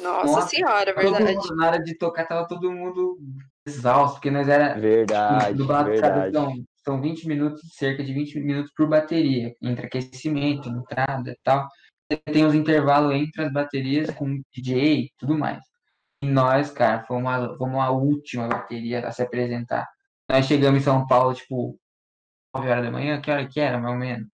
Nossa, 0.02 0.26
Nossa, 0.26 0.48
senhora, 0.50 0.94
Todo 0.94 1.14
verdade. 1.14 1.36
mundo, 1.36 1.56
na 1.56 1.68
hora 1.68 1.80
de 1.84 1.98
tocar, 1.98 2.26
tava 2.28 2.48
todo 2.48 2.72
mundo 2.72 3.18
exausto, 3.68 4.16
porque 4.16 4.32
nós 4.32 4.48
era. 4.48 4.74
Verdade, 4.76 5.54
do 5.58 5.66
lado 5.68 5.90
verdade. 5.90 6.34
São, 6.34 6.54
são 6.84 7.02
20 7.02 7.28
minutos, 7.28 7.62
cerca 7.74 8.04
de 8.04 8.14
20 8.14 8.40
minutos 8.40 8.72
por 8.76 8.88
bateria, 8.88 9.54
entre 9.62 9.86
aquecimento, 9.88 10.70
entrada 10.70 11.32
e 11.32 11.38
tal. 11.44 11.68
Tem 12.32 12.46
os 12.46 12.54
intervalos 12.54 13.14
entre 13.16 13.44
as 13.44 13.54
baterias 13.54 14.10
com 14.12 14.42
DJ 14.54 14.94
e 15.06 15.12
tudo 15.18 15.38
mais. 15.38 15.60
E 16.24 16.28
nós, 16.28 16.70
cara, 16.72 17.04
fomos 17.06 17.32
a, 17.32 17.56
fomos 17.58 17.80
a 17.80 17.90
última 17.92 18.48
bateria 18.48 19.08
a 19.08 19.12
se 19.12 19.22
apresentar. 19.22 19.88
Nós 20.30 20.46
chegamos 20.46 20.82
em 20.82 20.84
São 20.84 21.08
Paulo, 21.08 21.34
tipo, 21.34 21.78
9 22.54 22.70
horas 22.70 22.84
da 22.86 22.92
manhã, 22.92 23.22
que 23.22 23.32
hora 23.32 23.48
que 23.48 23.60
era, 23.60 23.78
mais 23.80 23.94
ou 23.94 24.00
menos? 24.00 24.28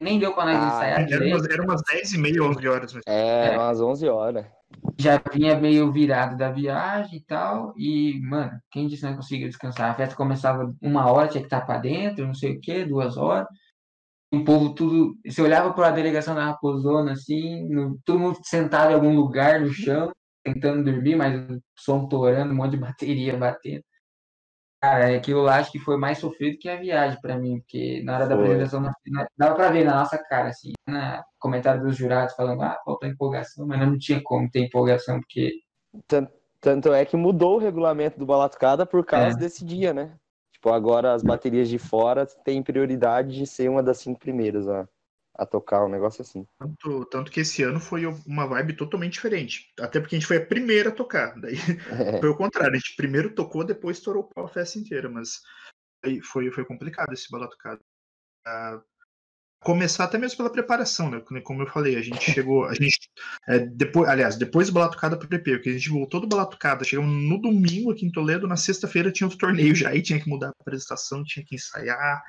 Nem 0.00 0.18
deu 0.18 0.32
pra 0.32 0.44
nós 0.46 0.54
Ah, 0.56 0.66
ensaiar 0.68 1.12
Era 1.12 1.26
umas, 1.26 1.44
era 1.48 1.62
umas 1.62 1.82
10 1.82 2.12
e 2.12 2.18
meia, 2.18 2.42
11 2.42 2.68
horas. 2.68 2.92
Mas... 2.94 3.02
É, 3.06 3.12
É. 3.12 3.46
eram 3.48 3.62
umas 3.64 3.80
11 3.80 4.08
horas. 4.08 4.46
Já 4.98 5.18
vinha 5.32 5.58
meio 5.58 5.92
virado 5.92 6.36
da 6.36 6.50
viagem 6.50 7.18
e 7.18 7.24
tal. 7.24 7.74
E, 7.76 8.20
mano, 8.22 8.58
quem 8.70 8.86
disse 8.88 9.02
que 9.02 9.08
não 9.08 9.16
conseguia 9.16 9.48
descansar? 9.48 9.90
A 9.90 9.94
festa 9.94 10.16
começava 10.16 10.74
uma 10.82 11.10
hora, 11.10 11.28
tinha 11.28 11.40
que 11.42 11.46
estar 11.46 11.62
pra 11.62 11.78
dentro, 11.78 12.26
não 12.26 12.34
sei 12.34 12.56
o 12.56 12.60
quê, 12.60 12.84
duas 12.84 13.16
horas. 13.16 13.46
O 14.32 14.44
povo 14.44 14.74
tudo. 14.74 15.16
Você 15.26 15.42
olhava 15.42 15.72
para 15.74 15.88
a 15.88 15.90
delegação 15.92 16.34
da 16.34 16.46
Raposona, 16.46 17.12
assim, 17.12 17.68
no- 17.68 17.98
todo 18.04 18.18
mundo 18.20 18.38
sentado 18.44 18.90
em 18.92 18.94
algum 18.94 19.14
lugar 19.16 19.60
no 19.60 19.72
chão, 19.72 20.10
tentando 20.44 20.84
dormir, 20.84 21.16
mas 21.16 21.34
o 21.50 21.60
som 21.78 22.08
torando, 22.08 22.52
um 22.52 22.56
monte 22.56 22.72
de 22.72 22.76
bateria 22.78 23.36
batendo. 23.36 23.84
Cara, 24.80 25.16
aquilo 25.16 25.42
lá 25.42 25.56
acho 25.56 25.72
que 25.72 25.78
foi 25.78 25.96
mais 25.96 26.18
sofrido 26.18 26.56
que 26.58 26.68
a 26.68 26.76
viagem 26.76 27.20
pra 27.20 27.36
mim, 27.36 27.58
porque 27.58 28.00
na 28.04 28.14
hora 28.14 28.26
da 28.28 28.36
Foi. 28.36 28.44
apresentação, 28.44 28.80
na- 28.80 29.26
dava 29.36 29.54
pra 29.56 29.70
ver 29.70 29.84
na 29.84 29.96
nossa 29.96 30.16
cara, 30.16 30.48
assim, 30.50 30.72
na 30.86 31.24
comentário 31.38 31.82
dos 31.82 31.96
jurados 31.96 32.34
falando, 32.34 32.62
ah, 32.62 32.78
faltou 32.84 33.08
empolgação, 33.08 33.66
mas 33.66 33.80
não 33.80 33.98
tinha 33.98 34.20
como 34.22 34.48
ter 34.48 34.60
empolgação, 34.60 35.18
porque 35.20 35.52
Tan- 36.06 36.28
Tanto 36.60 36.92
é 36.92 37.04
que 37.04 37.16
mudou 37.16 37.54
o 37.54 37.58
regulamento 37.58 38.18
do 38.18 38.26
Balatucada 38.26 38.84
por 38.84 39.04
causa 39.06 39.36
É. 39.36 39.40
desse 39.40 39.64
dia, 39.64 39.94
né? 39.94 40.16
Tipo, 40.52 40.70
agora 40.70 41.12
as 41.12 41.22
baterias 41.22 41.68
de 41.68 41.78
fora 41.78 42.26
têm 42.26 42.64
prioridade 42.64 43.36
de 43.36 43.46
ser 43.46 43.70
uma 43.70 43.80
das 43.82 43.98
cinco 43.98 44.18
primeiras 44.18 44.66
a, 44.68 44.88
a 45.38 45.46
tocar, 45.46 45.84
um 45.84 45.88
negócio 45.88 46.20
assim. 46.20 46.44
Tanto, 46.58 47.04
tanto 47.06 47.30
que 47.30 47.40
esse 47.40 47.62
ano 47.62 47.78
foi 47.78 48.04
uma 48.26 48.46
vibe 48.46 48.76
totalmente 48.76 49.12
diferente. 49.14 49.72
Até 49.78 50.00
porque 50.00 50.16
a 50.16 50.18
gente 50.18 50.26
foi 50.26 50.38
a 50.38 50.44
primeira 50.44 50.88
a 50.88 50.92
tocar. 50.92 51.40
Daí 51.40 51.54
É. 51.54 51.54
foi 52.20 52.28
o 52.28 52.36
contrário. 52.36 52.74
A 52.74 52.78
gente 52.78 52.96
primeiro 52.96 53.32
tocou, 53.32 53.64
depois 53.64 53.98
estourou 53.98 54.24
o 54.24 54.28
pau 54.34 54.46
a 54.46 54.48
festa 54.48 54.78
inteira. 54.78 55.08
Mas 55.08 55.40
foi, 56.02 56.20
foi, 56.20 56.50
foi 56.50 56.64
complicado 56.64 57.12
esse 57.12 57.30
balatucado. 57.30 57.80
Ah, 58.44 58.82
começar 59.60 60.04
até 60.04 60.18
mesmo 60.18 60.36
pela 60.36 60.50
preparação, 60.50 61.10
né? 61.10 61.20
Como 61.44 61.62
eu 61.62 61.66
falei, 61.68 61.96
a 61.96 62.02
gente 62.02 62.20
chegou. 62.44 62.64
A 62.64 62.74
gente, 62.74 62.98
é, 63.46 63.60
depois, 63.60 64.08
aliás, 64.08 64.36
depois 64.36 64.68
do 64.68 64.74
Balatucada 64.74 65.16
pro 65.16 65.28
PP, 65.28 65.52
porque 65.52 65.70
a 65.70 65.72
gente 65.72 65.88
voltou 65.88 66.20
do 66.20 66.26
Balatucada, 66.26 66.84
chegamos 66.84 67.12
no 67.12 67.40
domingo 67.40 67.92
aqui 67.92 68.04
em 68.04 68.10
Toledo, 68.10 68.48
na 68.48 68.56
sexta-feira 68.56 69.12
tinha 69.12 69.28
os 69.28 69.36
torneios 69.36 69.78
já, 69.78 69.90
aí 69.90 70.02
tinha 70.02 70.20
que 70.20 70.28
mudar 70.28 70.48
a 70.48 70.54
apresentação, 70.60 71.22
tinha 71.22 71.44
que 71.44 71.54
ensaiar, 71.54 72.22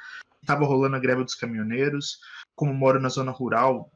tava 0.45 0.65
rolando 0.65 0.95
a 0.95 0.99
greve 0.99 1.23
dos 1.23 1.35
caminhoneiros. 1.35 2.17
Como 2.55 2.73
moro 2.73 2.99
na 2.99 3.09
zona 3.09 3.31
rural, 3.31 3.91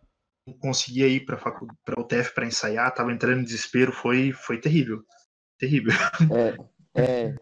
não 0.47 0.53
conseguia 0.55 1.07
ir 1.07 1.25
para 1.25 1.37
facu... 1.37 1.67
para 1.85 1.99
UTF 1.99 2.33
para 2.33 2.45
ensaiar, 2.45 2.93
tava 2.93 3.11
entrando 3.11 3.41
em 3.41 3.43
desespero, 3.43 3.91
foi, 3.91 4.31
foi 4.31 4.59
terrível. 4.59 5.03
Terrível. 5.57 5.93
É, 6.95 7.01
é. 7.01 7.35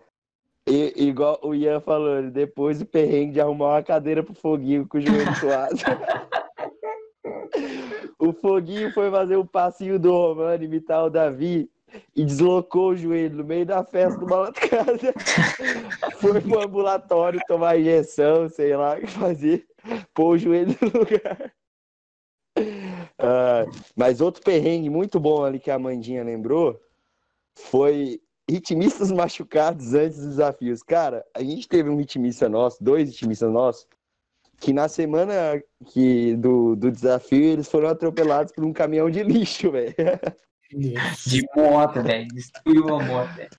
E, 0.68 1.08
igual 1.08 1.40
o 1.42 1.56
Ian 1.56 1.82
falou, 1.82 2.30
depois 2.30 2.80
do 2.80 2.86
perrengue 2.86 3.34
de 3.34 3.42
arrumar 3.42 3.76
uma 3.76 3.84
cadeira 3.84 4.24
pro 4.24 4.34
Foguinho 4.34 4.88
com 4.88 5.00
o 5.00 5.02
joelho 5.02 5.36
suado. 5.36 5.76
o 8.20 8.32
Foguinho 8.34 8.94
foi 8.94 9.10
fazer 9.10 9.38
o 9.38 9.46
passinho 9.46 9.98
do 9.98 10.12
Romano, 10.12 10.64
imitar 10.64 11.04
o 11.04 11.10
Davi, 11.10 11.70
e 12.16 12.26
deslocou 12.26 12.90
o 12.90 12.96
joelho 12.96 13.38
no 13.38 13.44
meio 13.44 13.66
da 13.66 13.84
festa 13.84 14.20
do 14.20 14.26
Balatucada. 14.26 15.14
foi 16.20 16.42
pro 16.42 16.62
ambulatório 16.62 17.40
tomar 17.48 17.80
injeção, 17.80 18.50
sei 18.50 18.76
lá 18.76 18.96
o 18.96 19.02
que 19.02 19.08
fazer, 19.08 19.66
pôr 20.14 20.36
o 20.36 20.38
joelho 20.38 20.76
no 20.82 21.00
lugar. 21.00 21.54
Ah, 23.18 23.66
mas 23.96 24.22
outro 24.22 24.42
perrengue 24.44 24.90
muito 24.90 25.20
bom 25.20 25.44
ali 25.44 25.60
que 25.60 25.72
a 25.72 25.76
Amandinha 25.76 26.24
lembrou 26.24 26.80
foi 27.56 28.22
ritmistas 28.50 29.12
machucados 29.12 29.94
antes 29.94 30.18
dos 30.18 30.28
desafios. 30.28 30.84
Cara, 30.84 31.26
a 31.34 31.42
gente 31.42 31.68
teve 31.68 31.90
um 31.90 31.98
ritmista 31.98 32.50
nosso, 32.50 32.84
dois 32.84 33.10
ritmistas 33.10 33.52
nossos, 33.52 33.88
que 34.60 34.74
na 34.74 34.88
semana 34.88 35.62
que 35.88 36.36
do, 36.36 36.76
do 36.76 36.92
desafio 36.92 37.44
eles 37.44 37.70
foram 37.70 37.90
atropelados 37.90 38.52
por 38.54 38.64
um 38.64 38.74
caminhão 38.74 39.10
de 39.10 39.24
lixo, 39.24 39.72
velho. 39.72 39.96
de 40.78 41.46
moto, 41.56 42.02
velho, 42.04 42.28
destruiu 42.28 42.96
a 42.96 43.04
moto, 43.04 43.34
velho. 43.36 43.50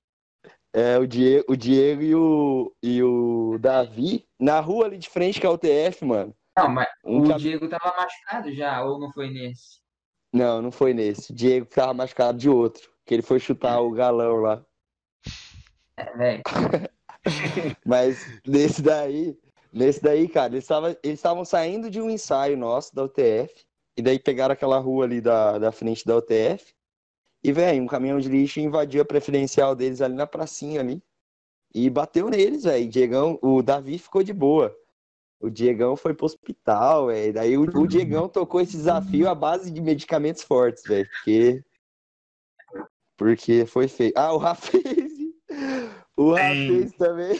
É, 0.74 0.97
o 0.98 1.06
Diego, 1.06 1.44
o 1.52 1.56
Diego 1.56 2.02
e, 2.02 2.14
o, 2.14 2.74
e 2.82 3.02
o 3.02 3.59
Davi, 3.60 4.26
na 4.40 4.59
rua 4.60 4.86
ali 4.86 4.97
de 4.97 5.09
frente 5.09 5.40
com 5.40 5.47
a 5.48 5.52
UTF, 5.52 6.05
mano. 6.05 6.34
Não, 6.56 6.68
mas 6.68 6.89
Um 7.05 7.22
o 7.22 7.28
cam- 7.28 7.36
Diego 7.36 7.68
tava 7.68 7.94
machucado 7.97 8.52
já, 8.55 8.82
ou 8.82 8.98
não 8.98 9.12
foi 9.12 9.28
nesse? 9.30 9.80
Não, 10.32 10.62
não 10.62 10.72
foi 10.72 10.94
nesse. 10.94 11.30
O 11.30 11.34
Diego 11.34 11.66
tava 11.66 11.93
machucado 11.93 12.39
de 12.39 12.48
outro, 12.48 12.90
que 13.05 13.12
ele 13.12 13.22
foi 13.22 13.39
chutar 13.39 13.80
o 13.80 13.90
galão 13.90 14.36
lá. 14.36 14.64
É, 15.97 16.16
velho. 16.16 16.43
Mas 17.84 18.26
nesse 18.47 18.80
daí, 18.82 19.36
nesse 19.72 20.02
daí, 20.02 20.26
cara, 20.28 20.55
eles 20.55 20.64
estavam 20.64 20.90
eles 21.02 21.18
estavam 21.18 21.44
saindo 21.44 21.90
de 21.90 22.01
um 22.01 22.09
ensaio 22.10 22.56
nosso 22.56 22.94
da 22.94 23.05
UTF, 23.05 23.52
e 23.97 24.02
daí 24.02 24.18
pegaram 24.18 24.55
aquela 24.55 24.78
rua 24.78 25.05
ali 25.05 25.20
da, 25.20 25.59
da 25.59 25.70
frente 25.70 26.05
da 26.06 26.16
UTF, 26.16 26.74
e, 27.43 27.52
velho, 27.52 27.82
um 27.82 27.86
caminhão 27.86 28.20
de 28.20 28.28
lixo 28.28 28.60
invadiu 28.60 29.02
a 29.02 29.05
preferencial 29.05 29.74
deles 29.74 30.01
ali 30.01 30.14
na 30.14 30.27
pracinha 30.27 30.81
ali, 30.81 31.02
e 31.74 31.89
bateu 31.89 32.28
neles, 32.28 32.64
velho. 32.64 32.89
Diegão, 32.89 33.39
o 33.43 33.62
Davi 33.62 33.98
ficou 33.98 34.23
de 34.23 34.32
boa. 34.32 34.77
O 35.40 35.51
Diegão 35.51 35.97
foi 35.97 36.14
pro 36.14 36.27
hospital, 36.27 37.06
velho. 37.06 37.32
Daí 37.32 37.59
o, 37.59 37.62
o 37.62 37.86
Diegão 37.86 38.28
tocou 38.28 38.60
esse 38.60 38.77
desafio 38.77 39.28
à 39.28 39.35
base 39.35 39.70
de 39.70 39.81
medicamentos 39.81 40.43
fortes, 40.43 40.85
velho, 40.85 41.09
porque... 41.09 41.64
Porque 43.16 43.66
foi 43.66 43.89
feio. 43.89 44.12
Ah, 44.16 44.32
o 44.32 44.39
Rafez. 44.39 45.12
O 46.16 46.32
Rafez 46.32 46.93
também 46.93 47.36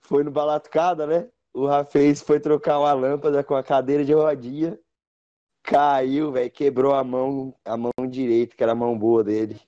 foi 0.00 0.22
no 0.22 0.30
Balatucada, 0.30 1.06
né? 1.06 1.28
O 1.52 1.66
Rafez 1.66 2.22
foi 2.22 2.40
trocar 2.40 2.78
uma 2.78 2.92
lâmpada 2.92 3.42
com 3.44 3.54
a 3.54 3.62
cadeira 3.62 4.04
de 4.04 4.12
rodinha. 4.12 4.78
Caiu, 5.62 6.32
velho, 6.32 6.50
quebrou 6.50 6.94
a 6.94 7.04
mão, 7.04 7.54
a 7.64 7.76
mão 7.76 7.92
direita, 8.08 8.56
que 8.56 8.62
era 8.62 8.72
a 8.72 8.76
mão 8.76 8.98
boa 8.98 9.22
dele. 9.22 9.60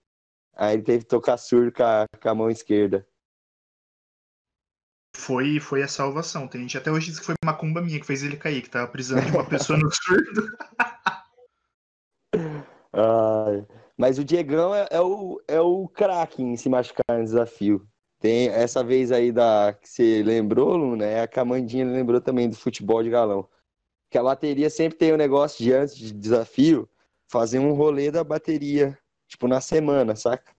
Aí 0.57 0.75
ele 0.75 0.83
teve 0.83 1.05
que 1.05 1.11
tocar 1.11 1.37
surdo 1.37 1.73
com 1.73 1.83
a, 1.83 2.07
com 2.21 2.29
a 2.29 2.35
mão 2.35 2.51
esquerda. 2.51 3.07
Foi, 5.17 5.61
foi 5.61 5.83
a 5.83 5.89
salvação. 5.89 6.49
Tem 6.49 6.61
gente 6.63 6.77
até 6.77 6.91
hoje 6.91 7.07
diz 7.07 7.21
que 7.21 7.27
foi 7.27 7.35
macumba 7.45 7.81
minha 7.81 8.01
que 8.01 8.07
fez 8.07 8.23
ele 8.23 8.37
cair, 8.37 8.63
que 8.63 8.71
tava 8.71 8.91
precisando 8.91 9.25
de 9.25 9.31
uma 9.31 9.47
pessoa 9.49 9.79
no 9.79 9.91
surdo. 9.91 10.49
Ai, 12.93 13.67
mas 13.97 14.19
o 14.19 14.25
Diegão 14.25 14.75
é, 14.75 14.89
é 14.91 15.01
o, 15.01 15.41
é 15.49 15.61
o 15.61 15.89
craque 15.89 16.43
em 16.43 16.57
se 16.57 16.69
machucar 16.69 17.17
no 17.19 17.25
desafio. 17.25 17.87
Tem 18.21 18.49
essa 18.49 18.83
vez 18.83 19.13
aí 19.13 19.31
da 19.31 19.77
que 19.81 19.89
você 19.89 20.23
lembrou, 20.23 20.77
Luna, 20.77 21.05
é 21.05 21.21
a 21.23 21.29
Camandinha 21.29 21.85
lembrou 21.85 22.21
também 22.21 22.49
do 22.49 22.57
futebol 22.57 23.03
de 23.03 23.11
galão. 23.11 23.49
Que 24.15 24.19
a 24.19 24.23
bateria 24.23 24.71
sempre 24.71 24.97
tem 24.97 25.13
o 25.13 25.17
negócio 25.17 25.59
de 25.59 25.73
antes 25.73 25.97
de 25.97 26.13
desafio, 26.13 26.89
fazer 27.27 27.59
um 27.59 27.73
rolê 27.73 28.13
da 28.13 28.23
bateria, 28.23 28.97
tipo 29.27 29.49
na 29.49 29.61
semana, 29.61 30.15
saca? 30.15 30.55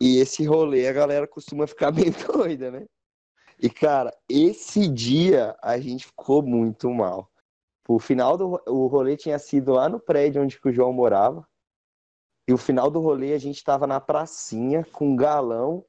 E 0.00 0.18
esse 0.18 0.44
rolê 0.44 0.86
a 0.86 0.92
galera 0.92 1.26
costuma 1.26 1.66
ficar 1.66 1.90
bem 1.90 2.12
doida, 2.12 2.70
né? 2.70 2.86
E 3.58 3.68
cara, 3.68 4.16
esse 4.28 4.86
dia 4.86 5.56
a 5.60 5.76
gente 5.80 6.06
ficou 6.06 6.40
muito 6.40 6.88
mal. 6.88 7.28
O 7.88 7.98
final 7.98 8.36
do 8.38 8.62
o 8.68 8.86
rolê 8.86 9.16
tinha 9.16 9.40
sido 9.40 9.72
lá 9.72 9.88
no 9.88 9.98
prédio 9.98 10.40
onde 10.40 10.56
o 10.64 10.72
João 10.72 10.92
morava. 10.92 11.44
E 12.46 12.52
o 12.52 12.56
final 12.56 12.92
do 12.92 13.00
rolê 13.00 13.32
a 13.32 13.38
gente 13.38 13.64
tava 13.64 13.88
na 13.88 14.00
pracinha 14.00 14.86
com 14.92 15.08
um 15.08 15.16
galão, 15.16 15.84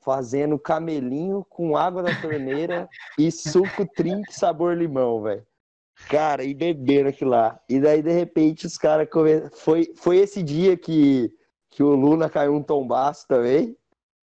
fazendo 0.00 0.58
camelinho 0.58 1.46
com 1.48 1.76
água 1.76 2.02
da 2.02 2.20
torneira 2.20 2.88
e 3.16 3.30
suco 3.30 3.86
drink 3.96 4.34
sabor 4.34 4.76
limão, 4.76 5.22
velho. 5.22 5.46
Cara, 6.06 6.44
e 6.44 6.54
bebendo 6.54 7.08
aquilo 7.08 7.30
lá. 7.30 7.60
E 7.68 7.80
daí, 7.80 8.02
de 8.02 8.12
repente, 8.12 8.66
os 8.66 8.78
caras 8.78 9.08
come... 9.10 9.48
foi, 9.50 9.92
foi 9.96 10.18
esse 10.18 10.42
dia 10.42 10.76
que, 10.76 11.32
que 11.70 11.82
o 11.82 11.94
Luna 11.94 12.30
caiu 12.30 12.54
um 12.54 12.62
tombaço 12.62 13.26
também. 13.26 13.76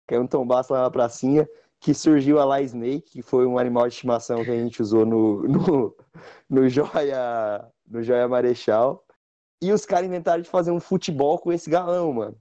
Caiu 0.07 0.21
um 0.23 0.27
tombaço 0.27 0.73
lá 0.73 0.81
na 0.83 0.91
pracinha. 0.91 1.47
Que 1.79 1.93
surgiu 1.93 2.39
a 2.39 2.45
La 2.45 2.61
Snake, 2.61 3.11
que 3.11 3.21
foi 3.21 3.45
um 3.45 3.57
animal 3.57 3.87
de 3.87 3.93
estimação 3.93 4.43
que 4.43 4.51
a 4.51 4.55
gente 4.55 4.81
usou 4.81 5.05
no, 5.05 5.43
no, 5.43 5.95
no 6.49 6.67
Joia, 6.67 7.65
no 7.87 8.03
Joia 8.03 8.27
Marechal. 8.27 9.05
E 9.61 9.71
os 9.71 9.85
caras 9.85 10.07
inventaram 10.07 10.41
de 10.41 10.49
fazer 10.49 10.71
um 10.71 10.79
futebol 10.79 11.39
com 11.39 11.53
esse 11.53 11.69
galão, 11.69 12.11
mano. 12.11 12.37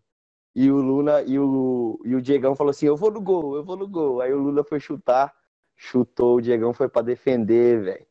E 0.56 0.72
o 0.72 0.76
Luna 0.76 1.22
e 1.22 1.38
o, 1.38 2.00
e 2.04 2.16
o 2.16 2.20
Diegão 2.20 2.56
falou 2.56 2.70
assim: 2.70 2.86
Eu 2.86 2.96
vou 2.96 3.12
no 3.12 3.20
gol, 3.20 3.54
eu 3.54 3.64
vou 3.64 3.76
no 3.76 3.86
gol. 3.86 4.20
Aí 4.20 4.32
o 4.32 4.38
Luna 4.38 4.64
foi 4.64 4.80
chutar, 4.80 5.32
chutou, 5.76 6.36
o 6.36 6.40
Diegão 6.40 6.74
foi 6.74 6.88
pra 6.88 7.00
defender, 7.00 7.80
velho. 7.80 8.07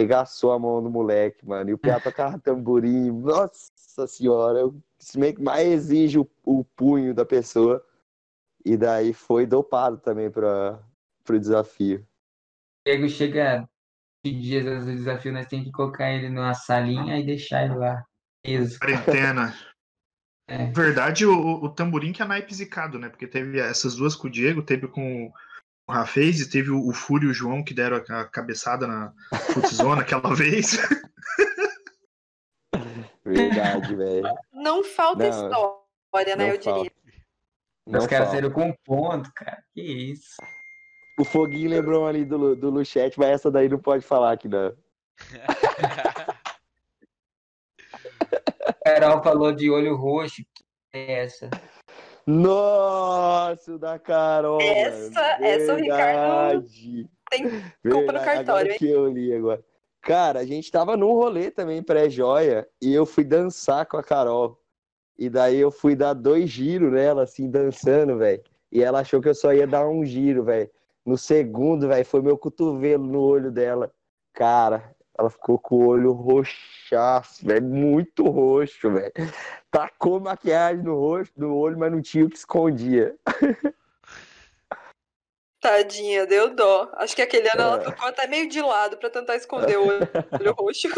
Regaçou 0.00 0.52
a 0.52 0.58
mão 0.58 0.82
do 0.82 0.88
moleque, 0.88 1.46
mano. 1.46 1.68
E 1.68 1.74
o 1.74 1.78
Piá 1.78 2.00
tocava 2.00 2.38
tamborim. 2.38 3.10
Nossa 3.10 4.06
senhora, 4.06 4.66
o 4.66 4.82
meio 5.16 5.34
que 5.34 5.42
mais 5.42 5.68
exige 5.68 6.18
o, 6.18 6.26
o 6.42 6.64
punho 6.64 7.12
da 7.14 7.26
pessoa. 7.26 7.84
E 8.64 8.78
daí 8.78 9.12
foi 9.12 9.44
dopado 9.44 9.98
também 9.98 10.30
para 10.30 10.82
pro 11.22 11.38
desafio. 11.38 11.98
O 11.98 12.90
Diego 12.90 13.08
chega 13.10 13.68
dias 14.24 14.66
antes 14.66 14.86
do 14.86 14.92
desafio, 14.92 15.32
nós 15.32 15.46
temos 15.46 15.66
que 15.66 15.72
colocar 15.72 16.10
ele 16.10 16.30
numa 16.30 16.54
salinha 16.54 17.18
e 17.18 17.24
deixar 17.24 17.64
ele 17.64 17.74
lá. 17.74 18.02
Preso. 18.42 18.78
Quarentena. 18.78 19.54
É. 20.50 20.66
Na 20.66 20.72
verdade, 20.72 21.24
o, 21.24 21.62
o 21.62 21.68
tamborim 21.68 22.12
que 22.12 22.20
é 22.20 22.24
naipe 22.24 22.52
zicado, 22.52 22.98
né? 22.98 23.08
Porque 23.08 23.28
teve 23.28 23.60
essas 23.60 23.94
duas 23.94 24.16
com 24.16 24.26
o 24.26 24.30
Diego, 24.30 24.64
teve 24.64 24.88
com 24.88 25.26
o 25.26 25.32
Rafez 25.88 26.40
e 26.40 26.50
teve 26.50 26.70
o, 26.70 26.88
o 26.88 26.92
Fúrio 26.92 27.28
e 27.28 27.30
o 27.30 27.34
João 27.34 27.64
que 27.64 27.74
deram 27.74 27.96
a, 28.08 28.20
a 28.20 28.24
cabeçada 28.24 28.86
na 28.86 29.12
futzona 29.52 30.02
aquela 30.02 30.32
vez. 30.34 30.78
Verdade, 33.24 33.94
velho. 33.94 34.28
Não 34.52 34.84
falta 34.84 35.28
Não, 35.28 35.30
história, 35.30 36.36
né? 36.36 36.50
Eu 36.50 36.62
falta. 36.62 36.80
diria. 36.80 36.92
Não 37.86 38.00
Os 38.00 38.06
caras 38.06 38.30
saíram 38.30 38.50
com 38.50 38.72
ponto, 38.84 39.32
cara. 39.34 39.62
Que 39.74 39.80
isso. 40.12 40.36
O 41.18 41.24
Foguinho 41.24 41.70
lembrou 41.70 42.06
ali 42.06 42.24
do, 42.24 42.54
do 42.54 42.70
Luchete, 42.70 43.18
mas 43.18 43.30
essa 43.30 43.50
daí 43.50 43.68
não 43.68 43.78
pode 43.78 44.04
falar 44.04 44.32
aqui, 44.32 44.48
não. 44.48 44.74
O 48.70 48.84
Carol 48.84 49.22
falou 49.22 49.52
de 49.52 49.70
olho 49.70 49.96
roxo. 49.96 50.42
Que 50.92 50.98
é 50.98 51.24
essa? 51.24 51.50
Nossa, 52.26 53.78
da 53.78 53.98
Carol. 53.98 54.60
Essa- 54.60 55.20
mano. 55.20 55.44
essa 55.44 55.72
o 55.72 55.76
Ricardo 55.76 56.60
Verdade. 56.60 57.08
Tem 57.30 57.42
culpa 57.48 57.60
no 57.84 57.94
Verdade, 58.18 58.24
cartório, 58.24 58.74
que 58.78 58.88
eu 58.88 59.08
li 59.08 59.32
agora. 59.32 59.64
Cara, 60.02 60.40
a 60.40 60.44
gente 60.46 60.70
tava 60.70 60.96
num 60.96 61.12
rolê 61.12 61.50
também 61.50 61.82
pré-joia 61.82 62.66
e 62.80 62.92
eu 62.92 63.04
fui 63.04 63.22
dançar 63.22 63.86
com 63.86 63.96
a 63.96 64.02
Carol. 64.02 64.58
E 65.18 65.28
daí 65.28 65.58
eu 65.58 65.70
fui 65.70 65.94
dar 65.94 66.14
dois 66.14 66.48
giros 66.48 66.90
nela, 66.90 67.22
assim, 67.24 67.50
dançando, 67.50 68.16
velho. 68.16 68.42
E 68.72 68.82
ela 68.82 69.00
achou 69.00 69.20
que 69.20 69.28
eu 69.28 69.34
só 69.34 69.52
ia 69.52 69.66
dar 69.66 69.86
um 69.86 70.04
giro, 70.04 70.42
velho. 70.44 70.70
No 71.04 71.18
segundo, 71.18 71.88
velho, 71.88 72.04
foi 72.04 72.22
meu 72.22 72.38
cotovelo 72.38 73.06
no 73.06 73.20
olho 73.20 73.50
dela. 73.50 73.92
Cara, 74.32 74.94
ela 75.20 75.28
ficou 75.28 75.58
com 75.58 75.76
o 75.76 75.86
olho 75.88 76.12
roxaço, 76.12 77.44
velho. 77.44 77.62
Muito 77.66 78.24
roxo, 78.24 78.90
velho. 78.90 79.12
Tacou 79.70 80.18
maquiagem 80.18 80.82
no 80.82 80.98
rosto, 80.98 81.38
no 81.38 81.54
olho, 81.54 81.78
mas 81.78 81.92
não 81.92 82.00
tinha 82.00 82.24
o 82.24 82.30
que 82.30 82.36
escondia. 82.36 83.14
Tadinha, 85.60 86.26
deu 86.26 86.54
dó. 86.54 86.90
Acho 86.94 87.14
que 87.14 87.20
aquele 87.20 87.50
ano 87.50 87.60
ela 87.60 87.82
É. 87.82 87.90
ficou 87.90 88.08
até 88.08 88.26
meio 88.26 88.48
de 88.48 88.62
lado 88.62 88.96
pra 88.96 89.10
tentar 89.10 89.36
esconder 89.36 89.78
o 89.78 89.86
olho, 89.88 90.00
olho 90.40 90.54
roxo. 90.54 90.88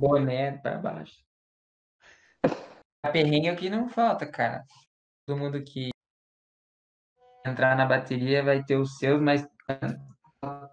Boné 0.00 0.56
pra 0.58 0.78
baixo. 0.78 1.22
A 3.04 3.10
perrengue 3.10 3.48
é 3.48 3.52
o 3.52 3.56
que 3.56 3.68
não 3.68 3.88
falta, 3.90 4.26
cara. 4.26 4.64
Todo 5.26 5.38
mundo 5.38 5.62
que 5.62 5.90
entrar 7.46 7.76
na 7.76 7.84
bateria 7.84 8.42
vai 8.42 8.64
ter 8.64 8.76
os 8.76 8.96
seus, 8.96 9.20
mas 9.20 9.46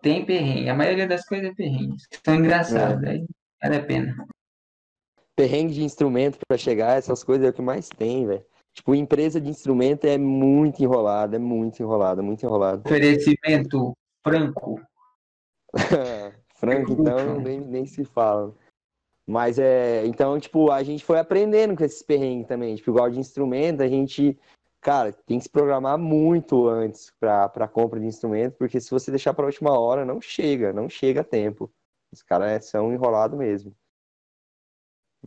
tem 0.01 0.25
perrengue. 0.25 0.69
A 0.69 0.75
maioria 0.75 1.07
das 1.07 1.25
coisas 1.25 1.49
é 1.49 1.53
perrengue. 1.53 1.97
São 2.23 2.35
engraçadas, 2.35 3.03
aí 3.03 3.25
vale 3.61 3.75
a 3.75 3.85
pena. 3.85 4.27
perrengue 5.35 5.73
de 5.73 5.83
instrumento 5.83 6.37
pra 6.47 6.57
chegar, 6.57 6.97
essas 6.97 7.23
coisas 7.23 7.45
é 7.45 7.49
o 7.49 7.53
que 7.53 7.61
mais 7.61 7.89
tem, 7.89 8.25
velho. 8.25 8.45
Tipo, 8.73 8.93
empresa 8.93 9.39
de 9.39 9.49
instrumento 9.49 10.05
é 10.05 10.17
muito 10.17 10.83
enrolada, 10.83 11.37
é 11.37 11.39
muito 11.39 11.81
enrolada, 11.81 12.21
muito 12.21 12.45
enrolada. 12.45 12.81
Oferecimento 12.85 13.93
franco. 14.21 14.81
Franco, 16.55 16.93
então, 16.93 17.39
nem, 17.41 17.59
nem 17.59 17.85
se 17.85 18.05
fala. 18.05 18.55
Mas 19.27 19.59
é. 19.59 20.05
Então, 20.05 20.39
tipo, 20.39 20.71
a 20.71 20.83
gente 20.83 21.03
foi 21.03 21.19
aprendendo 21.19 21.75
com 21.75 21.83
esses 21.83 22.01
perrengues 22.01 22.47
também. 22.47 22.75
Tipo, 22.75 22.91
igual 22.91 23.09
de 23.09 23.19
instrumento, 23.19 23.81
a 23.81 23.87
gente. 23.87 24.37
Cara, 24.85 25.11
tem 25.11 25.39
que 25.39 25.45
se 25.45 25.49
programar 25.49 25.97
muito 25.97 26.67
antes 26.67 27.11
pra 27.19 27.67
compra 27.67 27.99
de 27.99 28.05
instrumento, 28.05 28.55
porque 28.55 28.79
se 28.79 28.91
você 28.91 29.09
deixar 29.09 29.33
pra 29.33 29.47
última 29.47 29.71
hora, 29.79 30.05
não 30.05 30.21
chega, 30.21 30.71
não 30.71 30.87
chega 30.87 31.21
a 31.21 31.23
tempo. 31.23 31.73
Os 32.13 32.21
caras 32.21 32.65
são 32.65 32.93
enrolados 32.93 33.35
mesmo. 33.35 33.75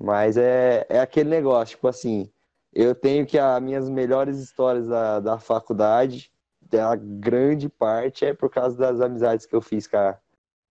Mas 0.01 0.37
é, 0.37 0.87
é 0.89 1.01
aquele 1.01 1.29
negócio, 1.29 1.75
tipo 1.75 1.89
assim, 1.89 2.31
eu 2.73 2.95
tenho 2.95 3.27
que 3.27 3.37
as 3.37 3.61
minhas 3.61 3.89
melhores 3.91 4.39
histórias 4.39 4.87
da, 4.87 5.19
da 5.19 5.41
faculdade, 5.41 6.33
a 6.73 6.95
grande 6.95 7.69
parte 7.69 8.25
é 8.25 8.33
por 8.33 8.49
causa 8.51 8.77
das 8.79 9.01
amizades 9.01 9.45
que 9.45 9.57
eu 9.57 9.61
fiz 9.61 9.89
com 9.89 9.97
a- 9.97 10.17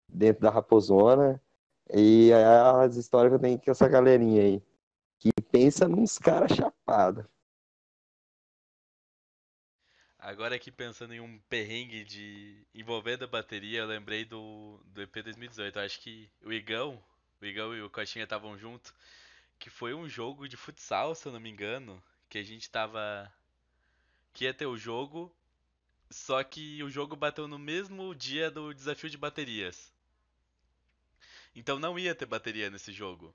dentro 0.09 0.43
da 0.43 0.49
Raposona 0.49 1.41
e 1.93 2.31
as 2.33 2.95
histórias 2.95 3.31
que 3.31 3.35
eu 3.35 3.39
tenho 3.41 3.59
com 3.59 3.71
essa 3.71 3.89
galerinha 3.89 4.41
aí, 4.43 4.63
que 5.19 5.31
pensa 5.51 5.87
nos 5.89 6.17
caras 6.17 6.53
chapados. 6.53 7.25
Agora 10.27 10.57
aqui 10.57 10.69
pensando 10.69 11.13
em 11.13 11.21
um 11.21 11.39
perrengue 11.47 12.03
de 12.03 12.67
envolvendo 12.75 13.23
a 13.23 13.27
bateria, 13.27 13.79
eu 13.79 13.87
lembrei 13.87 14.25
do, 14.25 14.77
do 14.87 15.01
EP 15.01 15.23
2018. 15.23 15.79
Eu 15.79 15.85
acho 15.85 16.01
que 16.01 16.29
o 16.43 16.51
Igão, 16.51 17.01
o 17.41 17.45
Igão 17.45 17.73
e 17.73 17.81
o 17.81 17.89
Coxinha 17.89 18.25
estavam 18.25 18.57
junto, 18.57 18.93
que 19.57 19.69
foi 19.69 19.93
um 19.93 20.09
jogo 20.09 20.45
de 20.45 20.57
futsal, 20.57 21.15
se 21.15 21.25
eu 21.25 21.31
não 21.31 21.39
me 21.39 21.49
engano, 21.49 22.03
que 22.27 22.37
a 22.37 22.43
gente 22.43 22.69
tava 22.69 23.33
que 24.33 24.43
ia 24.43 24.53
ter 24.53 24.65
o 24.65 24.75
jogo, 24.75 25.33
só 26.09 26.43
que 26.43 26.83
o 26.83 26.89
jogo 26.89 27.15
bateu 27.15 27.47
no 27.47 27.57
mesmo 27.57 28.13
dia 28.13 28.51
do 28.51 28.73
desafio 28.73 29.09
de 29.09 29.17
baterias. 29.17 29.93
Então 31.55 31.79
não 31.79 31.97
ia 31.97 32.13
ter 32.13 32.25
bateria 32.25 32.69
nesse 32.69 32.91
jogo. 32.91 33.33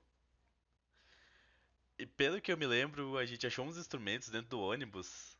E 1.97 2.05
pelo 2.05 2.39
que 2.39 2.51
eu 2.51 2.57
me 2.57 2.67
lembro, 2.67 3.17
a 3.17 3.25
gente 3.25 3.47
achou 3.47 3.65
uns 3.65 3.77
instrumentos 3.77 4.29
dentro 4.29 4.49
do 4.49 4.61
ônibus. 4.61 5.35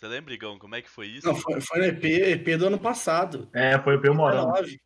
Você 0.00 0.08
lembra, 0.08 0.32
Igão, 0.32 0.58
como 0.58 0.74
é 0.74 0.80
que 0.80 0.88
foi 0.88 1.08
isso? 1.08 1.26
Não, 1.26 1.36
foi, 1.36 1.60
foi 1.60 1.78
no 1.78 1.84
EP, 1.84 2.04
EP 2.04 2.58
do 2.58 2.68
ano 2.68 2.78
passado. 2.78 3.50
É, 3.52 3.78
foi 3.78 3.96
o 3.96 4.00
Peu 4.00 4.14
Morão. 4.14 4.50
19. 4.50 4.80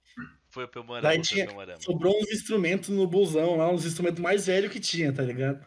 Foi 0.49 0.67
pro 0.67 0.83
Morama, 0.83 1.03
Daí 1.03 1.19
foi 1.19 1.23
tinha, 1.23 1.49
sobrou 1.79 2.13
uns 2.21 2.33
instrumentos 2.33 2.89
no 2.89 3.07
busão 3.07 3.57
lá, 3.57 3.71
uns 3.71 3.87
instrumentos 3.87 4.21
mais 4.21 4.47
velhos 4.47 4.73
que 4.73 4.81
tinha, 4.81 5.13
tá 5.13 5.23
ligado? 5.23 5.65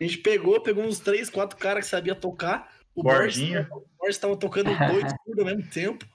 A 0.00 0.04
gente 0.04 0.16
pegou, 0.18 0.62
pegou 0.62 0.84
uns 0.84 1.00
três, 1.00 1.28
quatro 1.28 1.58
caras 1.58 1.84
que 1.84 1.90
sabia 1.90 2.14
tocar. 2.14 2.72
O 2.94 3.02
Bordinha. 3.02 3.68
O 3.70 3.84
Boris 3.98 4.16
tava 4.16 4.38
tocando 4.38 4.70
dois 4.70 5.12
ao 5.38 5.44
mesmo 5.44 5.70
tempo. 5.70 6.06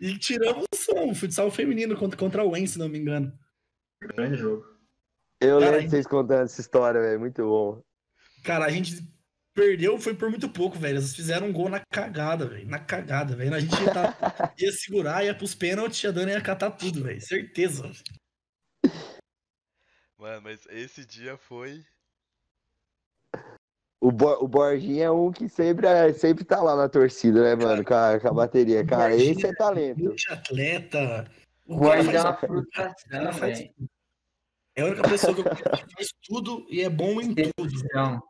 E 0.00 0.16
tiramos 0.16 0.64
o 0.72 0.76
som, 0.76 1.14
futsal 1.14 1.50
feminino 1.50 1.94
contra, 1.96 2.18
contra 2.18 2.44
o 2.44 2.56
En, 2.56 2.66
se 2.66 2.78
não 2.78 2.88
me 2.88 2.98
engano. 2.98 3.30
Grande 4.00 4.36
jogo. 4.36 4.64
Eu 5.38 5.58
Cara, 5.58 5.72
lembro 5.72 5.84
de 5.84 5.90
vocês 5.90 6.06
contando 6.06 6.44
essa 6.44 6.62
história, 6.62 6.98
velho, 6.98 7.20
muito 7.20 7.42
bom. 7.42 7.82
Cara, 8.42 8.64
a 8.64 8.70
gente 8.70 9.06
perdeu, 9.54 9.98
foi 9.98 10.14
por 10.14 10.28
muito 10.28 10.48
pouco, 10.48 10.78
velho. 10.78 10.98
Eles 10.98 11.14
fizeram 11.14 11.46
um 11.46 11.52
gol 11.52 11.68
na 11.68 11.80
cagada, 11.80 12.46
velho. 12.46 12.66
Na 12.68 12.78
cagada, 12.78 13.34
velho. 13.36 13.54
A 13.54 13.60
gente 13.60 13.80
ia, 13.80 13.92
tá- 13.92 14.14
ia 14.58 14.72
segurar, 14.72 15.24
ia 15.24 15.34
pros 15.34 15.54
pênaltis, 15.54 16.04
a 16.04 16.10
Dani 16.10 16.32
ia 16.32 16.40
catar 16.40 16.72
tudo, 16.72 17.02
velho. 17.02 17.20
Certeza. 17.20 17.90
Mano, 20.18 20.42
mas 20.42 20.66
esse 20.70 21.04
dia 21.04 21.36
foi. 21.36 21.84
O, 24.00 24.12
Bo- 24.12 24.44
o 24.44 24.46
Borginha 24.48 25.04
é 25.06 25.10
um 25.10 25.32
que 25.32 25.48
sempre, 25.48 25.86
é- 25.86 26.12
sempre 26.12 26.44
tá 26.44 26.60
lá 26.62 26.76
na 26.76 26.88
torcida, 26.88 27.42
né, 27.42 27.54
mano, 27.54 27.84
com 27.84 27.94
a, 27.94 28.20
com 28.20 28.28
a 28.28 28.32
bateria. 28.34 28.84
Cara, 28.84 29.10
Borginha 29.10 29.32
esse 29.32 29.46
é 29.46 29.54
talento. 29.54 29.98
Multi-atleta. 30.02 31.30
O 31.66 31.80
cara 31.80 32.02
dar 32.02 32.22
faz 32.36 32.50
frustração, 32.50 33.08
cara 33.08 33.32
faz. 33.32 33.60
É 34.76 34.82
a 34.82 34.86
única 34.86 35.08
pessoa 35.08 35.32
que 35.34 35.40
eu 35.40 35.44
conheço 35.44 35.86
que 35.86 35.94
faz 35.94 36.08
tudo 36.22 36.66
e 36.68 36.82
é 36.82 36.90
bom 36.90 37.20
em 37.20 37.34
tudo. 37.34 37.52
Decepção. 37.70 38.22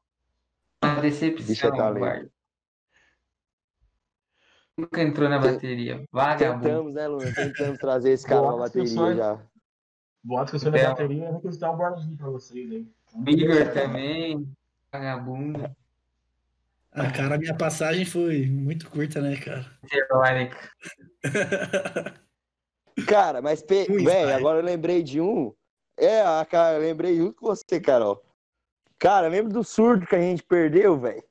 Uma 0.92 1.00
decepção, 1.00 1.94
guarda. 1.94 2.30
Nunca 4.76 5.02
entrou 5.02 5.28
na 5.28 5.38
bateria. 5.38 6.04
Vagabundo. 6.10 6.62
Tentamos, 6.62 6.94
né, 6.94 7.06
Luna? 7.06 7.32
Tentamos 7.32 7.78
trazer 7.78 8.10
esse 8.10 8.26
cara 8.26 8.40
Boa 8.40 8.58
bateria 8.58 9.14
já. 9.14 9.38
Boato 10.22 10.50
que 10.50 10.56
eu 10.56 10.60
sou 10.60 10.72
da 10.72 10.78
É. 10.78 10.86
bateria, 10.88 11.26
eu 11.26 11.34
requisitar 11.34 11.72
um 11.72 11.76
bordãozinho 11.76 12.16
pra 12.16 12.30
vocês 12.30 12.70
aí. 12.70 12.88
Igor 13.26 13.72
também. 13.72 14.48
Vagabundo. 14.90 15.76
Ah, 16.90 17.10
cara, 17.10 17.34
a 17.34 17.38
minha 17.38 17.56
passagem 17.56 18.04
foi 18.04 18.46
muito 18.46 18.88
curta, 18.88 19.20
né, 19.20 19.36
cara? 19.36 19.66
Cara, 23.08 23.42
mas, 23.42 23.60
pe... 23.60 23.86
Velho, 23.86 24.34
agora 24.36 24.60
eu 24.60 24.64
lembrei 24.64 25.02
de 25.02 25.20
um. 25.20 25.52
É, 25.96 26.22
a 26.22 26.44
cara, 26.48 26.76
eu 26.76 26.80
lembrei 26.80 27.16
junto 27.16 27.34
com 27.34 27.46
você, 27.46 27.80
Carol. 27.80 28.23
Cara, 28.98 29.28
lembra 29.28 29.52
do 29.52 29.62
surdo 29.64 30.06
que 30.06 30.14
a 30.14 30.20
gente 30.20 30.42
perdeu, 30.42 30.98
velho? 30.98 31.22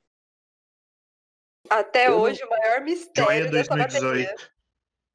Até 1.70 2.06
Eu 2.08 2.12
não- 2.12 2.20
hoje, 2.20 2.44
o 2.44 2.50
maior 2.50 2.80
mistério 2.82 3.30
Joia 3.30 3.50
dessa 3.50 3.74
bateria. 3.76 4.00
2018. 4.00 4.52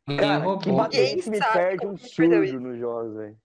Ninguém 0.08 0.28
Cara, 0.28 0.40
que 0.40 0.46
roubou. 0.46 0.90
que 0.90 1.30
me 1.30 1.38
sabe 1.38 1.54
perde 1.54 1.78
como 1.78 1.94
um 1.94 1.98
surdo 1.98 2.60
nos 2.60 2.80
jogos, 2.80 3.16
velho. 3.16 3.38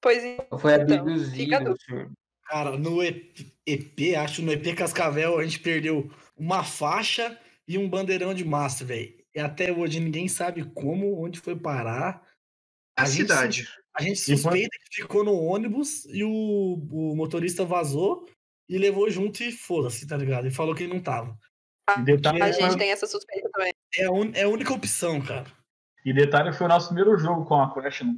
Pois 0.00 0.24
é. 0.24 0.48
Foi 0.58 0.74
Então, 0.74 0.86
fica 0.86 0.94
a 0.94 0.98
abduzido. 1.00 1.58
dúvida. 1.64 1.76
surdo. 1.86 2.12
Cara, 2.44 2.76
no 2.76 3.02
EP, 3.02 3.56
EP, 3.64 4.16
acho 4.16 4.42
no 4.42 4.52
EP 4.52 4.74
Cascavel, 4.74 5.38
a 5.38 5.44
gente 5.44 5.60
perdeu 5.60 6.10
uma 6.36 6.64
faixa 6.64 7.40
e 7.68 7.78
um 7.78 7.88
bandeirão 7.88 8.34
de 8.34 8.44
master, 8.44 8.86
velho. 8.86 9.16
E 9.34 9.38
até 9.40 9.72
hoje 9.72 10.00
ninguém 10.00 10.28
sabe 10.28 10.64
como, 10.74 11.22
onde 11.22 11.38
foi 11.40 11.56
parar. 11.56 12.20
A, 12.98 13.02
A 13.02 13.04
gente 13.06 13.28
cidade. 13.28 13.68
A 13.94 14.02
gente 14.02 14.24
foi- 14.24 14.36
suspeita 14.36 14.76
que 14.90 15.02
ficou 15.02 15.22
no 15.24 15.34
ônibus 15.34 16.04
e 16.06 16.24
o, 16.24 16.30
o 16.90 17.14
motorista 17.16 17.64
vazou 17.64 18.26
e 18.68 18.78
levou 18.78 19.10
junto 19.10 19.42
e 19.42 19.52
foda-se, 19.52 20.06
tá 20.06 20.16
ligado? 20.16 20.46
E 20.46 20.50
falou 20.50 20.74
que 20.74 20.84
ele 20.84 20.94
não 20.94 21.00
tava. 21.02 21.36
E 21.98 22.02
detalhe, 22.02 22.40
A 22.42 22.52
foi, 22.52 22.62
gente 22.62 22.78
tem 22.78 22.90
essa 22.90 23.06
suspeita 23.06 23.50
também. 23.52 23.72
É 23.98 24.04
a, 24.06 24.10
un- 24.12 24.32
é 24.34 24.42
a 24.44 24.48
única 24.48 24.72
opção, 24.72 25.20
cara. 25.20 25.46
e 26.04 26.12
detalhe 26.12 26.52
foi 26.52 26.66
o 26.66 26.68
nosso 26.68 26.86
primeiro 26.88 27.18
jogo 27.18 27.44
com 27.44 27.54
a 27.60 27.72
Crash 27.72 28.02
né? 28.02 28.16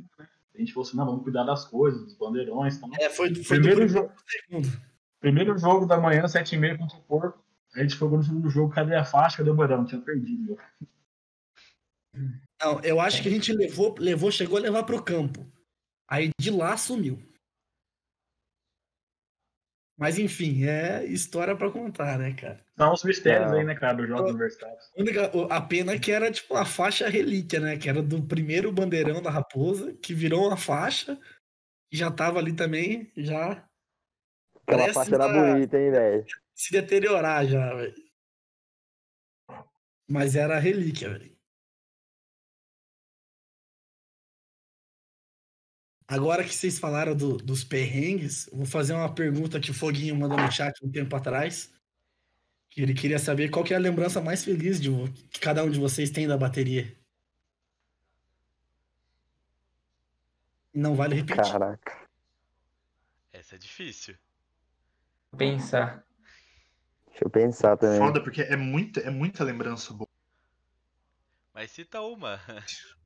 A 0.55 0.59
gente 0.59 0.73
falou 0.73 0.87
assim, 0.87 0.97
não, 0.97 1.07
vamos 1.07 1.25
cuidar 1.25 1.43
das 1.43 1.65
coisas, 1.65 2.01
dos 2.05 2.15
bandeirões. 2.17 2.77
Então, 2.77 2.89
É, 3.01 3.11
foi, 3.11 3.35
foi 3.35 3.57
primeiro, 3.59 3.81
do 3.81 3.89
jogo, 3.89 4.13
segundo. 4.29 4.69
primeiro 5.19 5.59
jogo 5.59 5.85
da 5.87 5.99
manhã, 5.99 6.23
7h30 6.27 6.79
contra 6.79 6.97
o 6.97 7.03
Porco. 7.03 7.45
A 7.75 7.83
gente 7.83 7.97
foi 7.97 8.09
no 8.09 8.23
segundo 8.23 8.49
jogo, 8.49 8.73
cadê 8.73 8.95
a 8.95 9.05
faixa? 9.05 9.39
Cadê 9.39 9.51
o 9.51 9.55
bandeirão? 9.55 9.85
Tinha 9.85 10.01
perdido. 10.01 10.57
Não, 12.63 12.81
eu 12.83 13.01
acho 13.01 13.21
que 13.21 13.29
a 13.29 13.31
gente 13.33 13.53
levou, 13.53 13.95
levou, 13.99 14.31
chegou 14.31 14.59
a 14.59 14.61
levar 14.61 14.85
pro 14.85 15.03
campo. 15.03 15.45
Aí 16.09 16.31
de 16.41 16.51
lá 16.51 16.77
sumiu. 16.77 17.19
Mas 19.97 20.19
enfim, 20.19 20.65
é 20.65 21.05
história 21.05 21.57
pra 21.57 21.71
contar, 21.71 22.19
né, 22.19 22.35
cara? 22.35 22.65
São 22.77 22.93
os 22.93 23.05
mistérios 23.05 23.51
Não. 23.51 23.59
aí, 23.59 23.65
né, 23.65 23.75
cara, 23.77 23.95
dos 23.95 24.09
jogos 24.09 24.31
universitários. 24.31 24.91
A, 25.51 25.57
a 25.57 25.61
pena 25.61 25.93
é 25.93 25.99
que 25.99 26.11
era 26.11 26.31
tipo 26.33 26.55
a 26.57 26.65
faixa 26.65 27.09
relíquia, 27.09 27.61
né? 27.61 27.77
Que 27.77 27.89
era 27.89 28.03
do 28.03 28.23
primeiro 28.27 28.73
bandeirão 28.73 29.23
da 29.23 29.31
raposa, 29.31 29.95
que 29.95 30.13
virou 30.13 30.49
uma 30.49 30.57
faixa, 30.57 31.19
e 31.93 31.97
já 31.97 32.11
tava 32.11 32.41
ali 32.41 32.53
também, 32.53 33.13
já 33.17 33.69
Aquela 34.67 34.93
faixa 34.93 35.15
era 35.15 35.29
bonita, 35.29 35.79
hein, 35.79 35.91
velho? 35.91 36.27
se 36.55 36.73
deteriorar 36.73 37.47
já, 37.47 37.75
velho. 37.75 37.95
Mas 40.09 40.37
era 40.37 40.57
a 40.57 40.61
relíquia, 40.61 41.11
velho. 41.11 41.34
Agora 46.15 46.45
que 46.45 46.55
vocês 46.55 46.79
falaram 46.79 47.17
do- 47.17 47.39
dos 47.39 47.65
perrengues, 47.65 48.49
vou 48.53 48.65
fazer 48.65 48.93
uma 48.93 49.13
pergunta 49.13 49.59
que 49.59 49.73
o 49.73 49.75
Foguinho 49.75 50.15
mandou 50.15 50.39
no 50.39 50.51
chat 50.53 50.73
um 50.85 50.89
tempo 50.89 51.15
atrás. 51.17 51.73
Que 52.71 52.83
ele 52.83 52.95
queria 52.95 53.19
saber 53.19 53.51
qual 53.51 53.65
que 53.65 53.75
é 53.75 53.77
a 53.77 53.81
lembrança 53.81 54.21
mais 54.21 54.45
feliz 54.45 54.81
de, 54.81 54.91
que 55.33 55.41
cada 55.41 55.65
um 55.65 55.71
de 55.71 55.81
vocês 55.81 56.11
tem 56.11 56.29
da 56.29 56.37
bateria. 56.39 56.97
Não 60.73 60.95
vale 60.95 61.17
repetir. 61.17 61.43
Caraca. 61.43 62.09
Essa 63.33 63.57
é 63.57 63.59
difícil. 63.59 64.17
Pensar. 65.37 66.07
Deixa 67.09 67.25
eu 67.25 67.31
pensar 67.31 67.77
também. 67.77 67.99
Foda, 67.99 68.23
porque 68.23 68.43
é 68.43 68.57
muita, 68.57 69.01
é 69.01 69.11
muita 69.11 69.43
lembrança 69.43 69.93
boa. 69.93 70.09
Mas 71.53 71.73
cita 71.73 72.01
uma. 72.01 72.41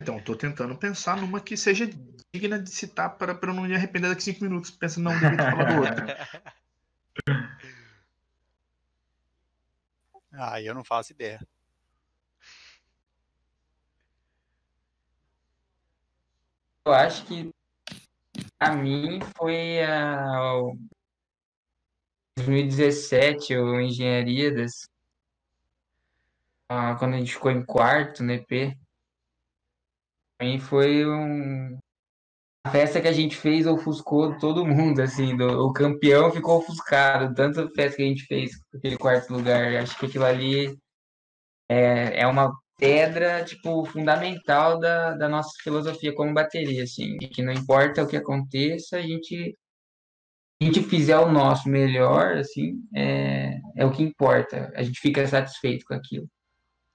Então, 0.00 0.20
tô 0.20 0.36
tentando 0.36 0.76
pensar 0.76 1.16
numa 1.16 1.40
que 1.40 1.56
seja 1.56 1.88
digna 2.32 2.58
de 2.58 2.70
citar 2.70 3.16
para, 3.16 3.34
para 3.34 3.50
eu 3.50 3.54
não 3.54 3.62
me 3.62 3.74
arrepender 3.74 4.08
daqui 4.08 4.22
cinco 4.22 4.44
minutos, 4.44 4.70
pensando, 4.70 5.04
não, 5.04 5.12
devia 5.12 5.36
ter 5.36 5.50
falado 5.50 5.78
outra. 5.78 6.54
Ah, 10.36 10.60
eu 10.60 10.74
não 10.74 10.82
faço 10.82 11.12
ideia. 11.12 11.40
Eu 16.84 16.92
acho 16.92 17.24
que 17.24 17.54
a 18.58 18.74
mim 18.74 19.20
foi 19.36 19.82
a 19.82 20.54
o 20.60 20.76
2017, 22.36 23.56
o 23.56 23.80
Engenharia 23.80 24.52
das 24.52 24.88
ah, 26.68 26.96
quando 26.96 27.14
a 27.14 27.18
gente 27.18 27.32
ficou 27.32 27.50
em 27.50 27.64
quarto 27.64 28.22
no 28.22 28.32
EP. 28.32 28.76
Pra 30.38 30.46
mim 30.48 30.58
foi 30.58 31.06
um 31.06 31.78
a 32.66 32.70
festa 32.70 33.00
que 33.00 33.08
a 33.08 33.12
gente 33.12 33.36
fez 33.36 33.66
ofuscou 33.66 34.38
todo 34.38 34.64
mundo, 34.64 35.00
assim, 35.02 35.36
do, 35.36 35.66
o 35.66 35.72
campeão 35.72 36.32
ficou 36.32 36.58
ofuscado, 36.58 37.34
tanta 37.34 37.68
festa 37.68 37.96
que 37.98 38.02
a 38.02 38.06
gente 38.06 38.24
fez 38.24 38.56
com 38.56 38.78
aquele 38.78 38.96
quarto 38.96 39.34
lugar. 39.34 39.76
Acho 39.76 39.98
que 39.98 40.06
aquilo 40.06 40.24
ali 40.24 40.74
é, 41.68 42.20
é 42.22 42.26
uma 42.26 42.50
pedra, 42.78 43.44
tipo, 43.44 43.84
fundamental 43.84 44.78
da, 44.80 45.14
da 45.14 45.28
nossa 45.28 45.50
filosofia 45.62 46.14
como 46.14 46.32
bateria, 46.32 46.84
assim, 46.84 47.18
que 47.18 47.42
não 47.42 47.52
importa 47.52 48.02
o 48.02 48.08
que 48.08 48.16
aconteça, 48.16 48.96
a 48.96 49.02
gente, 49.02 49.56
a 50.60 50.64
gente 50.64 50.82
fizer 50.84 51.18
o 51.18 51.30
nosso 51.30 51.68
melhor, 51.68 52.38
assim, 52.38 52.82
é, 52.94 53.58
é 53.76 53.84
o 53.84 53.92
que 53.92 54.02
importa. 54.02 54.72
A 54.74 54.82
gente 54.82 54.98
fica 55.00 55.26
satisfeito 55.26 55.84
com 55.86 55.94
aquilo, 55.94 56.26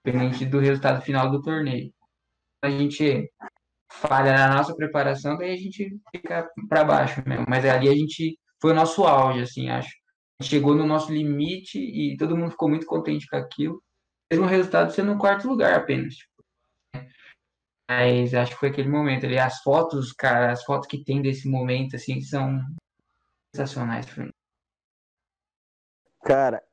independente 0.06 0.45
do 0.45 0.60
resultado 0.60 1.02
final 1.03 1.30
do 1.30 1.41
torneio. 1.44 1.94
A 2.61 2.69
gente 2.69 3.31
falha 3.91 4.34
na 4.34 4.56
nossa 4.56 4.76
preparação, 4.76 5.38
daí 5.38 5.52
a 5.52 5.57
gente 5.57 5.99
fica 6.11 6.49
para 6.68 6.84
baixo 6.84 7.23
mesmo. 7.27 7.45
Mas 7.48 7.65
ali 7.65 7.90
a 7.90 7.95
gente 7.95 8.38
foi 8.61 8.72
o 8.72 8.76
nosso 8.76 9.03
auge, 9.03 9.41
assim, 9.41 9.69
acho. 9.69 9.90
Chegou 10.41 10.73
no 10.73 10.86
nosso 10.86 11.11
limite 11.11 11.80
e 11.80 12.15
todo 12.18 12.36
mundo 12.38 12.52
ficou 12.52 12.69
muito 12.69 12.86
contente 12.86 13.27
com 13.27 13.36
aquilo. 13.36 13.81
Mesmo 14.31 14.45
resultado 14.45 14.91
sendo 14.91 15.14
no 15.14 15.19
quarto 15.19 15.48
lugar 15.48 15.73
apenas. 15.73 16.15
tipo. 16.15 16.30
Mas 17.90 18.34
acho 18.34 18.52
que 18.52 18.60
foi 18.60 18.69
aquele 18.69 18.88
momento 18.88 19.26
ali. 19.26 19.40
As 19.40 19.61
fotos, 19.61 20.14
cara, 20.14 20.52
as 20.52 20.64
fotos 20.64 20.88
que 20.88 21.03
tem 21.03 21.22
desse 21.22 21.49
momento, 21.49 21.95
assim, 21.95 22.22
são 22.22 22.61
sensacionais. 23.53 24.06
Cara, 26.23 26.64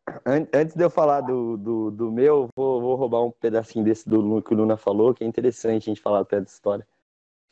antes 0.53 0.75
de 0.75 0.83
eu 0.83 0.91
falar 0.91 1.21
do, 1.21 1.57
do, 1.57 1.91
do 1.91 2.13
meu, 2.13 2.49
vou, 2.57 2.81
vou 2.81 2.97
roubar 2.97 3.25
um 3.25 3.31
pedacinho 3.31 3.85
desse 3.85 4.09
do 4.09 4.43
que 4.43 4.55
o 4.55 4.57
Luna 4.57 4.77
falou, 4.77 5.13
que 5.13 5.25
é 5.25 5.27
interessante 5.27 5.83
a 5.83 5.93
gente 5.93 6.01
falar 6.01 6.21
até 6.21 6.41
dessa 6.41 6.55
história. 6.55 6.87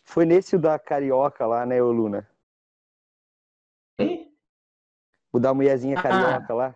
Foi 0.05 0.25
nesse 0.25 0.55
o 0.55 0.59
da 0.59 0.79
Carioca 0.79 1.47
lá, 1.47 1.65
né, 1.67 1.83
ô 1.83 1.91
Luna? 1.91 2.29
E? 3.99 4.29
O 5.33 5.39
da 5.39 5.53
mulherzinha 5.53 5.99
Ah. 5.99 6.03
carioca 6.03 6.55
lá? 6.55 6.75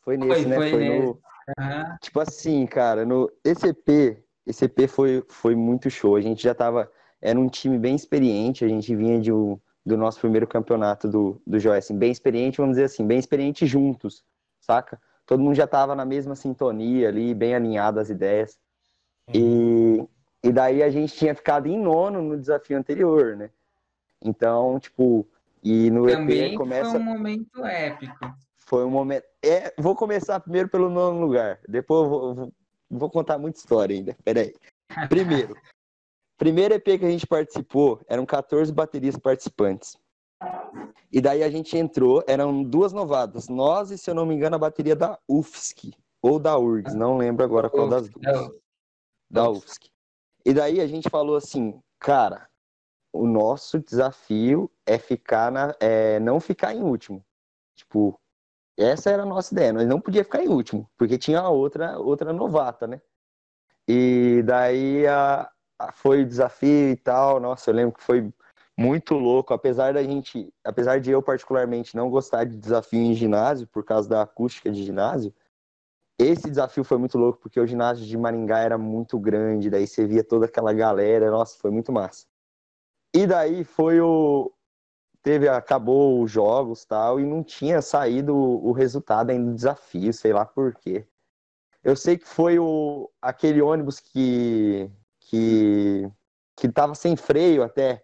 Foi 0.00 0.16
nesse, 0.16 0.42
Foi, 0.42 0.50
né? 0.50 0.56
foi 0.56 0.70
Foi 0.70 0.84
no. 0.84 1.20
Aham. 1.58 1.98
Tipo 2.00 2.20
assim, 2.20 2.66
cara, 2.66 3.04
no 3.04 3.30
esse 3.44 3.68
EP, 3.68 4.24
esse 4.46 4.64
EP 4.64 4.88
foi, 4.88 5.24
foi 5.28 5.54
muito 5.54 5.90
show. 5.90 6.16
A 6.16 6.20
gente 6.20 6.42
já 6.42 6.54
tava. 6.54 6.90
Era 7.20 7.38
um 7.38 7.48
time 7.48 7.78
bem 7.78 7.94
experiente, 7.94 8.64
a 8.64 8.68
gente 8.68 8.94
vinha 8.94 9.20
de 9.20 9.32
um, 9.32 9.58
do 9.84 9.96
nosso 9.96 10.20
primeiro 10.20 10.46
campeonato 10.46 11.08
do, 11.08 11.40
do 11.46 11.72
assim, 11.72 11.96
bem 11.96 12.10
experiente, 12.12 12.58
vamos 12.58 12.72
dizer 12.72 12.84
assim, 12.84 13.06
bem 13.06 13.18
experiente 13.18 13.66
juntos, 13.66 14.22
saca? 14.64 15.00
Todo 15.26 15.42
mundo 15.42 15.54
já 15.54 15.66
tava 15.66 15.94
na 15.94 16.04
mesma 16.04 16.34
sintonia 16.34 17.08
ali, 17.08 17.34
bem 17.34 17.54
alinhado 17.54 18.00
as 18.00 18.10
ideias. 18.10 18.58
E, 19.32 20.06
e 20.42 20.52
daí 20.52 20.82
a 20.82 20.90
gente 20.90 21.14
tinha 21.14 21.34
ficado 21.34 21.66
em 21.66 21.78
nono 21.78 22.22
no 22.22 22.38
desafio 22.38 22.76
anterior, 22.76 23.36
né? 23.36 23.50
Então, 24.22 24.78
tipo, 24.78 25.26
e 25.62 25.90
no 25.90 26.06
Também 26.06 26.52
EP 26.52 26.58
começa. 26.58 26.90
foi 26.90 27.00
um 27.00 27.04
momento 27.04 27.64
épico. 27.64 28.34
Foi 28.58 28.84
um 28.84 28.90
momento. 28.90 29.24
É, 29.42 29.72
vou 29.78 29.94
começar 29.94 30.40
primeiro 30.40 30.68
pelo 30.68 30.90
nono 30.90 31.20
lugar. 31.20 31.58
Depois 31.68 32.08
vou, 32.08 32.34
vou, 32.34 32.52
vou 32.90 33.10
contar 33.10 33.38
muita 33.38 33.58
história 33.58 33.96
ainda. 33.96 34.16
Peraí. 34.24 34.54
Primeiro. 35.08 35.56
primeiro 36.36 36.74
EP 36.74 36.84
que 36.84 37.04
a 37.04 37.10
gente 37.10 37.26
participou, 37.26 38.00
eram 38.08 38.26
14 38.26 38.72
baterias 38.72 39.16
participantes. 39.16 39.96
E 41.12 41.20
daí 41.20 41.42
a 41.42 41.50
gente 41.50 41.76
entrou, 41.76 42.22
eram 42.26 42.62
duas 42.62 42.92
novatas. 42.92 43.48
Nós 43.48 43.90
e, 43.90 43.98
se 43.98 44.10
eu 44.10 44.14
não 44.14 44.26
me 44.26 44.34
engano, 44.34 44.56
a 44.56 44.58
bateria 44.58 44.96
da 44.96 45.18
UFSC. 45.28 45.92
Ou 46.20 46.38
da 46.38 46.56
URGS, 46.58 46.94
não 46.94 47.16
lembro 47.18 47.44
agora 47.44 47.68
qual 47.70 47.88
das 47.88 48.08
duas. 48.08 48.24
Da 49.30 49.48
UFSC. 49.50 49.88
E 50.44 50.52
daí 50.52 50.80
a 50.80 50.86
gente 50.86 51.08
falou 51.10 51.36
assim, 51.36 51.80
cara, 51.98 52.48
o 53.12 53.26
nosso 53.26 53.78
desafio 53.78 54.70
é 54.86 54.98
ficar 54.98 55.52
na, 55.52 55.74
é 55.80 56.18
não 56.20 56.40
ficar 56.40 56.74
em 56.74 56.82
último. 56.82 57.24
Tipo, 57.76 58.18
essa 58.76 59.10
era 59.10 59.22
a 59.22 59.26
nossa 59.26 59.54
ideia, 59.54 59.72
nós 59.72 59.86
não 59.86 60.00
podia 60.00 60.24
ficar 60.24 60.42
em 60.42 60.48
último, 60.48 60.90
porque 60.96 61.16
tinha 61.16 61.48
outra 61.48 61.98
outra 61.98 62.32
novata, 62.32 62.86
né? 62.86 63.00
E 63.88 64.42
daí 64.44 65.06
a, 65.06 65.48
a- 65.78 65.92
foi 65.92 66.22
o 66.22 66.26
desafio 66.26 66.90
e 66.90 66.96
tal, 66.96 67.38
nossa, 67.38 67.70
eu 67.70 67.74
lembro 67.74 67.94
que 67.96 68.02
foi 68.02 68.32
muito 68.76 69.14
louco, 69.14 69.54
apesar 69.54 69.94
da 69.94 70.02
gente, 70.02 70.52
apesar 70.64 71.00
de 71.00 71.10
eu 71.10 71.22
particularmente 71.22 71.96
não 71.96 72.10
gostar 72.10 72.44
de 72.44 72.56
desafio 72.56 73.00
em 73.00 73.14
ginásio 73.14 73.66
por 73.68 73.84
causa 73.84 74.08
da 74.08 74.22
acústica 74.22 74.70
de 74.70 74.82
ginásio, 74.82 75.32
esse 76.18 76.48
desafio 76.48 76.84
foi 76.84 76.98
muito 76.98 77.18
louco 77.18 77.40
porque 77.40 77.58
o 77.58 77.66
ginásio 77.66 78.04
de 78.06 78.16
Maringá 78.16 78.58
era 78.58 78.78
muito 78.78 79.18
grande, 79.18 79.70
daí 79.70 79.86
você 79.86 80.06
via 80.06 80.22
toda 80.22 80.46
aquela 80.46 80.72
galera, 80.72 81.30
nossa, 81.30 81.58
foi 81.58 81.70
muito 81.70 81.92
massa. 81.92 82.26
E 83.14 83.26
daí 83.26 83.64
foi 83.64 84.00
o 84.00 84.52
teve 85.24 85.48
acabou 85.48 86.22
os 86.22 86.30
jogos, 86.30 86.84
tal, 86.84 87.18
e 87.18 87.24
não 87.24 87.42
tinha 87.42 87.80
saído 87.80 88.36
o, 88.36 88.72
resultado 88.72 89.30
ainda 89.30 89.50
do 89.50 89.56
desafio, 89.56 90.12
sei 90.12 90.34
lá 90.34 90.44
por 90.44 90.74
quê. 90.74 91.06
Eu 91.82 91.96
sei 91.96 92.18
que 92.18 92.26
foi 92.26 92.58
o, 92.58 93.10
aquele 93.22 93.62
ônibus 93.62 93.98
que, 93.98 94.90
que, 95.20 96.10
que 96.54 96.68
tava 96.70 96.94
sem 96.94 97.16
freio 97.16 97.62
até. 97.62 98.03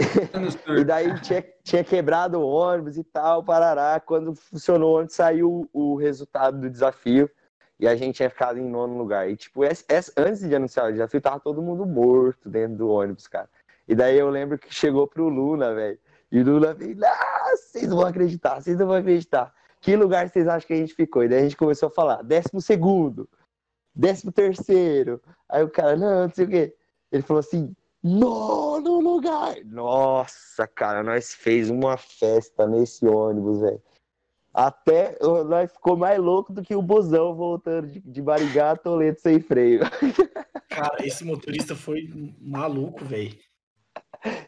E 0.80 0.84
daí 0.84 1.20
tinha, 1.20 1.44
tinha 1.62 1.84
quebrado 1.84 2.40
o 2.40 2.46
ônibus 2.46 2.96
e 2.96 3.04
tal, 3.04 3.42
parará. 3.44 4.00
Quando 4.00 4.34
funcionou 4.34 4.92
o 4.92 4.96
ônibus, 4.96 5.14
saiu 5.14 5.68
o 5.72 5.96
resultado 5.96 6.58
do 6.60 6.70
desafio. 6.70 7.30
E 7.78 7.88
a 7.88 7.96
gente 7.96 8.16
tinha 8.16 8.28
ficado 8.28 8.58
em 8.58 8.68
nono 8.68 8.98
lugar. 8.98 9.30
E, 9.30 9.36
tipo, 9.36 9.64
esse- 9.64 9.84
esse- 9.88 10.12
antes 10.16 10.40
de 10.46 10.54
anunciar 10.54 10.88
o 10.88 10.92
desafio, 10.92 11.20
tava 11.20 11.40
todo 11.40 11.62
mundo 11.62 11.86
morto 11.86 12.48
dentro 12.48 12.76
do 12.76 12.88
ônibus, 12.90 13.26
cara. 13.26 13.48
E 13.88 13.94
daí 13.94 14.18
eu 14.18 14.28
lembro 14.28 14.58
que 14.58 14.72
chegou 14.72 15.06
pro 15.06 15.28
Luna, 15.28 15.74
velho. 15.74 15.98
E 16.30 16.40
o 16.40 16.44
Luna 16.44 16.74
veio, 16.74 16.96
ah, 17.04 17.50
vocês 17.56 17.88
não 17.88 17.96
vão 17.96 18.06
acreditar, 18.06 18.60
vocês 18.60 18.78
não 18.78 18.86
vão 18.86 18.96
acreditar. 18.96 19.52
Que 19.80 19.96
lugar 19.96 20.28
vocês 20.28 20.46
acham 20.46 20.66
que 20.66 20.74
a 20.74 20.76
gente 20.76 20.94
ficou? 20.94 21.24
E 21.24 21.28
daí 21.28 21.38
a 21.38 21.42
gente 21.42 21.56
começou 21.56 21.88
a 21.88 21.90
falar, 21.90 22.22
décimo 22.22 22.60
segundo, 22.60 23.26
décimo 23.94 24.30
terceiro. 24.30 25.20
Aí 25.48 25.64
o 25.64 25.70
cara, 25.70 25.96
não, 25.96 26.24
não 26.24 26.30
sei 26.30 26.44
o 26.44 26.48
quê. 26.48 26.76
Ele 27.10 27.22
falou 27.22 27.40
assim, 27.40 27.74
nono 28.02 29.00
lugar. 29.00 29.56
Nossa, 29.64 30.66
cara, 30.66 31.02
nós 31.02 31.34
fez 31.34 31.68
uma 31.70 31.96
festa 31.96 32.66
nesse 32.66 33.06
ônibus, 33.06 33.60
velho. 33.60 33.82
Até 34.52 35.16
nós 35.46 35.70
ficou 35.72 35.96
mais 35.96 36.18
louco 36.18 36.52
do 36.52 36.60
que 36.62 36.74
o 36.74 36.82
busão 36.82 37.34
voltando 37.36 37.86
de, 37.86 38.00
de 38.00 38.20
Barigá 38.20 38.72
a 38.72 38.76
Toledo 38.76 39.20
sem 39.20 39.40
freio. 39.40 39.80
Cara, 40.68 41.06
esse 41.06 41.24
motorista 41.24 41.76
foi 41.76 42.08
maluco, 42.40 43.04
velho. 43.04 43.38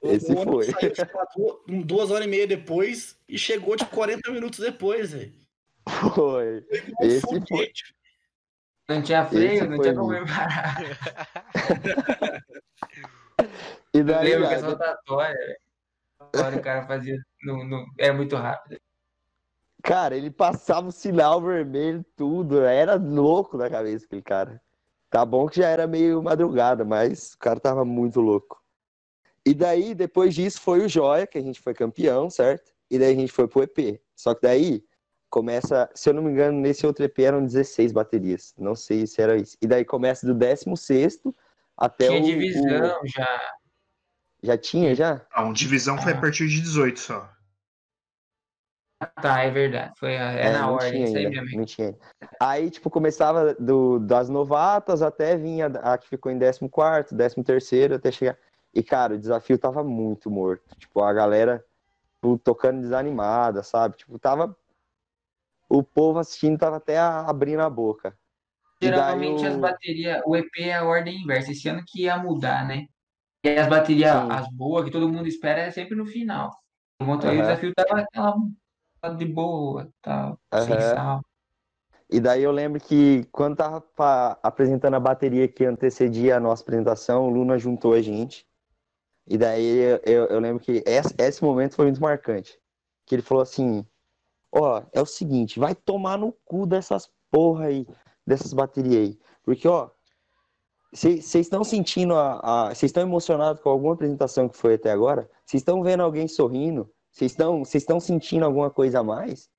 Esse 0.03 0.33
o 0.33 0.43
foi. 0.43 0.65
saiu 0.65 0.93
tipo, 0.93 1.19
du- 1.37 1.85
duas 1.85 2.11
horas 2.11 2.27
e 2.27 2.29
meia 2.29 2.47
depois 2.47 3.17
e 3.29 3.39
chegou 3.39 3.77
tipo 3.77 3.91
40 3.95 4.31
minutos 4.33 4.59
depois, 4.59 5.13
velho. 5.13 5.33
Foi. 6.15 6.65
Igual 6.71 7.03
Esse 7.03 7.21
foguete. 7.21 7.49
foi. 7.49 7.73
Não 8.89 9.03
tinha 9.03 9.25
freio, 9.25 9.53
Esse 9.53 9.67
não 9.69 9.81
tinha 9.81 9.95
como 9.95 10.27
parar. 10.27 10.77
E 13.95 13.99
Eu 13.99 14.05
daí, 14.05 14.31
lembro 14.31 14.49
que 14.49 14.55
essa 14.55 14.67
rotatória, 14.67 15.37
velho. 15.37 16.59
O 16.59 16.63
cara 16.63 16.87
fazia. 16.87 17.19
No, 17.45 17.65
no, 17.65 17.87
era 17.99 18.13
muito 18.15 18.37
rápido. 18.37 18.81
Cara, 19.83 20.17
ele 20.17 20.31
passava 20.31 20.89
o 20.89 20.93
sinal 20.93 21.43
vermelho, 21.43 22.05
tudo. 22.17 22.63
Era 22.63 22.95
louco 22.95 23.57
na 23.57 23.69
cabeça 23.69 24.07
aquele 24.07 24.23
cara. 24.23 24.63
Tá 25.11 25.27
bom 25.27 25.47
que 25.47 25.57
já 25.57 25.69
era 25.69 25.87
meio 25.87 26.23
madrugada, 26.23 26.85
mas 26.85 27.35
o 27.35 27.39
cara 27.39 27.61
tava 27.61 27.85
muito 27.85 28.21
louco. 28.21 28.63
E 29.45 29.53
daí, 29.53 29.95
depois 29.95 30.35
disso, 30.35 30.61
foi 30.61 30.85
o 30.85 30.89
Joia, 30.89 31.27
que 31.27 31.37
a 31.37 31.43
gente 31.43 31.61
foi 31.61 31.75
campeão, 31.75 32.31
certo? 32.31 32.73
E 32.89 32.99
daí 32.99 33.13
a 33.13 33.17
gente 33.17 33.33
foi 33.33 33.49
pro 33.49 33.63
EP. 33.63 34.01
Só 34.15 34.35
que 34.35 34.43
daí 34.43 34.85
começa, 35.29 35.91
se 35.95 36.09
eu 36.09 36.15
não 36.15 36.23
me 36.23 36.31
engano, 36.31 36.61
nesse 36.61 36.87
outro 36.87 37.05
EP 37.05 37.19
eram 37.19 37.45
16 37.45 37.91
baterias. 37.93 38.55
Não 38.57 38.77
sei 38.77 39.07
se 39.07 39.21
era 39.21 39.37
isso. 39.37 39.57
E 39.61 39.67
daí 39.67 39.85
começa 39.85 40.27
do 40.27 40.35
16 40.35 41.21
até 41.77 42.07
Tinha 42.07 42.21
o, 42.21 42.25
divisão 42.25 43.01
o- 43.03 43.07
já. 43.07 43.53
Já 44.43 44.59
tinha, 44.59 44.95
já? 44.95 45.25
A 45.33 45.45
um 45.45 45.53
divisão 45.53 45.97
foi 45.99 46.13
a 46.13 46.21
partir 46.21 46.49
de 46.49 46.61
18 46.61 46.99
só. 46.99 47.31
Tá, 49.21 49.41
é 49.43 49.51
verdade. 49.51 49.93
Foi 49.99 50.17
a- 50.17 50.33
é, 50.33 50.53
na 50.53 50.61
não 50.63 50.75
ordem, 50.75 50.91
tinha 50.93 51.05
isso 51.07 51.17
aí 51.17 51.29
mesmo. 51.29 51.57
não. 51.57 51.99
Aí, 52.41 52.71
tipo, 52.71 52.91
começava 52.91 53.55
do, 53.55 53.99
das 53.99 54.29
novatas 54.29 55.03
até 55.03 55.37
vinha 55.37 55.67
a 55.67 55.99
que 55.99 56.09
ficou 56.09 56.31
em 56.31 56.39
14º, 56.39 57.15
13º, 57.15 57.95
até 57.95 58.11
chegar... 58.13 58.37
E, 58.75 58.83
cara, 58.83 59.15
o 59.15 59.19
desafio 59.19 59.59
tava 59.59 59.85
muito 59.85 60.31
morto. 60.31 60.75
Tipo, 60.77 61.03
a 61.03 61.13
galera 61.13 61.65
tipo, 62.15 62.39
tocando 62.39 62.81
desanimada, 62.81 63.63
sabe? 63.63 63.97
Tipo, 63.97 64.19
tava... 64.19 64.57
O 65.69 65.83
povo 65.83 66.19
assistindo 66.19 66.59
tava 66.59 66.77
até 66.77 66.99
abrindo 66.99 67.61
a 67.61 67.71
boca. 67.71 68.17
Geralmente 68.83 69.47
as 69.47 69.57
baterias, 69.57 70.21
o 70.27 70.37
EP 70.37 70.51
é 70.59 70.75
a 70.75 70.85
ordem 70.85 71.23
inversa. 71.23 71.53
Esse 71.53 71.69
ano 71.69 71.85
que 71.87 72.03
ia 72.03 72.17
mudar, 72.19 72.67
né? 72.67 72.87
E 73.45 73.51
as 73.51 73.69
baterias, 73.69 74.11
Sim. 74.11 74.29
as 74.31 74.49
boas, 74.49 74.85
que 74.85 74.91
todo 74.91 75.09
mundo 75.09 75.29
espera, 75.29 75.61
é 75.61 75.71
sempre 75.71 75.95
no 75.95 76.05
final. 76.05 76.51
Enquanto 77.01 77.27
aí 77.27 77.39
o 77.39 77.43
desafio 77.43 77.73
tava 77.75 78.01
aquela 78.01 79.17
de 79.17 79.25
boa, 79.25 79.91
tal, 80.01 80.39
sem 80.65 80.75
Aham. 80.75 80.95
sal. 80.95 81.25
E 82.11 82.21
daí 82.21 82.43
eu 82.43 82.53
lembro 82.53 82.81
que 82.81 83.25
quando 83.33 83.57
tava 83.57 84.39
apresentando 84.43 84.95
a 84.95 85.01
bateria 85.01 85.49
que 85.49 85.65
antecedia 85.65 86.37
a 86.37 86.41
nossa 86.41 86.63
apresentação, 86.63 87.27
o 87.27 87.31
Luna 87.31 87.59
juntou 87.59 87.95
a 87.95 88.03
gente. 88.03 88.47
E 89.27 89.39
daí 89.39 89.99
eu, 90.05 90.27
eu 90.27 90.41
lembro 90.41 90.63
que 90.63 90.83
esse, 90.85 91.15
esse 91.19 91.43
momento 91.43 91.75
foi 91.75 91.87
muito 91.87 92.01
marcante. 92.01 92.59
Que 93.07 93.15
ele 93.15 93.23
falou 93.23 93.43
assim: 93.43 93.85
Ó, 94.53 94.83
é 94.93 95.01
o 95.01 95.07
seguinte, 95.07 95.59
vai 95.59 95.75
tomar 95.75 96.19
no 96.19 96.33
cu 96.45 96.67
dessas 96.67 97.11
porra 97.31 97.65
aí, 97.65 97.87
dessas 98.27 98.53
baterias 98.53 99.09
aí. 99.09 99.19
Porque, 99.45 99.67
ó, 99.67 99.91
vocês 100.93 101.35
estão 101.35 101.65
sentindo 101.65 102.15
a. 102.15 102.69
Vocês 102.69 102.91
estão 102.91 103.03
emocionados 103.03 103.63
com 103.63 103.71
alguma 103.71 103.95
apresentação 103.95 104.49
que 104.49 104.57
foi 104.57 104.75
até 104.75 104.91
agora? 104.91 105.29
Vocês 105.45 105.61
estão 105.61 105.83
vendo 105.83 106.03
alguém 106.03 106.29
sorrindo? 106.29 106.91
Vocês 107.11 107.37
estão 107.75 108.01
sentindo 108.01 108.45
alguma 108.45 108.71
coisa 108.71 109.01
a 109.01 109.03
mais? 109.03 109.51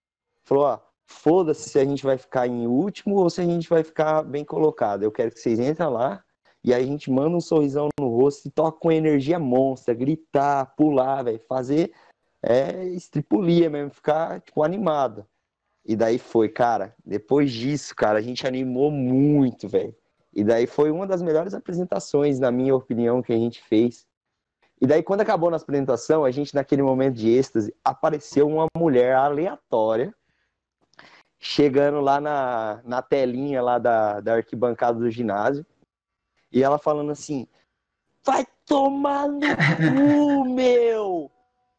Falou, 0.44 0.66
ó, 0.66 0.80
foda-se 1.06 1.70
se 1.70 1.80
a 1.80 1.86
gente 1.86 2.04
vai 2.04 2.18
ficar 2.18 2.48
em 2.48 2.68
último 2.68 3.18
ou 3.18 3.30
se 3.30 3.42
a 3.42 3.46
gente 3.46 3.70
vai 3.70 3.84
ficar 3.84 4.24
bem 4.24 4.44
colocado. 4.44 5.04
Eu 5.04 5.12
quero 5.12 5.32
que 5.32 5.40
vocês 5.40 5.60
entrem 5.60 5.90
lá 5.90 6.24
e 6.64 6.74
aí 6.74 6.84
a 6.84 6.88
gente 6.88 7.12
manda 7.12 7.36
um 7.36 7.42
sorrisão 7.42 7.90
no 8.00 8.08
rosto 8.08 8.48
e 8.48 8.52
toca 8.52 8.80
com 8.80 8.92
energia 8.92 9.38
monstra, 9.38 9.94
gritar, 9.94 10.74
pular, 10.76 11.24
velho, 11.24 11.40
fazer 11.48 11.94
é, 12.42 12.86
estripulia 12.86 13.70
mesmo, 13.70 13.92
ficar 13.92 14.42
tipo, 14.42 14.64
animado. 14.64 15.26
E 15.86 15.96
daí 15.96 16.18
foi, 16.18 16.48
cara, 16.48 16.96
depois 17.06 17.52
disso, 17.52 17.94
cara, 17.96 18.20
a 18.20 18.22
gente 18.22 18.48
animou 18.48 18.90
muito, 18.90 19.68
velho. 19.68 19.96
E 20.34 20.44
daí 20.44 20.66
foi 20.66 20.90
uma 20.90 21.06
das 21.06 21.22
melhores 21.22 21.54
apresentações, 21.54 22.40
na 22.40 22.52
minha 22.52 22.76
opinião, 22.76 23.22
que 23.22 23.34
a 23.34 23.38
gente 23.38 23.62
fez. 23.64 24.08
E 24.82 24.88
daí, 24.88 25.04
quando 25.04 25.22
acabou 25.22 25.52
nossa 25.52 25.64
apresentação, 25.64 26.26
a 26.26 26.32
gente, 26.32 26.56
naquele 26.56 26.82
momento 26.82 27.16
de 27.16 27.30
êxtase, 27.30 27.76
apareceu 27.84 28.48
uma 28.48 28.66
mulher 28.76 29.16
aleatória, 29.16 30.14
chegando 31.40 32.00
lá 32.00 32.20
na, 32.20 32.82
na 32.84 33.02
telinha 33.02 33.62
lá 33.62 33.78
da, 33.78 34.20
da 34.22 34.36
arquibancada 34.36 34.98
do 34.98 35.12
ginásio, 35.12 35.66
e 36.52 36.64
ela 36.64 36.78
falando 36.78 37.12
assim, 37.12 37.48
vai 38.24 38.46
tomar 38.66 39.28
no 39.28 39.42
cu, 39.42 40.46
meu! 40.54 41.32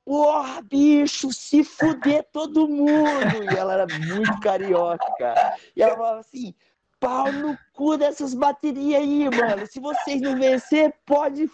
Porra, 0.05 0.60
bicho, 0.60 1.32
se 1.32 1.64
fuder 1.64 2.26
todo 2.31 2.68
mundo! 2.68 3.43
E 3.51 3.56
ela 3.56 3.72
era 3.72 3.86
muito 4.06 4.39
carioca. 4.40 5.56
E 5.74 5.82
ela 5.82 5.97
falava 5.97 6.20
assim, 6.20 6.55
pau 7.01 7.32
no 7.32 7.56
cu 7.72 7.97
dessas 7.97 8.35
baterias 8.35 9.01
aí, 9.01 9.24
mano. 9.31 9.66
Se 9.66 9.81
vocês 9.81 10.20
não 10.20 10.39
vencer, 10.39 10.94
pode, 11.06 11.51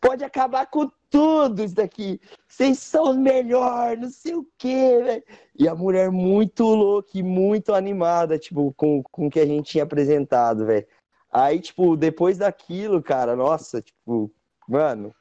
pode 0.00 0.24
acabar 0.24 0.66
com 0.66 0.90
tudo 1.10 1.62
isso 1.62 1.74
daqui. 1.74 2.20
Vocês 2.46 2.78
são 2.78 3.10
os 3.10 3.16
melhores, 3.16 4.00
não 4.00 4.10
sei 4.10 4.34
o 4.34 4.46
quê, 4.58 5.00
velho. 5.02 5.24
E 5.58 5.68
a 5.68 5.74
mulher 5.74 6.10
muito 6.10 6.64
louca 6.64 7.10
e 7.14 7.22
muito 7.22 7.74
animada, 7.74 8.38
tipo, 8.38 8.74
com, 8.74 9.02
com 9.02 9.26
o 9.26 9.30
que 9.30 9.40
a 9.40 9.46
gente 9.46 9.70
tinha 9.70 9.84
apresentado, 9.84 10.66
velho. 10.66 10.86
Aí, 11.30 11.60
tipo, 11.60 11.96
depois 11.96 12.38
daquilo, 12.38 13.02
cara, 13.02 13.34
nossa, 13.36 13.82
tipo, 13.82 14.30
mano, 14.68 15.14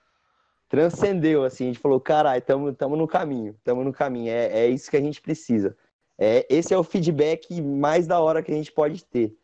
transcendeu, 0.68 1.44
assim, 1.44 1.66
a 1.66 1.68
gente 1.68 1.80
falou, 1.80 2.00
caralho, 2.00 2.42
tamo, 2.42 2.74
tamo 2.74 2.96
no 2.96 3.08
caminho, 3.08 3.56
tamo 3.64 3.84
no 3.84 3.94
caminho, 3.94 4.30
é, 4.30 4.66
é 4.66 4.68
isso 4.68 4.90
que 4.90 4.98
a 4.98 5.02
gente 5.02 5.22
precisa. 5.22 5.78
É, 6.18 6.46
esse 6.50 6.74
é 6.74 6.78
o 6.78 6.84
feedback 6.84 7.62
mais 7.62 8.08
da 8.08 8.20
hora 8.20 8.42
que 8.42 8.52
a 8.52 8.56
gente 8.56 8.72
pode 8.72 9.04
ter. 9.06 9.38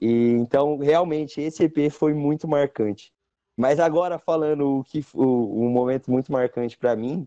E 0.00 0.32
então, 0.32 0.78
realmente, 0.78 1.40
esse 1.40 1.64
EP 1.64 1.90
foi 1.90 2.14
muito 2.14 2.46
marcante. 2.46 3.12
Mas 3.56 3.80
agora 3.80 4.18
falando 4.18 4.78
o 4.78 4.84
que 4.84 5.04
o, 5.14 5.64
um 5.64 5.70
momento 5.70 6.10
muito 6.10 6.30
marcante 6.30 6.76
para 6.76 6.94
mim, 6.94 7.26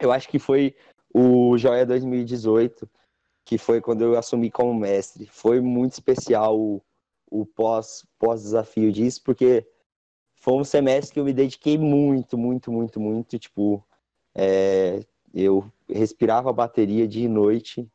eu 0.00 0.12
acho 0.12 0.28
que 0.28 0.38
foi 0.38 0.74
o 1.12 1.58
Joia 1.58 1.84
2018, 1.84 2.88
que 3.44 3.58
foi 3.58 3.80
quando 3.80 4.02
eu 4.02 4.16
assumi 4.16 4.50
como 4.50 4.72
mestre. 4.72 5.26
Foi 5.26 5.60
muito 5.60 5.92
especial 5.92 6.58
o, 6.58 6.80
o 7.28 7.44
pós 7.44 8.06
pós 8.18 8.44
disso, 8.92 9.22
porque 9.24 9.66
foi 10.40 10.54
um 10.54 10.64
semestre 10.64 11.12
que 11.12 11.20
eu 11.20 11.24
me 11.24 11.34
dediquei 11.34 11.78
muito, 11.78 12.36
muito, 12.38 12.72
muito, 12.72 12.98
muito, 12.98 13.38
tipo, 13.38 13.86
é, 14.34 15.04
eu 15.34 15.70
respirava 15.88 16.48
a 16.50 16.52
bateria 16.52 17.06
dia 17.06 17.26
e 17.26 17.28
noite, 17.28 17.86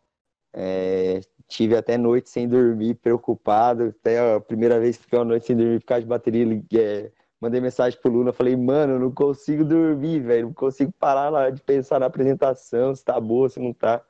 é, 0.54 1.22
tive 1.48 1.76
até 1.76 1.98
noite 1.98 2.30
sem 2.30 2.48
dormir, 2.48 2.96
preocupado. 2.96 3.86
Até 4.00 4.36
a 4.36 4.40
primeira 4.40 4.80
vez 4.80 4.96
que 4.96 5.04
fiquei 5.04 5.20
uma 5.20 5.26
noite 5.26 5.48
sem 5.48 5.58
dormir 5.58 5.80
por 5.80 5.88
causa 5.88 6.02
de 6.04 6.08
bateria, 6.08 6.64
é, 6.76 7.12
mandei 7.42 7.60
mensagem 7.60 8.00
pro 8.00 8.12
Luna, 8.12 8.32
falei, 8.32 8.56
mano, 8.56 9.00
não 9.00 9.12
consigo 9.12 9.66
dormir, 9.66 10.20
velho, 10.20 10.48
não 10.48 10.54
consigo 10.54 10.92
parar 10.94 11.30
lá 11.30 11.50
de 11.50 11.62
pensar 11.62 12.00
na 12.00 12.06
apresentação, 12.06 12.96
se 12.96 13.04
tá 13.04 13.20
boa, 13.20 13.50
se 13.50 13.60
não 13.60 13.74
tá. 13.74 14.04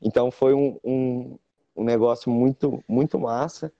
Então 0.00 0.32
foi 0.32 0.52
um, 0.52 0.78
um, 0.84 1.38
um 1.76 1.84
negócio 1.84 2.30
muito, 2.30 2.82
muito 2.88 3.18
massa. 3.20 3.72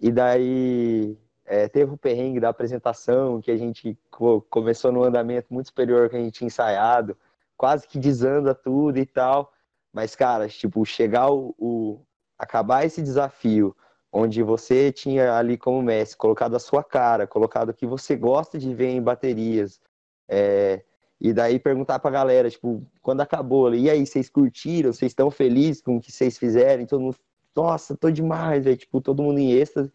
E 0.00 0.12
daí 0.12 1.16
é, 1.46 1.68
teve 1.68 1.92
o 1.92 1.96
perrengue 1.96 2.40
da 2.40 2.48
apresentação, 2.48 3.40
que 3.40 3.50
a 3.50 3.56
gente 3.56 3.96
co- 4.10 4.42
começou 4.50 4.90
num 4.92 5.04
andamento 5.04 5.52
muito 5.52 5.66
superior 5.66 6.04
ao 6.04 6.10
que 6.10 6.16
a 6.16 6.20
gente 6.20 6.34
tinha 6.34 6.46
ensaiado, 6.48 7.16
quase 7.56 7.86
que 7.86 7.98
desanda 7.98 8.54
tudo 8.54 8.98
e 8.98 9.06
tal. 9.06 9.52
Mas, 9.92 10.14
cara, 10.14 10.48
tipo, 10.48 10.84
chegar 10.84 11.30
o, 11.30 11.54
o- 11.58 12.00
acabar 12.38 12.84
esse 12.84 13.00
desafio 13.00 13.74
onde 14.12 14.42
você 14.42 14.90
tinha 14.92 15.34
ali 15.34 15.56
como 15.56 15.82
mestre 15.82 16.16
colocado 16.16 16.56
a 16.56 16.58
sua 16.58 16.82
cara, 16.82 17.26
colocado 17.26 17.70
o 17.70 17.74
que 17.74 17.86
você 17.86 18.16
gosta 18.16 18.58
de 18.58 18.74
ver 18.74 18.88
em 18.88 19.02
baterias, 19.02 19.80
é, 20.28 20.82
e 21.20 21.32
daí 21.32 21.58
perguntar 21.58 21.98
pra 21.98 22.10
galera, 22.10 22.50
tipo, 22.50 22.82
quando 23.02 23.20
acabou 23.20 23.66
ali, 23.66 23.82
e 23.84 23.90
aí, 23.90 24.06
vocês 24.06 24.28
curtiram? 24.28 24.92
Vocês 24.92 25.12
estão 25.12 25.30
felizes 25.30 25.80
com 25.80 25.96
o 25.96 26.00
que 26.00 26.12
vocês 26.12 26.36
fizeram? 26.36 26.84
Todo 26.86 27.00
mundo, 27.00 27.16
nossa, 27.54 27.96
tô 27.96 28.10
demais, 28.10 28.64
velho, 28.64 28.76
tipo, 28.76 29.00
todo 29.00 29.22
mundo 29.22 29.38
em 29.38 29.52
êxtase. 29.52 29.90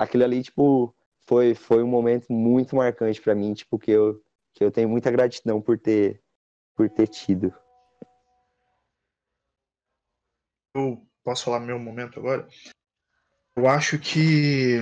Aquilo 0.00 0.24
ali, 0.24 0.42
tipo, 0.42 0.96
foi, 1.26 1.54
foi 1.54 1.82
um 1.82 1.86
momento 1.86 2.32
muito 2.32 2.74
marcante 2.74 3.20
pra 3.20 3.34
mim, 3.34 3.52
tipo, 3.52 3.78
que 3.78 3.90
eu, 3.90 4.24
que 4.54 4.64
eu 4.64 4.70
tenho 4.70 4.88
muita 4.88 5.10
gratidão 5.10 5.60
por 5.60 5.78
ter, 5.78 6.22
por 6.74 6.88
ter 6.88 7.06
tido. 7.06 7.54
Eu 10.74 11.06
posso 11.22 11.44
falar 11.44 11.60
meu 11.60 11.78
momento 11.78 12.18
agora? 12.18 12.48
Eu 13.54 13.68
acho 13.68 13.98
que 13.98 14.78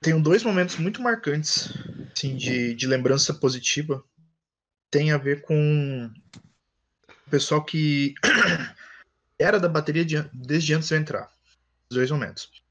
tenho 0.00 0.22
dois 0.22 0.42
momentos 0.42 0.78
muito 0.78 1.02
marcantes, 1.02 1.68
assim, 2.16 2.34
de, 2.34 2.74
de 2.74 2.86
lembrança 2.86 3.34
positiva. 3.34 4.02
Tem 4.90 5.12
a 5.12 5.18
ver 5.18 5.42
com 5.42 6.10
o 7.26 7.30
pessoal 7.30 7.62
que 7.62 8.14
era 9.38 9.60
da 9.60 9.68
bateria 9.68 10.02
de- 10.04 10.30
desde 10.32 10.72
antes 10.72 10.88
de 10.88 10.94
eu 10.94 10.98
entrar. 10.98 11.30
Os 11.90 11.96
dois 11.96 12.10
momentos. 12.10 12.61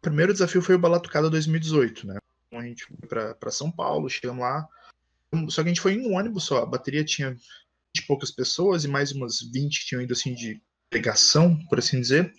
O 0.00 0.02
primeiro 0.02 0.32
desafio 0.32 0.62
foi 0.62 0.74
o 0.74 0.78
Balatucada 0.78 1.28
2018, 1.28 2.06
né? 2.06 2.18
Então 2.46 2.58
a 2.58 2.64
gente 2.64 2.86
foi 2.86 3.34
pra 3.34 3.50
São 3.50 3.70
Paulo, 3.70 4.08
chegamos 4.08 4.40
lá. 4.40 4.66
Só 5.50 5.62
que 5.62 5.68
a 5.68 5.72
gente 5.72 5.80
foi 5.80 5.92
em 5.92 6.10
um 6.10 6.16
ônibus 6.16 6.44
só. 6.44 6.62
A 6.62 6.66
bateria 6.66 7.04
tinha 7.04 7.30
20 7.30 7.40
e 7.96 8.06
poucas 8.06 8.30
pessoas 8.30 8.84
e 8.84 8.88
mais 8.88 9.12
umas 9.12 9.40
20 9.40 9.80
que 9.80 9.86
tinham 9.86 10.02
ido 10.02 10.14
assim 10.14 10.34
de 10.34 10.60
delegação, 10.90 11.56
por 11.66 11.78
assim 11.78 12.00
dizer. 12.00 12.32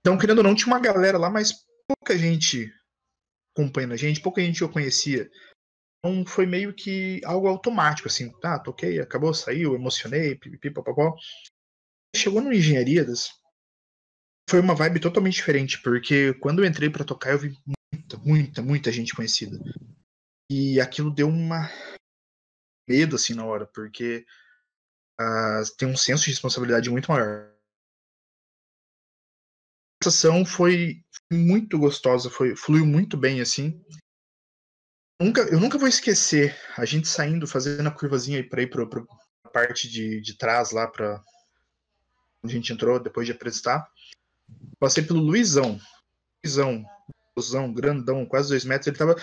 Então, 0.00 0.16
querendo 0.16 0.38
ou 0.38 0.44
não, 0.44 0.54
tinha 0.54 0.68
uma 0.68 0.80
galera 0.80 1.18
lá, 1.18 1.28
mas 1.28 1.66
pouca 1.86 2.16
gente 2.16 2.72
acompanhando 3.54 3.92
a 3.92 3.96
gente, 3.96 4.20
pouca 4.20 4.40
gente 4.40 4.62
eu 4.62 4.68
conhecia. 4.68 5.30
Então 5.98 6.24
foi 6.24 6.46
meio 6.46 6.72
que 6.72 7.20
algo 7.24 7.46
automático, 7.46 8.08
assim, 8.08 8.30
tá, 8.40 8.58
toquei, 8.58 8.98
acabou, 9.00 9.34
saiu, 9.34 9.74
emocionei, 9.74 10.34
pipipi, 10.34 10.70
papapó. 10.70 11.14
Chegou 12.16 12.40
no 12.40 12.52
Engenharias, 12.52 13.30
foi 14.50 14.58
uma 14.58 14.74
vibe 14.74 14.98
totalmente 14.98 15.34
diferente, 15.34 15.80
porque 15.80 16.34
quando 16.34 16.58
eu 16.58 16.66
entrei 16.66 16.90
pra 16.90 17.04
tocar, 17.04 17.30
eu 17.30 17.38
vi 17.38 17.56
muita, 17.64 18.16
muita, 18.18 18.62
muita 18.62 18.90
gente 18.90 19.14
conhecida. 19.14 19.56
E 20.50 20.80
aquilo 20.80 21.14
deu 21.14 21.28
uma 21.28 21.70
medo, 22.88 23.14
assim, 23.14 23.32
na 23.32 23.44
hora, 23.44 23.64
porque 23.66 24.26
ah, 25.20 25.62
tem 25.78 25.86
um 25.86 25.96
senso 25.96 26.24
de 26.24 26.30
responsabilidade 26.30 26.90
muito 26.90 27.12
maior. 27.12 27.48
A 30.02 30.04
sensação 30.04 30.44
foi 30.44 31.04
muito 31.30 31.78
gostosa, 31.78 32.28
foi, 32.28 32.56
fluiu 32.56 32.84
muito 32.84 33.16
bem, 33.16 33.40
assim. 33.40 33.80
Nunca, 35.22 35.42
eu 35.42 35.60
nunca 35.60 35.78
vou 35.78 35.86
esquecer 35.86 36.56
a 36.76 36.84
gente 36.84 37.06
saindo, 37.06 37.46
fazendo 37.46 37.86
a 37.86 37.92
curvazinha 37.92 38.46
pra 38.48 38.62
ir 38.62 38.70
pra, 38.70 38.84
pra 38.84 39.04
parte 39.52 39.88
de, 39.88 40.20
de 40.20 40.36
trás 40.36 40.72
lá 40.72 40.90
onde 42.42 42.54
a 42.54 42.56
gente 42.56 42.72
entrou 42.72 42.98
depois 42.98 43.26
de 43.26 43.32
apresentar. 43.32 43.88
Passei 44.78 45.02
pelo 45.04 45.20
Luizão. 45.20 45.78
Luizão, 46.44 46.84
Luizão, 47.36 47.72
grandão, 47.72 48.26
quase 48.26 48.48
dois 48.48 48.64
metros, 48.64 48.86
ele 48.88 48.96
tava. 48.96 49.16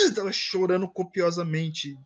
Ele 0.00 0.14
tava 0.14 0.32
chorando 0.32 0.88
copiosamente. 0.88 1.96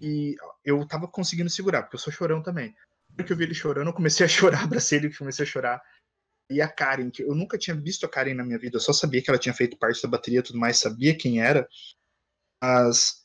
E 0.00 0.34
eu 0.64 0.86
tava 0.86 1.06
conseguindo 1.06 1.50
segurar, 1.50 1.82
porque 1.82 1.96
eu 1.96 2.00
sou 2.00 2.12
chorão 2.12 2.42
também. 2.42 2.70
Na 3.10 3.16
hora 3.16 3.24
que 3.24 3.32
eu 3.32 3.36
vi 3.36 3.44
ele 3.44 3.54
chorando, 3.54 3.88
eu 3.88 3.94
comecei 3.94 4.24
a 4.24 4.28
chorar, 4.28 4.64
abracei 4.64 4.98
ele, 4.98 5.14
comecei 5.14 5.44
a 5.44 5.48
chorar. 5.48 5.82
E 6.50 6.60
a 6.60 6.68
Karen, 6.68 7.10
que 7.10 7.22
eu 7.22 7.34
nunca 7.34 7.56
tinha 7.56 7.76
visto 7.76 8.04
a 8.04 8.08
Karen 8.08 8.34
na 8.34 8.44
minha 8.44 8.58
vida, 8.58 8.76
eu 8.76 8.80
só 8.80 8.92
sabia 8.92 9.22
que 9.22 9.30
ela 9.30 9.38
tinha 9.38 9.54
feito 9.54 9.78
parte 9.78 10.02
da 10.02 10.08
bateria 10.08 10.40
e 10.40 10.42
tudo 10.42 10.58
mais, 10.58 10.78
sabia 10.78 11.16
quem 11.16 11.40
era. 11.40 11.68
Mas 12.62 13.24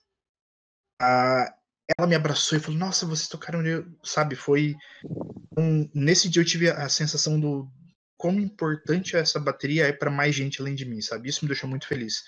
a, 1.02 1.54
ela 1.98 2.08
me 2.08 2.16
abraçou 2.16 2.58
e 2.58 2.62
falou: 2.62 2.78
Nossa, 2.78 3.06
vocês 3.06 3.28
tocaram, 3.28 3.66
eu-" 3.66 3.86
sabe? 4.04 4.36
Foi. 4.36 4.76
um- 5.58 5.90
nesse 5.94 6.30
dia 6.30 6.42
eu 6.42 6.46
tive 6.46 6.70
a 6.70 6.88
sensação 6.90 7.40
do 7.40 7.70
como 8.20 8.42
importante 8.42 9.16
essa 9.16 9.40
bateria 9.40 9.88
é 9.88 9.94
para 9.94 10.12
mais 10.12 10.36
gente 10.36 10.62
além 10.62 10.76
de 10.76 10.86
mim, 10.86 11.02
sabe? 11.02 11.30
Isso 11.30 11.44
me 11.46 11.48
deixou 11.48 11.70
muito 11.70 11.88
feliz. 11.88 12.26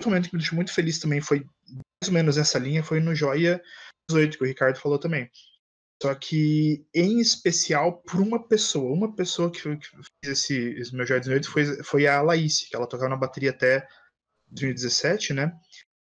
Outro 0.00 0.10
momento 0.10 0.28
que 0.28 0.34
me 0.34 0.40
deixou 0.40 0.56
muito 0.56 0.74
feliz 0.74 0.98
também 0.98 1.20
foi 1.20 1.38
mais 1.70 2.08
ou 2.08 2.12
menos 2.12 2.36
essa 2.36 2.58
linha, 2.58 2.82
foi 2.82 2.98
no 2.98 3.14
Joia 3.14 3.62
18, 4.10 4.36
que 4.36 4.44
o 4.44 4.46
Ricardo 4.46 4.80
falou 4.80 4.98
também. 4.98 5.30
Só 6.02 6.12
que, 6.14 6.84
em 6.92 7.20
especial, 7.20 8.00
por 8.02 8.20
uma 8.20 8.48
pessoa. 8.48 8.92
Uma 8.92 9.14
pessoa 9.14 9.50
que, 9.50 9.60
que 9.60 9.88
fez 10.24 10.38
esse, 10.38 10.56
esse 10.80 10.94
meu 10.94 11.06
Joia 11.06 11.20
18 11.20 11.48
foi, 11.48 11.84
foi 11.84 12.06
a 12.08 12.20
Laís, 12.20 12.68
que 12.68 12.74
ela 12.74 12.86
tocava 12.88 13.08
na 13.08 13.16
bateria 13.16 13.50
até 13.50 13.86
2017, 14.48 15.34
né? 15.34 15.56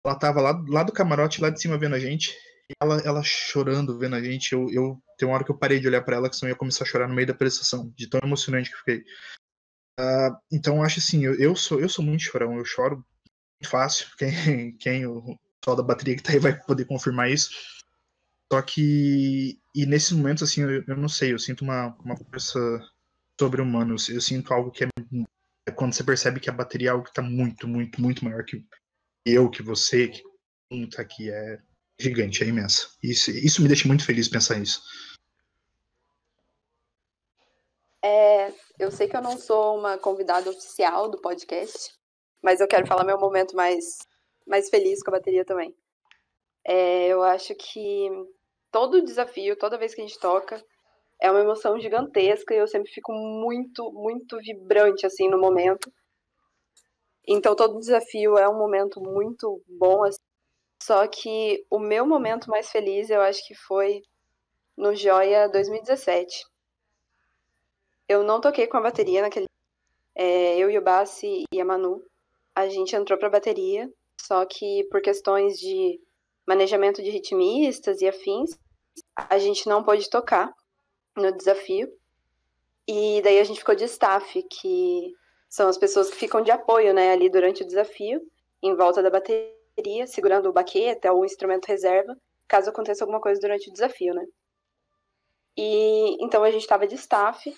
Ela 0.05 0.18
tava 0.18 0.42
lá, 0.42 0.62
lá 0.68 0.82
do 0.82 0.92
camarote, 0.92 1.40
lá 1.40 1.48
de 1.48 1.60
cima, 1.60 1.78
vendo 1.78 1.94
a 1.94 1.98
gente. 1.98 2.36
Ela, 2.81 3.01
ela 3.01 3.23
chorando, 3.23 3.99
vendo 3.99 4.16
a 4.16 4.23
gente. 4.23 4.53
Eu, 4.53 4.70
eu 4.70 5.03
tem 5.19 5.28
uma 5.28 5.35
hora 5.35 5.45
que 5.45 5.51
eu 5.51 5.59
parei 5.59 5.78
de 5.78 5.86
olhar 5.86 6.03
pra 6.03 6.16
ela, 6.16 6.31
que 6.31 6.36
senão 6.36 6.49
eu 6.49 6.55
ia 6.55 6.59
começar 6.59 6.85
a 6.85 6.86
chorar 6.86 7.09
no 7.09 7.15
meio 7.15 7.27
da 7.27 7.35
prestação, 7.35 7.93
de 7.97 8.09
tão 8.09 8.20
emocionante 8.23 8.70
que 8.70 8.78
fiquei. 8.78 9.05
Ah, 9.99 10.39
então, 10.51 10.82
acho 10.82 10.99
assim, 10.99 11.24
eu, 11.24 11.35
eu, 11.39 11.55
sou, 11.55 11.81
eu 11.81 11.89
sou 11.89 12.05
muito 12.05 12.23
chorão, 12.23 12.57
eu 12.57 12.65
choro 12.65 13.05
fácil. 13.65 14.09
Quem, 14.16 14.31
quem 14.78 15.07
o 15.07 15.39
pessoal 15.61 15.77
da 15.77 15.82
bateria 15.82 16.16
que 16.16 16.23
tá 16.23 16.32
aí 16.32 16.39
vai 16.39 16.59
poder 16.65 16.85
confirmar 16.86 17.31
isso. 17.31 17.51
Só 18.53 18.61
que, 18.62 19.59
e 19.74 19.86
nesses 19.86 20.12
momentos, 20.12 20.43
assim, 20.43 20.62
eu, 20.62 20.85
eu 20.86 20.97
não 20.97 21.09
sei, 21.09 21.32
eu 21.32 21.39
sinto 21.39 21.62
uma, 21.62 21.97
uma 22.05 22.16
força 22.16 22.59
sobre-humana, 23.41 23.93
eu, 23.93 24.15
eu 24.15 24.20
sinto 24.20 24.53
algo 24.53 24.70
que 24.70 24.85
é, 24.85 24.89
é 25.69 25.73
quando 25.73 25.95
você 25.95 26.05
percebe 26.05 26.41
que 26.41 26.51
a 26.51 26.53
bateria 26.53 26.89
é 26.89 26.93
algo 26.93 27.05
que 27.05 27.12
tá 27.12 27.23
muito, 27.23 27.66
muito, 27.66 28.01
muito 28.01 28.24
maior 28.24 28.45
que 28.45 28.65
eu, 29.27 29.51
que 29.51 29.62
você, 29.62 30.09
que 30.09 30.23
tá 30.91 31.03
aqui, 31.03 31.31
é 31.31 31.59
gigante, 31.99 32.43
é 32.43 32.47
imensa. 32.47 32.89
Isso, 33.03 33.31
isso 33.31 33.62
me 33.62 33.69
deixa 33.69 33.89
muito 33.89 34.05
feliz 34.05 34.29
pensar 34.29 34.59
nisso. 34.59 34.83
É, 38.03 38.53
eu 38.79 38.91
sei 38.91 39.09
que 39.09 39.16
eu 39.16 39.23
não 39.23 39.39
sou 39.39 39.79
uma 39.79 39.97
convidada 39.97 40.51
oficial 40.51 41.09
do 41.09 41.21
podcast, 41.21 41.91
mas 42.43 42.61
eu 42.61 42.69
quero 42.69 42.87
falar 42.87 43.05
meu 43.05 43.19
momento 43.19 43.57
mais, 43.57 43.99
mais 44.47 44.69
feliz 44.69 45.03
com 45.03 45.11
a 45.11 45.19
bateria 45.19 45.45
também. 45.45 45.75
É, 46.66 47.07
eu 47.09 47.23
acho 47.23 47.55
que 47.55 48.11
todo 48.71 49.05
desafio, 49.05 49.57
toda 49.57 49.79
vez 49.79 49.95
que 49.95 50.03
a 50.03 50.07
gente 50.07 50.19
toca, 50.19 50.62
é 51.21 51.31
uma 51.31 51.41
emoção 51.41 51.81
gigantesca 51.81 52.55
e 52.55 52.59
eu 52.59 52.66
sempre 52.66 52.91
fico 52.93 53.12
muito, 53.12 53.91
muito 53.93 54.37
vibrante 54.39 55.07
assim 55.07 55.29
no 55.29 55.39
momento. 55.39 55.91
Então 57.27 57.57
todo 57.57 57.79
desafio 57.79 58.37
é 58.37 58.47
um 58.49 58.59
momento 58.59 59.01
muito 59.01 59.62
bom. 59.66 60.05
assim. 60.05 60.19
Só 60.86 61.09
que 61.09 61.65
o 61.70 61.78
meu 61.78 62.06
momento 62.06 62.51
mais 62.51 62.69
feliz 62.69 63.09
eu 63.09 63.23
acho 63.23 63.43
que 63.47 63.55
foi 63.55 64.02
no 64.77 64.94
Joia 64.94 65.48
2017. 65.48 66.44
Eu 68.06 68.23
não 68.23 68.39
toquei 68.39 68.66
com 68.66 68.77
a 68.77 68.82
bateria 68.82 69.23
naquele. 69.23 69.47
É, 70.15 70.59
eu 70.59 70.70
e 70.70 70.77
o 70.77 70.82
Bassi 70.82 71.44
e 71.51 71.59
a 71.59 71.65
Manu, 71.65 72.05
a 72.55 72.69
gente 72.69 72.94
entrou 72.94 73.19
pra 73.19 73.31
bateria, 73.31 73.90
só 74.20 74.44
que 74.44 74.86
por 74.90 75.01
questões 75.01 75.59
de 75.59 75.98
manejamento 76.47 77.02
de 77.02 77.09
ritmistas 77.09 78.02
e 78.02 78.06
afins, 78.06 78.51
a 79.16 79.39
gente 79.39 79.66
não 79.66 79.82
pôde 79.82 80.11
tocar 80.11 80.52
no 81.16 81.35
desafio. 81.35 81.90
E 82.86 83.23
daí 83.23 83.39
a 83.39 83.44
gente 83.44 83.61
ficou 83.61 83.74
de 83.74 83.85
staff, 83.85 84.43
que 84.51 85.15
são 85.48 85.66
as 85.66 85.78
pessoas 85.78 86.11
que 86.11 86.16
ficam 86.16 86.43
de 86.43 86.51
apoio, 86.51 86.93
né, 86.93 87.11
ali 87.11 87.31
durante 87.31 87.62
o 87.62 87.66
desafio, 87.66 88.20
em 88.62 88.77
volta 88.77 89.02
da 89.02 89.09
bateria, 89.09 89.64
segurando 90.06 90.48
o 90.48 90.52
baqueta 90.52 91.12
ou 91.12 91.24
instrumento 91.24 91.66
reserva, 91.66 92.16
caso 92.48 92.70
aconteça 92.70 93.05
alguma 93.05 93.20
coisa 93.20 93.40
durante 93.40 93.68
o 93.68 93.72
desafio, 93.72 94.14
né? 94.14 94.24
E 95.56 96.16
então 96.24 96.42
a 96.42 96.51
gente 96.51 96.66
tava 96.66 96.86
de 96.86 96.94
staff, 96.96 97.52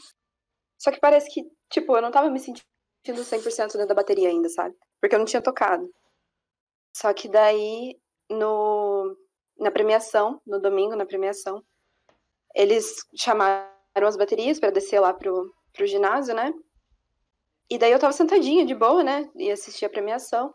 só 0.78 0.90
que 0.90 1.00
parece 1.00 1.30
que, 1.30 1.42
tipo, 1.70 1.96
eu 1.96 2.02
não 2.02 2.10
tava 2.10 2.30
me 2.30 2.38
sentindo 2.38 2.64
100% 3.06 3.72
dentro 3.72 3.86
da 3.86 3.94
bateria 3.94 4.28
ainda, 4.28 4.48
sabe? 4.48 4.74
Porque 5.00 5.14
eu 5.14 5.18
não 5.18 5.26
tinha 5.26 5.42
tocado. 5.42 5.88
Só 6.94 7.12
que 7.12 7.28
daí, 7.28 7.98
no, 8.30 9.16
na 9.58 9.70
premiação, 9.70 10.40
no 10.46 10.60
domingo, 10.60 10.96
na 10.96 11.06
premiação, 11.06 11.62
eles 12.54 12.94
chamaram 13.14 13.68
as 13.96 14.16
baterias 14.16 14.58
para 14.58 14.70
descer 14.70 15.00
lá 15.00 15.12
pro, 15.12 15.52
pro 15.72 15.86
ginásio, 15.86 16.34
né? 16.34 16.52
E 17.68 17.78
daí 17.78 17.92
eu 17.92 17.98
tava 17.98 18.12
sentadinha, 18.12 18.64
de 18.64 18.74
boa, 18.74 19.02
né? 19.02 19.28
E 19.36 19.50
assistir 19.50 19.84
a 19.84 19.90
premiação. 19.90 20.54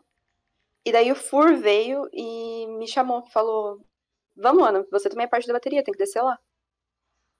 E 0.84 0.92
daí 0.92 1.12
o 1.12 1.16
Fur 1.16 1.56
veio 1.56 2.08
e 2.12 2.66
me 2.78 2.86
chamou, 2.88 3.26
falou: 3.30 3.80
Vamos, 4.36 4.66
Ana, 4.66 4.86
você 4.90 5.08
também 5.08 5.26
é 5.26 5.28
parte 5.28 5.46
da 5.46 5.52
bateria, 5.52 5.84
tem 5.84 5.92
que 5.92 5.98
descer 5.98 6.22
lá. 6.22 6.38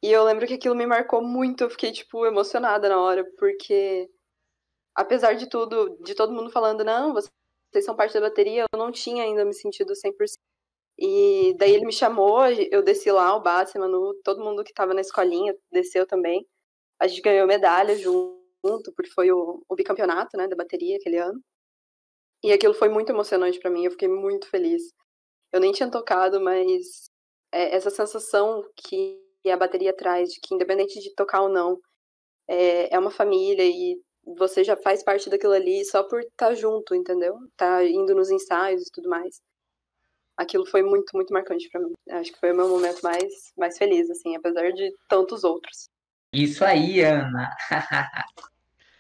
E 0.03 0.11
eu 0.11 0.25
lembro 0.25 0.47
que 0.47 0.55
aquilo 0.55 0.75
me 0.75 0.87
marcou 0.87 1.23
muito, 1.23 1.65
eu 1.65 1.71
fiquei, 1.71 1.93
tipo, 1.93 2.27
emocionada 2.27 2.89
na 2.89 3.01
hora, 3.01 3.25
porque 3.39 4.11
apesar 4.95 5.35
de 5.35 5.49
tudo, 5.49 5.97
de 6.03 6.15
todo 6.15 6.33
mundo 6.33 6.51
falando, 6.51 6.85
não, 6.85 7.15
vocês 7.15 7.85
são 7.85 7.97
parte 7.97 8.15
da 8.15 8.21
bateria, 8.21 8.67
eu 8.73 8.79
não 8.79 8.93
tinha 8.93 9.25
ainda 9.25 9.45
me 9.45 9.55
sentido 9.55 9.95
100%. 9.95 10.39
E 10.99 11.55
daí 11.59 11.73
ele 11.75 11.87
me 11.87 11.93
chamou, 11.93 12.47
eu 12.71 12.83
desci 12.83 13.11
lá, 13.11 13.35
o 13.37 13.41
Bassi, 13.41 13.79
Manu, 13.79 14.15
todo 14.25 14.45
mundo 14.45 14.65
que 14.65 14.73
tava 14.75 14.95
na 14.95 15.01
escolinha 15.01 15.57
desceu 15.71 16.07
também. 16.07 16.47
A 17.01 17.09
gente 17.09 17.23
ganhou 17.23 17.47
medalha 17.47 17.97
junto. 17.97 18.93
porque 18.95 19.11
foi 19.11 19.33
o, 19.33 19.65
o 19.69 19.75
bicampeonato, 19.77 20.37
né, 20.37 20.49
da 20.49 20.57
bateria 20.57 20.97
aquele 20.97 21.19
ano. 21.19 21.43
E 22.43 22.53
aquilo 22.53 22.75
foi 22.75 22.89
muito 22.89 23.11
emocionante 23.11 23.59
pra 23.59 23.71
mim, 23.71 23.85
eu 23.85 23.91
fiquei 23.91 24.09
muito 24.09 24.49
feliz. 24.49 24.83
Eu 25.53 25.61
nem 25.61 25.73
tinha 25.73 25.91
tocado, 25.91 26.41
mas 26.41 27.11
é, 27.53 27.77
essa 27.77 27.91
sensação 27.91 28.65
que 28.75 29.21
a 29.47 29.57
bateria 29.57 29.95
traz, 29.95 30.31
de 30.31 30.41
que 30.41 30.55
independente 30.55 31.01
de 31.01 31.15
tocar 31.15 31.43
ou 31.43 31.49
não, 31.49 31.79
é, 32.49 32.95
é 32.95 32.99
uma 32.99 33.11
família 33.11 33.65
e 33.65 34.01
você 34.25 34.63
já 34.65 34.77
faz 34.77 35.03
parte 35.03 35.29
daquilo 35.29 35.53
ali 35.53 35.85
só 35.85 36.03
por 36.05 36.21
estar 36.21 36.55
junto, 36.55 36.95
entendeu? 36.95 37.37
Tá 37.57 37.85
indo 37.85 38.15
nos 38.15 38.31
ensaios 38.31 38.87
e 38.87 38.91
tudo 38.93 39.09
mais. 39.09 39.41
Aquilo 40.37 40.65
foi 40.67 40.83
muito, 40.83 41.11
muito 41.15 41.33
marcante 41.33 41.69
pra 41.71 41.81
mim. 41.81 41.93
Acho 42.11 42.33
que 42.33 42.41
foi 42.41 42.53
o 42.53 42.57
meu 42.57 42.69
momento 42.69 43.01
mais, 43.03 43.53
mais 43.57 43.77
feliz, 43.77 44.09
assim, 44.11 44.35
apesar 44.35 44.73
de 44.73 44.91
tantos 45.09 45.45
outros. 45.45 45.89
Isso 46.33 46.65
aí, 46.65 47.01
Ana. 47.01 47.51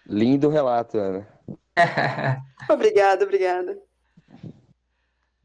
Lindo 0.06 0.48
relato, 0.48 0.98
Ana. 0.98 1.26
Obrigada, 2.70 3.24
obrigada. 3.24 3.78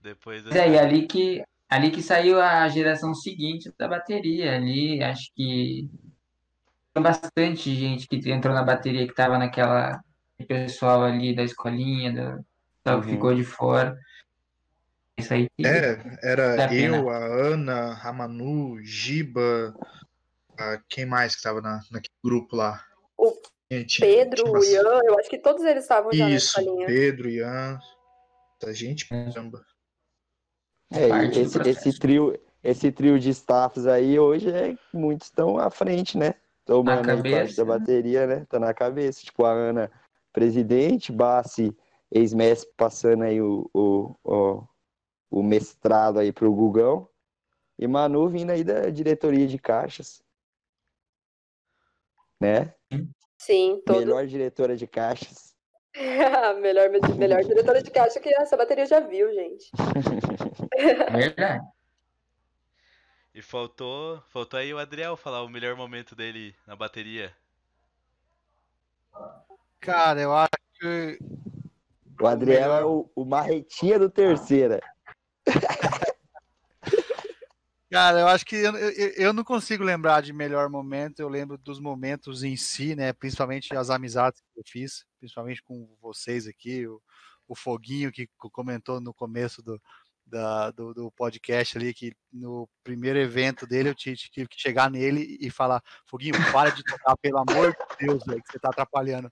Depois 0.01 0.43
Mas 0.43 0.55
aí, 0.55 0.77
ali 0.77 1.07
que, 1.07 1.43
ali 1.69 1.91
que 1.91 2.01
saiu 2.01 2.41
a 2.41 2.67
geração 2.69 3.13
seguinte 3.13 3.71
da 3.77 3.87
bateria. 3.87 4.55
Ali, 4.55 5.03
acho 5.03 5.31
que 5.35 5.89
bastante 6.97 7.75
gente 7.75 8.07
que 8.07 8.17
entrou 8.31 8.53
na 8.53 8.63
bateria 8.63 9.05
que 9.05 9.11
estava 9.11 9.37
naquela 9.37 10.01
pessoal 10.47 11.03
ali 11.03 11.35
da 11.35 11.43
escolinha, 11.43 12.13
que 12.83 12.89
Uhum. 12.89 13.01
ficou 13.03 13.35
de 13.35 13.43
fora. 13.43 13.97
Isso 15.17 15.33
aí 15.33 15.47
que 15.57 15.65
É, 15.65 15.97
era 16.21 16.73
eu, 16.73 17.09
a 17.09 17.17
Ana, 17.17 17.99
a 18.01 18.13
Manu, 18.13 18.79
Giba, 18.83 19.73
a- 20.57 20.79
quem 20.87 21.05
mais 21.05 21.35
que 21.35 21.41
tava 21.41 21.59
na, 21.59 21.81
naquele 21.91 22.13
grupo 22.23 22.55
lá? 22.55 22.83
O 23.17 23.33
Gente, 23.69 23.99
Pedro, 23.99 24.35
tinha 24.43 24.49
o 24.49 24.53
bastante- 24.53 24.73
Ian, 24.75 25.01
eu 25.03 25.19
acho 25.19 25.29
que 25.29 25.37
todos 25.37 25.63
eles 25.63 25.83
estavam 25.83 26.11
já 26.13 26.29
Isso, 26.29 26.59
escolinha. 26.59 26.87
Pedro, 26.87 27.29
Ian, 27.29 27.79
a 28.63 28.71
gente, 28.73 29.07
caramba. 29.07 29.65
É, 30.89 31.09
parte 31.09 31.33
do 31.33 31.39
esse, 31.41 31.69
esse 31.69 31.99
trio, 31.99 32.39
esse 32.63 32.91
trio 32.91 33.19
de 33.19 33.29
staffs 33.31 33.85
aí 33.85 34.17
hoje 34.17 34.49
é 34.49 34.77
muitos 34.93 35.27
estão 35.27 35.57
à 35.57 35.69
frente, 35.69 36.17
né? 36.17 36.35
Tomando 36.65 36.99
aí 36.99 37.05
parte 37.05 37.23
cabeça, 37.23 37.65
da 37.65 37.73
né? 37.73 37.79
bateria, 37.79 38.27
né? 38.27 38.45
Tá 38.49 38.57
na 38.59 38.73
cabeça. 38.73 39.21
Tipo, 39.23 39.43
a 39.43 39.51
Ana, 39.51 39.91
presidente, 40.31 41.11
Bassi, 41.11 41.75
ex-mestre, 42.09 42.71
passando 42.77 43.23
aí 43.23 43.41
o, 43.41 43.69
o, 43.73 44.15
o, 44.23 44.67
o 45.29 45.43
mestrado 45.43 46.19
aí 46.19 46.31
pro 46.31 46.53
Gugão. 46.53 47.09
E 47.77 47.85
Manu 47.85 48.27
vindo 48.29 48.49
aí 48.51 48.63
da 48.63 48.89
diretoria 48.89 49.45
de 49.45 49.57
caixas. 49.59 50.23
Né? 52.39 52.73
Sim, 53.37 53.81
todo. 53.85 53.99
Melhor 53.99 54.25
diretora 54.25 54.75
de 54.75 54.87
caixas. 54.87 55.55
melhor, 56.61 56.89
melhor 57.17 57.43
diretora 57.43 57.81
de 57.81 57.89
caixa 57.89 58.19
que 58.19 58.29
essa 58.29 58.57
bateria 58.57 58.85
já 58.85 58.99
viu, 58.99 59.33
gente. 59.33 59.71
Verdade. 61.11 61.65
E 63.33 63.41
faltou, 63.41 64.21
faltou 64.29 64.59
aí 64.59 64.73
o 64.73 64.79
Adriel 64.79 65.15
falar 65.15 65.43
o 65.43 65.49
melhor 65.49 65.75
momento 65.75 66.15
dele 66.15 66.55
na 66.65 66.75
bateria. 66.75 67.31
Cara, 69.79 70.21
eu 70.21 70.33
acho 70.33 70.49
que 70.79 71.19
O 72.19 72.25
Adriel 72.27 72.73
é 72.73 72.83
o, 72.83 73.09
o 73.15 73.25
marretinha 73.25 73.99
do 73.99 74.09
terceira. 74.09 74.81
Cara, 77.89 78.19
eu 78.19 78.27
acho 78.27 78.45
que 78.45 78.55
eu, 78.55 78.75
eu, 78.75 79.09
eu 79.15 79.33
não 79.33 79.43
consigo 79.45 79.81
lembrar 79.83 80.21
de 80.21 80.33
melhor 80.33 80.69
momento, 80.69 81.19
eu 81.21 81.29
lembro 81.29 81.57
dos 81.57 81.79
momentos 81.79 82.43
em 82.43 82.55
si, 82.57 82.95
né? 82.95 83.13
Principalmente 83.13 83.73
as 83.75 83.89
amizades 83.89 84.41
que 84.53 84.59
eu 84.59 84.63
fiz, 84.67 85.05
principalmente 85.19 85.63
com 85.63 85.95
vocês 86.01 86.47
aqui, 86.47 86.85
o, 86.85 87.01
o 87.47 87.55
Foguinho 87.55 88.11
que 88.11 88.27
co- 88.37 88.49
comentou 88.51 88.99
no 88.99 89.13
começo 89.13 89.63
do, 89.63 89.81
da- 90.25 90.69
do, 90.71 90.93
do 90.93 91.09
podcast 91.13 91.77
ali, 91.77 91.93
que 91.93 92.11
no 92.29 92.67
primeiro 92.83 93.19
evento 93.19 93.65
dele 93.65 93.87
eu 93.87 93.95
tive, 93.95 94.17
que 94.17 94.45
chegar 94.57 94.91
nele 94.91 95.37
e 95.39 95.49
falar, 95.49 95.81
Foguinho, 96.05 96.33
para 96.51 96.71
de 96.71 96.83
tocar, 96.83 97.15
pelo 97.21 97.37
amor 97.37 97.71
de 97.71 98.05
Deus, 98.05 98.21
velho, 98.25 98.43
que 98.43 98.51
você 98.51 98.59
tá 98.59 98.67
atrapalhando. 98.69 99.31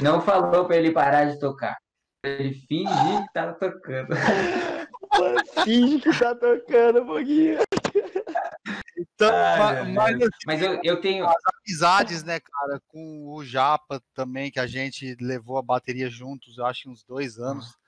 Não, 0.00 0.14
não 0.14 0.22
falou 0.22 0.64
pra 0.64 0.76
ele 0.76 0.92
parar 0.92 1.26
de 1.26 1.38
tocar. 1.38 1.76
Ele 2.24 2.54
fingiu 2.54 3.22
que 3.26 3.32
tava 3.34 3.52
tocando. 3.52 4.08
Finge 5.64 6.00
que 6.00 6.18
tá 6.18 6.34
tocando 6.34 7.02
um 7.02 7.06
pouquinho. 7.06 7.58
Então, 8.96 9.30
ai, 9.32 9.92
mas 9.92 10.16
assim, 10.16 10.28
Mas 10.46 10.62
eu, 10.62 10.80
eu 10.82 11.00
tenho. 11.00 11.26
as 11.26 11.42
amizades, 11.58 12.22
né, 12.22 12.40
cara, 12.40 12.80
com 12.88 13.28
o 13.28 13.44
Japa 13.44 14.02
também, 14.14 14.50
que 14.50 14.60
a 14.60 14.66
gente 14.66 15.16
levou 15.20 15.58
a 15.58 15.62
bateria 15.62 16.08
juntos, 16.08 16.58
eu 16.58 16.66
acho, 16.66 16.90
uns 16.90 17.02
dois 17.04 17.38
anos. 17.38 17.78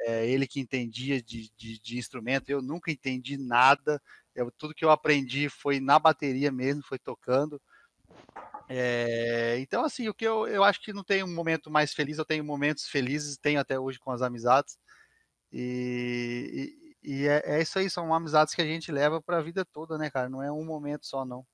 É, 0.00 0.26
ele 0.28 0.46
que 0.46 0.60
entendia 0.60 1.20
de, 1.20 1.50
de, 1.56 1.80
de 1.80 1.98
instrumento, 1.98 2.50
eu 2.50 2.62
nunca 2.62 2.90
entendi 2.90 3.36
nada. 3.36 4.00
Eu, 4.34 4.50
tudo 4.52 4.74
que 4.74 4.84
eu 4.84 4.90
aprendi 4.90 5.48
foi 5.48 5.80
na 5.80 5.98
bateria 5.98 6.52
mesmo, 6.52 6.82
foi 6.82 6.98
tocando. 6.98 7.60
É, 8.68 9.58
então, 9.58 9.84
assim, 9.84 10.08
o 10.08 10.14
que 10.14 10.26
eu, 10.26 10.46
eu 10.46 10.62
acho 10.62 10.80
que 10.80 10.92
não 10.92 11.02
tem 11.02 11.24
um 11.24 11.34
momento 11.34 11.70
mais 11.70 11.92
feliz, 11.92 12.18
eu 12.18 12.24
tenho 12.24 12.44
momentos 12.44 12.86
felizes, 12.86 13.36
tenho 13.38 13.58
até 13.58 13.78
hoje 13.78 13.98
com 13.98 14.10
as 14.10 14.22
amizades. 14.22 14.78
E, 15.52 16.96
e, 17.02 17.22
e 17.22 17.26
é, 17.26 17.42
é 17.44 17.62
isso 17.62 17.78
aí, 17.78 17.88
são 17.88 18.12
amizades 18.12 18.54
que 18.54 18.62
a 18.62 18.66
gente 18.66 18.92
leva 18.92 19.20
para 19.22 19.38
a 19.38 19.42
vida 19.42 19.64
toda, 19.64 19.96
né, 19.96 20.10
cara? 20.10 20.28
Não 20.28 20.42
é 20.42 20.50
um 20.50 20.64
momento 20.64 21.06
só, 21.06 21.24
não. 21.24 21.44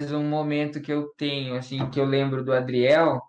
um 0.00 0.28
momento 0.28 0.80
que 0.80 0.92
eu 0.92 1.12
tenho, 1.16 1.56
assim, 1.56 1.88
que 1.90 2.00
eu 2.00 2.04
lembro 2.04 2.44
do 2.44 2.52
Adriel, 2.52 3.20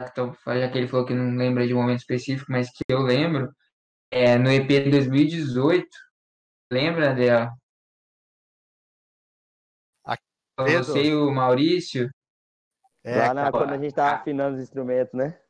então, 0.00 0.32
já 0.46 0.70
que 0.70 0.78
ele 0.78 0.86
falou 0.86 1.04
que 1.04 1.14
não 1.14 1.36
lembra 1.36 1.66
de 1.66 1.74
um 1.74 1.80
momento 1.80 1.98
específico, 1.98 2.50
mas 2.50 2.70
que 2.70 2.84
eu 2.88 3.00
lembro, 3.00 3.52
é 4.12 4.38
no 4.38 4.50
EP 4.50 4.68
de 4.68 4.90
2018. 4.90 5.86
Lembra, 6.72 7.10
Adriel? 7.10 7.50
Você 10.58 11.04
e 11.04 11.14
o 11.14 11.30
Maurício. 11.32 12.10
É, 13.04 13.16
Lá 13.16 13.34
na, 13.34 13.50
quando 13.50 13.72
a 13.72 13.78
gente 13.78 13.94
tava 13.94 14.16
afinando 14.16 14.56
os 14.56 14.62
instrumentos, 14.62 15.14
né? 15.14 15.40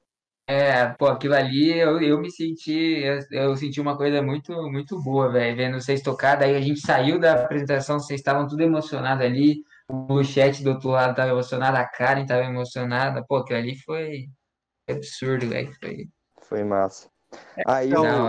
É, 0.50 0.88
pô, 0.94 1.08
aquilo 1.08 1.34
ali 1.34 1.78
eu, 1.78 2.00
eu 2.00 2.18
me 2.18 2.30
senti, 2.30 2.72
eu, 2.72 3.20
eu 3.30 3.54
senti 3.54 3.82
uma 3.82 3.98
coisa 3.98 4.22
muito, 4.22 4.50
muito 4.70 4.98
boa, 5.02 5.30
velho, 5.30 5.54
vendo 5.54 5.78
vocês 5.78 6.00
tocar. 6.00 6.36
Daí 6.36 6.56
a 6.56 6.60
gente 6.60 6.80
saiu 6.80 7.20
da 7.20 7.34
apresentação, 7.34 8.00
vocês 8.00 8.18
estavam 8.18 8.48
tudo 8.48 8.62
emocionados 8.62 9.22
ali. 9.22 9.62
O 9.90 10.24
chat 10.24 10.62
do 10.62 10.70
outro 10.70 10.88
lado 10.88 11.14
tava 11.14 11.32
emocionado, 11.32 11.76
a 11.76 11.84
Karen 11.86 12.24
tava 12.24 12.44
emocionada. 12.44 13.22
Pô, 13.28 13.36
aquilo 13.36 13.58
ali 13.58 13.76
foi 13.76 14.28
absurdo, 14.88 15.50
velho. 15.50 15.70
Foi 15.78 16.08
Foi 16.40 16.64
massa. 16.64 17.10
Aí 17.66 17.88
então, 17.88 18.26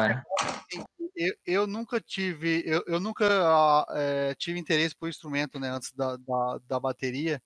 eu, 1.16 1.34
eu 1.46 1.68
nunca 1.68 2.02
tive, 2.02 2.64
eu, 2.66 2.84
eu 2.86 3.00
nunca 3.00 3.86
eh, 3.92 4.36
tive 4.38 4.60
interesse 4.60 4.94
por 4.94 5.08
instrumento, 5.08 5.58
né, 5.58 5.70
antes 5.70 5.94
da, 5.94 6.18
da, 6.18 6.60
da 6.68 6.80
bateria, 6.80 7.42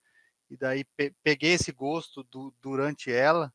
e 0.49 0.57
daí 0.57 0.83
pe- 0.95 1.13
peguei 1.23 1.53
esse 1.53 1.71
gosto 1.71 2.23
du- 2.23 2.53
durante 2.61 3.11
ela, 3.11 3.53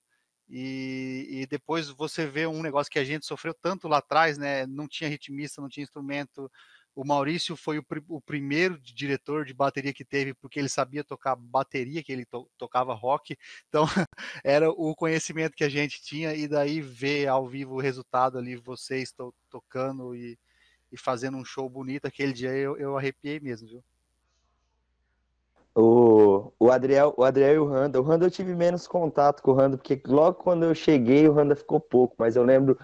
e, 0.49 1.27
e 1.43 1.47
depois 1.47 1.89
você 1.91 2.27
vê 2.27 2.47
um 2.47 2.63
negócio 2.63 2.91
que 2.91 2.99
a 2.99 3.05
gente 3.05 3.27
sofreu 3.27 3.55
tanto 3.55 3.89
lá 3.89 3.99
atrás, 3.99 4.39
né, 4.39 4.67
não 4.67 4.89
tinha 4.89 5.09
ritmista, 5.11 5.61
não 5.61 5.69
tinha 5.69 5.85
instrumento, 5.85 6.51
o 6.95 7.05
Maurício 7.05 7.57
foi 7.57 7.79
o, 7.79 7.83
pri- 7.85 8.03
o 8.09 8.21
primeiro 8.21 8.79
diretor 8.81 9.45
de 9.45 9.55
bateria 9.55 9.93
que 9.95 10.05
teve, 10.05 10.35
porque 10.35 10.59
ele 10.59 10.69
sabia 10.69 11.05
tocar 11.05 11.37
bateria, 11.37 12.03
que 12.03 12.13
ele 12.13 12.25
to- 12.27 12.51
tocava 12.59 12.93
rock, 12.95 13.37
então 13.69 13.85
era 14.45 14.71
o 14.71 14.95
conhecimento 14.97 15.55
que 15.57 15.65
a 15.65 15.69
gente 15.69 16.03
tinha, 16.03 16.35
e 16.35 16.49
daí 16.49 16.81
ver 16.81 17.29
ao 17.29 17.47
vivo 17.49 17.75
o 17.77 17.81
resultado 17.81 18.39
ali, 18.39 18.57
vocês 18.57 19.13
to- 19.13 19.35
tocando 19.51 20.15
e, 20.17 20.39
e 20.93 20.99
fazendo 20.99 21.39
um 21.39 21.45
show 21.45 21.69
bonito, 21.71 22.07
aquele 22.07 22.33
dia 22.33 22.51
eu, 22.57 22.77
eu 22.79 22.97
arrepiei 22.99 23.41
mesmo, 23.41 23.69
viu? 23.69 23.85
O, 25.81 26.53
o 26.59 26.73
Adriel, 26.73 27.15
o 27.17 27.23
Adriel 27.23 27.55
e 27.55 27.59
o 27.59 27.67
Randa. 27.67 28.01
O 28.01 28.03
Randa 28.03 28.27
eu 28.27 28.31
tive 28.31 28.53
menos 28.55 28.89
contato 28.89 29.41
com 29.43 29.53
o 29.53 29.55
Randa, 29.55 29.77
porque 29.77 30.01
logo 30.07 30.43
quando 30.43 30.65
eu 30.65 30.75
cheguei, 30.75 31.29
o 31.29 31.33
Randa 31.33 31.55
ficou 31.55 31.79
pouco, 31.79 32.17
mas 32.19 32.35
eu 32.35 32.43
lembro 32.43 32.77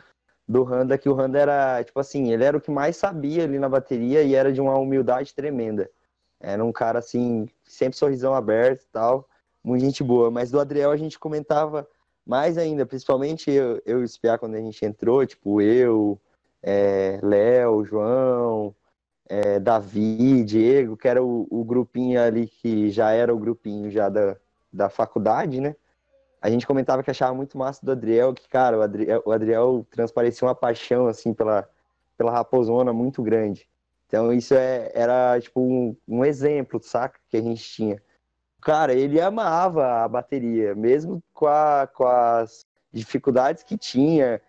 do 0.46 0.62
Randa 0.62 0.96
que 0.96 1.08
o 1.08 1.14
Randa 1.14 1.40
era, 1.40 1.82
tipo 1.82 1.98
assim, 1.98 2.32
ele 2.32 2.44
era 2.44 2.56
o 2.56 2.60
que 2.60 2.70
mais 2.70 2.96
sabia 2.96 3.42
ali 3.42 3.58
na 3.58 3.68
bateria 3.68 4.22
e 4.22 4.34
era 4.36 4.52
de 4.52 4.60
uma 4.60 4.78
humildade 4.78 5.34
tremenda. 5.34 5.90
Era 6.38 6.64
um 6.64 6.70
cara 6.70 7.00
assim, 7.00 7.48
sempre 7.64 7.98
sorrisão 7.98 8.32
aberto 8.32 8.82
e 8.82 8.88
tal, 8.92 9.28
muito 9.62 9.84
gente 9.84 10.04
boa. 10.04 10.30
Mas 10.30 10.52
do 10.52 10.60
Adriel 10.60 10.92
a 10.92 10.96
gente 10.96 11.18
comentava 11.18 11.88
mais 12.24 12.56
ainda, 12.56 12.86
principalmente 12.86 13.50
eu, 13.50 13.82
eu 13.84 14.02
e 14.02 14.04
o 14.04 14.38
quando 14.38 14.54
a 14.54 14.60
gente 14.60 14.84
entrou, 14.84 15.26
tipo 15.26 15.60
eu, 15.60 16.20
é, 16.62 17.18
Léo, 17.22 17.84
João, 17.84 18.74
é, 19.28 19.58
Davi, 19.60 20.44
Diego, 20.44 20.96
que 20.96 21.08
era 21.08 21.22
o, 21.22 21.46
o 21.50 21.64
grupinho 21.64 22.20
ali 22.22 22.46
que 22.46 22.90
já 22.90 23.10
era 23.12 23.34
o 23.34 23.38
grupinho 23.38 23.90
já 23.90 24.08
da, 24.08 24.36
da 24.72 24.88
faculdade, 24.90 25.60
né? 25.60 25.74
A 26.40 26.50
gente 26.50 26.66
comentava 26.66 27.02
que 27.02 27.10
achava 27.10 27.34
muito 27.34 27.56
massa 27.56 27.84
do 27.84 27.92
Adriel, 27.92 28.34
que, 28.34 28.46
cara, 28.48 28.78
o 28.78 28.82
Adriel, 28.82 29.22
o 29.24 29.32
Adriel 29.32 29.86
transparecia 29.90 30.46
uma 30.46 30.54
paixão, 30.54 31.06
assim, 31.06 31.32
pela, 31.32 31.68
pela 32.18 32.30
raposona 32.30 32.92
muito 32.92 33.22
grande. 33.22 33.66
Então, 34.06 34.32
isso 34.32 34.54
é, 34.54 34.90
era, 34.94 35.40
tipo, 35.40 35.60
um, 35.60 35.96
um 36.06 36.24
exemplo, 36.24 36.80
saca? 36.82 37.18
Que 37.30 37.38
a 37.38 37.42
gente 37.42 37.62
tinha. 37.64 38.02
cara, 38.60 38.94
ele 38.94 39.20
amava 39.20 40.04
a 40.04 40.08
bateria, 40.08 40.74
mesmo 40.74 41.22
com, 41.32 41.46
a- 41.46 41.88
com 41.92 42.06
as 42.06 42.66
dificuldades 42.92 43.62
que 43.62 43.76
tinha, 43.78 44.40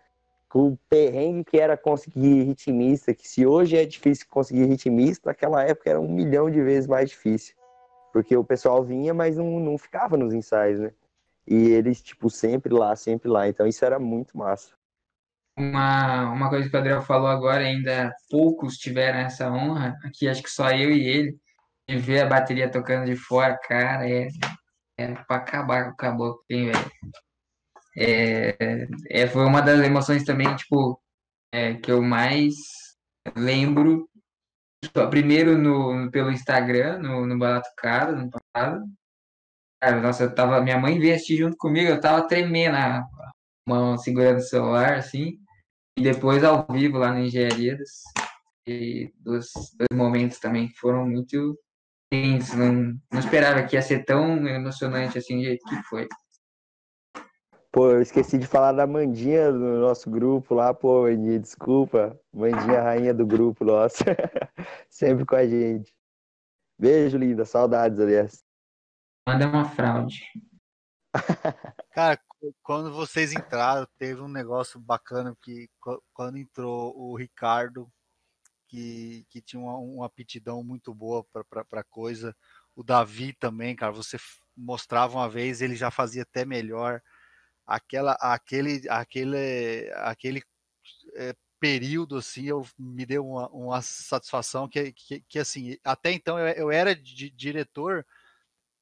o 0.54 0.78
perrengue 0.88 1.44
que 1.44 1.58
era 1.58 1.76
conseguir 1.76 2.44
ritmista, 2.44 3.12
que 3.14 3.28
se 3.28 3.46
hoje 3.46 3.76
é 3.76 3.84
difícil 3.84 4.26
conseguir 4.28 4.64
ritmista, 4.66 5.30
naquela 5.30 5.62
época 5.62 5.90
era 5.90 6.00
um 6.00 6.08
milhão 6.08 6.50
de 6.50 6.62
vezes 6.62 6.86
mais 6.86 7.10
difícil. 7.10 7.54
Porque 8.12 8.36
o 8.36 8.44
pessoal 8.44 8.82
vinha, 8.84 9.12
mas 9.12 9.36
não, 9.36 9.60
não 9.60 9.76
ficava 9.76 10.16
nos 10.16 10.32
ensaios, 10.32 10.80
né? 10.80 10.92
E 11.46 11.54
eles, 11.68 12.00
tipo, 12.02 12.30
sempre 12.30 12.72
lá, 12.72 12.96
sempre 12.96 13.28
lá. 13.28 13.48
Então 13.48 13.66
isso 13.66 13.84
era 13.84 13.98
muito 13.98 14.36
massa. 14.36 14.74
Uma, 15.58 16.32
uma 16.32 16.48
coisa 16.50 16.68
que 16.68 16.76
o 16.76 16.78
Adriel 16.78 17.02
falou 17.02 17.28
agora, 17.28 17.64
ainda 17.64 18.14
poucos 18.30 18.76
tiveram 18.76 19.20
essa 19.20 19.50
honra, 19.50 19.96
aqui 20.04 20.28
acho 20.28 20.42
que 20.42 20.50
só 20.50 20.70
eu 20.70 20.90
e 20.90 21.08
ele, 21.08 21.36
de 21.88 21.96
ver 21.96 22.20
a 22.20 22.26
bateria 22.26 22.70
tocando 22.70 23.06
de 23.06 23.16
fora, 23.16 23.58
cara, 23.66 24.08
é, 24.08 24.28
é 24.98 25.14
pra 25.26 25.36
acabar 25.36 25.84
com 25.86 25.90
o 25.92 25.96
caboclo, 25.96 26.44
hein, 26.50 26.66
velho. 26.72 26.90
É, 27.96 28.86
é, 29.08 29.26
foi 29.26 29.44
uma 29.46 29.62
das 29.62 29.80
emoções 29.80 30.24
também, 30.24 30.54
tipo, 30.56 31.00
é, 31.52 31.74
que 31.74 31.90
eu 31.90 32.02
mais 32.02 32.54
lembro, 33.36 34.08
só 34.94 35.08
primeiro 35.08 35.56
no, 35.56 36.10
pelo 36.10 36.30
Instagram, 36.30 36.98
no, 36.98 37.26
no 37.26 37.38
Caro, 37.76 38.16
no 38.16 38.30
passado. 38.30 38.84
Cara, 39.80 40.00
nossa, 40.00 40.24
eu 40.24 40.34
tava, 40.34 40.60
minha 40.60 40.78
mãe 40.78 40.98
veio 40.98 41.14
assistir 41.14 41.38
junto 41.38 41.56
comigo, 41.56 41.90
eu 41.90 42.00
tava 42.00 42.26
tremendo, 42.26 42.76
a 42.76 43.06
mão 43.68 43.96
segurando 43.98 44.38
o 44.38 44.42
celular, 44.42 44.94
assim. 44.94 45.38
E 45.98 46.02
depois 46.02 46.44
ao 46.44 46.66
vivo 46.70 46.98
lá 46.98 47.12
na 47.12 47.20
Engenharias. 47.20 48.02
E 48.68 49.12
dos 49.20 49.48
dois 49.78 49.96
momentos 49.98 50.38
também 50.38 50.68
que 50.68 50.74
foram 50.74 51.06
muito 51.06 51.58
tensos. 52.10 52.54
Não, 52.54 52.98
não 53.10 53.20
esperava 53.20 53.62
que 53.62 53.76
ia 53.76 53.82
ser 53.82 54.04
tão 54.04 54.46
emocionante 54.46 55.18
assim 55.18 55.38
do 55.38 55.44
jeito 55.44 55.64
que 55.64 55.82
foi. 55.84 56.08
Pô, 57.76 57.90
eu 57.90 58.00
esqueci 58.00 58.38
de 58.38 58.46
falar 58.46 58.72
da 58.72 58.86
Mandinha 58.86 59.52
do 59.52 59.58
nosso 59.58 60.08
grupo 60.08 60.54
lá, 60.54 60.72
pô, 60.72 61.02
Mandinha, 61.02 61.38
desculpa. 61.38 62.18
Mandinha, 62.32 62.80
rainha 62.80 63.12
do 63.12 63.26
grupo 63.26 63.66
nosso. 63.66 63.98
Sempre 64.88 65.26
com 65.26 65.36
a 65.36 65.46
gente. 65.46 65.94
Beijo, 66.78 67.18
linda. 67.18 67.44
Saudades, 67.44 68.00
aliás. 68.00 68.42
Manda 69.28 69.46
uma 69.46 69.66
fraude. 69.66 70.22
Cara, 71.92 72.16
qu- 72.16 72.54
quando 72.62 72.94
vocês 72.94 73.34
entraram, 73.34 73.86
teve 73.98 74.22
um 74.22 74.28
negócio 74.28 74.80
bacana 74.80 75.36
que 75.42 75.68
qu- 75.78 76.02
quando 76.14 76.38
entrou 76.38 76.98
o 76.98 77.14
Ricardo, 77.14 77.92
que, 78.68 79.26
que 79.28 79.42
tinha 79.42 79.60
uma, 79.60 79.76
uma 79.76 80.06
aptidão 80.06 80.64
muito 80.64 80.94
boa 80.94 81.26
para 81.70 81.84
coisa, 81.84 82.34
o 82.74 82.82
Davi 82.82 83.34
também, 83.34 83.76
cara, 83.76 83.92
você 83.92 84.16
mostrava 84.56 85.18
uma 85.18 85.28
vez, 85.28 85.60
ele 85.60 85.76
já 85.76 85.90
fazia 85.90 86.22
até 86.22 86.42
melhor. 86.46 87.02
Aquela, 87.66 88.12
aquele, 88.20 88.88
aquele, 88.88 89.90
aquele 89.96 90.42
é, 91.14 91.34
período 91.58 92.16
assim, 92.16 92.44
eu 92.44 92.66
me 92.78 93.04
deu 93.06 93.26
uma, 93.26 93.48
uma 93.48 93.82
satisfação 93.82 94.68
que, 94.68 94.92
que, 94.92 95.20
que 95.22 95.38
assim, 95.38 95.76
até 95.84 96.12
então 96.12 96.38
eu, 96.38 96.46
eu 96.48 96.70
era 96.70 96.94
di- 96.94 97.30
diretor 97.30 98.06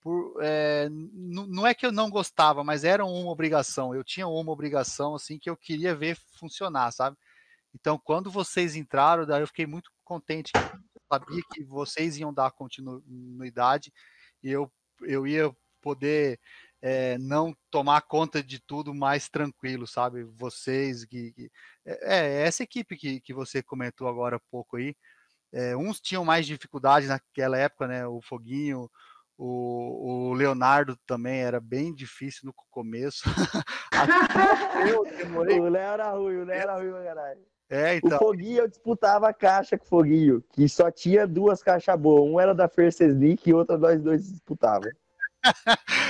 por, 0.01 0.36
é, 0.43 0.89
não 0.90 1.66
é 1.66 1.73
que 1.74 1.86
eu 1.86 1.90
não 1.93 2.11
gostava, 2.11 2.62
mas 2.62 2.85
era 2.85 3.06
uma 3.06 3.31
obrigação. 3.31 3.94
Eu 3.94 4.05
tinha 4.05 4.28
uma 4.28 4.52
obrigação 4.52 5.15
assim 5.15 5.39
que 5.39 5.48
eu 5.48 5.56
queria 5.56 5.94
ver 5.94 6.15
funcionar, 6.39 6.93
sabe? 6.93 7.16
Então, 7.74 7.98
quando 7.98 8.31
vocês 8.31 8.77
entraram, 8.77 9.27
daí 9.27 9.43
eu 9.43 9.47
fiquei 9.47 9.66
muito 9.66 9.90
contente. 10.05 10.52
sabia 11.11 11.43
que 11.52 11.65
vocês 11.65 12.19
iam 12.19 12.35
dar 12.35 12.51
continuidade 12.52 13.93
e 14.43 14.51
eu, 14.51 14.70
eu 15.02 15.27
ia 15.27 15.55
poder 15.81 16.39
é, 16.86 17.16
não 17.16 17.56
tomar 17.70 18.02
conta 18.02 18.43
de 18.43 18.61
tudo 18.61 18.94
mais 18.94 19.27
tranquilo, 19.27 19.86
sabe? 19.86 20.23
Vocês 20.24 21.02
que, 21.06 21.32
que- 21.32 21.51
é, 21.86 22.43
é 22.43 22.43
essa 22.47 22.62
equipe 22.62 22.94
que, 22.94 23.20
que 23.20 23.32
você 23.32 23.62
comentou 23.62 24.06
agora 24.06 24.36
há 24.36 24.40
pouco 24.51 24.77
aí. 24.77 24.94
é, 25.51 25.74
uns 25.74 25.98
tinham 25.98 26.24
mais 26.27 26.44
dificuldades 26.47 27.09
naquela 27.09 27.56
época, 27.56 27.86
né? 27.89 28.06
O 28.06 28.20
Foguinho, 28.20 28.90
o, 29.39 30.28
o 30.31 30.35
Leonardo 30.35 30.94
também 31.06 31.40
era 31.40 31.59
bem 31.59 31.94
difícil 31.94 32.43
no 32.44 32.52
começo. 32.70 33.23
Eu 34.90 35.05
demorei. 35.16 35.59
O 35.61 35.69
Léo 35.69 35.93
era 35.93 36.11
ruim, 36.11 36.36
o 36.36 36.44
Léo 36.44 36.61
era 36.61 36.77
ruim, 36.77 36.93
caralho. 37.05 37.40
É, 37.70 37.94
O 37.94 37.97
então. 37.97 38.19
Foguinho, 38.19 38.59
eu 38.59 38.69
disputava 38.69 39.28
a 39.28 39.32
caixa 39.32 39.78
com 39.78 39.86
o 39.86 39.89
Foguinho, 39.89 40.43
que 40.52 40.69
só 40.69 40.90
tinha 40.90 41.27
duas 41.27 41.62
caixas 41.62 41.98
boas. 41.98 42.31
Um 42.31 42.39
era 42.39 42.55
da 42.55 42.69
First 42.69 43.01
Sneak 43.01 43.48
e 43.48 43.55
outra 43.55 43.78
nós 43.78 44.01
dois 44.02 44.28
disputava. 44.31 44.85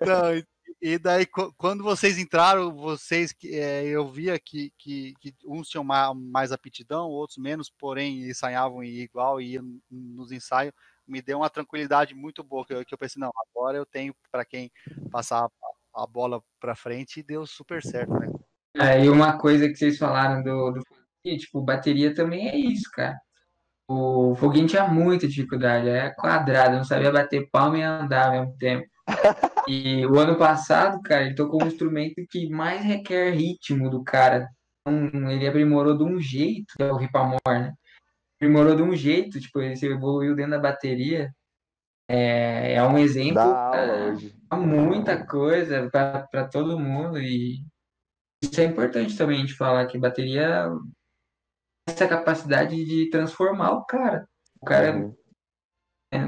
Então, 0.00 0.34
e- 0.36 0.44
e 0.80 0.98
daí, 0.98 1.26
qu- 1.26 1.52
quando 1.56 1.82
vocês 1.82 2.18
entraram, 2.18 2.72
vocês 2.74 3.34
é, 3.44 3.84
eu 3.84 4.06
via 4.08 4.38
que, 4.38 4.72
que, 4.78 5.14
que 5.20 5.34
uns 5.46 5.68
tinham 5.68 5.82
ma- 5.82 6.14
mais 6.14 6.52
aptidão, 6.52 7.08
outros 7.08 7.38
menos, 7.38 7.68
porém 7.68 8.28
ensaiavam 8.28 8.84
igual 8.84 9.40
e 9.40 9.54
iam 9.54 9.64
nos 9.90 10.30
ensaios, 10.30 10.72
me 11.06 11.20
deu 11.22 11.38
uma 11.38 11.50
tranquilidade 11.50 12.14
muito 12.14 12.44
boa, 12.44 12.64
que 12.64 12.74
eu, 12.74 12.84
que 12.84 12.94
eu 12.94 12.98
pensei, 12.98 13.18
não, 13.20 13.32
agora 13.48 13.76
eu 13.78 13.86
tenho 13.86 14.14
para 14.30 14.44
quem 14.44 14.70
passar 15.10 15.48
a, 15.94 16.06
bola 16.06 16.40
para 16.60 16.76
frente 16.76 17.20
e 17.20 17.22
deu 17.24 17.44
super 17.46 17.82
certo, 17.82 18.12
né? 18.12 18.28
Aí 18.78 19.08
uma 19.08 19.36
coisa 19.38 19.68
que 19.68 19.74
vocês 19.74 19.98
falaram 19.98 20.42
do, 20.44 20.70
do 20.72 20.82
Foguinho, 20.86 21.40
tipo, 21.40 21.60
bateria 21.62 22.14
também 22.14 22.48
é 22.48 22.56
isso, 22.56 22.88
cara. 22.92 23.18
O 23.90 24.36
Foguinho 24.36 24.66
tinha 24.68 24.86
muita 24.86 25.26
dificuldade, 25.26 25.88
é 25.88 26.10
quadrado, 26.14 26.76
não 26.76 26.84
sabia 26.84 27.10
bater 27.10 27.48
palma 27.50 27.78
e 27.78 27.82
andar 27.82 28.26
ao 28.26 28.32
mesmo 28.32 28.56
tempo. 28.58 28.86
E 29.68 30.06
o 30.06 30.18
ano 30.18 30.38
passado, 30.38 31.00
cara, 31.02 31.26
ele 31.26 31.34
tocou 31.34 31.62
um 31.62 31.66
instrumento 31.66 32.14
que 32.30 32.48
mais 32.48 32.82
requer 32.82 33.32
ritmo 33.34 33.90
do 33.90 34.02
cara. 34.02 34.48
Então, 34.80 35.30
ele 35.30 35.46
aprimorou 35.46 35.96
de 35.96 36.04
um 36.04 36.18
jeito, 36.18 36.72
que 36.74 36.82
é 36.82 36.90
o 36.90 36.96
Ripamor, 36.96 37.40
né? 37.46 37.74
Aprimorou 38.36 38.74
de 38.74 38.82
um 38.82 38.96
jeito, 38.96 39.38
tipo, 39.38 39.60
ele 39.60 39.76
se 39.76 39.86
evoluiu 39.86 40.34
dentro 40.34 40.52
da 40.52 40.58
bateria. 40.58 41.30
É, 42.10 42.74
é 42.74 42.82
um 42.82 42.96
exemplo 42.96 43.34
pra 43.34 44.56
muita 44.56 45.26
coisa 45.26 45.90
para 45.90 46.48
todo 46.48 46.78
mundo 46.78 47.18
e 47.20 47.62
isso 48.42 48.58
é 48.60 48.64
importante 48.64 49.14
também 49.14 49.44
de 49.44 49.54
falar 49.54 49.86
que 49.86 49.98
bateria 49.98 50.70
essa 51.86 52.08
capacidade 52.08 52.82
de 52.82 53.10
transformar 53.10 53.72
o 53.72 53.84
cara. 53.84 54.26
O 54.60 54.64
cara 54.64 54.96
Uhum. 54.96 55.14
é, 56.12 56.18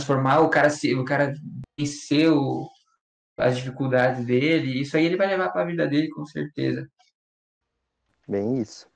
transformar 0.00 0.40
o 0.40 0.48
cara 0.50 0.70
se 0.70 0.94
o 0.94 1.04
cara 1.04 1.34
vencer 1.78 2.30
o- 2.32 2.68
as 3.38 3.56
dificuldades 3.56 4.24
dele, 4.26 4.80
isso 4.80 4.96
aí 4.96 5.04
ele 5.06 5.16
vai 5.16 5.26
levar 5.26 5.50
para 5.50 5.62
a 5.62 5.66
vida 5.66 5.86
dele 5.86 6.08
com 6.10 6.24
certeza. 6.26 6.88
Bem 8.28 8.60
isso. 8.60 8.88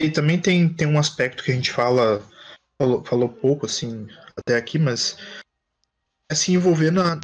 E 0.00 0.10
também 0.10 0.40
tem, 0.40 0.68
tem 0.72 0.86
um 0.86 0.98
aspecto 0.98 1.42
que 1.42 1.50
a 1.50 1.54
gente 1.54 1.72
fala, 1.72 2.22
falou, 2.80 3.04
falou 3.04 3.28
pouco, 3.28 3.66
assim, 3.66 4.06
até 4.36 4.56
aqui, 4.56 4.78
mas 4.78 5.16
é 6.30 6.34
se 6.34 6.52
envolver 6.52 6.90
na, 6.90 7.16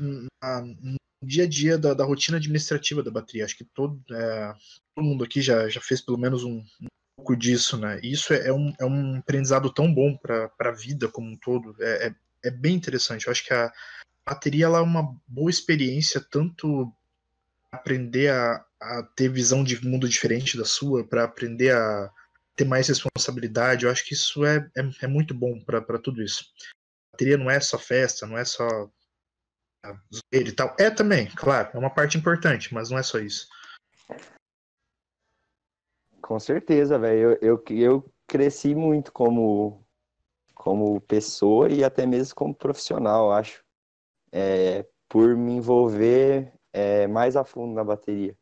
na- 0.43 0.63
no 0.63 0.97
dia 1.23 1.45
a 1.45 1.49
dia 1.49 1.79
da, 1.79 1.95
da 1.95 2.05
rotina 2.05 2.37
administrativa 2.39 3.03
da 3.03 3.11
bateria. 3.11 3.45
Acho 3.45 3.57
que 3.57 3.65
todo, 3.65 4.03
é, 4.11 4.55
todo 4.95 5.05
mundo 5.05 5.25
aqui 5.25 5.41
já, 5.41 5.69
já 5.69 5.81
fez 5.81 6.01
pelo 6.01 6.19
menos 6.19 6.45
um, 6.45 6.59
um 6.59 6.87
pouco 7.23 7.37
disso, 7.37 7.79
né? 7.79 8.01
Isso 8.03 8.35
é, 8.35 8.49
é 8.49 8.53
um, 8.53 8.75
é 8.81 8.85
um 8.85 9.17
aprendizado 9.17 9.73
tão 9.73 9.93
bom 9.93 10.17
para 10.17 10.51
a 10.59 10.73
vida 10.73 11.09
como 11.09 11.31
um 11.31 11.37
todo. 11.37 11.77
É, 11.81 12.09
é, 12.09 12.15
é 12.49 12.51
bem 12.51 12.75
interessante. 12.75 13.27
Eu 13.27 13.31
acho 13.31 13.45
que 13.45 13.55
a 13.55 13.73
bateria 14.27 14.65
ela 14.65 14.79
é 14.79 14.83
uma 14.83 15.17
boa 15.27 15.51
experiência, 15.51 16.21
tanto 16.21 16.93
aprender 17.71 18.31
a, 18.31 18.65
a 18.81 19.03
ter 19.15 19.29
visão 19.29 19.63
de 19.63 19.83
mundo 19.87 20.09
diferente 20.09 20.59
da 20.59 20.65
sua, 20.65 21.07
para 21.07 21.25
aprender 21.25 21.75
a 21.75 22.11
ter 22.57 22.65
mais 22.65 22.89
responsabilidade. 22.89 23.85
Eu 23.85 23.91
acho 23.91 24.05
que 24.05 24.15
isso 24.15 24.45
é, 24.45 24.69
é, 24.77 24.91
é 25.03 25.07
muito 25.07 25.33
bom 25.33 25.61
para 25.61 25.99
tudo 25.99 26.23
isso. 26.23 26.45
A 27.09 27.13
bateria 27.13 27.39
não 27.39 27.51
é 27.51 27.61
só 27.61 27.79
festa, 27.79 28.27
não 28.27 28.37
é 28.37 28.45
só 28.45 28.67
ah, 29.85 29.97
zoeira 30.13 30.49
e 30.49 30.53
tal. 30.53 30.75
É 30.79 30.91
também, 30.91 31.27
claro, 31.27 31.71
é 31.73 31.79
uma 31.79 31.91
parte 31.91 32.19
importante, 32.19 32.75
mas 32.75 32.91
não 32.91 32.99
é 32.99 33.03
só 33.03 33.19
isso. 33.19 33.47
Com 36.33 36.41
certeza, 36.41 36.99
velho. 36.99 37.37
Eu, 37.43 37.59
eu, 37.59 37.65
eu 37.77 38.13
cresci 38.27 38.75
muito 38.75 39.13
como, 39.13 39.85
como 40.55 40.99
pessoa 41.03 41.69
e 41.71 41.85
até 41.85 42.07
mesmo 42.07 42.35
como 42.35 42.55
profissional, 42.55 43.31
acho. 43.31 43.63
É, 44.33 44.87
por 45.11 45.37
me 45.37 45.53
envolver 45.53 46.51
é, 46.73 47.07
mais 47.07 47.37
a 47.37 47.45
fundo 47.45 47.75
na 47.75 47.85
bateria. 47.85 48.35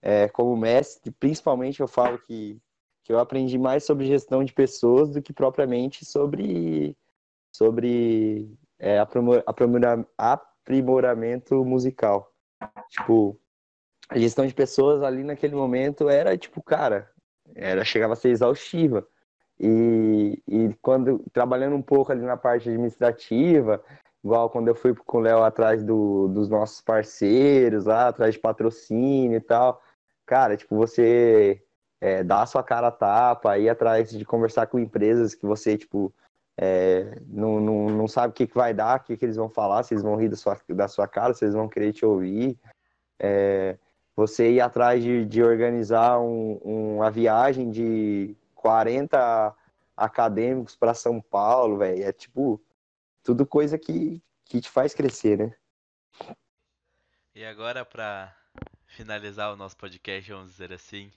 É, 0.00 0.30
como 0.30 0.56
mestre, 0.56 1.10
principalmente 1.10 1.80
eu 1.80 1.86
falo 1.86 2.18
que, 2.20 2.58
que 3.04 3.12
eu 3.12 3.18
aprendi 3.18 3.58
mais 3.58 3.84
sobre 3.84 4.06
gestão 4.06 4.42
de 4.42 4.54
pessoas 4.54 5.10
do 5.10 5.20
que 5.20 5.34
propriamente 5.34 6.06
sobre, 6.06 6.96
sobre 7.54 8.50
é, 8.78 8.98
aprimor- 8.98 9.42
aprimora- 9.44 10.08
aprimoramento 10.16 11.62
musical. 11.66 12.32
Tipo, 12.88 13.38
a 14.10 14.18
gestão 14.18 14.46
de 14.46 14.52
pessoas 14.52 15.02
ali 15.02 15.22
naquele 15.22 15.54
momento 15.54 16.08
era 16.08 16.36
tipo, 16.36 16.60
cara, 16.62 17.08
era 17.54 17.84
chegava 17.84 18.14
a 18.14 18.16
ser 18.16 18.30
exaustiva. 18.30 19.06
E, 19.58 20.42
e 20.48 20.74
quando 20.82 21.24
trabalhando 21.32 21.76
um 21.76 21.82
pouco 21.82 22.10
ali 22.10 22.22
na 22.22 22.36
parte 22.36 22.68
administrativa 22.68 23.82
igual 24.22 24.50
quando 24.50 24.68
eu 24.68 24.74
fui 24.74 24.94
com 24.94 25.18
o 25.18 25.20
Léo 25.20 25.42
atrás 25.42 25.82
do, 25.82 26.28
dos 26.28 26.48
nossos 26.48 26.80
parceiros 26.80 27.86
lá, 27.86 28.08
atrás 28.08 28.34
de 28.34 28.40
patrocínio 28.40 29.36
e 29.36 29.40
tal. 29.40 29.82
Cara, 30.26 30.56
tipo, 30.56 30.76
você 30.76 31.62
é, 32.00 32.22
dar 32.22 32.42
a 32.42 32.46
sua 32.46 32.62
cara 32.62 32.88
a 32.88 32.92
tapa, 32.92 33.58
ir 33.58 33.68
atrás 33.68 34.10
de 34.10 34.24
conversar 34.24 34.66
com 34.66 34.78
empresas 34.78 35.34
que 35.34 35.46
você, 35.46 35.76
tipo, 35.76 36.12
é, 36.58 37.18
não, 37.26 37.60
não, 37.60 37.86
não 37.90 38.08
sabe 38.08 38.32
o 38.32 38.34
que, 38.34 38.46
que 38.46 38.54
vai 38.54 38.74
dar, 38.74 39.00
o 39.00 39.04
que, 39.04 39.16
que 39.16 39.24
eles 39.24 39.36
vão 39.36 39.48
falar, 39.48 39.82
se 39.82 39.94
eles 39.94 40.02
vão 40.02 40.16
rir 40.16 40.28
da 40.28 40.36
sua, 40.36 40.58
da 40.68 40.88
sua 40.88 41.08
cara, 41.08 41.34
se 41.34 41.44
eles 41.44 41.54
vão 41.54 41.68
querer 41.68 41.92
te 41.92 42.04
ouvir. 42.04 42.58
É, 43.18 43.78
você 44.14 44.52
ir 44.52 44.60
atrás 44.60 45.02
de, 45.02 45.24
de 45.24 45.42
organizar 45.42 46.18
um, 46.20 46.54
uma 46.96 47.10
viagem 47.10 47.70
de 47.70 48.36
40 48.54 49.56
acadêmicos 49.96 50.76
para 50.76 50.94
São 50.94 51.20
Paulo, 51.20 51.78
velho, 51.78 52.04
é 52.04 52.12
tipo, 52.12 52.60
tudo 53.22 53.46
coisa 53.46 53.78
que, 53.78 54.22
que 54.44 54.60
te 54.60 54.68
faz 54.68 54.94
crescer, 54.94 55.38
né? 55.38 55.56
E 57.34 57.44
agora, 57.44 57.84
para 57.84 58.36
finalizar 58.86 59.52
o 59.52 59.56
nosso 59.56 59.76
podcast, 59.76 60.30
vamos 60.30 60.50
dizer 60.50 60.72
assim, 60.72 61.12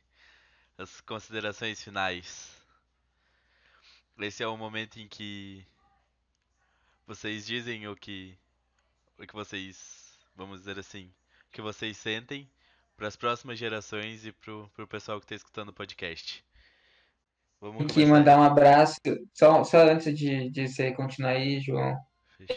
as 0.77 1.01
considerações 1.01 1.83
finais. 1.83 2.61
Esse 4.19 4.43
é 4.43 4.47
o 4.47 4.55
momento 4.55 4.99
em 4.99 5.07
que 5.07 5.65
vocês 7.05 7.45
dizem 7.45 7.87
o 7.87 7.95
que 7.95 8.37
o 9.17 9.27
que 9.27 9.33
vocês, 9.33 10.17
vamos 10.35 10.59
dizer 10.59 10.79
assim, 10.79 11.11
o 11.47 11.51
que 11.51 11.61
vocês 11.61 11.97
sentem 11.97 12.49
para 12.95 13.07
as 13.07 13.15
próximas 13.15 13.57
gerações 13.59 14.25
e 14.25 14.31
pro, 14.31 14.69
pro 14.75 14.87
pessoal 14.87 15.19
que 15.19 15.25
está 15.25 15.35
escutando 15.35 15.69
o 15.69 15.73
podcast. 15.73 16.43
Vamos 17.59 17.77
Tem 17.77 17.87
que 17.87 17.93
começar. 17.93 18.11
mandar 18.11 18.39
um 18.39 18.43
abraço. 18.43 18.99
Só, 19.33 19.63
só 19.63 19.89
antes 19.89 20.17
de, 20.17 20.49
de 20.49 20.67
você 20.67 20.91
continuar 20.91 21.31
aí, 21.31 21.59
João. 21.59 21.97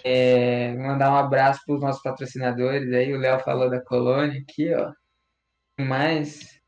É, 0.02 0.74
mandar 0.74 1.12
um 1.12 1.16
abraço 1.16 1.60
para 1.64 1.74
os 1.76 1.80
nossos 1.80 2.02
patrocinadores 2.02 2.92
aí. 2.92 3.14
O 3.14 3.18
Léo 3.18 3.38
falou 3.40 3.70
da 3.70 3.80
Colônia 3.80 4.40
aqui, 4.40 4.74
ó. 4.74 4.92
Mais. 5.78 6.60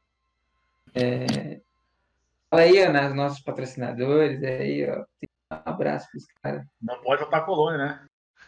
É, 0.95 1.61
fala 2.49 2.63
aí, 2.63 2.87
ó, 2.87 2.93
nos 2.93 3.15
nossos 3.15 3.41
patrocinadores 3.41 4.43
aí, 4.45 4.89
ó. 4.89 5.05
Tem 5.19 5.29
que 5.29 5.29
dar 5.51 5.63
Um 5.67 5.71
abraço 5.71 6.07
para 6.11 6.19
os 6.19 6.27
caras. 6.43 6.67
Não 6.81 7.03
pode 7.03 7.25
votar 7.25 7.45
colônia, 7.45 7.79
né? 7.79 8.07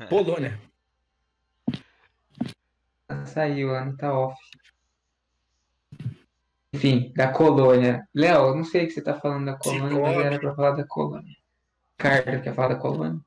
Polônia. 0.09 0.59
Saiu, 3.27 3.71
ó, 3.73 3.85
não 3.85 3.97
tá 3.97 4.17
off. 4.17 4.37
Enfim, 6.73 7.13
da 7.17 7.29
colônia. 7.29 8.07
Léo, 8.15 8.49
eu 8.49 8.57
não 8.57 8.65
sei 8.65 8.85
o 8.85 8.87
que 8.87 8.95
você 8.95 9.03
tá 9.03 9.19
falando 9.19 9.47
da 9.47 9.57
colônia, 9.57 10.01
mas 10.01 10.17
era 10.19 10.39
pra 10.39 10.55
falar 10.55 10.71
da 10.73 10.85
colônia. 10.85 11.37
Ricardo, 11.99 12.43
quer 12.43 12.55
falar 12.55 12.69
da 12.69 12.77
colônia? 12.77 13.21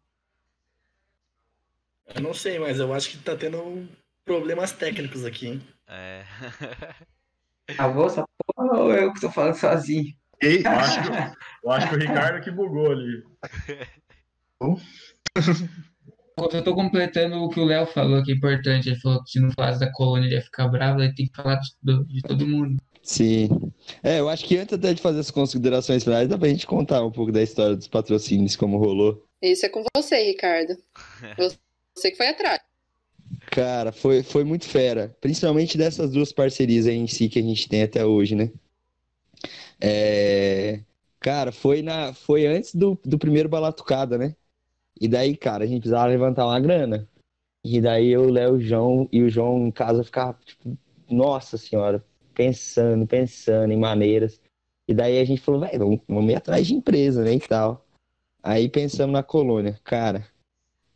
Eu 2.16 2.22
não 2.22 2.34
sei, 2.34 2.58
mas 2.60 2.80
eu 2.80 2.94
acho 2.94 3.10
que 3.10 3.18
tá 3.18 3.36
tendo 3.36 3.88
problemas 4.26 4.72
técnicos 4.72 5.26
aqui, 5.26 5.48
hein? 5.48 5.62
É. 5.88 6.24
Avô, 7.78 8.08
essa 8.08 8.26
porra 8.46 8.80
ou 8.80 8.94
eu 8.94 9.14
que 9.14 9.22
tô 9.22 9.32
falando 9.32 9.56
sozinho? 9.56 10.14
E 10.42 10.64
Eu 10.64 10.72
acho, 10.72 11.02
que, 11.02 11.10
eu 11.64 11.72
acho 11.72 11.90
que 11.90 11.96
o 11.96 12.00
Ricardo 12.00 12.44
que 12.44 12.52
bugou 12.52 12.92
ali. 12.92 13.24
Eu 16.36 16.64
tô 16.64 16.76
completando 16.76 17.38
o 17.38 17.50
que 17.50 17.60
o 17.60 17.66
Léo 17.66 17.86
falou, 17.86 18.24
que 18.24 18.32
é 18.32 18.36
importante. 18.36 18.90
Ele 18.90 19.00
falou 19.00 19.24
que 19.24 19.32
se 19.32 19.40
não 19.40 19.52
falasse 19.52 19.80
da 19.80 19.92
colônia 19.92 20.28
ele 20.28 20.36
ia 20.36 20.42
ficar 20.42 20.68
bravo, 20.68 21.00
aí 21.00 21.14
tem 21.14 21.28
que 21.28 21.36
falar 21.36 21.56
de, 21.56 22.06
de 22.06 22.22
todo 22.22 22.48
mundo. 22.48 22.82
Sim. 23.04 23.50
É, 24.02 24.20
eu 24.20 24.30
acho 24.30 24.46
que 24.46 24.58
antes 24.58 24.74
até 24.74 24.94
de 24.94 25.02
fazer 25.02 25.20
as 25.20 25.30
considerações 25.30 26.04
finais, 26.04 26.28
dá 26.28 26.38
pra 26.38 26.48
gente 26.48 26.66
contar 26.66 27.06
um 27.06 27.12
pouco 27.12 27.32
da 27.32 27.44
história 27.44 27.76
dos 27.76 27.88
patrocínios, 27.88 28.56
como 28.56 28.78
rolou. 28.78 29.24
Isso 29.42 29.66
é 29.66 29.70
com 29.70 29.84
você, 29.96 30.24
Ricardo. 30.24 30.76
Você 31.96 32.10
que 32.10 32.18
foi 32.18 32.30
atrás. 32.30 32.60
Cara, 33.52 33.92
foi, 33.92 34.24
foi 34.24 34.44
muito 34.44 34.66
fera. 34.66 35.16
Principalmente 35.22 35.78
dessas 35.78 36.10
duas 36.10 36.32
parcerias 36.32 36.88
aí 36.88 36.96
em 36.96 37.06
si 37.06 37.30
que 37.30 37.38
a 37.38 37.42
gente 37.44 37.70
tem 37.70 37.84
até 37.84 38.04
hoje, 38.04 38.34
né? 38.34 38.50
É, 39.80 40.80
Cara, 41.24 41.54
foi, 41.54 41.82
na... 41.82 42.14
foi 42.14 42.46
antes 42.46 42.76
do, 42.76 43.00
do 43.06 43.18
primeiro 43.18 43.48
Balatucada, 43.48 44.18
né? 44.18 44.36
E 45.00 45.08
daí, 45.08 45.38
cara, 45.38 45.64
a 45.64 45.68
gente 45.68 45.80
precisava 45.80 46.08
levantar 46.08 46.46
uma 46.46 46.60
grana. 46.60 47.08
E 47.64 47.80
daí 47.80 48.12
eu, 48.12 48.24
o 48.24 48.30
Léo, 48.30 48.56
o 48.56 48.60
João 48.60 49.08
e 49.10 49.24
o 49.24 49.30
João 49.30 49.68
em 49.68 49.72
casa 49.72 50.04
ficava, 50.04 50.38
tipo, 50.44 50.78
nossa 51.10 51.58
senhora, 51.58 52.04
pensando, 52.34 53.08
pensando 53.08 53.72
em 53.72 53.78
maneiras. 53.78 54.42
E 54.88 54.94
daí 54.94 55.20
a 55.20 55.26
gente 55.26 55.42
falou, 55.42 55.62
velho, 55.62 56.02
vamos, 56.08 56.32
ir 56.32 56.36
atrás 56.36 56.68
de 56.68 56.76
empresa, 56.76 57.24
né, 57.24 57.36
e 57.36 57.40
tal. 57.40 57.86
Aí 58.42 58.68
pensamos 58.68 59.14
na 59.14 59.24
colônia. 59.24 59.80
Cara, 59.84 60.28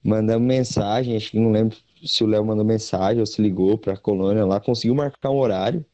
mandamos 0.03 0.47
mensagem, 0.47 1.15
acho 1.15 1.31
que 1.31 1.39
não 1.39 1.51
lembro 1.51 1.77
se 2.03 2.23
o 2.23 2.27
Léo 2.27 2.45
mandou 2.45 2.65
mensagem 2.65 3.19
ou 3.19 3.25
se 3.25 3.41
ligou 3.41 3.77
pra 3.77 3.97
colônia 3.97 4.45
lá, 4.45 4.59
conseguiu 4.59 4.95
marcar 4.95 5.31
um 5.31 5.39
horário 5.39 5.85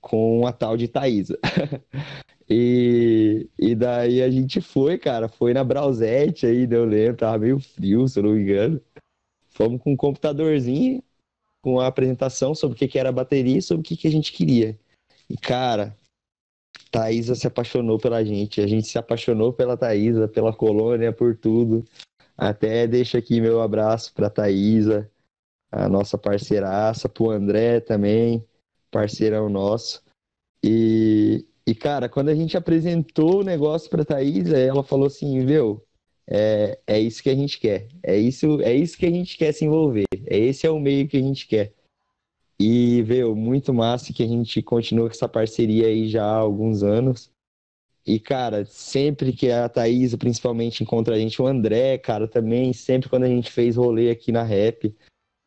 com 0.00 0.46
a 0.46 0.52
tal 0.52 0.76
de 0.76 0.88
Thaísa. 0.88 1.38
E, 2.48 3.50
e 3.58 3.74
daí 3.74 4.22
a 4.22 4.30
gente 4.30 4.60
foi, 4.60 4.96
cara, 4.98 5.28
foi 5.28 5.52
na 5.52 5.64
Brausete 5.64 6.46
aí, 6.46 6.68
eu 6.70 6.84
lembro, 6.84 7.16
tava 7.16 7.38
meio 7.38 7.58
frio, 7.58 8.06
se 8.06 8.20
eu 8.20 8.22
não 8.22 8.32
me 8.34 8.42
engano. 8.42 8.80
Fomos 9.48 9.82
com 9.82 9.92
um 9.92 9.96
computadorzinho, 9.96 11.02
com 11.66 11.80
a 11.80 11.88
apresentação 11.88 12.54
sobre 12.54 12.76
o 12.76 12.88
que 12.88 12.96
era 12.96 13.08
a 13.08 13.12
bateria 13.12 13.58
e 13.58 13.62
sobre 13.62 13.80
o 13.80 13.96
que 13.96 14.06
a 14.06 14.10
gente 14.10 14.30
queria. 14.30 14.78
E, 15.28 15.36
cara, 15.36 15.98
Thaísa 16.92 17.34
se 17.34 17.44
apaixonou 17.44 17.98
pela 17.98 18.24
gente, 18.24 18.60
a 18.60 18.68
gente 18.68 18.86
se 18.86 18.96
apaixonou 18.96 19.52
pela 19.52 19.76
Thaísa, 19.76 20.28
pela 20.28 20.52
colônia, 20.52 21.12
por 21.12 21.36
tudo. 21.36 21.84
Até 22.38 22.86
deixo 22.86 23.16
aqui 23.16 23.40
meu 23.40 23.60
abraço 23.60 24.14
pra 24.14 24.30
Thaísa, 24.30 25.10
a 25.72 25.88
nossa 25.88 26.16
parceiraça, 26.16 27.08
pro 27.08 27.30
André 27.30 27.80
também, 27.80 28.46
parceirão 28.88 29.48
nosso. 29.48 30.04
E, 30.62 31.44
e 31.66 31.74
cara, 31.74 32.08
quando 32.08 32.28
a 32.28 32.34
gente 32.36 32.56
apresentou 32.56 33.40
o 33.40 33.44
negócio 33.44 33.90
pra 33.90 34.04
Thaísa, 34.04 34.56
ela 34.56 34.84
falou 34.84 35.08
assim, 35.08 35.44
meu, 35.44 35.84
é, 36.28 36.78
é 36.86 37.00
isso 37.00 37.22
que 37.22 37.30
a 37.30 37.34
gente 37.34 37.58
quer, 37.58 37.88
é 38.02 38.16
isso, 38.16 38.60
é 38.62 38.74
isso 38.74 38.98
que 38.98 39.06
a 39.06 39.10
gente 39.10 39.36
quer 39.36 39.52
se 39.52 39.64
envolver, 39.64 40.06
é 40.26 40.38
esse 40.38 40.66
é 40.66 40.70
o 40.70 40.80
meio 40.80 41.06
que 41.08 41.16
a 41.16 41.22
gente 41.22 41.46
quer. 41.46 41.72
E, 42.58 43.02
veio 43.02 43.36
muito 43.36 43.72
massa 43.74 44.12
que 44.12 44.22
a 44.22 44.26
gente 44.26 44.62
continua 44.62 45.08
com 45.08 45.14
essa 45.14 45.28
parceria 45.28 45.88
aí 45.88 46.08
já 46.08 46.24
há 46.24 46.36
alguns 46.36 46.82
anos. 46.82 47.30
E, 48.06 48.18
cara, 48.18 48.64
sempre 48.64 49.32
que 49.32 49.50
a 49.50 49.68
Thaísa, 49.68 50.16
principalmente, 50.16 50.82
encontra 50.82 51.16
a 51.16 51.18
gente, 51.18 51.42
o 51.42 51.46
André, 51.46 51.98
cara, 51.98 52.26
também, 52.26 52.72
sempre 52.72 53.08
quando 53.10 53.24
a 53.24 53.28
gente 53.28 53.50
fez 53.50 53.76
rolê 53.76 54.10
aqui 54.10 54.32
na 54.32 54.42
Rap, 54.42 54.94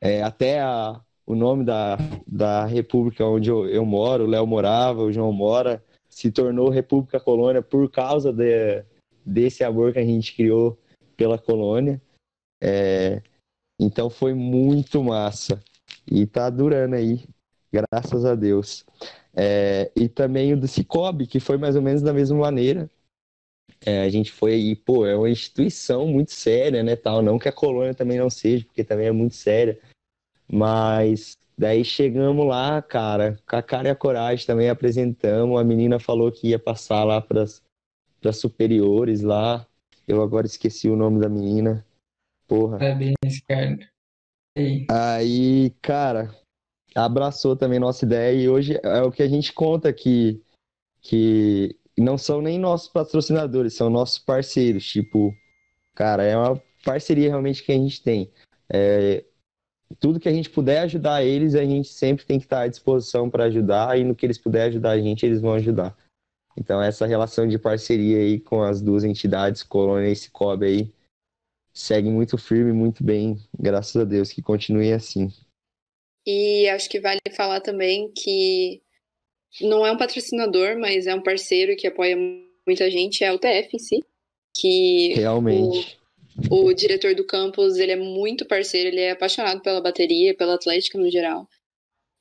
é, 0.01 0.21
até 0.21 0.59
a, 0.59 1.01
o 1.25 1.35
nome 1.35 1.63
da, 1.63 1.97
da 2.27 2.65
república 2.65 3.25
onde 3.25 3.49
eu, 3.49 3.67
eu 3.67 3.85
moro, 3.85 4.25
o 4.25 4.27
Léo 4.27 4.45
morava, 4.45 5.03
o 5.03 5.11
João 5.11 5.31
mora, 5.31 5.83
se 6.09 6.31
tornou 6.31 6.69
República 6.69 7.19
Colônia 7.19 7.61
por 7.61 7.89
causa 7.89 8.33
de, 8.33 8.83
desse 9.29 9.63
amor 9.63 9.93
que 9.93 9.99
a 9.99 10.05
gente 10.05 10.35
criou 10.35 10.77
pela 11.15 11.37
colônia. 11.37 12.01
É, 12.61 13.21
então 13.79 14.09
foi 14.09 14.33
muito 14.33 15.03
massa. 15.03 15.61
E 16.09 16.25
tá 16.25 16.49
durando 16.49 16.95
aí, 16.95 17.23
graças 17.71 18.25
a 18.25 18.35
Deus. 18.35 18.85
É, 19.35 19.91
e 19.95 20.09
também 20.09 20.53
o 20.53 20.59
do 20.59 20.67
Cicobi, 20.67 21.27
que 21.27 21.39
foi 21.39 21.57
mais 21.57 21.75
ou 21.75 21.81
menos 21.81 22.01
da 22.01 22.11
mesma 22.11 22.37
maneira. 22.37 22.89
É, 23.85 24.01
a 24.01 24.09
gente 24.09 24.31
foi 24.31 24.53
aí, 24.53 24.75
pô, 24.75 25.05
é 25.05 25.15
uma 25.15 25.29
instituição 25.29 26.07
muito 26.07 26.31
séria, 26.33 26.83
né, 26.83 26.95
tal. 26.95 27.21
Não 27.21 27.39
que 27.39 27.47
a 27.47 27.51
colônia 27.51 27.93
também 27.93 28.17
não 28.17 28.29
seja, 28.29 28.65
porque 28.65 28.83
também 28.83 29.07
é 29.07 29.11
muito 29.11 29.35
séria. 29.35 29.79
Mas 30.51 31.37
daí 31.57 31.85
chegamos 31.85 32.45
lá, 32.45 32.81
cara, 32.81 33.37
com 33.47 33.55
a 33.55 33.61
cara 33.61 33.87
e 33.87 33.91
a 33.91 33.95
coragem 33.95 34.45
também 34.45 34.69
apresentamos. 34.69 35.59
A 35.59 35.63
menina 35.63 35.99
falou 35.99 36.31
que 36.31 36.49
ia 36.49 36.59
passar 36.59 37.03
lá 37.03 37.21
para 37.21 37.45
superiores 38.37 39.21
lá. 39.21 39.65
Eu 40.07 40.21
agora 40.21 40.45
esqueci 40.45 40.89
o 40.89 40.95
nome 40.95 41.19
da 41.19 41.29
menina. 41.29 41.85
Porra. 42.47 42.79
Parabéns. 42.79 43.15
Ei, 44.55 44.87
Aí, 44.89 45.69
cara, 45.81 46.35
abraçou 46.95 47.55
também 47.55 47.79
nossa 47.79 48.05
ideia 48.05 48.35
e 48.35 48.49
hoje 48.49 48.79
é 48.83 49.01
o 49.01 49.11
que 49.11 49.23
a 49.23 49.27
gente 49.27 49.53
conta 49.53 49.93
que, 49.93 50.41
que 51.01 51.77
não 51.97 52.17
são 52.17 52.41
nem 52.41 52.57
nossos 52.57 52.87
patrocinadores, 52.87 53.75
são 53.75 53.89
nossos 53.89 54.17
parceiros. 54.19 54.85
Tipo, 54.85 55.35
cara, 55.93 56.23
é 56.23 56.35
uma 56.35 56.61
parceria 56.83 57.29
realmente 57.29 57.63
que 57.63 57.71
a 57.71 57.75
gente 57.75 58.01
tem. 58.01 58.31
É, 58.71 59.23
tudo 59.99 60.19
que 60.19 60.29
a 60.29 60.33
gente 60.33 60.49
puder 60.49 60.81
ajudar 60.81 61.23
eles, 61.23 61.55
a 61.55 61.63
gente 61.63 61.89
sempre 61.89 62.25
tem 62.25 62.39
que 62.39 62.45
estar 62.45 62.61
à 62.61 62.67
disposição 62.67 63.29
para 63.29 63.45
ajudar 63.45 63.97
e 63.99 64.03
no 64.03 64.15
que 64.15 64.25
eles 64.25 64.37
puderem 64.37 64.69
ajudar 64.69 64.91
a 64.91 64.99
gente, 64.99 65.25
eles 65.25 65.41
vão 65.41 65.53
ajudar. 65.53 65.95
Então, 66.57 66.81
essa 66.81 67.05
relação 67.05 67.47
de 67.47 67.57
parceria 67.57 68.17
aí 68.17 68.39
com 68.39 68.61
as 68.61 68.81
duas 68.81 69.03
entidades, 69.03 69.63
Colônia 69.63 70.11
e 70.11 70.15
Cicobi 70.15 70.65
aí, 70.65 70.93
segue 71.73 72.09
muito 72.09 72.37
firme, 72.37 72.73
muito 72.73 73.03
bem, 73.03 73.37
graças 73.57 73.95
a 73.95 74.03
Deus, 74.03 74.31
que 74.31 74.41
continue 74.41 74.91
assim. 74.91 75.31
E 76.25 76.67
acho 76.69 76.89
que 76.89 76.99
vale 76.99 77.19
falar 77.31 77.61
também 77.61 78.11
que 78.11 78.81
não 79.61 79.85
é 79.85 79.91
um 79.91 79.97
patrocinador, 79.97 80.77
mas 80.77 81.07
é 81.07 81.15
um 81.15 81.23
parceiro 81.23 81.75
que 81.75 81.87
apoia 81.87 82.15
muita 82.67 82.89
gente, 82.91 83.23
é 83.23 83.31
o 83.31 83.39
TF 83.39 83.75
em 83.75 83.79
si. 83.79 84.03
Que 84.55 85.13
Realmente. 85.15 85.97
O 86.49 86.71
diretor 86.73 87.15
do 87.15 87.25
campus, 87.25 87.77
ele 87.77 87.91
é 87.91 87.95
muito 87.95 88.45
parceiro, 88.45 88.89
ele 88.89 89.01
é 89.01 89.11
apaixonado 89.11 89.61
pela 89.61 89.81
bateria, 89.81 90.35
pela 90.35 90.55
atlética 90.55 90.97
no 90.97 91.09
geral. 91.09 91.47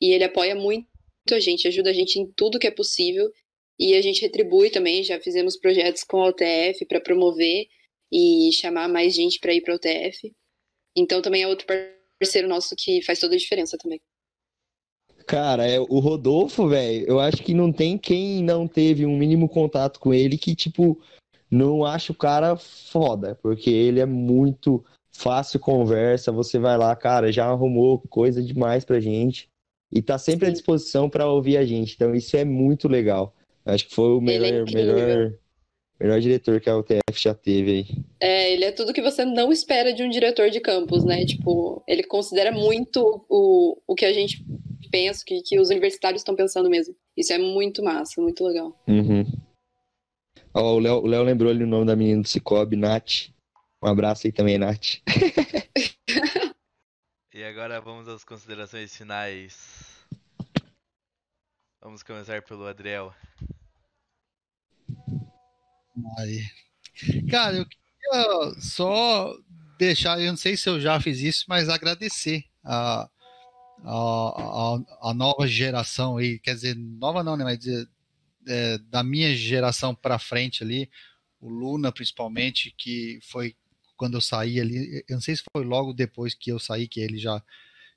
E 0.01 0.13
ele 0.13 0.25
apoia 0.25 0.55
muito 0.55 0.89
a 1.31 1.39
gente, 1.39 1.69
ajuda 1.69 1.91
a 1.91 1.93
gente 1.93 2.19
em 2.19 2.27
tudo 2.27 2.59
que 2.59 2.67
é 2.67 2.71
possível. 2.71 3.31
E 3.79 3.95
a 3.95 4.03
gente 4.03 4.23
retribui 4.23 4.71
também, 4.71 5.05
já 5.05 5.21
fizemos 5.21 5.57
projetos 5.57 6.03
com 6.03 6.23
a 6.23 6.29
UTF 6.29 6.85
para 6.87 7.01
promover 7.01 7.67
e 8.13 8.51
chamar 8.53 8.89
mais 8.89 9.15
gente 9.15 9.39
para 9.39 9.55
ir 9.55 9.61
para 9.61 9.75
a 9.75 9.77
UTF. 9.77 10.33
Então 10.97 11.23
também 11.23 11.43
é 11.43 11.49
outro 11.49 11.67
parceiro 12.19 12.49
nosso 12.49 12.75
que 12.77 13.03
faz 13.03 13.21
toda 13.21 13.35
a 13.35 13.39
diferença 13.39 13.79
também. 13.79 14.01
Cara, 15.27 15.67
é, 15.67 15.79
o 15.79 15.99
Rodolfo, 15.99 16.67
velho, 16.67 17.07
eu 17.07 17.21
acho 17.21 17.43
que 17.43 17.53
não 17.53 17.71
tem 17.71 17.99
quem 17.99 18.43
não 18.43 18.67
teve 18.67 19.05
um 19.05 19.17
mínimo 19.17 19.47
contato 19.47 20.01
com 20.01 20.15
ele 20.15 20.39
que, 20.39 20.57
tipo, 20.57 20.99
não 21.51 21.85
acha 21.85 22.13
o 22.13 22.17
cara 22.17 22.57
foda, 22.57 23.39
porque 23.43 23.69
ele 23.69 24.01
é 24.01 24.07
muito 24.07 24.83
fácil 25.13 25.61
conversa, 25.61 26.33
você 26.33 26.59
vai 26.59 26.79
lá, 26.79 26.97
cara, 26.97 27.31
já 27.31 27.47
arrumou 27.47 28.01
coisa 28.09 28.43
demais 28.43 28.85
pra 28.85 29.01
gente 29.01 29.51
e 29.93 30.01
tá 30.01 30.17
sempre 30.17 30.47
à 30.47 30.49
Sim. 30.49 30.55
disposição 30.55 31.11
pra 31.11 31.27
ouvir 31.29 31.57
a 31.57 31.65
gente. 31.65 31.95
Então 31.95 32.15
isso 32.15 32.37
é 32.37 32.45
muito 32.45 32.89
legal. 32.89 33.35
Acho 33.69 33.87
que 33.87 33.95
foi 33.95 34.09
o 34.09 34.19
é 34.19 34.21
melhor, 34.21 34.63
incrível. 34.63 34.95
melhor, 34.95 35.35
melhor 36.01 36.21
diretor 36.21 36.61
que 36.61 36.71
a 36.71 36.77
UTF 36.77 37.01
já 37.15 37.35
teve 37.35 37.71
aí. 37.71 37.87
É, 38.21 38.53
ele 38.53 38.65
é 38.65 38.73
tudo 38.73 38.93
que 38.93 39.03
você 39.03 39.25
não 39.25 39.53
espera 39.53 39.93
de 39.93 40.03
um 40.03 40.09
diretor 40.09 40.51
de 40.51 40.61
campus, 40.61 41.05
né? 41.05 41.25
Tipo, 41.27 41.83
ele 41.87 42.03
considera 42.03 42.51
muito 42.51 43.25
o, 43.29 43.81
o 43.87 43.95
que 43.95 44.07
a 44.07 44.13
gente 44.13 44.45
pensa, 44.91 45.23
que, 45.25 45.43
que 45.43 45.61
os 45.61 45.69
universitários 45.69 46.21
estão 46.21 46.35
pensando 46.35 46.71
mesmo. 46.71 46.95
Isso 47.17 47.33
é 47.33 47.39
muito 47.39 47.83
massa, 47.83 48.21
muito 48.21 48.45
legal. 48.45 48.75
Uhum. 48.89 49.25
Ó, 50.55 50.75
o 50.75 50.79
Léo 50.79 51.03
o 51.03 51.07
Léo 51.07 51.23
lembrou 51.23 51.51
ali 51.51 51.63
o 51.63 51.67
nome 51.67 51.87
da 51.87 51.95
menina 51.95 52.23
do 52.23 52.29
Cicobi, 52.29 52.75
Nath. 52.75 53.29
Um 53.83 53.89
abraço 53.89 54.27
aí 54.27 54.33
também, 54.33 54.59
Nath. 54.59 54.99
E 57.39 57.45
agora 57.45 57.81
vamos 57.81 58.09
às 58.09 58.25
considerações 58.25 58.97
finais. 58.97 60.05
Vamos 61.81 62.03
começar 62.03 62.43
pelo 62.43 62.67
Adriel. 62.67 63.15
Aí. 66.19 66.45
Cara, 67.31 67.57
eu 67.57 67.67
queria 67.67 68.61
só 68.61 69.35
deixar, 69.79 70.21
eu 70.21 70.31
não 70.31 70.37
sei 70.37 70.57
se 70.57 70.69
eu 70.69 70.81
já 70.81 71.01
fiz 71.01 71.21
isso, 71.21 71.45
mas 71.49 71.69
agradecer 71.69 72.45
a, 72.65 73.09
a, 73.85 74.77
a, 75.05 75.11
a 75.11 75.15
nova 75.15 75.47
geração 75.47 76.17
aí, 76.17 76.39
quer 76.39 76.55
dizer, 76.55 76.75
nova 76.77 77.23
não, 77.23 77.37
né, 77.37 77.45
mas 77.45 77.59
é, 78.47 78.79
da 78.79 79.03
minha 79.03 79.35
geração 79.37 79.95
para 79.95 80.19
frente 80.19 80.63
ali, 80.65 80.91
o 81.41 81.49
Luna 81.49 81.93
principalmente, 81.93 82.75
que 82.77 83.21
foi 83.23 83.55
quando 83.97 84.15
eu 84.17 84.21
saí 84.21 84.61
ali, 84.61 85.05
eu 85.09 85.15
não 85.15 85.21
sei 85.21 85.35
se 85.37 85.43
foi 85.53 85.65
logo 85.65 85.93
depois 85.93 86.35
que 86.35 86.51
eu 86.53 86.59
saí, 86.59 86.87
que 86.87 87.01
ele 87.01 87.19
já, 87.19 87.43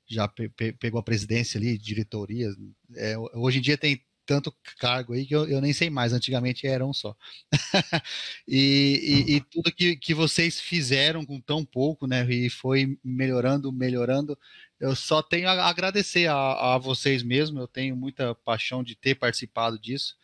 já 0.07 0.27
pe- 0.27 0.49
pe- 0.49 0.73
pegou 0.73 0.99
a 0.99 1.03
presidência 1.03 1.59
ali, 1.59 1.77
diretoria. 1.77 2.49
É, 2.95 3.15
hoje 3.35 3.59
em 3.59 3.61
dia 3.61 3.77
tem 3.77 4.03
tanto 4.25 4.55
cargo 4.79 5.13
aí 5.13 5.25
que 5.25 5.35
eu, 5.35 5.47
eu 5.47 5.61
nem 5.61 5.73
sei 5.73 5.89
mais, 5.89 6.13
antigamente 6.13 6.67
era 6.67 6.85
um 6.85 6.93
só. 6.93 7.15
e, 8.47 9.25
e- 9.27 9.35
e 9.35 9.41
tudo 9.41 9.71
que, 9.71 9.95
que 9.95 10.13
vocês 10.13 10.59
fizeram 10.59 11.25
com 11.25 11.39
tão 11.39 11.65
pouco, 11.65 12.07
né, 12.07 12.25
e 12.29 12.49
foi 12.49 12.97
melhorando, 13.03 13.71
melhorando, 13.71 14.37
eu 14.79 14.95
só 14.95 15.21
tenho 15.21 15.47
a 15.47 15.67
agradecer 15.67 16.27
a, 16.27 16.75
a 16.75 16.77
vocês 16.77 17.23
mesmo, 17.23 17.59
eu 17.59 17.67
tenho 17.67 17.95
muita 17.95 18.33
paixão 18.35 18.83
de 18.83 18.95
ter 18.95 19.15
participado 19.15 19.77
disso. 19.79 20.15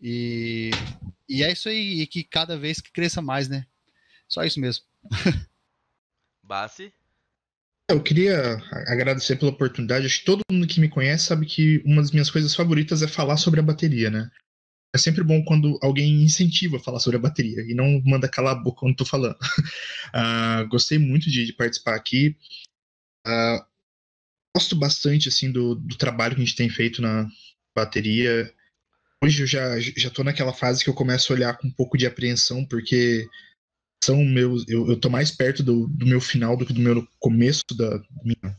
E, 0.00 0.70
e 1.28 1.42
é 1.42 1.50
isso 1.52 1.68
aí, 1.68 2.00
e 2.02 2.06
que 2.06 2.22
cada 2.22 2.58
vez 2.58 2.80
que 2.80 2.92
cresça 2.92 3.22
mais, 3.22 3.48
né? 3.48 3.66
Só 4.28 4.44
isso 4.44 4.60
mesmo. 4.60 4.84
Bassi? 6.42 6.92
Eu 7.90 8.02
queria 8.02 8.56
agradecer 8.86 9.36
pela 9.36 9.50
oportunidade. 9.50 10.06
Acho 10.06 10.20
que 10.20 10.24
todo 10.24 10.40
mundo 10.50 10.66
que 10.66 10.80
me 10.80 10.88
conhece 10.88 11.26
sabe 11.26 11.44
que 11.44 11.82
uma 11.84 12.00
das 12.00 12.10
minhas 12.10 12.30
coisas 12.30 12.54
favoritas 12.54 13.02
é 13.02 13.08
falar 13.08 13.36
sobre 13.36 13.60
a 13.60 13.62
bateria, 13.62 14.10
né? 14.10 14.30
É 14.94 14.98
sempre 14.98 15.22
bom 15.22 15.44
quando 15.44 15.78
alguém 15.82 16.22
incentiva 16.22 16.76
a 16.76 16.80
falar 16.80 17.00
sobre 17.00 17.18
a 17.18 17.20
bateria 17.20 17.62
e 17.62 17.74
não 17.74 18.00
manda 18.04 18.28
calar 18.28 18.52
a 18.52 18.58
boca 18.58 18.80
quando 18.80 18.96
tô 18.96 19.04
falando. 19.04 19.36
Ah, 20.16 20.62
gostei 20.70 20.96
muito 20.96 21.28
de, 21.28 21.44
de 21.44 21.52
participar 21.52 21.96
aqui. 21.96 22.36
Ah, 23.26 23.66
gosto 24.56 24.76
bastante 24.76 25.28
assim 25.28 25.50
do, 25.50 25.74
do 25.74 25.96
trabalho 25.96 26.36
que 26.36 26.42
a 26.42 26.44
gente 26.44 26.54
tem 26.54 26.68
feito 26.68 27.02
na 27.02 27.28
bateria. 27.76 28.54
Hoje 29.22 29.42
eu 29.42 29.46
já, 29.48 29.80
já 29.80 30.10
tô 30.10 30.22
naquela 30.22 30.52
fase 30.52 30.84
que 30.84 30.88
eu 30.88 30.94
começo 30.94 31.32
a 31.32 31.36
olhar 31.36 31.58
com 31.58 31.66
um 31.66 31.72
pouco 31.72 31.98
de 31.98 32.06
apreensão, 32.06 32.64
porque 32.64 33.26
são 34.04 34.24
meus. 34.24 34.64
Eu, 34.68 34.88
eu 34.88 35.00
tô 35.00 35.08
mais 35.08 35.30
perto 35.30 35.62
do, 35.62 35.88
do 35.88 36.06
meu 36.06 36.20
final 36.20 36.56
do 36.56 36.66
que 36.66 36.72
do 36.72 36.80
meu 36.80 37.06
começo 37.18 37.64
da 37.76 38.02
minha 38.22 38.56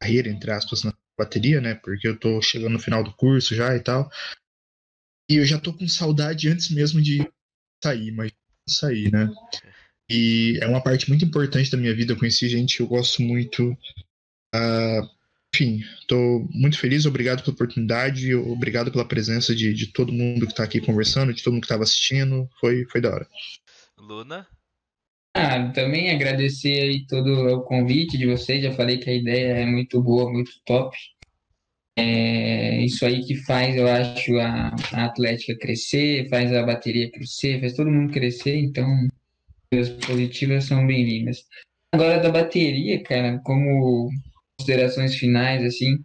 carreira, 0.00 0.28
entre 0.28 0.50
aspas, 0.50 0.82
na 0.82 0.94
bateria, 1.18 1.60
né? 1.60 1.74
Porque 1.74 2.06
eu 2.06 2.18
tô 2.18 2.40
chegando 2.40 2.72
no 2.72 2.78
final 2.78 3.02
do 3.02 3.12
curso 3.14 3.54
já 3.54 3.74
e 3.74 3.80
tal. 3.80 4.10
E 5.30 5.36
eu 5.36 5.44
já 5.44 5.58
tô 5.58 5.72
com 5.72 5.88
saudade 5.88 6.48
antes 6.48 6.70
mesmo 6.70 7.02
de 7.02 7.28
sair, 7.82 8.12
mas 8.12 8.32
sair, 8.68 9.10
né? 9.10 9.28
E 10.08 10.58
é 10.62 10.66
uma 10.66 10.82
parte 10.82 11.08
muito 11.08 11.24
importante 11.24 11.70
da 11.70 11.76
minha 11.76 11.94
vida. 11.94 12.12
Eu 12.12 12.18
conheci 12.18 12.48
gente 12.48 12.76
que 12.76 12.82
eu 12.82 12.86
gosto 12.86 13.22
muito. 13.22 13.76
Ah, 14.54 15.02
enfim, 15.52 15.82
tô 16.06 16.46
muito 16.52 16.78
feliz. 16.78 17.06
Obrigado 17.06 17.42
pela 17.42 17.54
oportunidade. 17.54 18.32
Obrigado 18.34 18.92
pela 18.92 19.08
presença 19.08 19.54
de, 19.54 19.74
de 19.74 19.88
todo 19.88 20.12
mundo 20.12 20.46
que 20.46 20.54
tá 20.54 20.62
aqui 20.62 20.80
conversando, 20.80 21.34
de 21.34 21.42
todo 21.42 21.54
mundo 21.54 21.62
que 21.62 21.68
tava 21.68 21.82
assistindo. 21.82 22.48
Foi, 22.60 22.84
foi 22.84 23.00
da 23.00 23.10
hora. 23.10 23.28
Luna? 23.98 24.46
Ah, 25.38 25.70
também 25.70 26.10
agradecer 26.10 26.80
aí 26.80 27.06
todo 27.06 27.28
o 27.58 27.62
convite 27.62 28.16
de 28.16 28.24
vocês. 28.26 28.62
Já 28.62 28.72
falei 28.72 28.96
que 28.96 29.10
a 29.10 29.14
ideia 29.14 29.52
é 29.58 29.66
muito 29.66 30.02
boa, 30.02 30.32
muito 30.32 30.50
top. 30.64 30.96
É 31.98 32.82
isso 32.82 33.04
aí 33.04 33.22
que 33.22 33.34
faz, 33.34 33.76
eu 33.76 33.86
acho, 33.86 34.34
a, 34.38 34.74
a 34.94 35.04
Atlética 35.04 35.58
crescer, 35.58 36.26
faz 36.30 36.50
a 36.54 36.62
bateria 36.62 37.10
crescer, 37.10 37.60
faz 37.60 37.74
todo 37.74 37.90
mundo 37.90 38.14
crescer. 38.14 38.56
Então, 38.56 38.86
coisas 39.70 40.06
positivas 40.06 40.64
são 40.64 40.86
bem-vindas. 40.86 41.44
Agora, 41.92 42.18
da 42.18 42.30
bateria, 42.30 43.02
cara, 43.02 43.38
como 43.44 44.08
considerações 44.58 45.16
finais, 45.16 45.62
assim, 45.62 45.98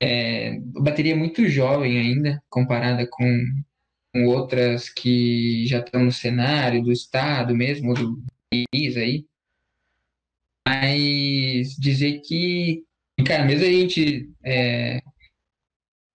é, 0.00 0.58
bateria 0.80 1.12
é 1.12 1.16
muito 1.16 1.46
jovem 1.48 1.98
ainda, 1.98 2.42
comparada 2.48 3.06
com, 3.10 3.44
com 4.14 4.24
outras 4.26 4.88
que 4.88 5.66
já 5.66 5.80
estão 5.80 6.04
no 6.04 6.12
cenário 6.12 6.82
do 6.82 6.90
estado 6.90 7.54
mesmo, 7.54 7.92
do 7.92 8.24
país 8.70 8.96
aí. 8.96 9.24
Mas 10.66 11.76
dizer 11.78 12.20
que, 12.24 12.82
cara, 13.26 13.44
mesmo 13.44 13.66
a 13.66 13.70
gente, 13.70 14.30
é, 14.44 15.00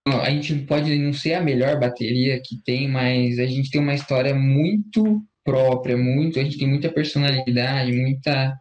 a 0.08 0.30
gente 0.32 0.56
pode 0.66 0.98
não 0.98 1.14
ser 1.14 1.36
a 1.36 1.42
melhor 1.42 1.80
bateria 1.80 2.42
que 2.44 2.62
tem, 2.64 2.88
mas 2.88 3.38
a 3.38 3.46
gente 3.46 3.70
tem 3.70 3.80
uma 3.80 3.94
história 3.94 4.34
muito 4.34 5.22
própria, 5.44 5.98
muito, 5.98 6.40
a 6.40 6.44
gente 6.44 6.58
tem 6.58 6.68
muita 6.68 6.92
personalidade, 6.92 7.92
muita, 7.92 8.60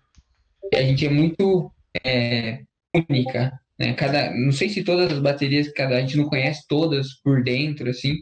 a 0.74 0.82
gente 0.82 1.06
é 1.06 1.10
muito 1.10 1.72
é, 2.04 2.62
única, 2.94 3.58
né? 3.78 3.94
Cada, 3.94 4.34
não 4.34 4.52
sei 4.52 4.68
se 4.68 4.82
todas 4.82 5.12
as 5.12 5.20
baterias, 5.20 5.72
cada 5.72 5.96
a 5.96 6.00
gente 6.00 6.16
não 6.16 6.28
conhece 6.28 6.64
todas 6.68 7.14
por 7.22 7.42
dentro, 7.42 7.88
assim. 7.88 8.14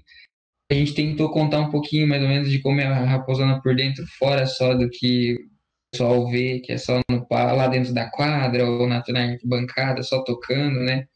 A 0.70 0.74
gente 0.74 0.94
tentou 0.94 1.30
contar 1.30 1.60
um 1.60 1.70
pouquinho 1.70 2.09
mais 2.09 2.22
ou 2.22 2.28
menos 2.28 2.51
de 2.51 2.60
como 2.60 2.80
é 2.80 2.86
a 2.86 3.05
Raposona 3.05 3.60
por 3.62 3.74
dentro, 3.76 4.05
fora 4.18 4.47
só 4.47 4.74
do 4.74 4.88
que 4.90 5.34
o 5.34 5.38
pessoal 5.93 6.28
vê, 6.30 6.60
que 6.60 6.72
é 6.72 6.78
só 6.78 7.01
no, 7.09 7.26
lá 7.30 7.68
dentro 7.68 7.94
da 7.94 8.10
quadra 8.10 8.68
ou 8.68 8.86
na, 8.88 9.02
na 9.09 9.36
bancada, 9.44 10.02
só 10.02 10.24
tocando, 10.24 10.80
né? 10.80 11.06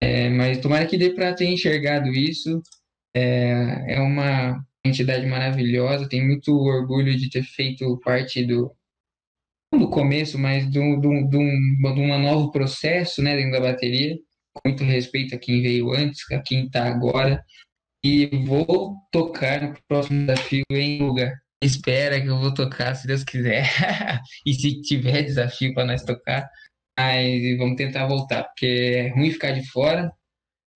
É, 0.00 0.28
mas 0.30 0.58
tomara 0.58 0.86
que 0.86 0.98
dê 0.98 1.10
para 1.10 1.32
ter 1.34 1.46
enxergado 1.46 2.08
isso. 2.08 2.60
É, 3.14 3.94
é 3.94 4.00
uma 4.00 4.64
entidade 4.84 5.24
maravilhosa, 5.26 6.08
tenho 6.08 6.26
muito 6.26 6.52
orgulho 6.52 7.16
de 7.16 7.30
ter 7.30 7.44
feito 7.44 8.00
parte 8.00 8.44
do, 8.44 8.74
do 9.72 9.88
começo, 9.88 10.38
mas 10.38 10.66
do, 10.66 10.96
do, 10.96 11.28
do, 11.28 11.38
um, 11.38 11.94
de 11.94 12.00
um 12.00 12.18
novo 12.18 12.50
processo 12.50 13.22
né, 13.22 13.36
dentro 13.36 13.52
da 13.52 13.60
bateria. 13.60 14.16
Com 14.54 14.68
muito 14.68 14.84
respeito 14.84 15.34
a 15.34 15.38
quem 15.38 15.62
veio 15.62 15.92
antes, 15.92 16.30
a 16.30 16.40
quem 16.40 16.66
está 16.66 16.86
agora. 16.86 17.42
E 18.04 18.26
vou 18.44 18.96
tocar 19.12 19.62
no 19.62 19.76
próximo 19.86 20.26
desafio 20.26 20.64
em 20.70 20.98
lugar. 21.02 21.32
Espera 21.62 22.20
que 22.20 22.26
eu 22.26 22.38
vou 22.38 22.52
tocar, 22.52 22.94
se 22.96 23.06
Deus 23.06 23.22
quiser. 23.22 23.64
e 24.44 24.52
se 24.52 24.80
tiver 24.82 25.22
desafio 25.22 25.72
para 25.72 25.84
nós 25.84 26.02
tocar, 26.02 26.50
mas 26.98 27.56
vamos 27.58 27.76
tentar 27.76 28.06
voltar, 28.06 28.44
porque 28.44 28.66
é 28.66 29.08
ruim 29.10 29.30
ficar 29.30 29.52
de 29.52 29.64
fora. 29.68 30.12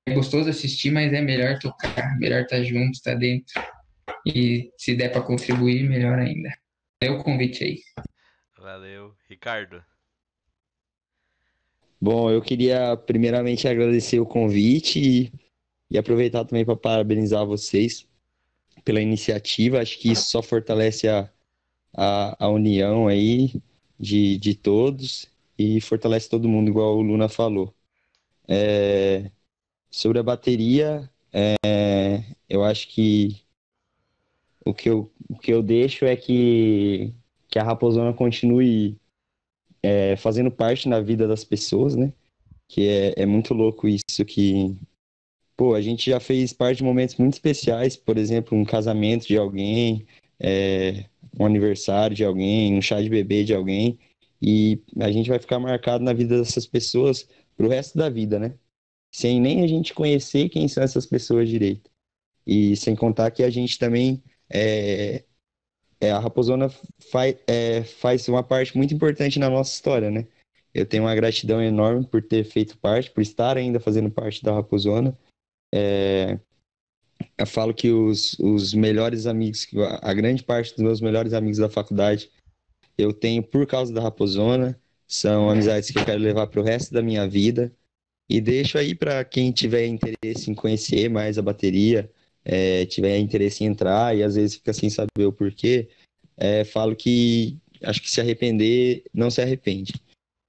É 0.09 0.15
gostoso 0.15 0.48
assistir, 0.48 0.93
mas 0.93 1.12
é 1.12 1.20
melhor 1.20 1.59
tocar, 1.59 2.16
melhor 2.19 2.43
estar 2.43 2.62
junto, 2.62 2.93
estar 2.93 3.16
dentro. 3.16 3.61
E 4.24 4.70
se 4.78 4.94
der 4.94 5.11
para 5.11 5.23
contribuir, 5.23 5.89
melhor 5.89 6.19
ainda. 6.19 6.51
É 7.01 7.11
o 7.11 7.23
convite 7.23 7.65
aí. 7.65 7.81
Valeu. 8.57 9.15
Ricardo? 9.28 9.82
Bom, 12.01 12.31
eu 12.31 12.40
queria 12.40 12.97
primeiramente 12.97 13.66
agradecer 13.66 14.20
o 14.20 14.27
convite 14.27 15.01
e, 15.01 15.32
e 15.90 15.98
aproveitar 15.98 16.44
também 16.44 16.64
para 16.64 16.76
parabenizar 16.76 17.46
vocês 17.46 18.06
pela 18.84 19.00
iniciativa. 19.00 19.80
Acho 19.80 19.98
que 19.98 20.10
isso 20.10 20.30
só 20.30 20.42
fortalece 20.42 21.08
a, 21.08 21.30
a, 21.96 22.46
a 22.46 22.48
união 22.48 23.08
aí 23.08 23.54
de, 23.98 24.38
de 24.38 24.54
todos 24.54 25.28
e 25.58 25.80
fortalece 25.80 26.28
todo 26.28 26.48
mundo, 26.48 26.68
igual 26.68 26.96
o 26.96 27.02
Luna 27.02 27.28
falou. 27.28 27.74
É, 28.48 29.30
sobre 29.90 30.18
a 30.18 30.22
bateria, 30.22 31.10
é, 31.32 32.24
eu 32.48 32.64
acho 32.64 32.88
que 32.88 33.42
o 34.64 34.74
que 34.74 34.88
eu, 34.90 35.10
o 35.28 35.38
que 35.38 35.52
eu 35.52 35.62
deixo 35.62 36.04
é 36.04 36.16
que, 36.16 37.14
que 37.48 37.58
a 37.58 37.62
Raposona 37.62 38.12
continue 38.12 38.98
é, 39.82 40.16
fazendo 40.16 40.50
parte 40.50 40.88
na 40.88 41.00
vida 41.00 41.28
das 41.28 41.44
pessoas, 41.44 41.94
né? 41.94 42.12
Que 42.68 42.88
é, 42.88 43.22
é 43.22 43.26
muito 43.26 43.54
louco 43.54 43.86
isso 43.88 44.24
que, 44.26 44.76
pô, 45.57 45.74
a 45.74 45.81
gente 45.81 46.11
já 46.11 46.20
fez 46.20 46.53
parte 46.53 46.78
de 46.78 46.85
momentos 46.85 47.16
muito 47.16 47.35
especiais, 47.35 47.97
por 47.97 48.19
exemplo, 48.19 48.57
um 48.57 48.65
casamento 48.65 49.27
de 49.27 49.37
alguém, 49.39 50.07
é, 50.39 51.07
um 51.39 51.47
aniversário 51.47 52.15
de 52.16 52.24
alguém, 52.24 52.74
um 52.77 52.83
chá 52.83 53.01
de 53.01 53.09
bebê 53.09 53.45
de 53.45 53.55
alguém, 53.55 53.99
e 54.41 54.81
a 55.01 55.11
gente 55.11 55.28
vai 55.28 55.39
ficar 55.39 55.59
marcado 55.59 56.05
na 56.05 56.12
vida 56.12 56.39
dessas 56.39 56.66
pessoas 56.66 57.28
pro 57.57 57.69
resto 57.69 57.97
da 57.97 58.09
vida, 58.09 58.39
né? 58.39 58.55
Sem 59.15 59.41
nem 59.41 59.65
a 59.65 59.66
gente 59.66 59.95
conhecer 59.95 60.49
quem 60.51 60.69
são 60.69 60.83
essas 60.83 61.07
pessoas 61.07 61.49
direito. 61.49 61.91
E 62.47 62.77
sem 62.77 62.95
contar 62.95 63.31
que 63.31 63.43
a 63.43 63.51
gente 63.51 63.78
também 63.78 64.23
é, 64.51 65.24
é 66.01 66.11
a 66.11 66.19
Raposona 66.19 66.69
faz, 67.11 67.37
é, 67.47 67.83
faz 67.83 68.28
uma 68.28 68.43
parte 68.43 68.77
muito 68.77 68.95
importante 68.95 69.39
na 69.39 69.51
nossa 69.51 69.73
história, 69.74 70.11
né? 70.11 70.27
Eu 70.74 70.85
tenho 70.87 71.05
uma 71.05 71.15
gratidão 71.15 71.62
enorme 71.62 72.07
por 72.07 72.23
ter 72.23 72.45
feito 72.45 72.77
parte, 72.78 73.11
por 73.11 73.23
estar 73.23 73.57
ainda 73.57 73.81
fazendo 73.81 74.11
parte 74.11 74.43
da 74.43 74.53
Raposona. 74.53 75.16
É, 75.74 76.38
eu 77.38 77.47
falo 77.47 77.74
que 77.74 77.90
os, 77.90 78.38
os 78.38 78.72
melhores 78.74 79.26
amigos, 79.26 79.66
a 80.02 80.14
grande 80.14 80.43
parte 80.43 80.74
dos 80.74 80.82
meus 80.82 81.01
melhores 81.01 81.32
amigos 81.32 81.59
da 81.59 81.68
faculdade, 81.68 82.30
eu 82.97 83.12
tenho 83.12 83.43
por 83.43 83.66
causa 83.66 83.93
da 83.93 84.01
Raposona. 84.01 84.78
São 85.06 85.51
amizades 85.51 85.90
que 85.90 85.98
eu 85.98 86.05
quero 86.05 86.20
levar 86.20 86.47
para 86.48 86.60
o 86.60 86.64
resto 86.64 86.93
da 86.93 87.02
minha 87.02 87.28
vida. 87.28 87.72
E 88.28 88.40
deixo 88.40 88.76
aí 88.76 88.94
para 88.94 89.24
quem 89.24 89.52
tiver 89.52 89.86
interesse 89.86 90.51
em 90.51 90.55
conhecer 90.55 91.09
mais 91.09 91.38
a 91.38 91.43
bateria, 91.43 92.10
é, 92.44 92.84
tiver 92.86 93.18
interesse 93.18 93.62
em 93.62 93.68
entrar 93.68 94.16
e 94.16 94.22
às 94.22 94.34
vezes 94.34 94.56
fica 94.56 94.72
sem 94.72 94.90
saber 94.90 95.26
o 95.26 95.32
porquê, 95.32 95.88
é, 96.36 96.64
falo 96.64 96.97
que 96.97 97.59
acho 97.82 98.02
que 98.02 98.10
se 98.10 98.20
arrepender, 98.20 99.05
não 99.14 99.30
se 99.30 99.40
arrepende. 99.40 99.93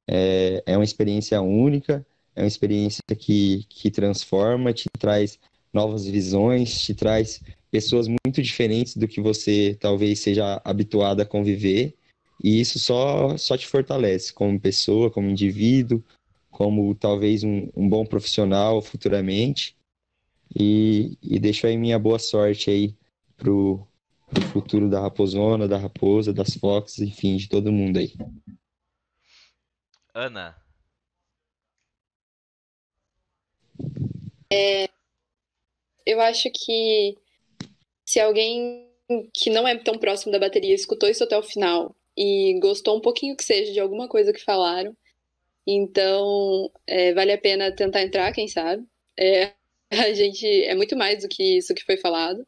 É, 0.09 0.63
é 0.65 0.77
uma 0.77 0.83
experiência 0.83 1.39
única, 1.41 2.05
é 2.37 2.41
uma 2.41 2.47
experiência 2.47 3.01
que, 3.17 3.65
que 3.67 3.89
transforma, 3.89 4.71
te 4.71 4.85
traz 4.99 5.39
novas 5.73 6.05
visões, 6.05 6.79
te 6.79 6.93
traz 6.93 7.41
pessoas 7.71 8.07
muito 8.07 8.43
diferentes 8.43 8.95
do 8.95 9.07
que 9.07 9.19
você 9.19 9.75
talvez 9.79 10.19
seja 10.19 10.61
habituado 10.63 11.19
a 11.19 11.25
conviver, 11.25 11.95
e 12.41 12.61
isso 12.61 12.77
só, 12.77 13.35
só 13.37 13.57
te 13.57 13.65
fortalece 13.65 14.31
como 14.31 14.59
pessoa, 14.59 15.09
como 15.09 15.31
indivíduo, 15.31 16.03
como 16.51 16.93
talvez 16.93 17.43
um, 17.43 17.69
um 17.75 17.89
bom 17.89 18.05
profissional 18.05 18.83
futuramente. 18.83 19.75
E, 20.55 21.17
e 21.21 21.39
deixo 21.39 21.65
aí 21.65 21.75
minha 21.75 21.97
boa 21.97 22.19
sorte 22.19 22.69
aí 22.69 22.95
pro, 23.35 23.85
pro 24.29 24.43
futuro 24.43 24.87
da 24.87 25.01
Raposona, 25.01 25.67
da 25.67 25.77
Raposa, 25.77 26.31
das 26.31 26.53
Fox, 26.53 26.99
enfim, 26.99 27.37
de 27.37 27.49
todo 27.49 27.71
mundo 27.71 27.97
aí. 27.97 28.13
Ana, 30.13 30.55
Eu 36.05 36.21
acho 36.21 36.49
que 36.51 37.15
se 38.05 38.19
alguém 38.19 38.87
que 39.33 39.49
não 39.49 39.67
é 39.67 39.77
tão 39.77 39.97
próximo 39.97 40.31
da 40.31 40.39
bateria 40.39 40.75
escutou 40.75 41.09
isso 41.09 41.23
até 41.23 41.37
o 41.37 41.43
final 41.43 41.95
e 42.17 42.59
gostou 42.61 42.97
um 42.97 43.01
pouquinho 43.01 43.35
que 43.37 43.43
seja 43.43 43.73
de 43.73 43.79
alguma 43.79 44.07
coisa 44.09 44.33
que 44.33 44.43
falaram, 44.43 44.95
então 45.67 46.71
é, 46.87 47.13
vale 47.13 47.33
a 47.33 47.37
pena 47.39 47.71
tentar 47.75 48.03
entrar, 48.03 48.33
quem 48.33 48.47
sabe. 48.47 48.85
É, 49.19 49.53
a 49.91 50.13
gente 50.13 50.47
é 50.65 50.75
muito 50.75 50.95
mais 50.97 51.23
do 51.23 51.29
que 51.29 51.57
isso 51.59 51.75
que 51.75 51.85
foi 51.85 51.97
falado. 51.97 52.45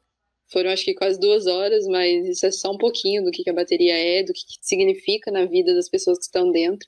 Foram 0.52 0.72
acho 0.72 0.86
que 0.86 0.96
quase 0.96 1.20
duas 1.20 1.48
horas, 1.48 1.86
mas 1.88 2.28
isso 2.28 2.46
é 2.46 2.52
só 2.52 2.72
um 2.72 2.78
pouquinho 2.78 3.24
do 3.24 3.32
que 3.32 3.44
que 3.44 3.50
a 3.52 3.54
bateria 3.54 3.98
é, 3.98 4.24
do 4.24 4.34
que 4.34 4.46
que 4.46 4.58
significa 4.62 5.32
na 5.32 5.46
vida 5.46 5.74
das 5.76 5.90
pessoas 5.90 6.20
que 6.20 6.26
estão 6.26 6.52
dentro. 6.52 6.88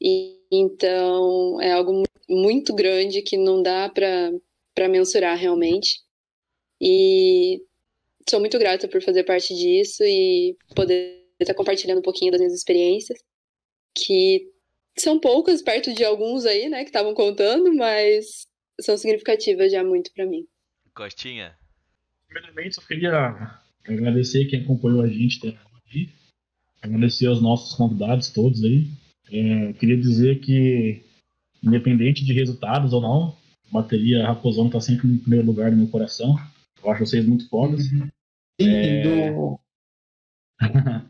E 0.00 0.40
então 0.52 1.60
é 1.60 1.72
algo 1.72 1.92
mu- 1.92 2.04
muito 2.28 2.74
grande 2.74 3.22
que 3.22 3.36
não 3.36 3.62
dá 3.62 3.88
para 3.88 4.32
para 4.74 4.88
mensurar 4.88 5.38
realmente. 5.38 6.00
E 6.80 7.62
sou 8.28 8.40
muito 8.40 8.58
grata 8.58 8.88
por 8.88 9.00
fazer 9.02 9.22
parte 9.22 9.54
disso 9.54 10.02
e 10.02 10.56
poder 10.74 11.24
estar 11.38 11.54
compartilhando 11.54 11.98
um 11.98 12.02
pouquinho 12.02 12.32
das 12.32 12.40
minhas 12.40 12.54
experiências, 12.54 13.22
que 13.96 14.50
são 14.98 15.20
poucas 15.20 15.62
perto 15.62 15.94
de 15.94 16.04
alguns 16.04 16.44
aí, 16.44 16.68
né, 16.68 16.82
que 16.82 16.90
estavam 16.90 17.14
contando, 17.14 17.72
mas 17.74 18.46
são 18.80 18.96
significativas 18.96 19.70
já 19.70 19.84
muito 19.84 20.12
para 20.12 20.26
mim. 20.26 20.44
Costinha, 20.92 21.56
Primeiramente, 22.34 22.78
eu 22.78 22.84
queria 22.84 23.60
agradecer 23.86 24.46
quem 24.46 24.62
acompanhou 24.62 25.02
a 25.02 25.08
gente 25.08 25.46
até 25.46 25.56
aqui. 25.86 26.10
Agradecer 26.82 27.26
aos 27.26 27.40
nossos 27.40 27.76
convidados 27.76 28.30
todos 28.30 28.62
aí. 28.64 28.88
É, 29.30 29.72
queria 29.74 29.96
dizer 29.96 30.40
que, 30.40 31.04
independente 31.64 32.24
de 32.24 32.32
resultados 32.32 32.92
ou 32.92 33.00
não, 33.00 33.36
a 33.68 33.72
bateria 33.72 34.26
Raposão 34.26 34.66
está 34.66 34.80
sempre 34.80 35.08
no 35.08 35.18
primeiro 35.18 35.46
lugar 35.46 35.70
no 35.70 35.78
meu 35.78 35.88
coração. 35.88 36.36
Eu 36.82 36.90
acho 36.90 37.06
vocês 37.06 37.26
muito 37.26 37.48
fodas. 37.48 37.86
É, 38.60 39.02
Lindo. 39.02 39.58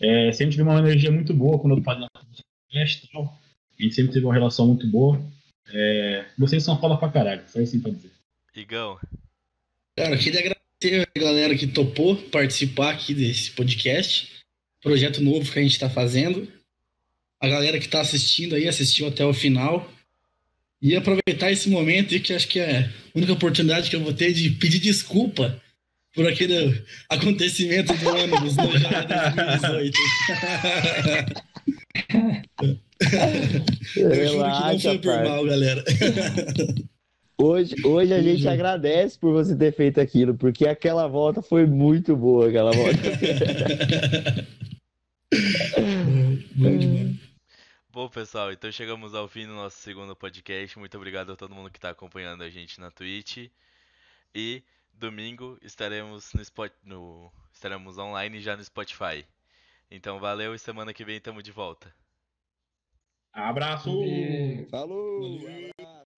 é, 0.00 0.32
sempre 0.32 0.52
tive 0.52 0.62
uma 0.62 0.78
energia 0.78 1.10
muito 1.10 1.34
boa 1.34 1.58
quando 1.58 1.76
eu 1.76 1.82
fazia 1.82 2.08
podcast 2.12 3.04
e 3.04 3.12
tal. 3.12 3.38
A 3.78 3.82
gente 3.82 3.94
sempre 3.94 4.12
teve 4.12 4.24
uma 4.24 4.34
relação 4.34 4.66
muito 4.66 4.86
boa. 4.86 5.20
É, 5.68 6.24
vocês 6.38 6.62
são 6.62 6.78
foda 6.78 6.96
pra 6.96 7.10
caralho, 7.10 7.42
só 7.48 7.60
assim 7.60 7.80
pra 7.80 7.90
dizer. 7.90 8.12
Igão, 8.54 8.98
Cara, 9.96 10.14
eu 10.14 10.18
queria 10.18 10.40
agradecer 10.40 11.08
a 11.14 11.18
galera 11.18 11.56
que 11.56 11.66
topou 11.66 12.16
participar 12.16 12.92
aqui 12.92 13.14
desse 13.14 13.50
podcast. 13.50 14.44
Projeto 14.82 15.22
novo 15.22 15.50
que 15.50 15.58
a 15.58 15.62
gente 15.62 15.78
tá 15.78 15.90
fazendo. 15.90 16.46
A 17.40 17.48
galera 17.48 17.78
que 17.78 17.88
tá 17.88 18.00
assistindo 18.00 18.54
aí, 18.54 18.68
assistiu 18.68 19.06
até 19.08 19.24
o 19.24 19.34
final. 19.34 19.90
E 20.80 20.94
aproveitar 20.94 21.50
esse 21.50 21.68
momento 21.68 22.12
aí, 22.12 22.20
que 22.20 22.34
acho 22.34 22.48
que 22.48 22.60
é 22.60 22.80
a 22.80 22.90
única 23.14 23.32
oportunidade 23.32 23.88
que 23.88 23.96
eu 23.96 24.02
vou 24.02 24.12
ter 24.12 24.32
de 24.32 24.50
pedir 24.50 24.78
desculpa 24.78 25.60
por 26.14 26.26
aquele 26.26 26.82
acontecimento 27.08 27.94
do 27.94 28.08
ônibus 28.08 28.56
no 28.56 28.78
Jornal 28.78 29.06
2018. 29.60 29.98
Eu 33.96 34.28
juro 34.28 34.44
que 34.44 34.60
não 34.60 34.80
foi 34.80 34.98
por 34.98 35.24
mal, 35.24 35.44
galera. 35.44 35.84
Hoje, 37.38 37.74
hoje 37.84 38.14
a 38.14 38.22
gente 38.22 38.48
agradece 38.48 39.18
por 39.18 39.32
você 39.32 39.54
ter 39.54 39.74
feito 39.74 40.00
aquilo, 40.00 40.34
porque 40.34 40.66
aquela 40.66 41.06
volta 41.06 41.42
foi 41.42 41.66
muito 41.66 42.16
boa, 42.16 42.48
aquela 42.48 42.72
volta. 42.72 42.96
Bom 46.56 46.78
demais. 46.78 47.25
Bom, 47.96 48.10
pessoal, 48.10 48.52
então 48.52 48.70
chegamos 48.70 49.14
ao 49.14 49.26
fim 49.26 49.46
do 49.46 49.54
nosso 49.54 49.78
segundo 49.78 50.14
podcast. 50.14 50.78
Muito 50.78 50.94
obrigado 50.98 51.32
a 51.32 51.34
todo 51.34 51.54
mundo 51.54 51.70
que 51.70 51.78
está 51.78 51.88
acompanhando 51.88 52.42
a 52.42 52.50
gente 52.50 52.78
na 52.78 52.90
Twitch. 52.90 53.48
E 54.34 54.62
domingo 54.92 55.56
estaremos 55.62 56.30
no, 56.34 56.42
Spot... 56.42 56.70
no... 56.84 57.32
estaremos 57.50 57.96
online 57.96 58.38
já 58.38 58.54
no 58.54 58.62
Spotify. 58.62 59.26
Então 59.90 60.20
valeu 60.20 60.54
e 60.54 60.58
semana 60.58 60.92
que 60.92 61.06
vem 61.06 61.16
estamos 61.16 61.42
de 61.42 61.50
volta. 61.50 61.90
Abraço! 63.32 63.90
Falou! 64.70 65.40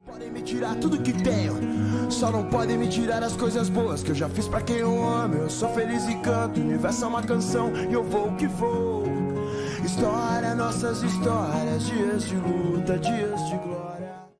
Podem 0.04 0.32
me 0.32 0.42
tirar 0.42 0.74
tudo 0.80 1.00
que 1.00 1.12
tenho, 1.22 2.10
só 2.10 2.32
não 2.32 2.50
podem 2.50 2.76
me 2.76 2.88
tirar 2.88 3.22
as 3.22 3.36
coisas 3.36 3.68
boas 3.68 4.02
que 4.02 4.10
eu 4.10 4.16
já 4.16 4.28
fiz 4.28 4.48
pra 4.48 4.62
quem 4.62 4.78
eu 4.78 5.06
amo. 5.06 5.34
Eu 5.36 5.50
sou 5.50 5.72
feliz 5.72 6.08
e 6.08 6.20
canto, 6.22 6.58
o 6.58 6.64
universo 6.64 7.04
é 7.04 7.06
uma 7.06 7.22
canção 7.22 7.70
e 7.88 7.92
eu 7.92 8.02
vou 8.02 8.34
que 8.34 8.48
vou. 8.48 9.27
História, 9.84 10.54
nossas 10.54 11.02
histórias, 11.02 11.86
dias 11.86 12.24
de 12.24 12.36
luta, 12.36 12.98
dias 12.98 13.48
de 13.48 13.56
glória. 13.58 13.77